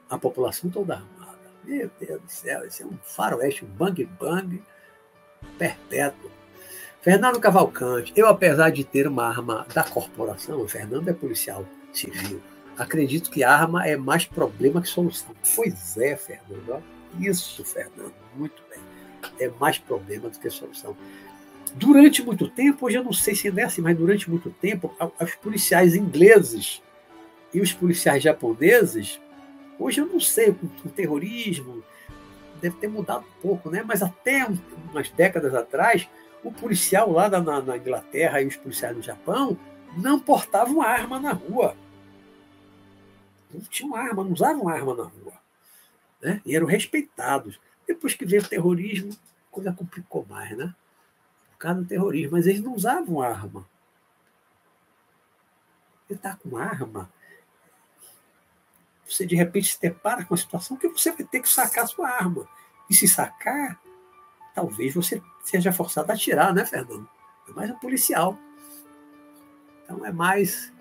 a 0.09 0.19
população 0.19 0.71
toda 0.71 0.95
armada. 0.95 1.35
Meu 1.65 1.91
Deus 2.01 2.23
do 2.23 2.31
céu, 2.31 2.67
isso 2.67 2.83
é 2.83 2.87
um 2.87 2.97
faroeste, 3.03 3.65
um 3.65 3.69
bang 3.69 4.05
bang 4.05 4.63
perpétuo. 5.59 6.31
Fernando 7.03 7.39
Cavalcante, 7.39 8.12
eu, 8.16 8.27
apesar 8.27 8.71
de 8.71 8.83
ter 8.83 9.07
uma 9.07 9.27
arma 9.27 9.66
da 9.75 9.85
corporação, 9.85 10.66
Fernando 10.66 11.09
é 11.09 11.12
policial 11.12 11.66
civil, 11.93 12.41
acredito 12.79 13.31
que 13.31 13.45
arma 13.45 13.87
é 13.87 13.97
mais 13.97 14.25
problema 14.25 14.81
que 14.81 14.89
solução. 14.89 15.35
Pois 15.55 15.97
é, 15.99 16.16
Fernando. 16.16 16.83
Isso, 17.21 17.65
Fernando, 17.65 18.15
muito 18.35 18.62
bem. 18.71 18.81
É 19.39 19.51
mais 19.61 19.79
problema 19.79 20.29
do 20.29 20.39
que 20.39 20.49
solução. 20.51 20.97
Durante 21.75 22.23
muito 22.23 22.49
tempo, 22.49 22.87
hoje 22.87 22.97
eu 22.97 23.05
não 23.05 23.12
sei 23.12 23.35
se 23.35 23.49
é 23.49 23.62
assim, 23.65 23.83
mas 23.83 23.97
durante 23.97 24.31
muito 24.31 24.51
tempo, 24.51 24.95
os 25.21 25.35
policiais 25.35 25.95
ingleses 25.95 26.83
e 27.53 27.61
os 27.61 27.73
policiais 27.73 28.23
japoneses, 28.23 29.21
hoje 29.79 30.01
eu 30.01 30.07
não 30.07 30.21
sei, 30.21 30.55
com 30.83 30.89
terrorismo, 30.89 31.83
deve 32.65 32.77
ter 32.78 32.89
mudado 32.89 33.27
um 33.27 33.41
pouco, 33.43 33.70
né? 33.70 33.82
mas 33.86 34.03
até 34.03 34.47
umas 34.91 35.11
décadas 35.11 35.55
atrás, 35.55 36.09
o 36.43 36.51
policial 36.51 37.12
lá 37.12 37.28
na, 37.28 37.61
na 37.61 37.77
Inglaterra 37.77 38.41
e 38.41 38.47
os 38.47 38.57
policiais 38.57 38.97
no 38.97 39.03
Japão 39.03 39.59
não 39.99 40.19
portavam 40.19 40.81
arma 40.81 41.20
na 41.20 41.32
rua. 41.32 41.77
Não 43.53 43.61
tinham 43.61 43.95
arma, 43.95 44.24
não 44.24 44.32
usavam 44.32 44.66
arma 44.66 44.95
na 44.95 45.03
rua. 45.05 45.35
Né? 46.23 46.41
E 46.47 46.57
eram 46.57 46.66
respeitados. 46.66 47.61
Depois 47.86 48.15
que 48.15 48.24
veio 48.24 48.43
o 48.43 48.49
terrorismo, 48.49 49.12
a 49.12 49.55
coisa 49.55 49.73
complicou 49.73 50.24
mais, 50.27 50.57
né? 50.57 50.74
Por 51.53 51.59
causa 51.59 51.82
do 51.82 51.86
terrorismo, 51.86 52.32
mas 52.32 52.47
eles 52.47 52.62
não 52.62 52.74
usavam 52.74 53.20
arma. 53.20 53.66
Ele 56.09 56.19
está 56.19 56.35
com 56.36 56.57
arma, 56.57 57.11
você 59.06 59.26
de 59.26 59.36
repente 59.36 59.72
se 59.72 59.81
depara 59.81 60.24
com 60.24 60.35
a 60.35 60.36
situação 60.36 60.76
que 60.76 60.89
você 60.89 61.12
vai 61.12 61.24
ter 61.24 61.40
que 61.40 61.48
sacar 61.48 61.86
sua 61.86 62.09
arma. 62.09 62.47
E 62.89 62.94
se 62.94 63.09
sacar, 63.09 63.81
talvez 64.55 64.94
você 64.94 65.22
seja 65.43 65.72
forçado 65.72 66.10
a 66.10 66.14
atirar, 66.14 66.55
né, 66.55 66.64
Fernando? 66.64 67.09
É 67.48 67.52
mais 67.52 67.70
um 67.70 67.78
policial. 67.78 68.39
Então 69.85 70.05
é 70.05 70.12
mais 70.12 70.72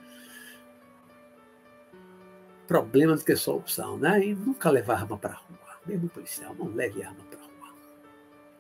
problema 2.67 3.15
do 3.15 3.23
que 3.23 3.35
solução, 3.35 3.97
né? 3.97 4.25
E 4.25 4.33
nunca 4.33 4.69
levar 4.69 4.95
arma 4.95 5.17
para 5.17 5.33
a 5.33 5.37
rua. 5.37 5.59
Mesmo 5.85 6.09
policial, 6.09 6.55
não 6.55 6.67
leve 6.67 7.03
arma 7.03 7.23
para 7.29 7.39
a 7.39 7.43
rua. 7.43 7.75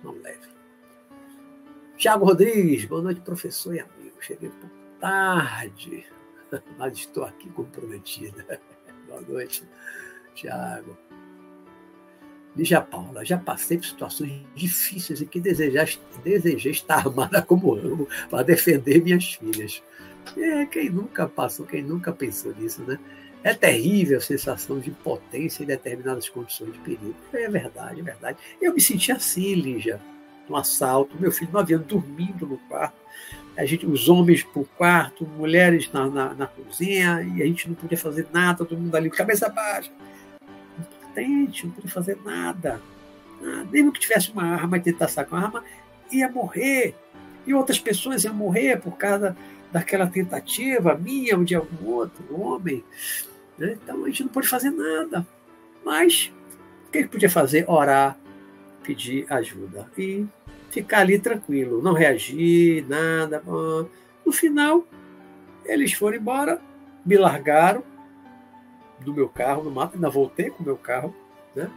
Não 0.03 0.11
leve. 0.21 0.49
Tiago 1.97 2.25
Rodrigues, 2.25 2.85
boa 2.85 3.01
noite, 3.01 3.21
professor 3.21 3.73
e 3.75 3.79
amigo. 3.79 4.17
Cheguei 4.19 4.49
um 4.49 4.51
pouco 4.51 4.75
tarde, 4.99 6.05
mas 6.77 6.97
estou 6.97 7.23
aqui 7.23 7.49
comprometida. 7.49 8.59
Boa 9.13 9.21
noite, 9.21 9.63
Tiago. 10.33 10.97
Lígia 12.55 12.81
Paula, 12.81 13.23
já 13.23 13.37
passei 13.37 13.77
por 13.77 13.85
situações 13.85 14.41
difíceis 14.55 15.21
em 15.21 15.25
que 15.27 15.39
desejei, 15.39 16.71
estar 16.71 16.97
armada 16.97 17.39
como 17.39 17.75
amo 17.75 18.07
para 18.27 18.43
defender 18.43 19.03
minhas 19.03 19.35
filhas. 19.35 19.83
É, 20.35 20.65
quem 20.65 20.89
nunca 20.89 21.27
passou, 21.27 21.63
quem 21.63 21.83
nunca 21.83 22.11
pensou 22.11 22.55
nisso, 22.55 22.81
né? 22.83 22.97
É 23.43 23.53
terrível 23.53 24.17
a 24.17 24.21
sensação 24.21 24.79
de 24.79 24.89
impotência 24.89 25.61
em 25.61 25.67
determinadas 25.67 26.27
condições 26.27 26.73
de 26.73 26.79
perigo. 26.79 27.15
É 27.33 27.47
verdade, 27.47 27.99
é 27.99 28.03
verdade. 28.03 28.37
Eu 28.59 28.73
me 28.73 28.81
senti 28.81 29.11
assim, 29.11 29.53
Lígia, 29.53 30.01
no 30.49 30.55
assalto, 30.55 31.19
meu 31.19 31.31
filho 31.31 31.51
não 31.53 31.59
havia 31.59 31.77
dormindo 31.77 32.47
no 32.47 32.57
quarto 32.57 33.02
a 33.55 33.65
gente, 33.65 33.85
os 33.85 34.09
homens 34.09 34.43
para 34.43 34.61
o 34.61 34.65
quarto, 34.65 35.25
mulheres 35.25 35.91
na, 35.91 36.07
na, 36.09 36.33
na, 36.33 36.47
cozinha, 36.47 37.21
e 37.21 37.41
a 37.41 37.45
gente 37.45 37.67
não 37.67 37.75
podia 37.75 37.97
fazer 37.97 38.27
nada, 38.33 38.65
todo 38.65 38.77
mundo 38.77 38.95
ali, 38.95 39.09
cabeça 39.09 39.47
baixa. 39.47 39.91
impotente, 40.79 41.67
não 41.67 41.73
podia 41.73 41.91
fazer 41.91 42.17
nada. 42.25 42.81
nada. 43.41 43.67
Mesmo 43.71 43.91
que 43.91 43.99
tivesse 43.99 44.31
uma 44.31 44.43
arma 44.43 44.79
tentasse 44.79 45.13
sacar 45.13 45.39
uma 45.39 45.45
arma, 45.45 45.63
ia 46.11 46.29
morrer. 46.29 46.95
E 47.45 47.53
outras 47.53 47.79
pessoas 47.79 48.23
iam 48.23 48.33
morrer 48.33 48.79
por 48.79 48.97
causa 48.97 49.35
daquela 49.71 50.07
tentativa 50.07 50.95
minha 50.95 51.37
ou 51.37 51.43
de 51.43 51.55
algum 51.55 51.91
outro 51.91 52.41
homem. 52.41 52.83
Né? 53.57 53.77
Então 53.83 54.03
a 54.03 54.07
gente 54.07 54.23
não 54.23 54.29
pode 54.29 54.47
fazer 54.47 54.71
nada. 54.71 55.27
Mas 55.85 56.31
o 56.87 56.91
que 56.91 56.99
ele 56.99 57.07
podia 57.07 57.29
fazer? 57.29 57.69
Orar, 57.69 58.17
pedir 58.83 59.25
ajuda 59.31 59.89
e 59.97 60.25
ficar 60.73 61.01
ali 61.01 61.19
tranquilo, 61.19 61.83
não 61.83 61.93
reagir, 61.93 62.83
nada. 62.89 63.43
No 64.25 64.31
final, 64.31 64.83
eles 65.63 65.93
foram 65.93 66.17
embora, 66.17 66.59
me 67.05 67.15
largaram 67.15 67.83
do 68.99 69.13
meu 69.13 69.29
carro 69.29 69.63
no 69.63 69.69
mato, 69.69 69.95
ainda 69.95 70.09
voltei 70.09 70.49
com 70.49 70.63
o 70.63 70.65
meu 70.65 70.75
carro, 70.75 71.15
né? 71.55 71.69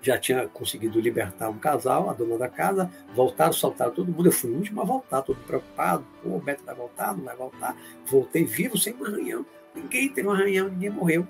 Já 0.00 0.18
tinha 0.18 0.48
conseguido 0.48 1.00
libertar 1.00 1.48
um 1.50 1.58
casal, 1.58 2.10
a 2.10 2.12
dona 2.12 2.38
da 2.38 2.48
casa, 2.48 2.90
voltaram, 3.14 3.52
soltaram 3.52 3.92
todo 3.92 4.10
mundo. 4.10 4.26
Eu 4.26 4.32
fui 4.32 4.50
o 4.50 4.56
último 4.56 4.80
a 4.80 4.84
voltar, 4.84 5.22
todo 5.22 5.38
preocupado. 5.44 6.04
Pô, 6.22 6.36
o 6.36 6.40
Beto 6.40 6.64
vai 6.64 6.74
voltar, 6.74 7.16
não 7.16 7.24
vai 7.24 7.36
voltar. 7.36 7.76
Voltei 8.06 8.44
vivo, 8.44 8.78
sem 8.78 8.94
um 8.94 9.04
arranhão. 9.04 9.44
Ninguém 9.74 10.08
teve 10.08 10.26
um 10.26 10.30
arranhão, 10.30 10.68
ninguém 10.68 10.90
morreu. 10.90 11.26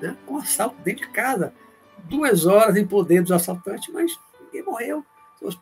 Né? 0.00 0.16
Um 0.28 0.36
assalto 0.36 0.76
dentro 0.82 1.06
de 1.06 1.12
casa. 1.12 1.52
Duas 2.04 2.46
horas 2.46 2.76
em 2.76 2.86
poder 2.86 3.22
dos 3.22 3.32
assaltantes, 3.32 3.92
mas 3.92 4.18
ninguém 4.40 4.62
morreu. 4.62 5.04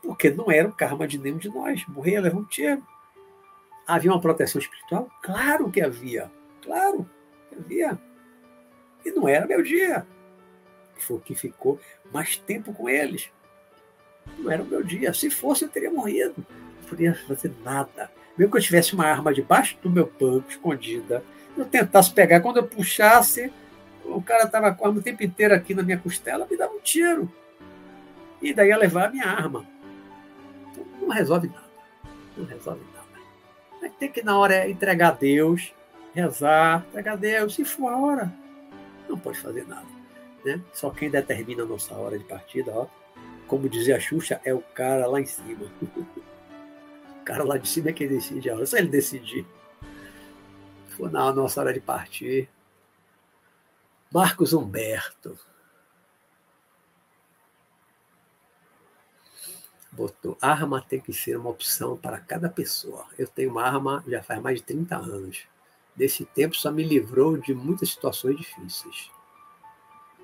Porque 0.03 0.31
não 0.31 0.51
era 0.51 0.69
o 0.69 0.73
karma 0.73 1.07
de 1.07 1.19
nenhum 1.19 1.39
de 1.39 1.49
nós. 1.49 1.87
Morria, 1.87 2.21
levou 2.21 2.41
um 2.41 2.45
tiro. 2.45 2.85
Havia 3.87 4.11
uma 4.11 4.21
proteção 4.21 4.61
espiritual? 4.61 5.09
Claro 5.23 5.71
que 5.71 5.81
havia. 5.81 6.31
Claro 6.63 7.09
que 7.49 7.57
havia. 7.57 7.99
E 9.05 9.11
não 9.13 9.29
era 9.29 9.47
meu 9.47 9.63
dia. 9.63 10.07
Foi 10.99 11.17
o 11.17 11.21
que 11.21 11.35
ficou 11.35 11.81
mais 12.13 12.37
tempo 12.37 12.73
com 12.73 12.89
eles. 12.89 13.31
Não 14.37 14.51
era 14.51 14.63
o 14.63 14.67
meu 14.67 14.83
dia. 14.83 15.15
Se 15.15 15.31
fosse, 15.31 15.65
eu 15.65 15.69
teria 15.69 15.91
morrido. 15.91 16.45
Não 16.83 16.89
podia 16.89 17.15
fazer 17.15 17.53
nada. 17.65 18.11
Mesmo 18.37 18.53
que 18.53 18.59
eu 18.59 18.63
tivesse 18.63 18.95
uma 18.95 19.07
arma 19.07 19.33
debaixo 19.33 19.77
do 19.83 19.91
meu 19.91 20.07
banco, 20.21 20.51
escondida, 20.51 21.25
eu 21.57 21.65
tentasse 21.65 22.13
pegar, 22.13 22.41
quando 22.41 22.59
eu 22.59 22.67
puxasse, 22.67 23.53
o 24.05 24.23
cara 24.23 24.45
estava 24.45 24.73
com 24.73 24.85
a 24.85 24.89
arma 24.89 25.01
o 25.01 25.03
tempo 25.03 25.25
inteiro 25.25 25.55
aqui 25.55 25.75
na 25.75 25.83
minha 25.83 25.99
costela, 25.99 26.47
me 26.49 26.57
dava 26.57 26.73
um 26.73 26.81
tiro. 26.81 27.31
E 28.41 28.55
daí 28.55 28.69
ia 28.69 28.77
levar 28.77 29.09
a 29.09 29.11
minha 29.11 29.27
arma. 29.27 29.67
Não 31.01 31.09
resolve 31.09 31.49
nada. 31.49 31.69
Não 32.37 32.45
resolve 32.45 32.83
nada. 32.95 32.99
Tem 33.99 34.11
que, 34.11 34.23
na 34.23 34.39
hora, 34.39 34.69
entregar 34.69 35.09
a 35.09 35.13
Deus, 35.13 35.75
rezar, 36.15 36.85
entregar 36.89 37.13
a 37.15 37.17
Deus, 37.17 37.55
se 37.55 37.65
for 37.65 37.89
a 37.89 37.97
hora. 37.97 38.33
Não 39.09 39.19
pode 39.19 39.41
fazer 39.41 39.67
nada. 39.67 39.87
Né? 40.45 40.61
Só 40.73 40.91
quem 40.91 41.11
determina 41.11 41.63
a 41.63 41.67
nossa 41.67 41.95
hora 41.95 42.19
de 42.19 42.25
partida, 42.25 42.71
ó, 42.73 42.87
como 43.47 43.69
dizia 43.69 43.97
a 43.97 44.01
Xuxa, 44.01 44.41
é 44.45 44.53
o 44.55 44.61
cara 44.61 45.07
lá 45.07 45.21
em 45.21 45.27
cima. 45.27 45.67
o 47.21 47.25
cara 47.25 47.45
lá 47.45 47.57
de 47.57 47.69
cima 47.69 47.91
é 47.91 47.93
quem 47.93 48.09
decide 48.09 48.51
a 48.51 48.55
hora. 48.55 48.67
Só 48.67 48.77
ele 48.77 48.89
decidir. 48.89 49.47
For 50.91 51.11
na 51.11 51.33
nossa 51.33 51.61
hora 51.61 51.73
de 51.73 51.81
partir. 51.81 52.49
Marcos 54.13 54.53
Humberto. 54.53 55.39
Botou 59.99 60.39
arma 60.41 60.81
tem 60.81 61.01
que 61.01 61.13
ser 61.13 61.37
uma 61.37 61.51
opção 61.51 61.97
para 61.97 62.21
cada 62.21 62.49
pessoa. 62.49 63.05
Eu 63.19 63.27
tenho 63.27 63.51
uma 63.51 63.65
arma 63.65 64.05
já 64.07 64.23
faz 64.23 64.41
mais 64.41 64.61
de 64.61 64.63
30 64.63 64.97
anos. 64.97 65.41
Desse 65.97 66.25
tempo 66.25 66.55
só 66.55 66.71
me 66.71 66.85
livrou 66.85 67.37
de 67.37 67.53
muitas 67.53 67.91
situações 67.91 68.37
difíceis. 68.37 69.11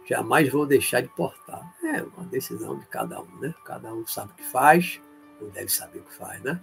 Jamais 0.07 0.49
vou 0.49 0.65
deixar 0.65 1.01
de 1.01 1.09
portar. 1.09 1.75
É 1.83 2.03
uma 2.03 2.25
decisão 2.27 2.79
de 2.79 2.87
cada 2.87 3.21
um, 3.21 3.41
né? 3.41 3.53
Cada 3.65 3.93
um 3.93 4.07
sabe 4.07 4.31
o 4.33 4.37
que 4.37 4.45
faz, 4.45 5.01
ou 5.41 5.51
deve 5.51 5.69
saber 5.69 5.99
o 5.99 6.05
que 6.05 6.15
faz, 6.15 6.41
né? 6.43 6.61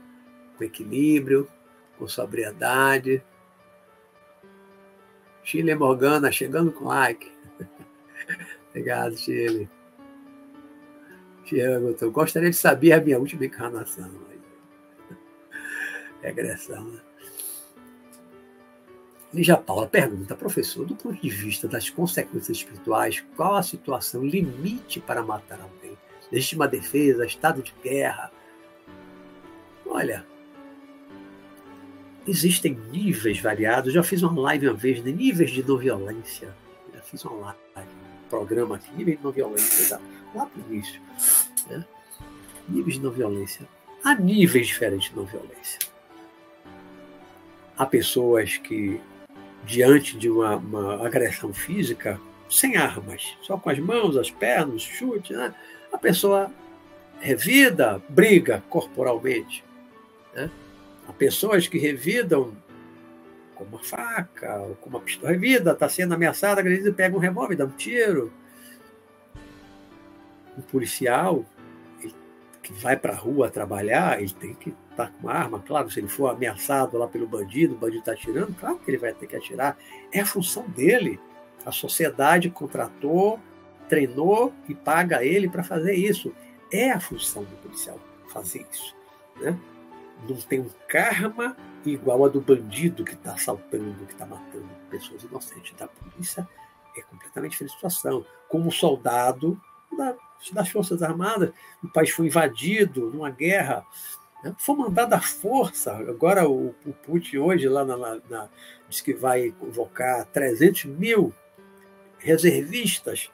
Com 0.57 0.63
equilíbrio, 0.63 1.49
com 1.97 2.07
sobriedade. 2.07 3.21
Chile 5.43 5.75
Morgana 5.75 6.31
chegando 6.31 6.71
com 6.71 6.85
like. 6.85 7.29
Obrigado, 8.69 9.17
Chile. 9.17 9.69
Tiago, 11.51 11.93
eu 11.99 12.11
gostaria 12.11 12.49
de 12.49 12.55
saber 12.55 12.93
a 12.93 13.01
minha 13.01 13.19
última 13.19 13.45
encarnação. 13.45 14.09
Regressão, 16.23 16.85
né? 16.85 16.99
Lígia 19.33 19.57
Paula 19.57 19.87
pergunta, 19.87 20.33
professor, 20.33 20.85
do 20.85 20.95
ponto 20.95 21.21
de 21.21 21.29
vista 21.29 21.67
das 21.67 21.89
consequências 21.89 22.57
espirituais, 22.57 23.23
qual 23.35 23.55
a 23.55 23.63
situação 23.63 24.25
limite 24.25 25.01
para 25.01 25.23
matar 25.23 25.59
alguém? 25.59 25.97
Legítima 26.31 26.69
defesa, 26.69 27.25
estado 27.25 27.61
de 27.61 27.73
guerra? 27.83 28.31
Olha, 29.85 30.25
existem 32.25 32.77
níveis 32.91 33.39
variados. 33.41 33.93
Já 33.93 34.03
fiz 34.03 34.23
uma 34.23 34.41
live 34.41 34.69
uma 34.69 34.77
vez 34.77 35.03
de 35.03 35.11
níveis 35.11 35.51
de 35.51 35.63
não 35.63 35.77
violência. 35.77 36.55
Já 36.93 37.01
fiz 37.01 37.25
uma 37.25 37.55
live, 37.75 37.91
um 38.25 38.29
programa 38.29 38.75
aqui, 38.75 38.93
níveis 38.95 39.17
de 39.17 39.23
não 39.23 39.31
violência, 39.31 39.99
lá 40.33 40.45
para 40.45 40.61
início. 40.69 41.01
Né? 41.67 41.85
Níveis 42.67 42.95
de 42.95 43.01
não 43.01 43.11
violência. 43.11 43.67
Há 44.03 44.15
níveis 44.15 44.67
diferentes 44.67 45.09
de 45.09 45.15
não 45.15 45.25
violência. 45.25 45.79
Há 47.77 47.85
pessoas 47.85 48.57
que 48.57 48.99
diante 49.65 50.17
de 50.17 50.29
uma, 50.29 50.55
uma, 50.55 51.05
agressão 51.05 51.53
física, 51.53 52.19
sem 52.49 52.75
armas, 52.77 53.37
só 53.41 53.57
com 53.57 53.69
as 53.69 53.79
mãos, 53.79 54.17
as 54.17 54.29
pernas, 54.29 54.81
chute, 54.81 55.33
né? 55.33 55.53
a 55.91 55.97
pessoa 55.97 56.51
revida, 57.19 58.01
briga 58.09 58.63
corporalmente. 58.69 59.63
Né? 60.33 60.49
Há 61.07 61.13
pessoas 61.13 61.67
que 61.67 61.77
revidam 61.77 62.55
com 63.55 63.63
uma 63.63 63.79
faca, 63.79 64.59
ou 64.59 64.75
com 64.75 64.89
uma 64.89 64.99
pistola 64.99 65.31
revida, 65.31 65.71
está 65.71 65.87
sendo 65.87 66.13
ameaçada, 66.13 66.61
agredido, 66.61 66.93
pega 66.93 67.15
um 67.15 67.19
revólver, 67.19 67.55
dá 67.55 67.65
um 67.65 67.69
tiro. 67.69 68.33
Um 70.57 70.61
policial 70.61 71.45
que 72.61 72.73
vai 72.73 72.95
para 72.95 73.13
a 73.13 73.15
rua 73.15 73.49
trabalhar, 73.49 74.21
ele 74.21 74.33
tem 74.33 74.53
que 74.53 74.69
estar 74.69 75.07
tá 75.07 75.11
com 75.11 75.27
uma 75.27 75.33
arma, 75.33 75.59
claro, 75.59 75.89
se 75.89 75.99
ele 75.99 76.07
for 76.07 76.29
ameaçado 76.29 76.97
lá 76.97 77.07
pelo 77.07 77.27
bandido, 77.27 77.73
o 77.73 77.77
bandido 77.77 77.99
está 77.99 78.11
atirando, 78.11 78.53
claro 78.53 78.77
que 78.77 78.89
ele 78.89 78.97
vai 78.97 79.13
ter 79.13 79.27
que 79.27 79.35
atirar. 79.35 79.77
É 80.11 80.21
a 80.21 80.25
função 80.25 80.63
dele. 80.69 81.19
A 81.65 81.71
sociedade 81.71 82.49
contratou, 82.49 83.39
treinou 83.89 84.53
e 84.67 84.75
paga 84.75 85.23
ele 85.23 85.49
para 85.49 85.63
fazer 85.63 85.93
isso. 85.93 86.33
É 86.71 86.91
a 86.91 86.99
função 86.99 87.43
do 87.43 87.55
policial 87.57 87.99
fazer 88.29 88.65
isso. 88.71 88.95
Né? 89.39 89.57
Não 90.27 90.35
tem 90.37 90.59
um 90.59 90.69
karma 90.87 91.55
igual 91.85 92.25
a 92.25 92.29
do 92.29 92.41
bandido 92.41 93.03
que 93.03 93.13
está 93.13 93.33
assaltando, 93.33 94.05
que 94.05 94.13
está 94.13 94.25
matando 94.25 94.69
pessoas 94.89 95.23
inocentes. 95.23 95.73
Da 95.77 95.87
polícia 95.87 96.47
é 96.95 97.01
completamente 97.01 97.51
diferente 97.51 97.73
situação. 97.73 98.25
Como 98.47 98.71
soldado 98.71 99.59
da 99.97 100.15
das 100.51 100.69
Forças 100.69 101.03
Armadas, 101.03 101.51
o 101.83 101.89
país 101.89 102.09
foi 102.09 102.25
invadido 102.25 103.11
numa 103.11 103.29
guerra, 103.29 103.85
né? 104.43 104.55
foi 104.57 104.75
mandada 104.75 105.15
a 105.15 105.21
força. 105.21 105.93
Agora 105.93 106.49
o, 106.49 106.73
o 106.85 106.93
Putin 106.93 107.37
hoje 107.37 107.69
lá 107.69 107.85
na, 107.85 107.97
na, 107.97 108.49
diz 108.89 109.01
que 109.01 109.13
vai 109.13 109.51
convocar 109.59 110.25
300 110.25 110.85
mil 110.85 111.33
reservistas 112.17 113.29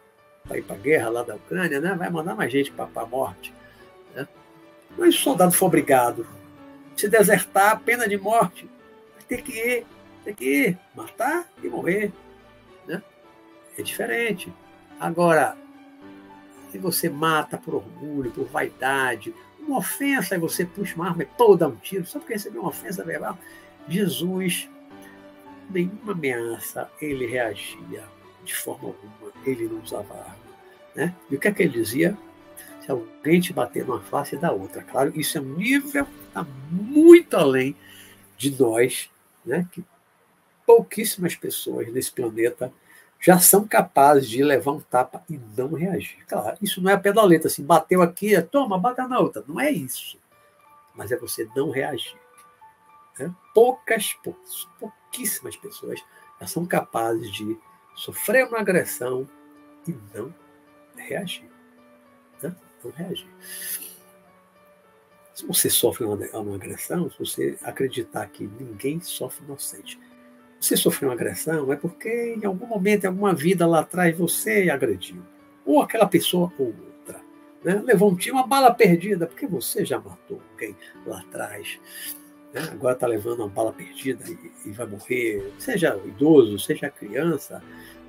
para 0.46 0.58
ir 0.58 0.64
para 0.64 0.76
a 0.76 0.80
guerra 0.80 1.10
lá 1.10 1.24
da 1.24 1.36
Ucrânia, 1.36 1.80
né? 1.80 1.96
vai 1.96 2.10
mandar 2.10 2.36
mais 2.36 2.52
gente 2.52 2.72
para 2.72 2.90
a 2.96 3.06
morte. 3.06 3.54
Né? 4.14 4.28
Mas 4.98 5.16
o 5.16 5.18
soldado 5.18 5.52
for 5.54 5.68
obrigado, 5.68 6.28
se 6.96 7.08
desertar, 7.08 7.80
pena 7.82 8.08
de 8.08 8.18
morte, 8.18 8.70
vai 9.14 9.24
ter 9.28 9.42
que 9.42 9.54
ir, 9.54 9.86
que 10.36 10.46
ir, 10.46 10.80
matar 10.96 11.50
e 11.62 11.68
morrer. 11.68 12.12
Né? 12.86 13.02
É 13.78 13.82
diferente. 13.82 14.52
Agora, 15.00 15.56
se 16.78 16.82
você 16.82 17.10
mata 17.10 17.58
por 17.58 17.76
orgulho, 17.76 18.32
por 18.32 18.46
vaidade, 18.46 19.34
uma 19.60 19.80
ofensa, 19.80 20.36
aí 20.36 20.40
você 20.40 20.64
puxa 20.64 20.96
uma 20.96 21.10
arma 21.10 21.24
e 21.24 21.26
pô, 21.26 21.56
dá 21.56 21.68
um 21.68 21.76
tiro, 21.76 22.06
só 22.06 22.20
porque 22.20 22.34
recebeu 22.34 22.62
uma 22.62 22.70
ofensa 22.70 23.04
verbal. 23.04 23.38
Jesus, 23.88 24.70
nenhuma 25.70 26.12
ameaça, 26.12 26.90
ele 27.02 27.26
reagia 27.26 28.04
de 28.44 28.56
forma 28.56 28.90
alguma, 28.90 29.34
ele 29.46 29.68
não 29.68 29.82
usava 29.82 30.14
arma. 30.14 30.48
Né? 30.96 31.14
E 31.30 31.36
o 31.36 31.40
que 31.40 31.48
é 31.48 31.52
que 31.52 31.64
ele 31.64 31.74
dizia? 31.74 32.18
Se 32.82 32.92
alguém 32.92 33.42
te 33.42 33.52
bater 33.52 33.86
numa 33.86 34.00
face, 34.00 34.38
dá 34.38 34.52
outra. 34.52 34.82
Claro, 34.84 35.12
isso 35.20 35.38
é 35.38 35.42
um 35.42 35.56
nível 35.56 36.06
que 36.06 36.28
está 36.28 36.46
muito 36.70 37.36
além 37.36 37.76
de 38.38 38.52
nós, 38.52 39.10
né? 39.46 39.68
que 39.72 39.84
pouquíssimas 40.66 41.36
pessoas 41.36 41.92
nesse 41.92 42.12
planeta 42.12 42.72
já 43.20 43.40
são 43.40 43.68
capazes 43.68 44.30
de 44.30 44.44
levar 44.44 44.72
um 44.72 44.80
tapa 44.80 45.24
e 45.30 45.40
não 45.58 45.74
reagir. 45.74 46.24
Claro, 46.28 46.58
isso 46.62 46.82
não 46.82 46.92
é 46.92 46.94
a 46.94 47.00
pé 47.00 47.12
da 47.12 47.24
letra, 47.24 47.48
assim, 47.48 47.64
bateu 47.64 48.02
aqui, 48.02 48.36
é, 48.36 48.42
toma, 48.42 48.78
bata 48.78 49.08
na 49.08 49.20
outra. 49.20 49.44
Não 49.48 49.60
é 49.60 49.72
isso. 49.72 50.20
Mas 50.96 51.12
é 51.12 51.18
você 51.18 51.48
não 51.56 51.70
reagir. 51.70 52.18
Né? 53.20 53.34
Poucas, 53.54 54.14
poucas, 54.24 54.68
pouquíssimas 54.80 55.56
pessoas 55.56 56.00
já 56.40 56.48
são 56.48 56.66
capazes 56.66 57.32
de 57.32 57.58
sofrer 57.96 58.48
uma 58.48 58.60
agressão 58.60 59.28
e 59.88 59.96
não 60.14 60.34
reagir. 60.96 61.50
Né? 62.42 62.56
Não 62.84 62.92
reagir. 62.92 63.30
Se 65.34 65.46
você 65.46 65.70
sofre 65.70 66.04
uma, 66.04 66.16
uma 66.16 66.56
agressão, 66.56 67.10
se 67.12 67.20
você 67.20 67.58
acreditar 67.62 68.26
que 68.28 68.46
ninguém 68.46 69.00
sofre 69.00 69.46
inocente, 69.46 70.00
você 70.60 70.76
sofreu 70.76 71.10
uma 71.10 71.16
agressão 71.16 71.72
é 71.72 71.76
porque 71.76 72.36
em 72.42 72.46
algum 72.46 72.66
momento, 72.66 73.04
em 73.04 73.08
alguma 73.08 73.34
vida 73.34 73.68
lá 73.68 73.82
atrás, 73.82 74.18
você 74.18 74.70
agrediu. 74.70 75.22
Ou 75.66 75.82
aquela 75.82 76.08
pessoa 76.08 76.52
ou 76.58 76.68
outra. 76.68 77.22
Né? 77.64 77.82
Levou 77.86 78.12
um 78.12 78.16
tiro, 78.16 78.36
uma 78.36 78.48
bala 78.48 78.74
perdida, 78.74 79.28
porque 79.28 79.46
você 79.46 79.86
já 79.86 80.00
matou 80.00 80.42
alguém 80.52 80.76
lá 81.06 81.20
atrás. 81.20 81.80
Né? 82.54 82.70
Agora 82.72 82.94
está 82.94 83.06
levando 83.06 83.42
uma 83.42 83.50
bala 83.50 83.72
perdida 83.72 84.24
e, 84.28 84.70
e, 84.70 84.72
vai 84.72 84.88
morrer. 84.88 85.54
Seja 85.60 86.00
idoso, 86.06 86.58
seja 86.58 86.90
criança. 86.90 87.62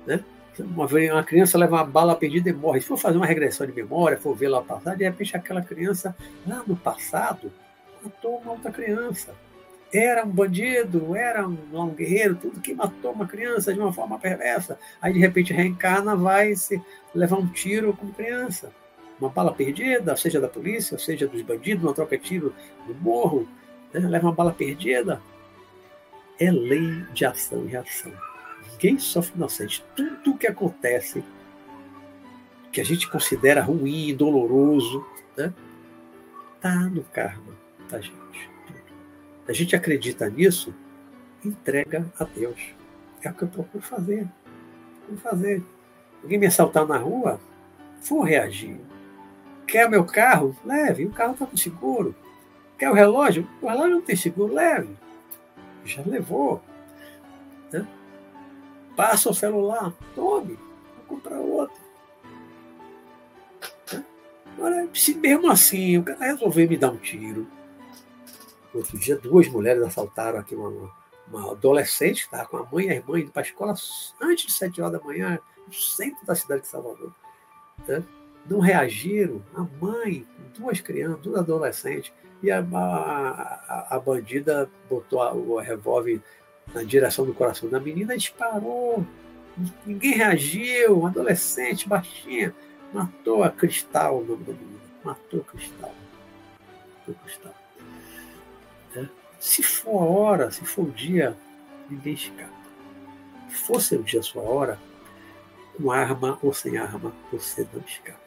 Né? 0.07 0.23
Uma, 0.59 0.85
uma 0.85 1.23
criança 1.23 1.57
leva 1.57 1.75
uma 1.75 1.85
bala 1.85 2.15
perdida 2.15 2.49
e 2.49 2.53
morre. 2.53 2.81
Se 2.81 2.87
for 2.87 2.97
fazer 2.97 3.17
uma 3.17 3.27
regressão 3.27 3.67
de 3.67 3.73
memória, 3.73 4.17
for 4.17 4.35
ver 4.35 4.49
lá 4.49 4.61
passado, 4.61 4.97
de 4.97 5.03
repente 5.03 5.37
aquela 5.37 5.61
criança, 5.61 6.15
lá 6.47 6.63
no 6.65 6.75
passado, 6.75 7.51
matou 8.03 8.37
uma 8.37 8.53
outra 8.53 8.71
criança 8.71 9.35
era 9.91 10.23
um 10.23 10.29
bandido, 10.29 11.15
era 11.15 11.47
um, 11.47 11.57
um, 11.73 11.89
guerreiro, 11.89 12.35
tudo 12.35 12.61
que 12.61 12.73
matou 12.73 13.11
uma 13.11 13.27
criança 13.27 13.73
de 13.73 13.79
uma 13.79 13.91
forma 13.91 14.19
perversa. 14.19 14.79
Aí 15.01 15.13
de 15.13 15.19
repente 15.19 15.53
reencarna, 15.53 16.15
vai 16.15 16.55
se 16.55 16.81
levar 17.13 17.37
um 17.37 17.47
tiro 17.47 17.93
como 17.93 18.13
criança. 18.13 18.71
Uma 19.19 19.29
bala 19.29 19.53
perdida, 19.53 20.15
seja 20.15 20.39
da 20.39 20.47
polícia, 20.47 20.97
seja 20.97 21.27
dos 21.27 21.41
bandidos, 21.41 21.83
uma 21.83 21.93
troca 21.93 22.17
de 22.17 22.23
tiro 22.23 22.53
no 22.87 22.93
morro, 22.95 23.47
né? 23.93 23.99
leva 24.07 24.27
uma 24.27 24.35
bala 24.35 24.53
perdida. 24.53 25.21
É 26.39 26.51
lei 26.51 27.03
de 27.13 27.25
ação 27.25 27.65
e 27.65 27.69
reação. 27.69 28.13
Ninguém 28.71 28.97
sofre 28.99 29.35
inocente. 29.35 29.83
Tudo 29.95 30.37
que 30.37 30.47
acontece, 30.47 31.23
que 32.71 32.79
a 32.79 32.85
gente 32.85 33.09
considera 33.09 33.61
ruim, 33.61 34.15
doloroso, 34.15 35.05
né? 35.35 35.53
tá 36.61 36.75
no 36.75 37.03
karma 37.05 37.53
da 37.89 37.99
gente 37.99 38.15
a 39.49 39.53
gente 39.53 39.75
acredita 39.75 40.29
nisso, 40.29 40.71
entrega 41.43 42.05
a 42.19 42.23
Deus. 42.23 42.61
É 43.23 43.31
o 43.31 43.33
que 43.33 43.41
eu 43.41 43.47
procuro 43.47 43.83
fazer. 43.83 44.27
Vou 45.09 45.17
fazer. 45.17 45.63
Alguém 46.21 46.37
me 46.37 46.45
assaltar 46.45 46.85
na 46.85 46.97
rua, 46.97 47.39
vou 48.07 48.21
reagir. 48.21 48.79
Quer 49.65 49.87
o 49.87 49.89
meu 49.89 50.05
carro? 50.05 50.55
Leve. 50.63 51.05
O 51.05 51.11
carro 51.11 51.33
está 51.33 51.47
com 51.47 51.57
seguro. 51.57 52.15
Quer 52.77 52.91
o 52.91 52.93
relógio? 52.93 53.49
O 53.59 53.67
relógio 53.67 53.95
não 53.95 54.01
tem 54.03 54.15
seguro, 54.15 54.53
leve. 54.53 54.95
Já 55.83 56.03
levou. 56.05 56.61
Né? 57.71 57.87
Passa 58.95 59.31
o 59.31 59.33
celular, 59.33 59.91
tome, 60.13 60.59
vou 60.95 61.17
comprar 61.17 61.39
outro. 61.39 61.75
Né? 63.91 64.05
Agora, 64.55 64.87
se 64.93 65.15
mesmo 65.15 65.49
assim 65.49 65.97
o 65.97 66.03
cara 66.03 66.25
resolver 66.25 66.67
me 66.67 66.77
dar 66.77 66.91
um 66.91 66.97
tiro, 66.97 67.47
Outro 68.79 68.97
dia, 68.97 69.17
duas 69.17 69.45
mulheres 69.49 69.83
assaltaram 69.83 70.39
aqui 70.39 70.55
uma, 70.55 70.89
uma 71.27 71.51
adolescente 71.51 72.21
estava 72.21 72.45
com 72.45 72.55
a 72.55 72.65
mãe 72.71 72.85
e 72.85 72.89
a 72.89 72.95
irmã 72.95 73.19
indo 73.19 73.29
para 73.29 73.41
a 73.41 73.45
escola 73.45 73.73
antes 74.21 74.45
de 74.45 74.53
sete 74.53 74.81
horas 74.81 74.93
da 74.93 75.05
manhã, 75.05 75.37
no 75.67 75.73
centro 75.73 76.25
da 76.25 76.33
cidade 76.33 76.61
de 76.61 76.69
Salvador. 76.69 77.13
Né? 77.85 78.01
Não 78.49 78.59
reagiram. 78.59 79.43
A 79.53 79.67
mãe, 79.81 80.25
duas 80.57 80.79
crianças, 80.79 81.19
duas 81.19 81.39
adolescentes, 81.39 82.13
e 82.41 82.49
a, 82.49 82.59
a, 82.59 83.97
a 83.97 83.99
bandida 83.99 84.71
botou 84.89 85.21
a, 85.21 85.33
o 85.33 85.59
revólver 85.59 86.21
na 86.73 86.81
direção 86.81 87.25
do 87.25 87.33
coração 87.33 87.69
da 87.69 87.81
menina 87.81 88.15
e 88.15 88.17
disparou. 88.17 89.05
Ninguém 89.85 90.13
reagiu. 90.13 90.99
Uma 90.99 91.09
adolescente 91.09 91.85
baixinha 91.85 92.55
matou 92.93 93.43
a 93.43 93.49
Cristal, 93.49 94.19
o 94.19 94.25
nome 94.25 94.45
da 94.45 94.53
menina. 94.53 94.79
Matou 95.03 95.43
Cristal. 95.43 95.93
Matou 97.05 97.15
a 97.25 97.58
Cristal. 98.89 99.09
Se 99.39 99.63
for 99.63 100.01
a 100.01 100.05
hora, 100.05 100.51
se 100.51 100.65
for 100.65 100.83
o 100.83 100.91
dia, 100.91 101.35
escapa. 102.05 102.51
Se 103.49 103.55
for 103.55 103.81
seu 103.81 104.03
dia, 104.03 104.21
sua 104.21 104.43
hora, 104.43 104.79
com 105.77 105.91
arma 105.91 106.37
ou 106.43 106.53
sem 106.53 106.77
arma, 106.77 107.13
você 107.31 107.67
não 107.73 107.81
escapa. 107.81 108.19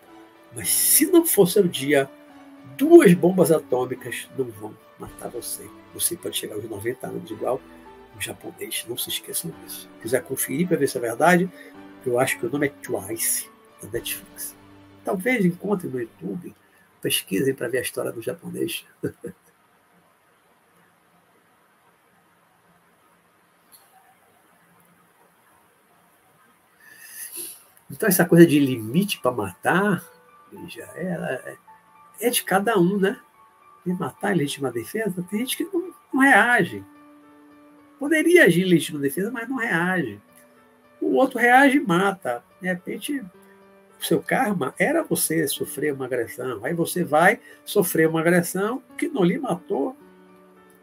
Mas 0.54 0.68
se 0.68 1.06
não 1.06 1.24
for 1.24 1.46
seu 1.48 1.68
dia, 1.68 2.10
duas 2.76 3.12
bombas 3.14 3.52
atômicas 3.52 4.28
não 4.36 4.46
vão 4.46 4.76
matar 4.98 5.28
você. 5.28 5.68
Você 5.94 6.16
pode 6.16 6.36
chegar 6.36 6.54
aos 6.54 6.64
90 6.64 7.06
anos 7.06 7.30
igual 7.30 7.60
o 8.16 8.20
japonês. 8.20 8.84
Não 8.88 8.96
se 8.96 9.10
esqueçam 9.10 9.52
disso. 9.62 9.82
Se 9.82 10.02
quiser 10.02 10.22
conferir 10.22 10.66
para 10.66 10.78
ver 10.78 10.88
se 10.88 10.96
é 10.96 11.00
verdade, 11.00 11.50
eu 12.04 12.18
acho 12.18 12.38
que 12.38 12.46
o 12.46 12.50
nome 12.50 12.68
é 12.68 12.70
Twice, 12.82 13.48
da 13.82 13.88
Netflix. 13.90 14.56
Talvez 15.04 15.44
encontrem 15.44 15.90
no 15.90 16.00
YouTube, 16.00 16.54
pesquisem 17.00 17.54
para 17.54 17.68
ver 17.68 17.78
a 17.78 17.82
história 17.82 18.12
do 18.12 18.22
japonês. 18.22 18.86
Então, 27.92 28.08
essa 28.08 28.24
coisa 28.24 28.46
de 28.46 28.58
limite 28.58 29.20
para 29.20 29.30
matar, 29.30 30.02
já 30.66 30.88
é, 30.96 31.56
é 32.20 32.30
de 32.30 32.42
cada 32.42 32.78
um, 32.78 32.98
né? 32.98 33.20
E 33.84 33.92
matar 33.92 34.32
em 34.32 34.38
legítima 34.38 34.72
defesa, 34.72 35.24
tem 35.28 35.40
gente 35.40 35.58
que 35.58 35.64
não, 35.64 35.92
não 36.12 36.20
reage. 36.22 36.82
Poderia 37.98 38.46
agir 38.46 38.62
em 38.62 38.70
legítima 38.70 38.98
defesa, 38.98 39.30
mas 39.30 39.48
não 39.48 39.56
reage. 39.56 40.18
O 41.00 41.14
outro 41.14 41.38
reage 41.38 41.76
e 41.76 41.80
mata. 41.80 42.42
De 42.60 42.66
repente, 42.66 43.22
o 44.00 44.04
seu 44.04 44.22
karma 44.22 44.74
era 44.78 45.02
você 45.02 45.46
sofrer 45.46 45.92
uma 45.92 46.06
agressão. 46.06 46.64
Aí 46.64 46.72
você 46.72 47.04
vai 47.04 47.40
sofrer 47.64 48.08
uma 48.08 48.20
agressão 48.20 48.82
que 48.96 49.08
não 49.08 49.22
lhe 49.22 49.38
matou. 49.38 49.96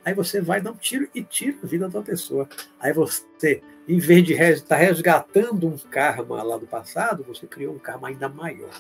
Aí 0.10 0.15
você 0.15 0.41
vai 0.41 0.60
dar 0.60 0.72
um 0.72 0.76
tiro 0.76 1.07
e 1.14 1.23
tira 1.23 1.56
a 1.64 1.68
vida 1.68 1.88
da 1.88 2.02
pessoa. 2.02 2.49
Aí 2.80 2.91
você 2.91 3.61
em 3.88 3.99
vez 3.99 4.23
de 4.23 4.34
estar 4.34 4.76
tá 4.76 4.76
resgatando 4.76 5.68
um 5.68 5.77
karma 5.77 6.41
lá 6.41 6.57
do 6.57 6.65
passado, 6.65 7.23
você 7.23 7.45
criou 7.45 7.76
um 7.76 7.80
karma 7.80 8.07
ainda 8.07 8.27
maior. 8.27 8.72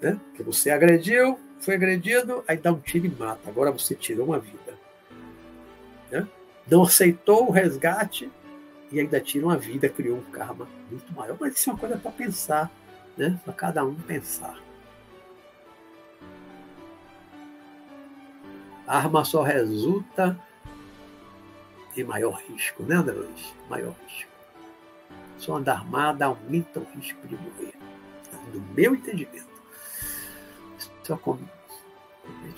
Né? 0.00 0.20
Que 0.36 0.44
você 0.44 0.70
agrediu, 0.70 1.36
foi 1.58 1.74
agredido, 1.74 2.44
aí 2.46 2.56
dá 2.56 2.72
um 2.72 2.78
tiro 2.78 3.06
e 3.06 3.10
mata. 3.10 3.48
Agora 3.48 3.72
você 3.72 3.96
tirou 3.96 4.26
uma 4.26 4.38
vida. 4.38 4.78
Né? 6.12 6.28
Não 6.70 6.84
aceitou 6.84 7.48
o 7.48 7.50
resgate 7.50 8.30
e 8.92 9.00
ainda 9.00 9.20
tira 9.20 9.46
uma 9.46 9.58
vida, 9.58 9.88
criou 9.88 10.18
um 10.18 10.30
karma 10.30 10.68
muito 10.88 11.12
maior. 11.12 11.36
Mas 11.40 11.58
isso 11.58 11.70
é 11.70 11.72
uma 11.72 11.78
coisa 11.80 11.96
para 11.96 12.12
pensar, 12.12 12.70
né? 13.16 13.36
para 13.44 13.52
cada 13.52 13.84
um 13.84 13.96
pensar. 13.96 14.65
A 18.86 18.98
arma 18.98 19.24
só 19.24 19.42
resulta 19.42 20.38
tem 21.96 22.04
maior 22.04 22.42
risco, 22.46 22.82
né, 22.82 22.96
André 22.96 23.14
Luiz? 23.14 23.54
Maior 23.70 23.94
risco. 24.06 24.30
Só 25.38 25.56
andar 25.56 25.78
armada 25.78 26.26
aumenta 26.26 26.78
o 26.78 26.86
risco 26.94 27.26
de 27.26 27.36
morrer. 27.36 27.72
No 28.52 28.60
meu 28.74 28.94
entendimento. 28.94 29.46
Só 31.02 31.16
com, 31.16 31.38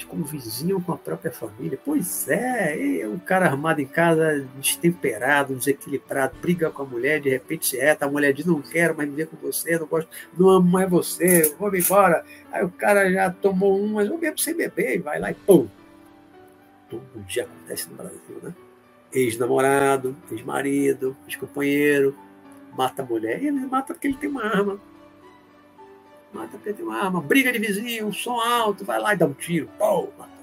como 0.08 0.24
vizinho 0.24 0.80
com 0.80 0.92
a 0.92 0.98
própria 0.98 1.30
família. 1.30 1.78
Pois 1.84 2.28
é, 2.28 3.02
o 3.06 3.20
cara 3.20 3.46
armado 3.46 3.80
em 3.80 3.86
casa, 3.86 4.44
destemperado, 4.56 5.54
desequilibrado, 5.54 6.36
briga 6.42 6.68
com 6.68 6.82
a 6.82 6.86
mulher, 6.86 7.20
de 7.20 7.30
repente 7.30 7.78
é, 7.78 7.96
a 8.00 8.08
mulher 8.08 8.32
diz, 8.32 8.44
não 8.44 8.60
quero 8.60 8.96
mais 8.96 9.08
viver 9.08 9.28
com 9.28 9.36
você, 9.36 9.78
não 9.78 9.86
gosto, 9.86 10.10
não 10.36 10.50
amo 10.50 10.68
mais 10.68 10.90
você, 10.90 11.54
vou 11.56 11.70
me 11.70 11.78
embora. 11.78 12.24
Aí 12.50 12.64
o 12.64 12.70
cara 12.70 13.08
já 13.12 13.30
tomou 13.30 13.80
um, 13.80 13.94
mas 13.94 14.08
eu 14.08 14.18
bebo 14.18 14.40
sem 14.40 14.56
beber, 14.56 14.96
e 14.96 14.98
vai 14.98 15.20
lá 15.20 15.30
e 15.30 15.34
pum. 15.34 15.68
Todo 16.88 17.24
dia 17.26 17.44
acontece 17.44 17.88
no 17.90 17.96
Brasil, 17.96 18.40
né? 18.42 18.54
ex-namorado, 19.12 20.16
ex-marido, 20.30 21.16
ex-companheiro, 21.26 22.14
mata 22.76 23.02
a 23.02 23.04
mulher. 23.04 23.42
Ele 23.42 23.52
mata 23.66 23.94
porque 23.94 24.06
ele 24.06 24.16
tem 24.16 24.28
uma 24.28 24.44
arma. 24.44 24.80
Mata 26.32 26.50
porque 26.52 26.70
ele 26.70 26.78
tem 26.78 26.86
uma 26.86 26.98
arma. 26.98 27.20
Briga 27.20 27.52
de 27.52 27.58
vizinho, 27.58 28.06
um 28.06 28.12
som 28.12 28.38
alto, 28.38 28.84
vai 28.84 29.00
lá 29.00 29.14
e 29.14 29.16
dá 29.16 29.26
um 29.26 29.32
tiro. 29.32 29.68
Mata. 29.78 30.38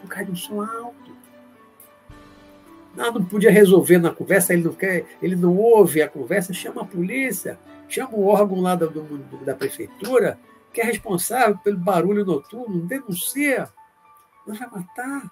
Por 0.00 0.08
causa 0.08 0.24
de 0.26 0.32
um 0.32 0.36
som 0.36 0.60
alto. 0.60 1.08
Não, 2.96 3.12
não 3.12 3.24
podia 3.24 3.50
resolver 3.50 3.98
na 3.98 4.10
conversa, 4.10 4.52
ele 4.52 4.64
não 4.64 4.72
quer, 4.72 5.06
ele 5.22 5.36
não 5.36 5.56
ouve 5.56 6.02
a 6.02 6.08
conversa, 6.08 6.52
chama 6.52 6.82
a 6.82 6.84
polícia, 6.84 7.56
chama 7.88 8.14
o 8.14 8.26
órgão 8.26 8.60
lá 8.60 8.74
do, 8.74 8.90
do, 8.90 9.44
da 9.44 9.54
prefeitura, 9.54 10.36
que 10.72 10.80
é 10.80 10.84
responsável 10.84 11.56
pelo 11.58 11.78
barulho 11.78 12.24
noturno, 12.24 12.80
denuncia. 12.80 13.68
Nós 14.44 14.58
vai 14.58 14.68
matar. 14.68 15.30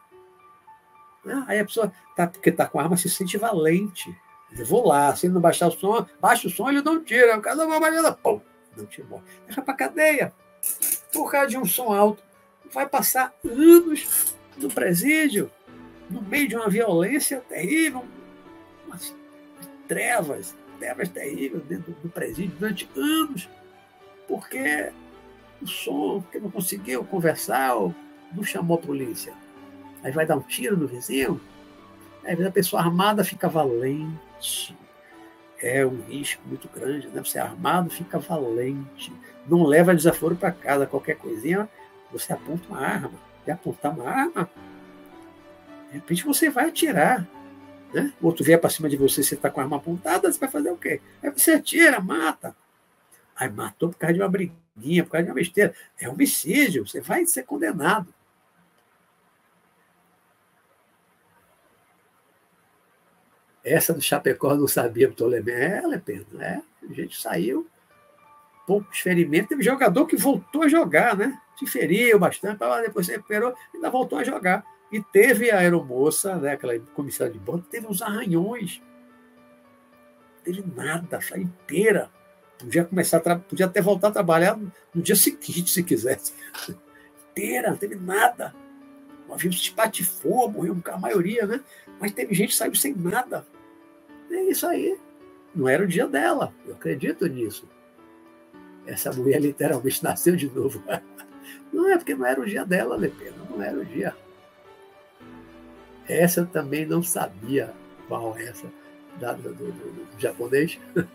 Né? 1.26 1.44
Aí 1.48 1.58
a 1.58 1.64
pessoa, 1.64 1.92
tá, 2.14 2.28
porque 2.28 2.50
está 2.50 2.66
com 2.66 2.78
arma, 2.78 2.96
se 2.96 3.10
sente 3.10 3.36
valente. 3.36 4.16
Eu 4.56 4.64
vou 4.64 4.86
lá, 4.86 5.14
se 5.14 5.26
ele 5.26 5.34
não 5.34 5.40
baixar 5.40 5.66
o 5.66 5.72
som, 5.72 6.06
baixa 6.20 6.46
o 6.46 6.50
som, 6.50 6.70
ele 6.70 6.80
não 6.80 7.02
tira. 7.02 7.36
O 7.36 7.42
cara 7.42 7.56
não 7.56 7.68
vai 7.68 7.80
mais 7.80 8.14
pum, 8.22 8.40
não 8.76 8.86
te 8.86 9.02
morre. 9.02 9.24
Deixa 9.44 9.60
para 9.60 9.74
cadeia. 9.74 10.32
Por 11.12 11.30
causa 11.30 11.48
de 11.48 11.58
um 11.58 11.64
som 11.64 11.92
alto. 11.92 12.22
Vai 12.72 12.88
passar 12.88 13.34
anos 13.44 14.36
no 14.56 14.68
presídio, 14.68 15.50
no 16.08 16.22
meio 16.22 16.48
de 16.48 16.56
uma 16.56 16.68
violência 16.68 17.40
terrível, 17.48 18.04
umas 18.86 19.14
trevas, 19.88 20.54
trevas 20.78 21.08
terríveis 21.08 21.62
dentro 21.64 21.92
do 22.02 22.08
presídio 22.08 22.56
durante 22.56 22.88
anos. 22.96 23.48
porque 24.28 24.92
o 25.60 25.66
som, 25.66 26.20
porque 26.20 26.38
não 26.38 26.50
conseguiu 26.50 27.04
conversar, 27.04 27.74
ou 27.74 27.94
não 28.32 28.44
chamou 28.44 28.78
a 28.78 28.80
polícia. 28.80 29.32
Aí 30.06 30.12
vai 30.12 30.24
dar 30.24 30.36
um 30.36 30.40
tiro 30.40 30.76
no 30.76 30.86
vizinho. 30.86 31.40
Vezes 32.22 32.46
a 32.46 32.50
pessoa 32.52 32.80
armada 32.80 33.24
fica 33.24 33.48
valente. 33.48 34.72
É 35.60 35.84
um 35.84 36.00
risco 36.02 36.40
muito 36.46 36.68
grande, 36.68 37.08
né? 37.08 37.24
Você 37.24 37.38
é 37.38 37.40
armado 37.40 37.90
fica 37.90 38.16
valente. 38.16 39.12
Não 39.48 39.64
leva 39.64 39.92
desaforo 39.92 40.36
para 40.36 40.52
casa. 40.52 40.86
Qualquer 40.86 41.16
coisinha, 41.16 41.68
você 42.12 42.32
aponta 42.32 42.68
uma 42.68 42.78
arma. 42.78 43.18
E 43.44 43.50
apontar 43.50 43.92
uma 43.92 44.08
arma, 44.08 44.48
de 45.88 45.94
repente 45.94 46.24
você 46.24 46.50
vai 46.50 46.68
atirar. 46.68 47.26
Né? 47.92 48.12
O 48.20 48.26
outro 48.26 48.44
vier 48.44 48.60
para 48.60 48.70
cima 48.70 48.88
de 48.88 48.96
você, 48.96 49.24
você 49.24 49.34
está 49.34 49.50
com 49.50 49.58
a 49.58 49.64
arma 49.64 49.76
apontada, 49.76 50.30
você 50.30 50.38
vai 50.38 50.48
fazer 50.48 50.70
o 50.70 50.76
quê? 50.76 51.00
Aí 51.20 51.30
você 51.30 51.52
atira, 51.52 51.98
mata. 51.98 52.54
Aí 53.34 53.50
matou 53.50 53.88
por 53.88 53.98
causa 53.98 54.14
de 54.14 54.20
uma 54.20 54.28
briguinha, 54.28 55.02
por 55.02 55.10
causa 55.10 55.24
de 55.24 55.30
uma 55.30 55.34
besteira. 55.34 55.74
É 56.00 56.08
homicídio, 56.08 56.86
você 56.86 57.00
vai 57.00 57.26
ser 57.26 57.42
condenado. 57.42 58.14
Essa 63.66 63.92
do 63.92 64.00
Chapecó 64.00 64.54
não 64.54 64.68
sabia, 64.68 65.10
Ptolomeu. 65.10 65.56
É, 65.56 65.84
Lepena, 65.84 66.24
é. 66.40 66.60
A 66.88 66.92
gente 66.94 67.20
saiu, 67.20 67.66
poucos 68.64 69.00
ferimentos. 69.00 69.48
Teve 69.48 69.64
jogador 69.64 70.06
que 70.06 70.16
voltou 70.16 70.62
a 70.62 70.68
jogar, 70.68 71.16
né? 71.16 71.36
Se 71.58 71.66
feriu 71.66 72.16
bastante, 72.16 72.60
depois 72.82 73.06
se 73.06 73.12
recuperou, 73.12 73.52
ainda 73.74 73.90
voltou 73.90 74.20
a 74.20 74.24
jogar. 74.24 74.64
E 74.92 75.02
teve 75.02 75.50
a 75.50 75.58
aeromoça, 75.58 76.36
né, 76.36 76.52
aquela 76.52 76.78
comissão 76.94 77.28
de 77.28 77.40
banco, 77.40 77.66
teve 77.68 77.88
uns 77.88 78.00
arranhões. 78.00 78.80
Não 80.36 80.44
teve 80.44 80.64
nada, 80.76 81.20
saiu 81.20 81.42
inteira. 81.42 82.08
Podia 82.60 82.84
começar 82.84 83.20
podia 83.20 83.66
até 83.66 83.82
voltar 83.82 84.08
a 84.08 84.12
trabalhar 84.12 84.56
no 84.94 85.02
dia 85.02 85.16
seguinte, 85.16 85.70
se 85.70 85.82
quisesse. 85.82 86.32
inteira, 87.30 87.70
não 87.70 87.76
teve 87.76 87.96
nada. 87.96 88.54
O 89.28 89.34
avião 89.34 89.52
se 89.52 89.58
espatifou, 89.58 90.48
morreu 90.48 90.76
a 90.84 90.98
maioria, 90.98 91.46
né? 91.46 91.60
Mas 92.00 92.12
teve 92.12 92.32
gente 92.32 92.50
que 92.50 92.54
saiu 92.54 92.76
sem 92.76 92.94
nada. 92.94 93.44
É 94.30 94.42
isso 94.44 94.66
aí. 94.66 94.98
Não 95.54 95.68
era 95.68 95.82
o 95.82 95.86
dia 95.86 96.06
dela. 96.06 96.52
Eu 96.66 96.74
acredito 96.74 97.26
nisso. 97.26 97.68
Essa 98.86 99.12
mulher 99.12 99.40
literalmente 99.40 100.02
nasceu 100.04 100.36
de 100.36 100.48
novo. 100.48 100.82
Não 101.72 101.88
é 101.88 101.96
porque 101.96 102.14
não 102.14 102.24
era 102.26 102.40
o 102.40 102.46
dia 102.46 102.64
dela, 102.64 102.96
Lepena. 102.96 103.36
Não 103.50 103.62
era 103.62 103.78
o 103.78 103.84
dia. 103.84 104.16
Essa 106.08 106.40
eu 106.40 106.46
também 106.46 106.86
não 106.86 107.02
sabia 107.02 107.74
qual 108.08 108.36
é 108.36 108.44
essa 108.44 108.66
da, 109.18 109.32
do, 109.32 109.52
do, 109.52 109.72
do, 109.72 110.06
japonês. 110.18 110.78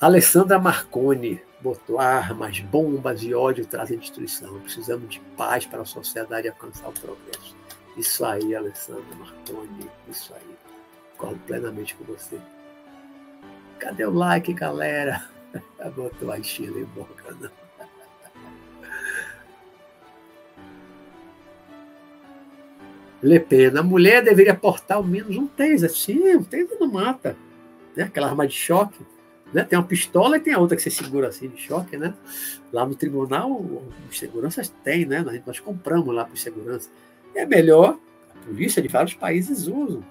Alessandra 0.00 0.58
Marconi 0.58 1.40
botou 1.60 1.98
armas, 1.98 2.60
bombas 2.60 3.22
e 3.22 3.34
ódio 3.34 3.66
trazem 3.66 3.98
destruição. 3.98 4.60
Precisamos 4.60 5.08
de 5.08 5.20
paz 5.36 5.66
para 5.66 5.82
a 5.82 5.86
sociedade 5.86 6.48
alcançar 6.48 6.88
o 6.88 6.92
progresso. 6.92 7.56
Isso 7.96 8.24
aí, 8.24 8.54
Alessandra 8.54 9.02
Marconi, 9.18 9.90
isso 10.08 10.34
aí. 10.34 10.56
Concordo 11.16 11.40
plenamente 11.46 11.94
com 11.94 12.04
você. 12.04 12.38
Cadê 13.78 14.04
o 14.04 14.10
like, 14.10 14.52
galera? 14.52 15.26
Botou 15.96 16.30
a 16.30 16.42
Chile 16.42 16.82
em 16.82 16.84
boca, 16.84 17.34
não. 17.40 17.50
Le 23.22 23.40
Pen, 23.40 23.78
a 23.78 23.82
mulher 23.82 24.22
deveria 24.22 24.54
portar 24.54 24.98
ao 24.98 25.02
menos 25.02 25.34
um 25.36 25.46
taser. 25.46 25.90
Sim, 25.90 26.36
um 26.36 26.44
taser 26.44 26.76
não 26.78 26.92
mata. 26.92 27.34
Né? 27.96 28.04
Aquela 28.04 28.28
arma 28.28 28.46
de 28.46 28.54
choque. 28.54 29.00
Né? 29.54 29.64
Tem 29.64 29.78
uma 29.78 29.86
pistola 29.86 30.36
e 30.36 30.40
tem 30.40 30.52
a 30.52 30.58
outra 30.58 30.76
que 30.76 30.82
você 30.82 30.90
segura 30.90 31.28
assim 31.28 31.48
de 31.48 31.58
choque, 31.60 31.96
né? 31.96 32.12
Lá 32.72 32.84
no 32.84 32.94
tribunal, 32.94 33.50
os 34.10 34.18
seguranças 34.18 34.68
têm, 34.84 35.06
né? 35.06 35.24
Nós 35.46 35.60
compramos 35.60 36.14
lá 36.14 36.24
para 36.24 36.34
os 36.34 36.42
seguranças. 36.42 36.90
É 37.36 37.44
melhor, 37.44 37.98
a 38.34 38.46
polícia 38.46 38.80
de 38.80 38.88
vários 38.88 39.12
países 39.12 39.66
usam. 39.66 40.02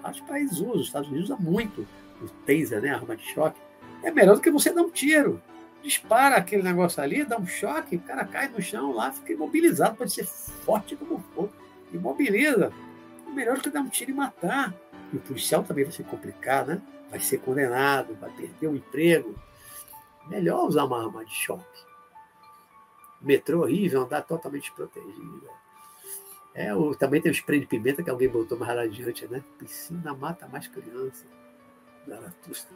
Vários 0.00 0.20
países 0.22 0.58
usam, 0.60 0.76
os 0.76 0.86
Estados 0.86 1.08
Unidos 1.08 1.28
usam 1.28 1.38
muito 1.38 1.86
o 2.22 2.28
taser, 2.46 2.80
né? 2.80 2.88
A 2.88 2.96
arma 2.96 3.14
de 3.14 3.22
choque. 3.22 3.60
É 4.02 4.10
melhor 4.10 4.36
do 4.36 4.40
que 4.40 4.50
você 4.50 4.72
dar 4.72 4.80
um 4.80 4.90
tiro. 4.90 5.42
Dispara 5.82 6.36
aquele 6.36 6.62
negócio 6.62 7.02
ali, 7.02 7.22
dá 7.22 7.38
um 7.38 7.46
choque, 7.46 7.96
o 7.96 8.00
cara 8.00 8.24
cai 8.24 8.48
no 8.48 8.62
chão 8.62 8.92
lá, 8.92 9.12
fica 9.12 9.34
imobilizado, 9.34 9.94
pode 9.94 10.10
ser 10.10 10.24
forte 10.24 10.96
como 10.96 11.22
for 11.34 11.50
imobiliza. 11.92 12.72
Melhor 13.28 13.60
que 13.60 13.68
dar 13.68 13.80
um 13.80 13.88
tiro 13.88 14.10
e 14.10 14.14
matar. 14.14 14.74
E 15.12 15.16
o 15.16 15.20
policial 15.20 15.64
também 15.64 15.84
vai 15.84 15.92
se 15.92 16.02
complicar, 16.02 16.66
né? 16.66 16.80
Vai 17.10 17.20
ser 17.20 17.38
condenado, 17.40 18.16
vai 18.18 18.30
perder 18.30 18.68
o 18.68 18.74
emprego. 18.74 19.34
Melhor 20.28 20.66
usar 20.66 20.84
uma 20.84 21.04
arma 21.04 21.26
de 21.26 21.34
choque. 21.34 21.84
Metrô 23.20 23.60
horrível, 23.60 24.02
andar 24.02 24.22
totalmente 24.22 24.72
protegido. 24.72 25.46
É, 26.56 26.74
o, 26.74 26.94
também 26.94 27.20
tem 27.20 27.30
o 27.30 27.34
spray 27.34 27.60
de 27.60 27.66
pimenta 27.66 28.02
que 28.02 28.08
alguém 28.08 28.30
botou 28.30 28.58
mais 28.58 28.78
adiante, 28.78 29.28
né? 29.28 29.44
Piscina 29.58 30.14
mata 30.14 30.48
mais 30.48 30.66
criança. 30.66 31.26
Zaratusta. 32.08 32.72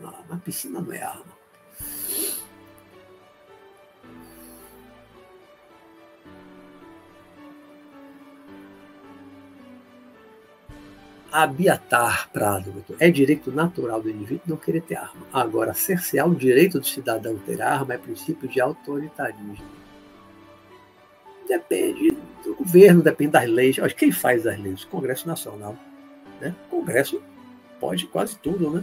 Não, 0.00 0.24
mas 0.28 0.42
piscina 0.42 0.80
não 0.80 0.92
é 0.92 1.00
arma. 1.00 1.40
Abiatar 11.30 12.30
Prado. 12.32 12.84
É 12.98 13.08
direito 13.12 13.52
natural 13.52 14.02
do 14.02 14.10
indivíduo 14.10 14.42
não 14.48 14.56
querer 14.56 14.82
ter 14.82 14.96
arma. 14.96 15.24
Agora, 15.32 15.72
cercear 15.72 16.28
o 16.28 16.34
direito 16.34 16.80
do 16.80 16.86
cidadão 16.86 17.38
ter 17.38 17.62
arma 17.62 17.94
é 17.94 17.98
princípio 17.98 18.48
de 18.48 18.60
autoritarismo. 18.60 19.81
Depende 21.52 22.12
do 22.42 22.54
governo, 22.54 23.02
depende 23.02 23.32
das 23.32 23.46
leis. 23.46 23.76
Quem 23.94 24.10
faz 24.10 24.46
as 24.46 24.58
leis? 24.58 24.84
O 24.84 24.88
Congresso 24.88 25.28
Nacional. 25.28 25.76
Né? 26.40 26.56
O 26.68 26.78
Congresso 26.78 27.22
pode 27.78 28.06
quase 28.06 28.38
tudo, 28.38 28.70
né? 28.70 28.82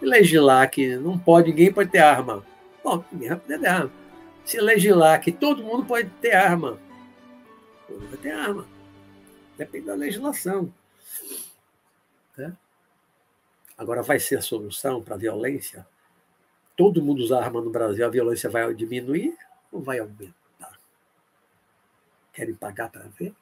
legislar 0.00 0.70
que 0.70 0.96
não 0.96 1.18
pode, 1.18 1.50
ninguém 1.50 1.70
pode 1.70 1.90
ter 1.90 1.98
arma. 1.98 2.42
Bom, 2.82 3.04
ninguém 3.12 3.28
vai 3.28 3.38
poder 3.38 3.60
ter 3.60 3.66
arma. 3.66 3.92
Se 4.46 4.58
legislar 4.58 5.20
que 5.20 5.30
todo 5.30 5.62
mundo 5.62 5.84
pode 5.84 6.08
ter 6.22 6.32
arma, 6.32 6.78
todo 7.86 8.00
mundo 8.00 8.08
vai 8.08 8.18
ter 8.18 8.30
arma. 8.30 8.66
Depende 9.58 9.84
da 9.84 9.94
legislação. 9.94 10.72
Né? 12.34 12.56
Agora, 13.76 14.02
vai 14.02 14.18
ser 14.18 14.38
a 14.38 14.42
solução 14.42 15.02
para 15.02 15.16
a 15.16 15.18
violência? 15.18 15.86
Todo 16.74 17.02
mundo 17.02 17.22
usar 17.22 17.44
arma 17.44 17.60
no 17.60 17.68
Brasil, 17.68 18.06
a 18.06 18.10
violência 18.10 18.48
vai 18.48 18.72
diminuir 18.72 19.36
ou 19.70 19.82
vai 19.82 19.98
aumentar? 19.98 20.45
Querem 22.36 22.54
pagar 22.54 22.90
para 22.90 23.08
ver? 23.18 23.34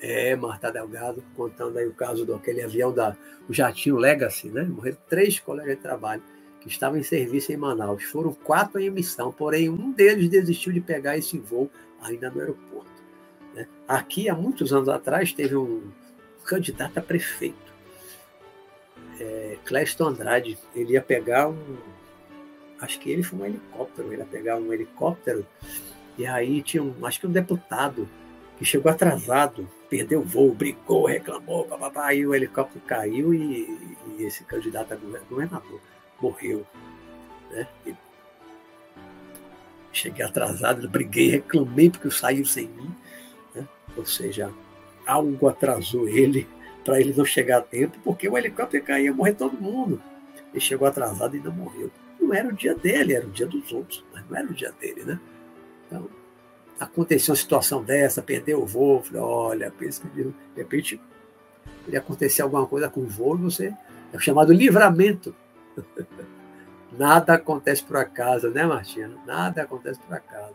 É, 0.00 0.34
Marta 0.34 0.72
Delgado, 0.72 1.22
contando 1.36 1.78
aí 1.78 1.86
o 1.86 1.94
caso 1.94 2.26
daquele 2.26 2.62
avião 2.62 2.92
da 2.92 3.16
o 3.48 3.54
jatinho 3.54 3.96
Legacy, 3.96 4.48
né? 4.48 4.64
Morreram 4.64 4.98
três 5.08 5.38
colegas 5.38 5.76
de 5.76 5.82
trabalho 5.82 6.20
que 6.62 6.68
estavam 6.68 6.98
em 6.98 7.02
serviço 7.02 7.52
em 7.52 7.56
Manaus. 7.56 8.04
Foram 8.04 8.32
quatro 8.32 8.80
em 8.80 8.88
missão, 8.88 9.32
porém 9.32 9.68
um 9.68 9.90
deles 9.90 10.28
desistiu 10.28 10.72
de 10.72 10.80
pegar 10.80 11.18
esse 11.18 11.36
voo 11.38 11.68
ainda 12.00 12.30
no 12.30 12.40
aeroporto. 12.40 12.90
Né? 13.52 13.66
Aqui, 13.88 14.28
há 14.28 14.34
muitos 14.34 14.72
anos 14.72 14.88
atrás, 14.88 15.32
teve 15.32 15.56
um 15.56 15.82
candidato 16.44 16.98
a 16.98 17.02
prefeito, 17.02 17.72
é, 19.18 19.58
Cléston 19.64 20.08
Andrade. 20.08 20.56
Ele 20.74 20.92
ia 20.92 21.02
pegar 21.02 21.48
um. 21.48 21.76
Acho 22.80 22.98
que 23.00 23.10
ele 23.10 23.22
foi 23.22 23.38
um 23.40 23.46
helicóptero, 23.46 24.12
ele 24.12 24.22
ia 24.22 24.26
pegar 24.26 24.56
um 24.56 24.72
helicóptero, 24.72 25.46
e 26.18 26.26
aí 26.26 26.62
tinha 26.62 26.82
um, 26.82 27.06
acho 27.06 27.20
que 27.20 27.26
um 27.26 27.32
deputado 27.32 28.08
que 28.58 28.64
chegou 28.64 28.90
atrasado 28.90 29.68
perdeu 29.88 30.20
o 30.20 30.24
voo, 30.24 30.52
brigou, 30.52 31.06
reclamou, 31.06 31.64
papapá, 31.64 32.08
o 32.08 32.34
helicóptero 32.34 32.84
caiu 32.84 33.32
e, 33.32 33.68
e 34.18 34.24
esse 34.24 34.42
candidato 34.44 34.94
a 34.94 34.96
governador 35.28 35.80
morreu. 36.22 36.66
Né? 37.50 37.66
Cheguei 39.92 40.24
atrasado, 40.24 40.88
briguei, 40.88 41.28
reclamei 41.28 41.90
porque 41.90 42.10
saiu 42.10 42.44
sem 42.44 42.68
mim. 42.68 42.94
Né? 43.54 43.66
Ou 43.96 44.06
seja, 44.06 44.52
algo 45.06 45.48
atrasou 45.48 46.08
ele 46.08 46.48
para 46.84 47.00
ele 47.00 47.12
não 47.16 47.24
chegar 47.24 47.58
a 47.58 47.62
tempo, 47.62 47.98
porque 48.02 48.28
o 48.28 48.36
helicóptero 48.36 48.84
caía, 48.84 49.06
ia 49.06 49.14
morrer 49.14 49.34
todo 49.34 49.60
mundo. 49.60 50.02
Ele 50.50 50.60
chegou 50.60 50.88
atrasado 50.88 51.34
e 51.34 51.38
ainda 51.38 51.50
morreu. 51.50 51.90
Não 52.20 52.32
era 52.32 52.48
o 52.48 52.52
dia 52.52 52.74
dele, 52.74 53.14
era 53.14 53.26
o 53.26 53.30
dia 53.30 53.46
dos 53.46 53.72
outros, 53.72 54.04
mas 54.12 54.24
não 54.28 54.36
era 54.36 54.46
o 54.48 54.54
dia 54.54 54.72
dele, 54.72 55.04
né? 55.04 55.20
Então, 55.86 56.08
aconteceu 56.80 57.32
uma 57.32 57.36
situação 57.36 57.82
dessa, 57.82 58.22
perdeu 58.22 58.62
o 58.62 58.66
voo, 58.66 59.02
falei, 59.02 59.20
olha, 59.22 59.70
pensa 59.70 60.02
que 60.02 60.22
de 60.22 60.34
repente 60.56 61.00
Podia 61.84 61.98
acontecer 61.98 62.42
alguma 62.42 62.66
coisa 62.66 62.88
com 62.88 63.00
o 63.00 63.06
voo, 63.06 63.36
você 63.36 63.74
é 64.12 64.16
o 64.16 64.20
chamado 64.20 64.52
livramento. 64.52 65.34
Nada 66.92 67.34
acontece 67.34 67.82
por 67.82 67.96
acaso, 67.96 68.50
né, 68.50 68.66
Martina? 68.66 69.16
Nada 69.26 69.62
acontece 69.62 69.98
por 70.00 70.14
acaso. 70.14 70.54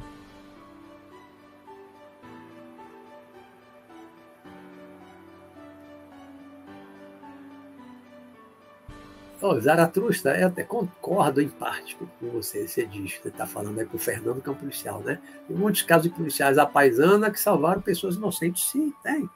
Oh, 9.39 9.59
Zaratrusta, 9.59 10.35
eu 10.35 10.47
até 10.47 10.63
concordo 10.63 11.39
em 11.39 11.47
parte 11.47 11.95
com 11.95 12.29
você, 12.31 12.67
você 12.67 12.87
diz, 12.87 13.19
você 13.21 13.27
está 13.27 13.45
falando 13.45 13.79
aí 13.79 13.85
com 13.85 13.95
o 13.95 13.99
Fernando, 13.99 14.41
que 14.41 14.49
é 14.49 14.51
um 14.51 14.55
policial, 14.55 14.99
né? 15.01 15.21
Em 15.47 15.53
muitos 15.53 15.83
casos 15.83 16.09
de 16.09 16.17
policiais 16.17 16.57
à 16.57 16.65
paisana 16.65 17.29
que 17.29 17.39
salvaram 17.39 17.79
pessoas 17.79 18.15
inocentes, 18.15 18.67
sim, 18.67 18.91
tem. 19.03 19.29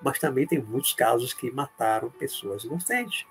Mas 0.00 0.18
também 0.18 0.46
tem 0.46 0.62
muitos 0.62 0.94
casos 0.94 1.34
que 1.34 1.50
mataram 1.50 2.08
pessoas 2.10 2.64
inocentes. 2.64 3.26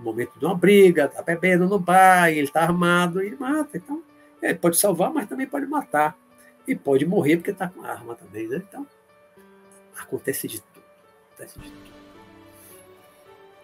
No 0.00 0.04
momento 0.04 0.38
de 0.38 0.46
uma 0.46 0.54
briga, 0.54 1.04
está 1.04 1.22
bebendo 1.22 1.68
no 1.68 1.78
bar, 1.78 2.30
ele 2.30 2.44
está 2.44 2.62
armado 2.62 3.22
e 3.22 3.36
mata. 3.36 3.76
Então, 3.76 4.02
ele 4.40 4.54
pode 4.54 4.78
salvar, 4.78 5.12
mas 5.12 5.28
também 5.28 5.46
pode 5.46 5.66
matar. 5.66 6.16
E 6.66 6.74
pode 6.74 7.04
morrer 7.04 7.36
porque 7.36 7.50
está 7.50 7.68
com 7.68 7.84
arma 7.84 8.14
também, 8.14 8.48
né? 8.48 8.62
Então, 8.66 8.86
acontece 9.98 10.48
de 10.48 10.60
tudo. 10.60 10.84
Acontece 11.34 11.58
de 11.58 11.70
tudo. 11.70 11.90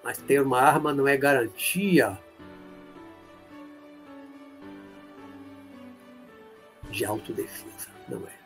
Mas 0.04 0.18
ter 0.18 0.42
uma 0.42 0.60
arma 0.60 0.92
não 0.92 1.08
é 1.08 1.16
garantia 1.16 2.18
de 6.90 7.04
autodefesa. 7.06 7.88
Não 8.08 8.18
é. 8.18 8.45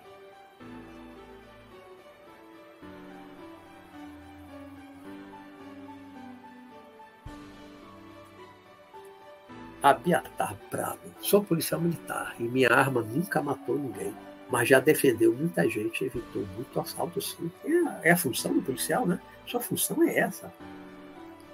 Abiatar 9.83 10.55
Prado. 10.71 11.01
Sou 11.21 11.43
policial 11.43 11.81
militar 11.81 12.35
e 12.39 12.43
minha 12.45 12.71
arma 12.71 13.03
nunca 13.03 13.43
matou 13.43 13.79
ninguém, 13.79 14.15
mas 14.51 14.69
já 14.69 14.81
defendeu 14.81 15.33
muita 15.33 15.69
gente, 15.69 16.05
evitou 16.05 16.47
muito 16.55 16.81
assalto, 16.81 17.21
sim. 17.21 17.51
É 17.65 17.73
a, 17.73 18.01
é 18.05 18.11
a 18.11 18.17
função 18.17 18.53
do 18.53 18.63
policial, 18.63 19.07
né? 19.07 19.21
Sua 19.47 19.61
função 19.61 20.03
é 20.03 20.19
essa 20.19 20.53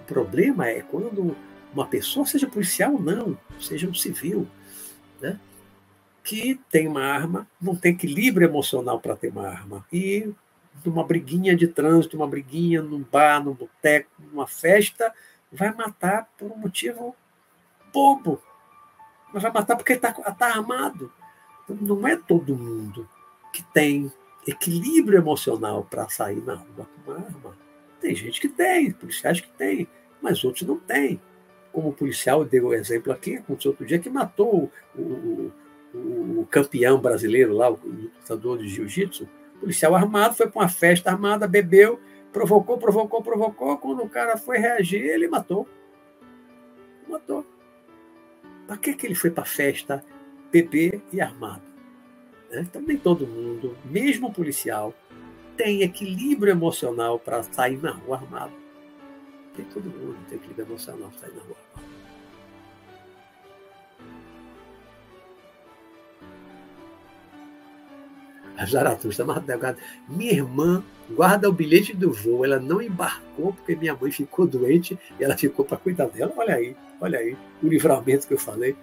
problema 0.06 0.68
é 0.68 0.80
quando 0.80 1.36
uma 1.72 1.86
pessoa, 1.86 2.24
seja 2.24 2.46
policial 2.46 2.94
ou 2.94 3.02
não, 3.02 3.36
seja 3.60 3.88
um 3.88 3.94
civil, 3.94 4.46
né, 5.20 5.38
que 6.24 6.58
tem 6.70 6.88
uma 6.88 7.04
arma, 7.04 7.46
não 7.60 7.76
tem 7.76 7.92
equilíbrio 7.92 8.48
emocional 8.48 8.98
para 9.00 9.16
ter 9.16 9.28
uma 9.28 9.46
arma. 9.46 9.86
E 9.92 10.32
numa 10.84 11.04
briguinha 11.04 11.54
de 11.54 11.68
trânsito, 11.68 12.16
uma 12.16 12.26
briguinha 12.26 12.82
num 12.82 13.02
bar, 13.02 13.44
num 13.44 13.52
boteco, 13.52 14.10
numa 14.18 14.46
festa, 14.46 15.12
vai 15.52 15.72
matar 15.74 16.28
por 16.38 16.50
um 16.50 16.56
motivo 16.56 17.14
bobo. 17.96 18.42
Mas 19.32 19.42
vai 19.42 19.52
matar 19.52 19.74
porque 19.74 19.94
está 19.94 20.12
tá 20.12 20.46
armado. 20.48 21.10
Então, 21.64 21.76
não 21.80 22.06
é 22.06 22.14
todo 22.14 22.54
mundo 22.54 23.08
que 23.52 23.62
tem 23.62 24.12
equilíbrio 24.46 25.18
emocional 25.18 25.86
para 25.88 26.08
sair 26.10 26.42
na 26.42 26.54
rua 26.54 26.86
com 27.04 27.10
uma 27.10 27.18
arma. 27.18 27.56
Tem 28.00 28.14
gente 28.14 28.38
que 28.38 28.48
tem, 28.48 28.92
policiais 28.92 29.40
que 29.40 29.48
tem, 29.48 29.88
mas 30.20 30.44
outros 30.44 30.68
não 30.68 30.76
têm. 30.76 31.20
Como 31.72 31.88
o 31.88 31.92
policial 31.92 32.44
deu 32.44 32.66
o 32.66 32.74
exemplo 32.74 33.12
aqui, 33.12 33.36
aconteceu 33.36 33.70
outro 33.70 33.86
dia, 33.86 33.98
que 33.98 34.10
matou 34.10 34.70
o, 34.94 35.00
o, 35.94 36.40
o 36.40 36.46
campeão 36.50 37.00
brasileiro 37.00 37.54
lá, 37.54 37.70
o 37.70 37.80
lutador 37.82 38.58
de 38.58 38.68
jiu-jitsu. 38.68 39.28
Policial 39.58 39.94
armado, 39.94 40.34
foi 40.34 40.48
para 40.48 40.62
uma 40.62 40.68
festa 40.68 41.10
armada, 41.10 41.48
bebeu, 41.48 41.98
provocou, 42.32 42.78
provocou, 42.78 43.22
provocou. 43.22 43.78
Quando 43.78 44.02
o 44.02 44.08
cara 44.08 44.36
foi 44.36 44.58
reagir, 44.58 45.02
ele 45.02 45.28
matou. 45.28 45.66
Matou. 47.08 47.55
Para 48.66 48.76
que, 48.76 48.94
que 48.94 49.06
ele 49.06 49.14
foi 49.14 49.30
para 49.30 49.44
a 49.44 49.46
festa 49.46 50.04
beber 50.50 51.02
e 51.12 51.20
armado? 51.20 51.62
Né? 52.50 52.62
Então, 52.62 52.82
nem 52.82 52.96
todo 52.96 53.26
mundo, 53.26 53.76
mesmo 53.84 54.32
policial, 54.32 54.94
tem 55.56 55.82
equilíbrio 55.82 56.50
emocional 56.50 57.18
para 57.18 57.42
sair 57.42 57.80
na 57.82 57.92
rua 57.92 58.16
armado. 58.16 58.52
Tem 59.54 59.64
todo 59.66 59.84
mundo, 59.84 60.18
tem 60.28 60.38
equilíbrio 60.38 60.66
emocional 60.66 61.10
para 61.10 61.20
sair 61.20 61.34
na 61.34 61.42
rua 61.42 61.65
A 68.56 68.64
Zaratustra, 68.64 69.24
Madrugada. 69.24 69.78
Minha 70.08 70.32
irmã 70.32 70.82
guarda 71.10 71.48
o 71.48 71.52
bilhete 71.52 71.94
do 71.94 72.12
voo. 72.12 72.44
Ela 72.44 72.58
não 72.58 72.80
embarcou 72.80 73.52
porque 73.52 73.76
minha 73.76 73.94
mãe 73.94 74.10
ficou 74.10 74.46
doente 74.46 74.98
e 75.18 75.24
ela 75.24 75.36
ficou 75.36 75.64
para 75.64 75.76
cuidar 75.76 76.06
dela. 76.06 76.32
Olha 76.36 76.54
aí, 76.54 76.76
olha 77.00 77.18
aí, 77.18 77.36
o 77.62 77.68
livramento 77.68 78.26
que 78.26 78.34
eu 78.34 78.38
falei. 78.38 78.74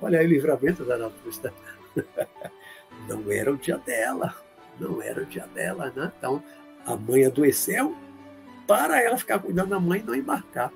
Olha 0.00 0.18
aí 0.18 0.26
o 0.26 0.30
livramento 0.30 0.84
da 0.84 0.96
Zaratustra. 0.96 1.52
Não 3.08 3.30
era 3.30 3.52
o 3.52 3.56
dia 3.56 3.78
dela 3.78 4.34
não 4.78 5.02
era 5.02 5.22
o 5.22 5.26
dia 5.26 5.46
dela, 5.54 5.92
né? 5.94 6.12
Então, 6.18 6.42
a 6.84 6.96
mãe 6.96 7.24
adoeceu 7.24 7.96
para 8.66 9.00
ela 9.00 9.16
ficar 9.16 9.38
cuidando 9.38 9.70
da 9.70 9.80
mãe 9.80 10.00
e 10.00 10.02
não 10.02 10.14
embarcar. 10.14 10.72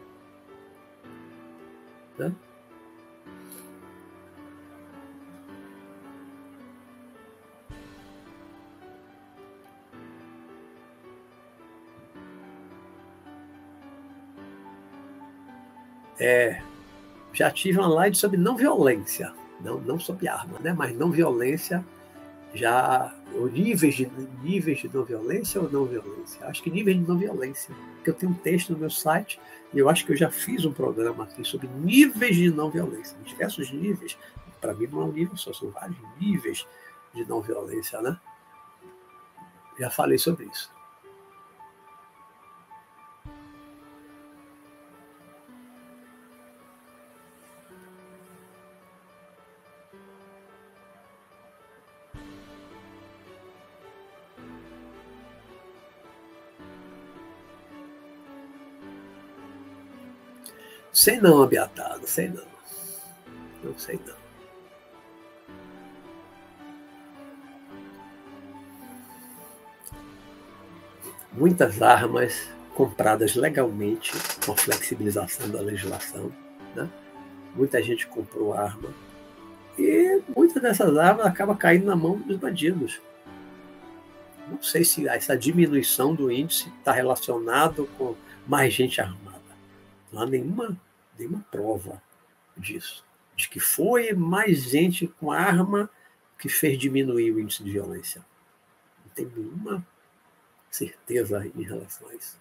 Né? 2.18 2.32
É, 16.18 16.62
já 17.32 17.51
tive 17.51 17.78
uma 17.78 17.88
live 17.88 18.16
sobre 18.16 18.36
não 18.36 18.56
violência, 18.56 19.32
não, 19.60 19.78
não 19.80 20.01
sobre 20.01 20.28
arma, 20.28 20.59
né? 20.60 20.72
mas 20.72 20.97
não 20.97 21.10
violência 21.10 21.84
já 22.55 23.14
níveis 23.52 23.94
de, 23.94 24.10
níveis 24.43 24.78
de 24.78 24.90
não 24.93 25.05
violência 25.05 25.60
ou 25.60 25.70
não 25.70 25.84
violência? 25.84 26.47
Acho 26.47 26.62
que 26.62 26.70
níveis 26.70 26.97
de 26.97 27.06
não 27.06 27.18
violência. 27.18 27.74
Porque 27.97 28.10
eu 28.10 28.14
tenho 28.14 28.32
um 28.32 28.36
texto 28.36 28.72
no 28.72 28.78
meu 28.78 28.90
site 28.90 29.38
e 29.74 29.78
eu 29.78 29.88
acho 29.88 30.06
que 30.06 30.12
eu 30.12 30.16
já 30.16 30.30
fiz 30.30 30.64
um 30.64 30.72
programa 30.72 31.24
aqui 31.24 31.44
sobre 31.44 31.68
níveis 31.68 32.36
de 32.36 32.51
não 32.51 32.70
violência. 32.70 33.16
Diversos 33.24 33.70
níveis. 33.70 34.16
Para 34.60 34.72
mim 34.72 34.86
não 34.86 35.02
é 35.02 35.05
um 35.05 35.12
nível 35.12 35.36
só, 35.36 35.52
são 35.52 35.70
vários 35.70 35.98
níveis 36.18 36.66
de 37.14 37.24
não 37.26 37.43
violência, 37.43 38.01
né? 38.01 38.18
Já 39.78 39.90
falei 39.90 40.16
sobre 40.16 40.47
isso. 40.47 40.75
Sei 61.06 61.20
não, 61.20 61.40
abiatado, 61.40 62.04
sei 62.04 62.26
não. 62.26 62.42
Não 63.62 63.78
sei 63.78 63.96
não. 64.04 64.16
Muitas 71.32 71.80
armas 71.80 72.48
compradas 72.74 73.36
legalmente 73.36 74.14
com 74.44 74.50
a 74.50 74.56
flexibilização 74.56 75.48
da 75.48 75.60
legislação. 75.60 76.32
Né? 76.74 76.90
Muita 77.54 77.80
gente 77.80 78.08
comprou 78.08 78.52
arma 78.52 78.92
e 79.78 80.20
muitas 80.36 80.60
dessas 80.60 80.98
armas 80.98 81.24
acabam 81.24 81.56
caindo 81.56 81.86
na 81.86 81.94
mão 81.94 82.18
dos 82.18 82.36
bandidos. 82.36 83.00
Não 84.48 84.60
sei 84.60 84.82
se 84.82 85.06
essa 85.06 85.38
diminuição 85.38 86.16
do 86.16 86.32
índice 86.32 86.68
está 86.80 86.90
relacionado 86.90 87.88
com 87.96 88.16
mais 88.44 88.74
gente 88.74 89.00
armada. 89.00 89.38
Não 90.12 90.22
há 90.22 90.26
nenhuma 90.26 90.76
nenhuma 91.18 91.44
prova 91.51 92.02
disso. 92.56 93.05
De 93.34 93.48
que 93.48 93.60
foi 93.60 94.12
mais 94.12 94.62
gente 94.62 95.06
com 95.06 95.30
arma 95.30 95.90
que 96.38 96.48
fez 96.48 96.78
diminuir 96.78 97.32
o 97.32 97.40
índice 97.40 97.62
de 97.62 97.70
violência. 97.70 98.24
Não 99.05 99.12
tem 99.14 99.26
nenhuma 99.26 99.86
certeza 100.70 101.47
em 101.55 101.62
relação 101.62 102.09
a 102.09 102.14
isso. 102.14 102.40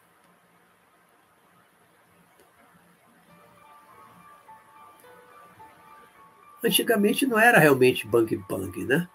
Antigamente 6.63 7.25
não 7.25 7.39
era 7.39 7.59
realmente 7.59 8.07
bang 8.07 8.35
bang, 8.49 8.85
né? 8.85 9.07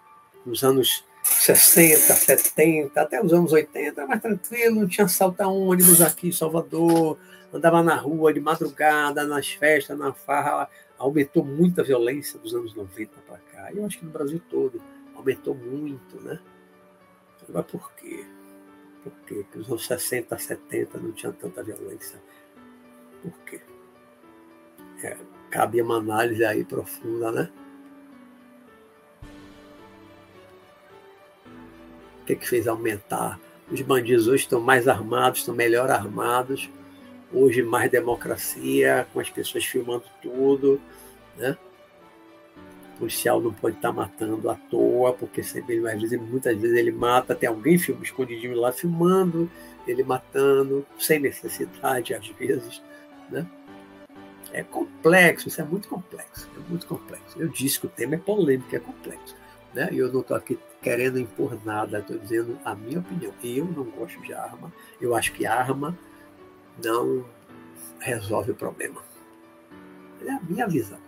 Nos 0.45 0.63
anos 0.63 1.03
60, 1.39 2.13
70, 2.13 3.01
até 3.01 3.23
os 3.23 3.33
anos 3.33 3.51
80, 3.51 4.05
mais 4.05 4.21
tranquilo, 4.21 4.81
não 4.81 4.87
tinha 4.87 5.07
salta 5.07 5.47
ônibus 5.47 6.01
aqui 6.01 6.29
em 6.29 6.31
Salvador, 6.31 7.17
andava 7.53 7.81
na 7.81 7.95
rua 7.95 8.33
de 8.33 8.39
madrugada, 8.39 9.25
nas 9.25 9.49
festas, 9.49 9.97
na 9.97 10.13
farra, 10.13 10.69
aumentou 10.97 11.43
muito 11.43 11.81
a 11.81 11.83
violência 11.83 12.39
dos 12.39 12.53
anos 12.53 12.75
90 12.75 13.11
para 13.27 13.37
cá. 13.37 13.73
Eu 13.73 13.85
acho 13.85 13.99
que 13.99 14.05
no 14.05 14.11
Brasil 14.11 14.41
todo 14.49 14.81
aumentou 15.15 15.55
muito, 15.55 16.21
né? 16.21 16.39
Mas 17.49 17.65
por 17.65 17.91
quê? 17.93 18.25
Por 19.03 19.11
quê? 19.25 19.43
Porque 19.43 19.59
os 19.59 19.67
anos 19.67 19.85
60, 19.85 20.37
70 20.37 20.97
não 20.99 21.11
tinha 21.11 21.31
tanta 21.33 21.63
violência. 21.63 22.21
Por 23.21 23.33
quê? 23.45 23.61
É, 25.03 25.17
cabe 25.49 25.81
uma 25.81 25.97
análise 25.97 26.45
aí 26.45 26.63
profunda, 26.63 27.31
né? 27.31 27.51
Que, 32.35 32.35
que 32.35 32.47
fez 32.47 32.67
aumentar? 32.67 33.39
Os 33.69 33.81
bandidos 33.81 34.27
hoje 34.27 34.43
estão 34.43 34.59
mais 34.59 34.87
armados, 34.87 35.39
estão 35.39 35.55
melhor 35.55 35.89
armados. 35.89 36.69
Hoje 37.33 37.63
mais 37.63 37.89
democracia, 37.89 39.07
com 39.13 39.19
as 39.19 39.29
pessoas 39.29 39.63
filmando 39.63 40.03
tudo, 40.21 40.81
né? 41.37 41.57
O 42.95 42.99
policial 42.99 43.39
não 43.41 43.53
pode 43.53 43.77
estar 43.77 43.91
matando 43.91 44.49
à 44.49 44.55
toa, 44.55 45.13
porque 45.13 45.41
sempre, 45.41 45.77
às 45.87 46.01
vezes, 46.01 46.19
muitas 46.19 46.57
vezes 46.57 46.77
ele 46.77 46.91
mata, 46.91 47.33
tem 47.33 47.47
alguém 47.47 47.77
filma, 47.77 48.03
escondidinho 48.03 48.55
lá 48.55 48.71
filmando, 48.71 49.49
ele 49.87 50.03
matando, 50.03 50.85
sem 50.99 51.19
necessidade, 51.19 52.13
às 52.13 52.27
vezes. 52.27 52.81
Né? 53.29 53.47
É 54.51 54.61
complexo, 54.61 55.47
isso 55.47 55.61
é 55.61 55.63
muito 55.63 55.87
complexo, 55.87 56.49
é 56.55 56.69
muito 56.69 56.85
complexo. 56.85 57.39
Eu 57.41 57.47
disse 57.47 57.79
que 57.79 57.85
o 57.85 57.89
tema 57.89 58.15
é 58.15 58.17
polêmico, 58.17 58.75
é 58.75 58.79
complexo. 58.79 59.40
Né? 59.73 59.89
E 59.91 59.97
eu 59.97 60.11
não 60.11 60.21
estou 60.21 60.35
aqui 60.35 60.59
querendo 60.81 61.19
impor 61.19 61.57
nada, 61.63 61.99
estou 61.99 62.17
dizendo 62.17 62.59
a 62.65 62.75
minha 62.75 62.99
opinião. 62.99 63.33
Eu 63.43 63.65
não 63.65 63.85
gosto 63.85 64.21
de 64.21 64.33
arma, 64.33 64.71
eu 64.99 65.15
acho 65.15 65.31
que 65.33 65.45
arma 65.45 65.97
não 66.83 67.25
resolve 67.99 68.51
o 68.51 68.55
problema. 68.55 69.01
É 70.25 70.31
a 70.31 70.39
minha 70.41 70.67
visão. 70.67 70.99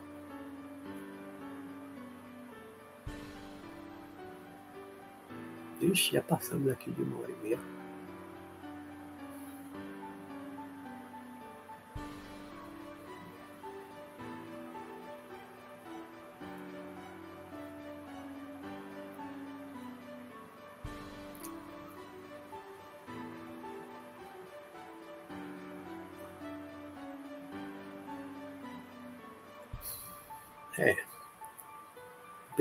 Ixi, 5.82 6.14
já 6.14 6.22
passamos 6.22 6.72
aqui 6.72 6.92
de 6.92 7.02
uma 7.02 7.20
hora 7.20 7.32
e 7.32 7.44
meia. 7.44 7.73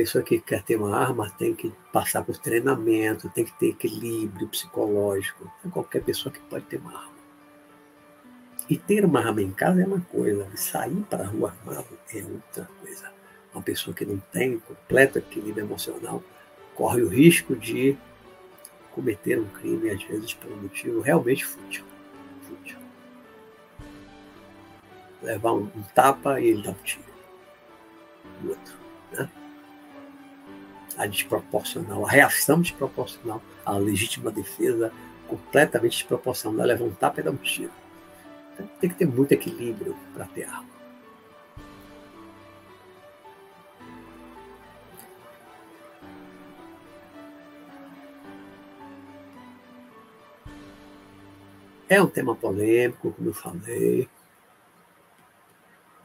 Pessoa 0.02 0.24
que 0.24 0.40
quer 0.40 0.64
ter 0.64 0.74
uma 0.74 0.96
arma 0.96 1.30
tem 1.38 1.54
que 1.54 1.72
passar 1.92 2.24
por 2.24 2.36
treinamento, 2.36 3.30
tem 3.30 3.44
que 3.44 3.52
ter 3.52 3.68
equilíbrio 3.68 4.48
psicológico. 4.48 5.48
É 5.64 5.68
qualquer 5.68 6.02
pessoa 6.02 6.32
que 6.32 6.40
pode 6.40 6.64
ter 6.64 6.78
uma 6.78 6.92
arma. 6.92 7.12
E 8.68 8.76
ter 8.76 9.04
uma 9.04 9.20
arma 9.20 9.40
em 9.40 9.52
casa 9.52 9.80
é 9.80 9.86
uma 9.86 10.00
coisa, 10.00 10.48
sair 10.56 11.04
para 11.08 11.22
a 11.22 11.26
rua 11.28 11.50
armado 11.50 11.86
é 12.12 12.24
outra 12.24 12.68
coisa. 12.80 13.12
Uma 13.54 13.62
pessoa 13.62 13.94
que 13.94 14.04
não 14.04 14.18
tem 14.32 14.58
completo 14.58 15.18
equilíbrio 15.18 15.64
emocional 15.64 16.20
corre 16.74 17.02
o 17.02 17.08
risco 17.08 17.54
de 17.54 17.96
cometer 18.90 19.38
um 19.38 19.48
crime, 19.50 19.88
às 19.88 20.02
vezes 20.02 20.34
por 20.34 20.50
um 20.50 20.62
motivo 20.62 21.00
realmente 21.00 21.44
fútil. 21.44 21.84
fútil. 22.42 22.78
Levar 25.22 25.52
um, 25.52 25.68
tapa 25.94 26.40
e 26.40 26.48
ele 26.48 26.62
dá 26.62 26.70
um 26.70 26.82
tiro 26.82 27.04
do 28.40 28.48
outro. 28.48 28.81
A 30.96 31.06
desproporcional, 31.06 32.06
a 32.06 32.10
reação 32.10 32.60
desproporcional 32.60 33.42
à 33.64 33.72
legítima 33.72 34.30
defesa, 34.30 34.92
completamente 35.26 35.92
desproporcional, 35.92 36.66
levar 36.66 36.84
um 36.84 36.90
e 36.90 37.22
dar 37.22 37.30
um 37.30 37.36
tiro. 37.36 37.72
Então, 38.52 38.66
tem 38.80 38.90
que 38.90 38.96
ter 38.96 39.06
muito 39.06 39.32
equilíbrio 39.32 39.96
para 40.14 40.26
ter 40.26 40.44
arma. 40.44 40.72
É 51.88 52.00
um 52.00 52.06
tema 52.06 52.34
polêmico, 52.34 53.12
como 53.12 53.28
eu 53.28 53.34
falei. 53.34 54.08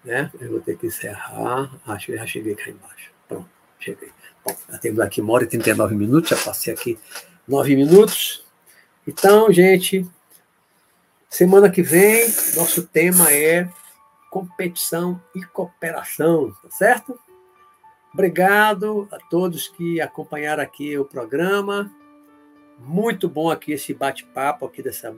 Né? 0.03 0.29
Eu 0.39 0.51
vou 0.51 0.59
ter 0.59 0.77
que 0.77 0.87
encerrar. 0.87 1.71
Acho 1.85 2.07
que 2.07 2.17
já 2.17 2.25
cheguei 2.25 2.55
cá 2.55 2.69
embaixo. 2.69 3.13
Pronto, 3.25 3.49
cheguei. 3.79 4.11
Bom, 4.45 4.55
já 4.69 4.77
hora 5.33 5.43
e 5.43 5.47
39 5.47 5.95
minutos, 5.95 6.29
já 6.29 6.37
passei 6.37 6.73
aqui 6.73 6.97
nove 7.47 7.75
minutos. 7.75 8.45
Então, 9.07 9.51
gente, 9.51 10.05
semana 11.29 11.69
que 11.69 11.81
vem, 11.81 12.27
nosso 12.55 12.83
tema 12.87 13.31
é 13.31 13.69
competição 14.29 15.21
e 15.35 15.43
cooperação, 15.43 16.53
tá 16.61 16.69
certo? 16.71 17.19
Obrigado 18.13 19.07
a 19.11 19.17
todos 19.29 19.67
que 19.67 20.01
acompanharam 20.01 20.63
aqui 20.63 20.97
o 20.97 21.05
programa. 21.05 21.91
Muito 22.79 23.29
bom 23.29 23.49
aqui 23.49 23.73
esse 23.73 23.93
bate-papo 23.93 24.65
aqui 24.65 24.81
dessa 24.81 25.15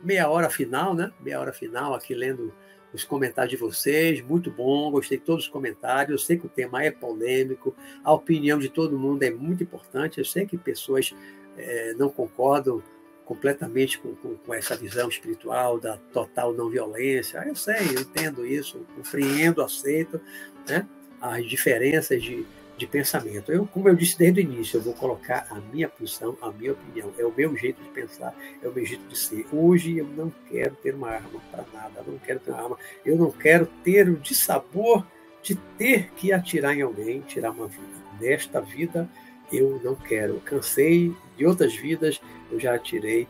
meia 0.00 0.28
hora 0.28 0.50
final, 0.50 0.94
né? 0.94 1.12
Meia 1.20 1.40
hora 1.40 1.52
final 1.52 1.94
aqui 1.94 2.14
lendo 2.14 2.52
os 2.92 3.04
comentários 3.04 3.50
de 3.50 3.56
vocês, 3.56 4.20
muito 4.22 4.50
bom, 4.50 4.90
gostei 4.90 5.18
de 5.18 5.24
todos 5.24 5.44
os 5.44 5.50
comentários. 5.50 6.20
Eu 6.20 6.26
sei 6.26 6.36
que 6.38 6.46
o 6.46 6.48
tema 6.48 6.82
é 6.82 6.90
polêmico, 6.90 7.74
a 8.02 8.12
opinião 8.12 8.58
de 8.58 8.68
todo 8.68 8.98
mundo 8.98 9.22
é 9.22 9.30
muito 9.30 9.62
importante. 9.62 10.18
Eu 10.18 10.24
sei 10.24 10.46
que 10.46 10.56
pessoas 10.56 11.14
é, 11.56 11.94
não 11.94 12.08
concordam 12.08 12.82
completamente 13.24 13.98
com, 13.98 14.14
com, 14.16 14.36
com, 14.36 14.52
essa 14.52 14.76
visão 14.76 15.08
espiritual 15.08 15.78
da 15.78 15.96
total 16.12 16.52
não 16.52 16.68
violência. 16.68 17.38
Eu 17.46 17.54
sei, 17.54 17.94
eu 17.94 18.00
entendo 18.00 18.44
isso, 18.44 18.84
compreendo, 18.96 19.62
aceito 19.62 20.20
né, 20.68 20.84
as 21.20 21.48
diferenças 21.48 22.20
de, 22.20 22.44
de 22.80 22.86
pensamento. 22.86 23.52
Eu, 23.52 23.66
como 23.66 23.90
eu 23.90 23.94
disse 23.94 24.16
desde 24.16 24.40
o 24.40 24.42
início, 24.42 24.78
eu 24.78 24.82
vou 24.82 24.94
colocar 24.94 25.46
a 25.50 25.56
minha 25.56 25.86
posição, 25.86 26.34
a 26.40 26.50
minha 26.50 26.72
opinião. 26.72 27.12
É 27.18 27.24
o 27.26 27.32
meu 27.36 27.54
jeito 27.54 27.80
de 27.82 27.90
pensar, 27.90 28.34
é 28.62 28.66
o 28.66 28.72
meu 28.72 28.86
jeito 28.86 29.06
de 29.06 29.18
ser. 29.18 29.46
Hoje 29.52 29.98
eu 29.98 30.06
não 30.06 30.32
quero 30.48 30.74
ter 30.76 30.94
uma 30.94 31.10
arma 31.10 31.40
para 31.50 31.64
nada, 31.74 32.02
eu 32.06 32.12
não 32.12 32.18
quero 32.18 32.40
ter 32.40 32.50
uma 32.50 32.62
arma. 32.62 32.78
Eu 33.04 33.16
não 33.16 33.30
quero 33.30 33.66
ter 33.84 34.08
o 34.08 34.16
dissabor 34.16 35.06
de 35.42 35.56
ter 35.76 36.10
que 36.12 36.32
atirar 36.32 36.74
em 36.74 36.80
alguém, 36.80 37.20
tirar 37.20 37.50
uma 37.50 37.68
vida. 37.68 37.84
Nesta 38.18 38.62
vida 38.62 39.06
eu 39.52 39.78
não 39.84 39.94
quero. 39.94 40.34
Eu 40.34 40.40
cansei 40.40 41.14
de 41.36 41.44
outras 41.44 41.74
vidas, 41.76 42.18
eu 42.50 42.58
já 42.58 42.74
atirei 42.74 43.28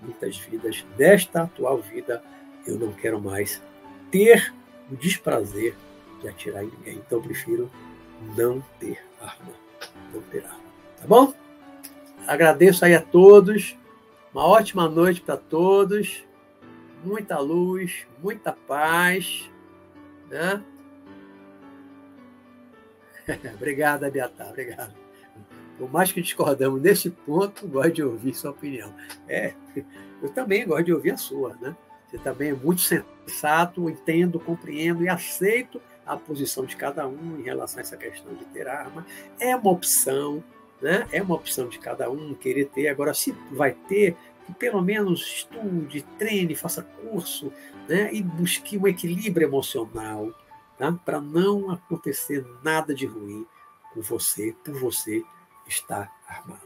muitas 0.00 0.38
vidas. 0.38 0.86
Nesta 0.96 1.42
atual 1.42 1.78
vida 1.78 2.22
eu 2.64 2.78
não 2.78 2.92
quero 2.92 3.20
mais 3.20 3.60
ter 4.12 4.54
o 4.88 4.94
desprazer 4.94 5.74
de 6.20 6.28
atirar 6.28 6.62
em 6.62 6.70
ninguém. 6.78 6.94
Então 7.04 7.18
eu 7.18 7.24
prefiro 7.24 7.68
não 8.36 8.62
ter 8.78 9.02
arma. 9.20 9.52
Não 10.12 10.20
ter 10.22 10.44
arma. 10.44 10.64
Tá 11.00 11.06
bom? 11.06 11.34
Agradeço 12.26 12.84
aí 12.84 12.94
a 12.94 13.00
todos. 13.00 13.76
Uma 14.32 14.46
ótima 14.46 14.88
noite 14.88 15.20
para 15.20 15.36
todos. 15.36 16.24
Muita 17.04 17.38
luz, 17.38 18.06
muita 18.22 18.52
paz. 18.52 19.50
Né? 20.30 20.62
obrigado, 23.54 24.04
Abiatar. 24.04 24.48
Obrigado. 24.48 24.94
Por 25.78 25.90
mais 25.90 26.12
que 26.12 26.22
discordamos 26.22 26.80
nesse 26.80 27.10
ponto, 27.10 27.66
gosto 27.66 27.92
de 27.92 28.02
ouvir 28.02 28.34
sua 28.34 28.52
opinião. 28.52 28.94
É, 29.28 29.54
eu 30.22 30.28
também 30.30 30.66
gosto 30.66 30.84
de 30.84 30.92
ouvir 30.92 31.10
a 31.10 31.16
sua, 31.16 31.54
né? 31.60 31.76
Você 32.08 32.18
também 32.18 32.50
é 32.50 32.54
muito 32.54 32.80
sensato, 32.80 33.90
entendo, 33.90 34.38
compreendo 34.38 35.02
e 35.02 35.08
aceito 35.08 35.80
a 36.06 36.16
posição 36.16 36.64
de 36.64 36.76
cada 36.76 37.06
um 37.06 37.38
em 37.38 37.42
relação 37.42 37.78
a 37.78 37.82
essa 37.82 37.96
questão 37.96 38.34
de 38.34 38.44
ter 38.46 38.68
arma. 38.68 39.06
É 39.38 39.54
uma 39.56 39.70
opção, 39.70 40.42
né? 40.80 41.06
é 41.12 41.22
uma 41.22 41.34
opção 41.34 41.68
de 41.68 41.78
cada 41.78 42.10
um 42.10 42.34
querer 42.34 42.66
ter. 42.66 42.88
Agora, 42.88 43.14
se 43.14 43.32
vai 43.50 43.72
ter, 43.72 44.16
pelo 44.58 44.82
menos 44.82 45.20
estude, 45.20 46.02
treine, 46.18 46.54
faça 46.54 46.82
curso 46.82 47.52
né? 47.88 48.12
e 48.12 48.22
busque 48.22 48.76
um 48.76 48.86
equilíbrio 48.86 49.48
emocional 49.48 50.32
tá? 50.78 50.92
para 50.92 51.20
não 51.20 51.70
acontecer 51.70 52.44
nada 52.62 52.94
de 52.94 53.06
ruim 53.06 53.46
com 53.92 54.02
você, 54.02 54.54
por 54.64 54.74
você 54.74 55.22
estar 55.66 56.12
armado. 56.28 56.60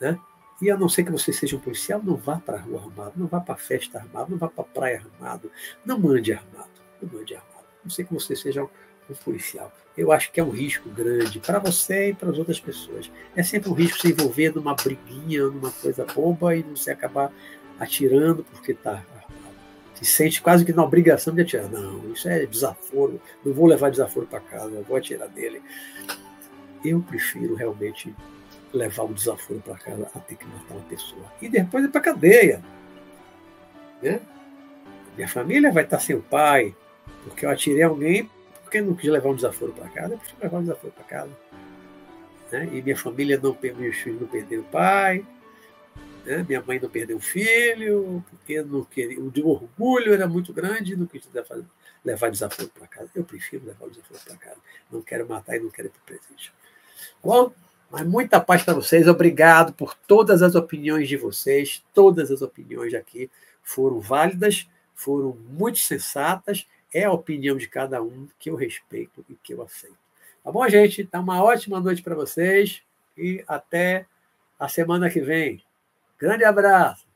Né? 0.00 0.18
E 0.60 0.70
a 0.70 0.76
não 0.76 0.88
ser 0.88 1.04
que 1.04 1.10
você 1.10 1.32
seja 1.32 1.56
um 1.56 1.60
policial, 1.60 2.00
não 2.02 2.16
vá 2.16 2.36
para 2.38 2.56
a 2.56 2.60
rua 2.60 2.80
armado, 2.80 3.12
não 3.16 3.26
vá 3.26 3.40
para 3.40 3.54
a 3.54 3.58
festa 3.58 3.98
armado, 3.98 4.30
não 4.30 4.38
vá 4.38 4.48
para 4.48 4.62
a 4.62 4.66
praia 4.66 5.02
armado, 5.04 5.50
não 5.84 5.98
mande 5.98 6.32
armado, 6.32 6.70
não 7.00 7.18
mande 7.18 7.34
armado 7.34 7.51
não 7.84 7.90
sei 7.90 8.04
que 8.04 8.12
você 8.12 8.36
seja 8.36 8.62
um 8.62 9.14
policial. 9.24 9.72
Eu 9.96 10.10
acho 10.10 10.32
que 10.32 10.40
é 10.40 10.44
um 10.44 10.50
risco 10.50 10.88
grande 10.88 11.38
para 11.38 11.58
você 11.58 12.10
e 12.10 12.14
para 12.14 12.30
as 12.30 12.38
outras 12.38 12.58
pessoas. 12.58 13.10
É 13.36 13.42
sempre 13.42 13.68
um 13.68 13.74
risco 13.74 14.00
se 14.00 14.08
envolver 14.08 14.54
numa 14.54 14.74
briguinha, 14.74 15.44
numa 15.44 15.70
coisa 15.70 16.04
boba 16.04 16.56
e 16.56 16.62
você 16.62 16.90
acabar 16.90 17.30
atirando 17.78 18.44
porque 18.44 18.76
armado. 18.84 19.04
Se 19.94 20.04
sente 20.04 20.40
quase 20.40 20.64
que 20.64 20.72
na 20.72 20.82
obrigação 20.82 21.34
de 21.34 21.42
atirar. 21.42 21.68
Não, 21.68 22.12
isso 22.12 22.28
é 22.28 22.46
desaforo. 22.46 23.20
Não 23.44 23.52
vou 23.52 23.66
levar 23.66 23.90
desaforo 23.90 24.26
para 24.26 24.40
casa, 24.40 24.82
vou 24.82 24.96
atirar 24.96 25.28
dele. 25.28 25.62
Eu 26.84 27.00
prefiro 27.00 27.54
realmente 27.54 28.14
levar 28.72 29.04
um 29.04 29.12
desaforo 29.12 29.60
para 29.60 29.76
casa 29.76 30.10
a 30.14 30.18
ter 30.18 30.36
que 30.36 30.46
matar 30.46 30.74
uma 30.74 30.84
pessoa. 30.84 31.24
E 31.40 31.48
depois 31.48 31.84
ir 31.84 31.88
para 31.88 32.00
cadeia. 32.00 32.62
Né? 34.00 34.20
Minha 35.14 35.28
família 35.28 35.70
vai 35.70 35.84
estar 35.84 36.00
sem 36.00 36.16
o 36.16 36.22
pai, 36.22 36.74
porque 37.24 37.46
eu 37.46 37.50
atirei 37.50 37.82
alguém, 37.82 38.30
porque 38.62 38.80
não 38.80 38.94
quis 38.94 39.10
levar 39.10 39.28
um 39.30 39.34
desaforo 39.34 39.72
para 39.72 39.88
casa, 39.88 40.14
eu 40.14 40.18
preciso 40.18 40.42
levar 40.42 40.58
um 40.58 40.62
desaforo 40.62 40.92
para 40.92 41.04
casa. 41.04 41.30
Né? 42.50 42.68
E 42.72 42.82
minha 42.82 42.96
família 42.96 43.40
não, 43.42 43.56
meus 43.76 43.96
filhos 43.96 44.20
não 44.20 44.28
perderam 44.28 44.62
o 44.62 44.66
pai, 44.66 45.24
né? 46.24 46.44
minha 46.46 46.62
mãe 46.62 46.78
não 46.80 46.88
perdeu 46.88 47.16
o 47.16 47.20
filho, 47.20 48.24
porque 48.30 48.62
não 48.62 48.84
queria, 48.84 49.20
o 49.20 49.48
orgulho 49.48 50.12
era 50.12 50.26
muito 50.26 50.52
grande 50.52 50.96
não 50.96 51.06
quis 51.06 51.22
levar, 51.32 51.58
levar 52.04 52.30
desaforo 52.30 52.68
para 52.68 52.86
casa. 52.86 53.10
Eu 53.14 53.24
prefiro 53.24 53.66
levar 53.66 53.86
o 53.86 53.90
desaforo 53.90 54.20
para 54.24 54.36
casa. 54.36 54.60
Não 54.90 55.02
quero 55.02 55.28
matar 55.28 55.56
e 55.56 55.60
não 55.60 55.70
quero 55.70 55.88
ir 55.88 55.90
para 55.90 56.16
presente. 56.16 56.52
Bom, 57.22 57.52
mas 57.90 58.06
muita 58.06 58.40
paz 58.40 58.62
para 58.62 58.74
vocês. 58.74 59.06
Obrigado 59.06 59.72
por 59.74 59.94
todas 59.94 60.42
as 60.42 60.54
opiniões 60.54 61.08
de 61.08 61.16
vocês. 61.16 61.82
Todas 61.92 62.30
as 62.30 62.40
opiniões 62.40 62.94
aqui 62.94 63.30
foram 63.62 64.00
válidas, 64.00 64.66
foram 64.94 65.36
muito 65.50 65.78
sensatas. 65.78 66.66
É 66.92 67.04
a 67.04 67.12
opinião 67.12 67.56
de 67.56 67.68
cada 67.68 68.02
um 68.02 68.28
que 68.38 68.50
eu 68.50 68.54
respeito 68.54 69.24
e 69.28 69.34
que 69.34 69.54
eu 69.54 69.62
aceito. 69.62 69.96
Tá 70.42 70.50
bom, 70.50 70.68
gente? 70.68 71.02
Então, 71.02 71.22
uma 71.22 71.42
ótima 71.42 71.80
noite 71.80 72.02
para 72.02 72.14
vocês 72.14 72.82
e 73.16 73.44
até 73.46 74.06
a 74.58 74.68
semana 74.68 75.08
que 75.08 75.20
vem. 75.20 75.62
Grande 76.18 76.44
abraço! 76.44 77.11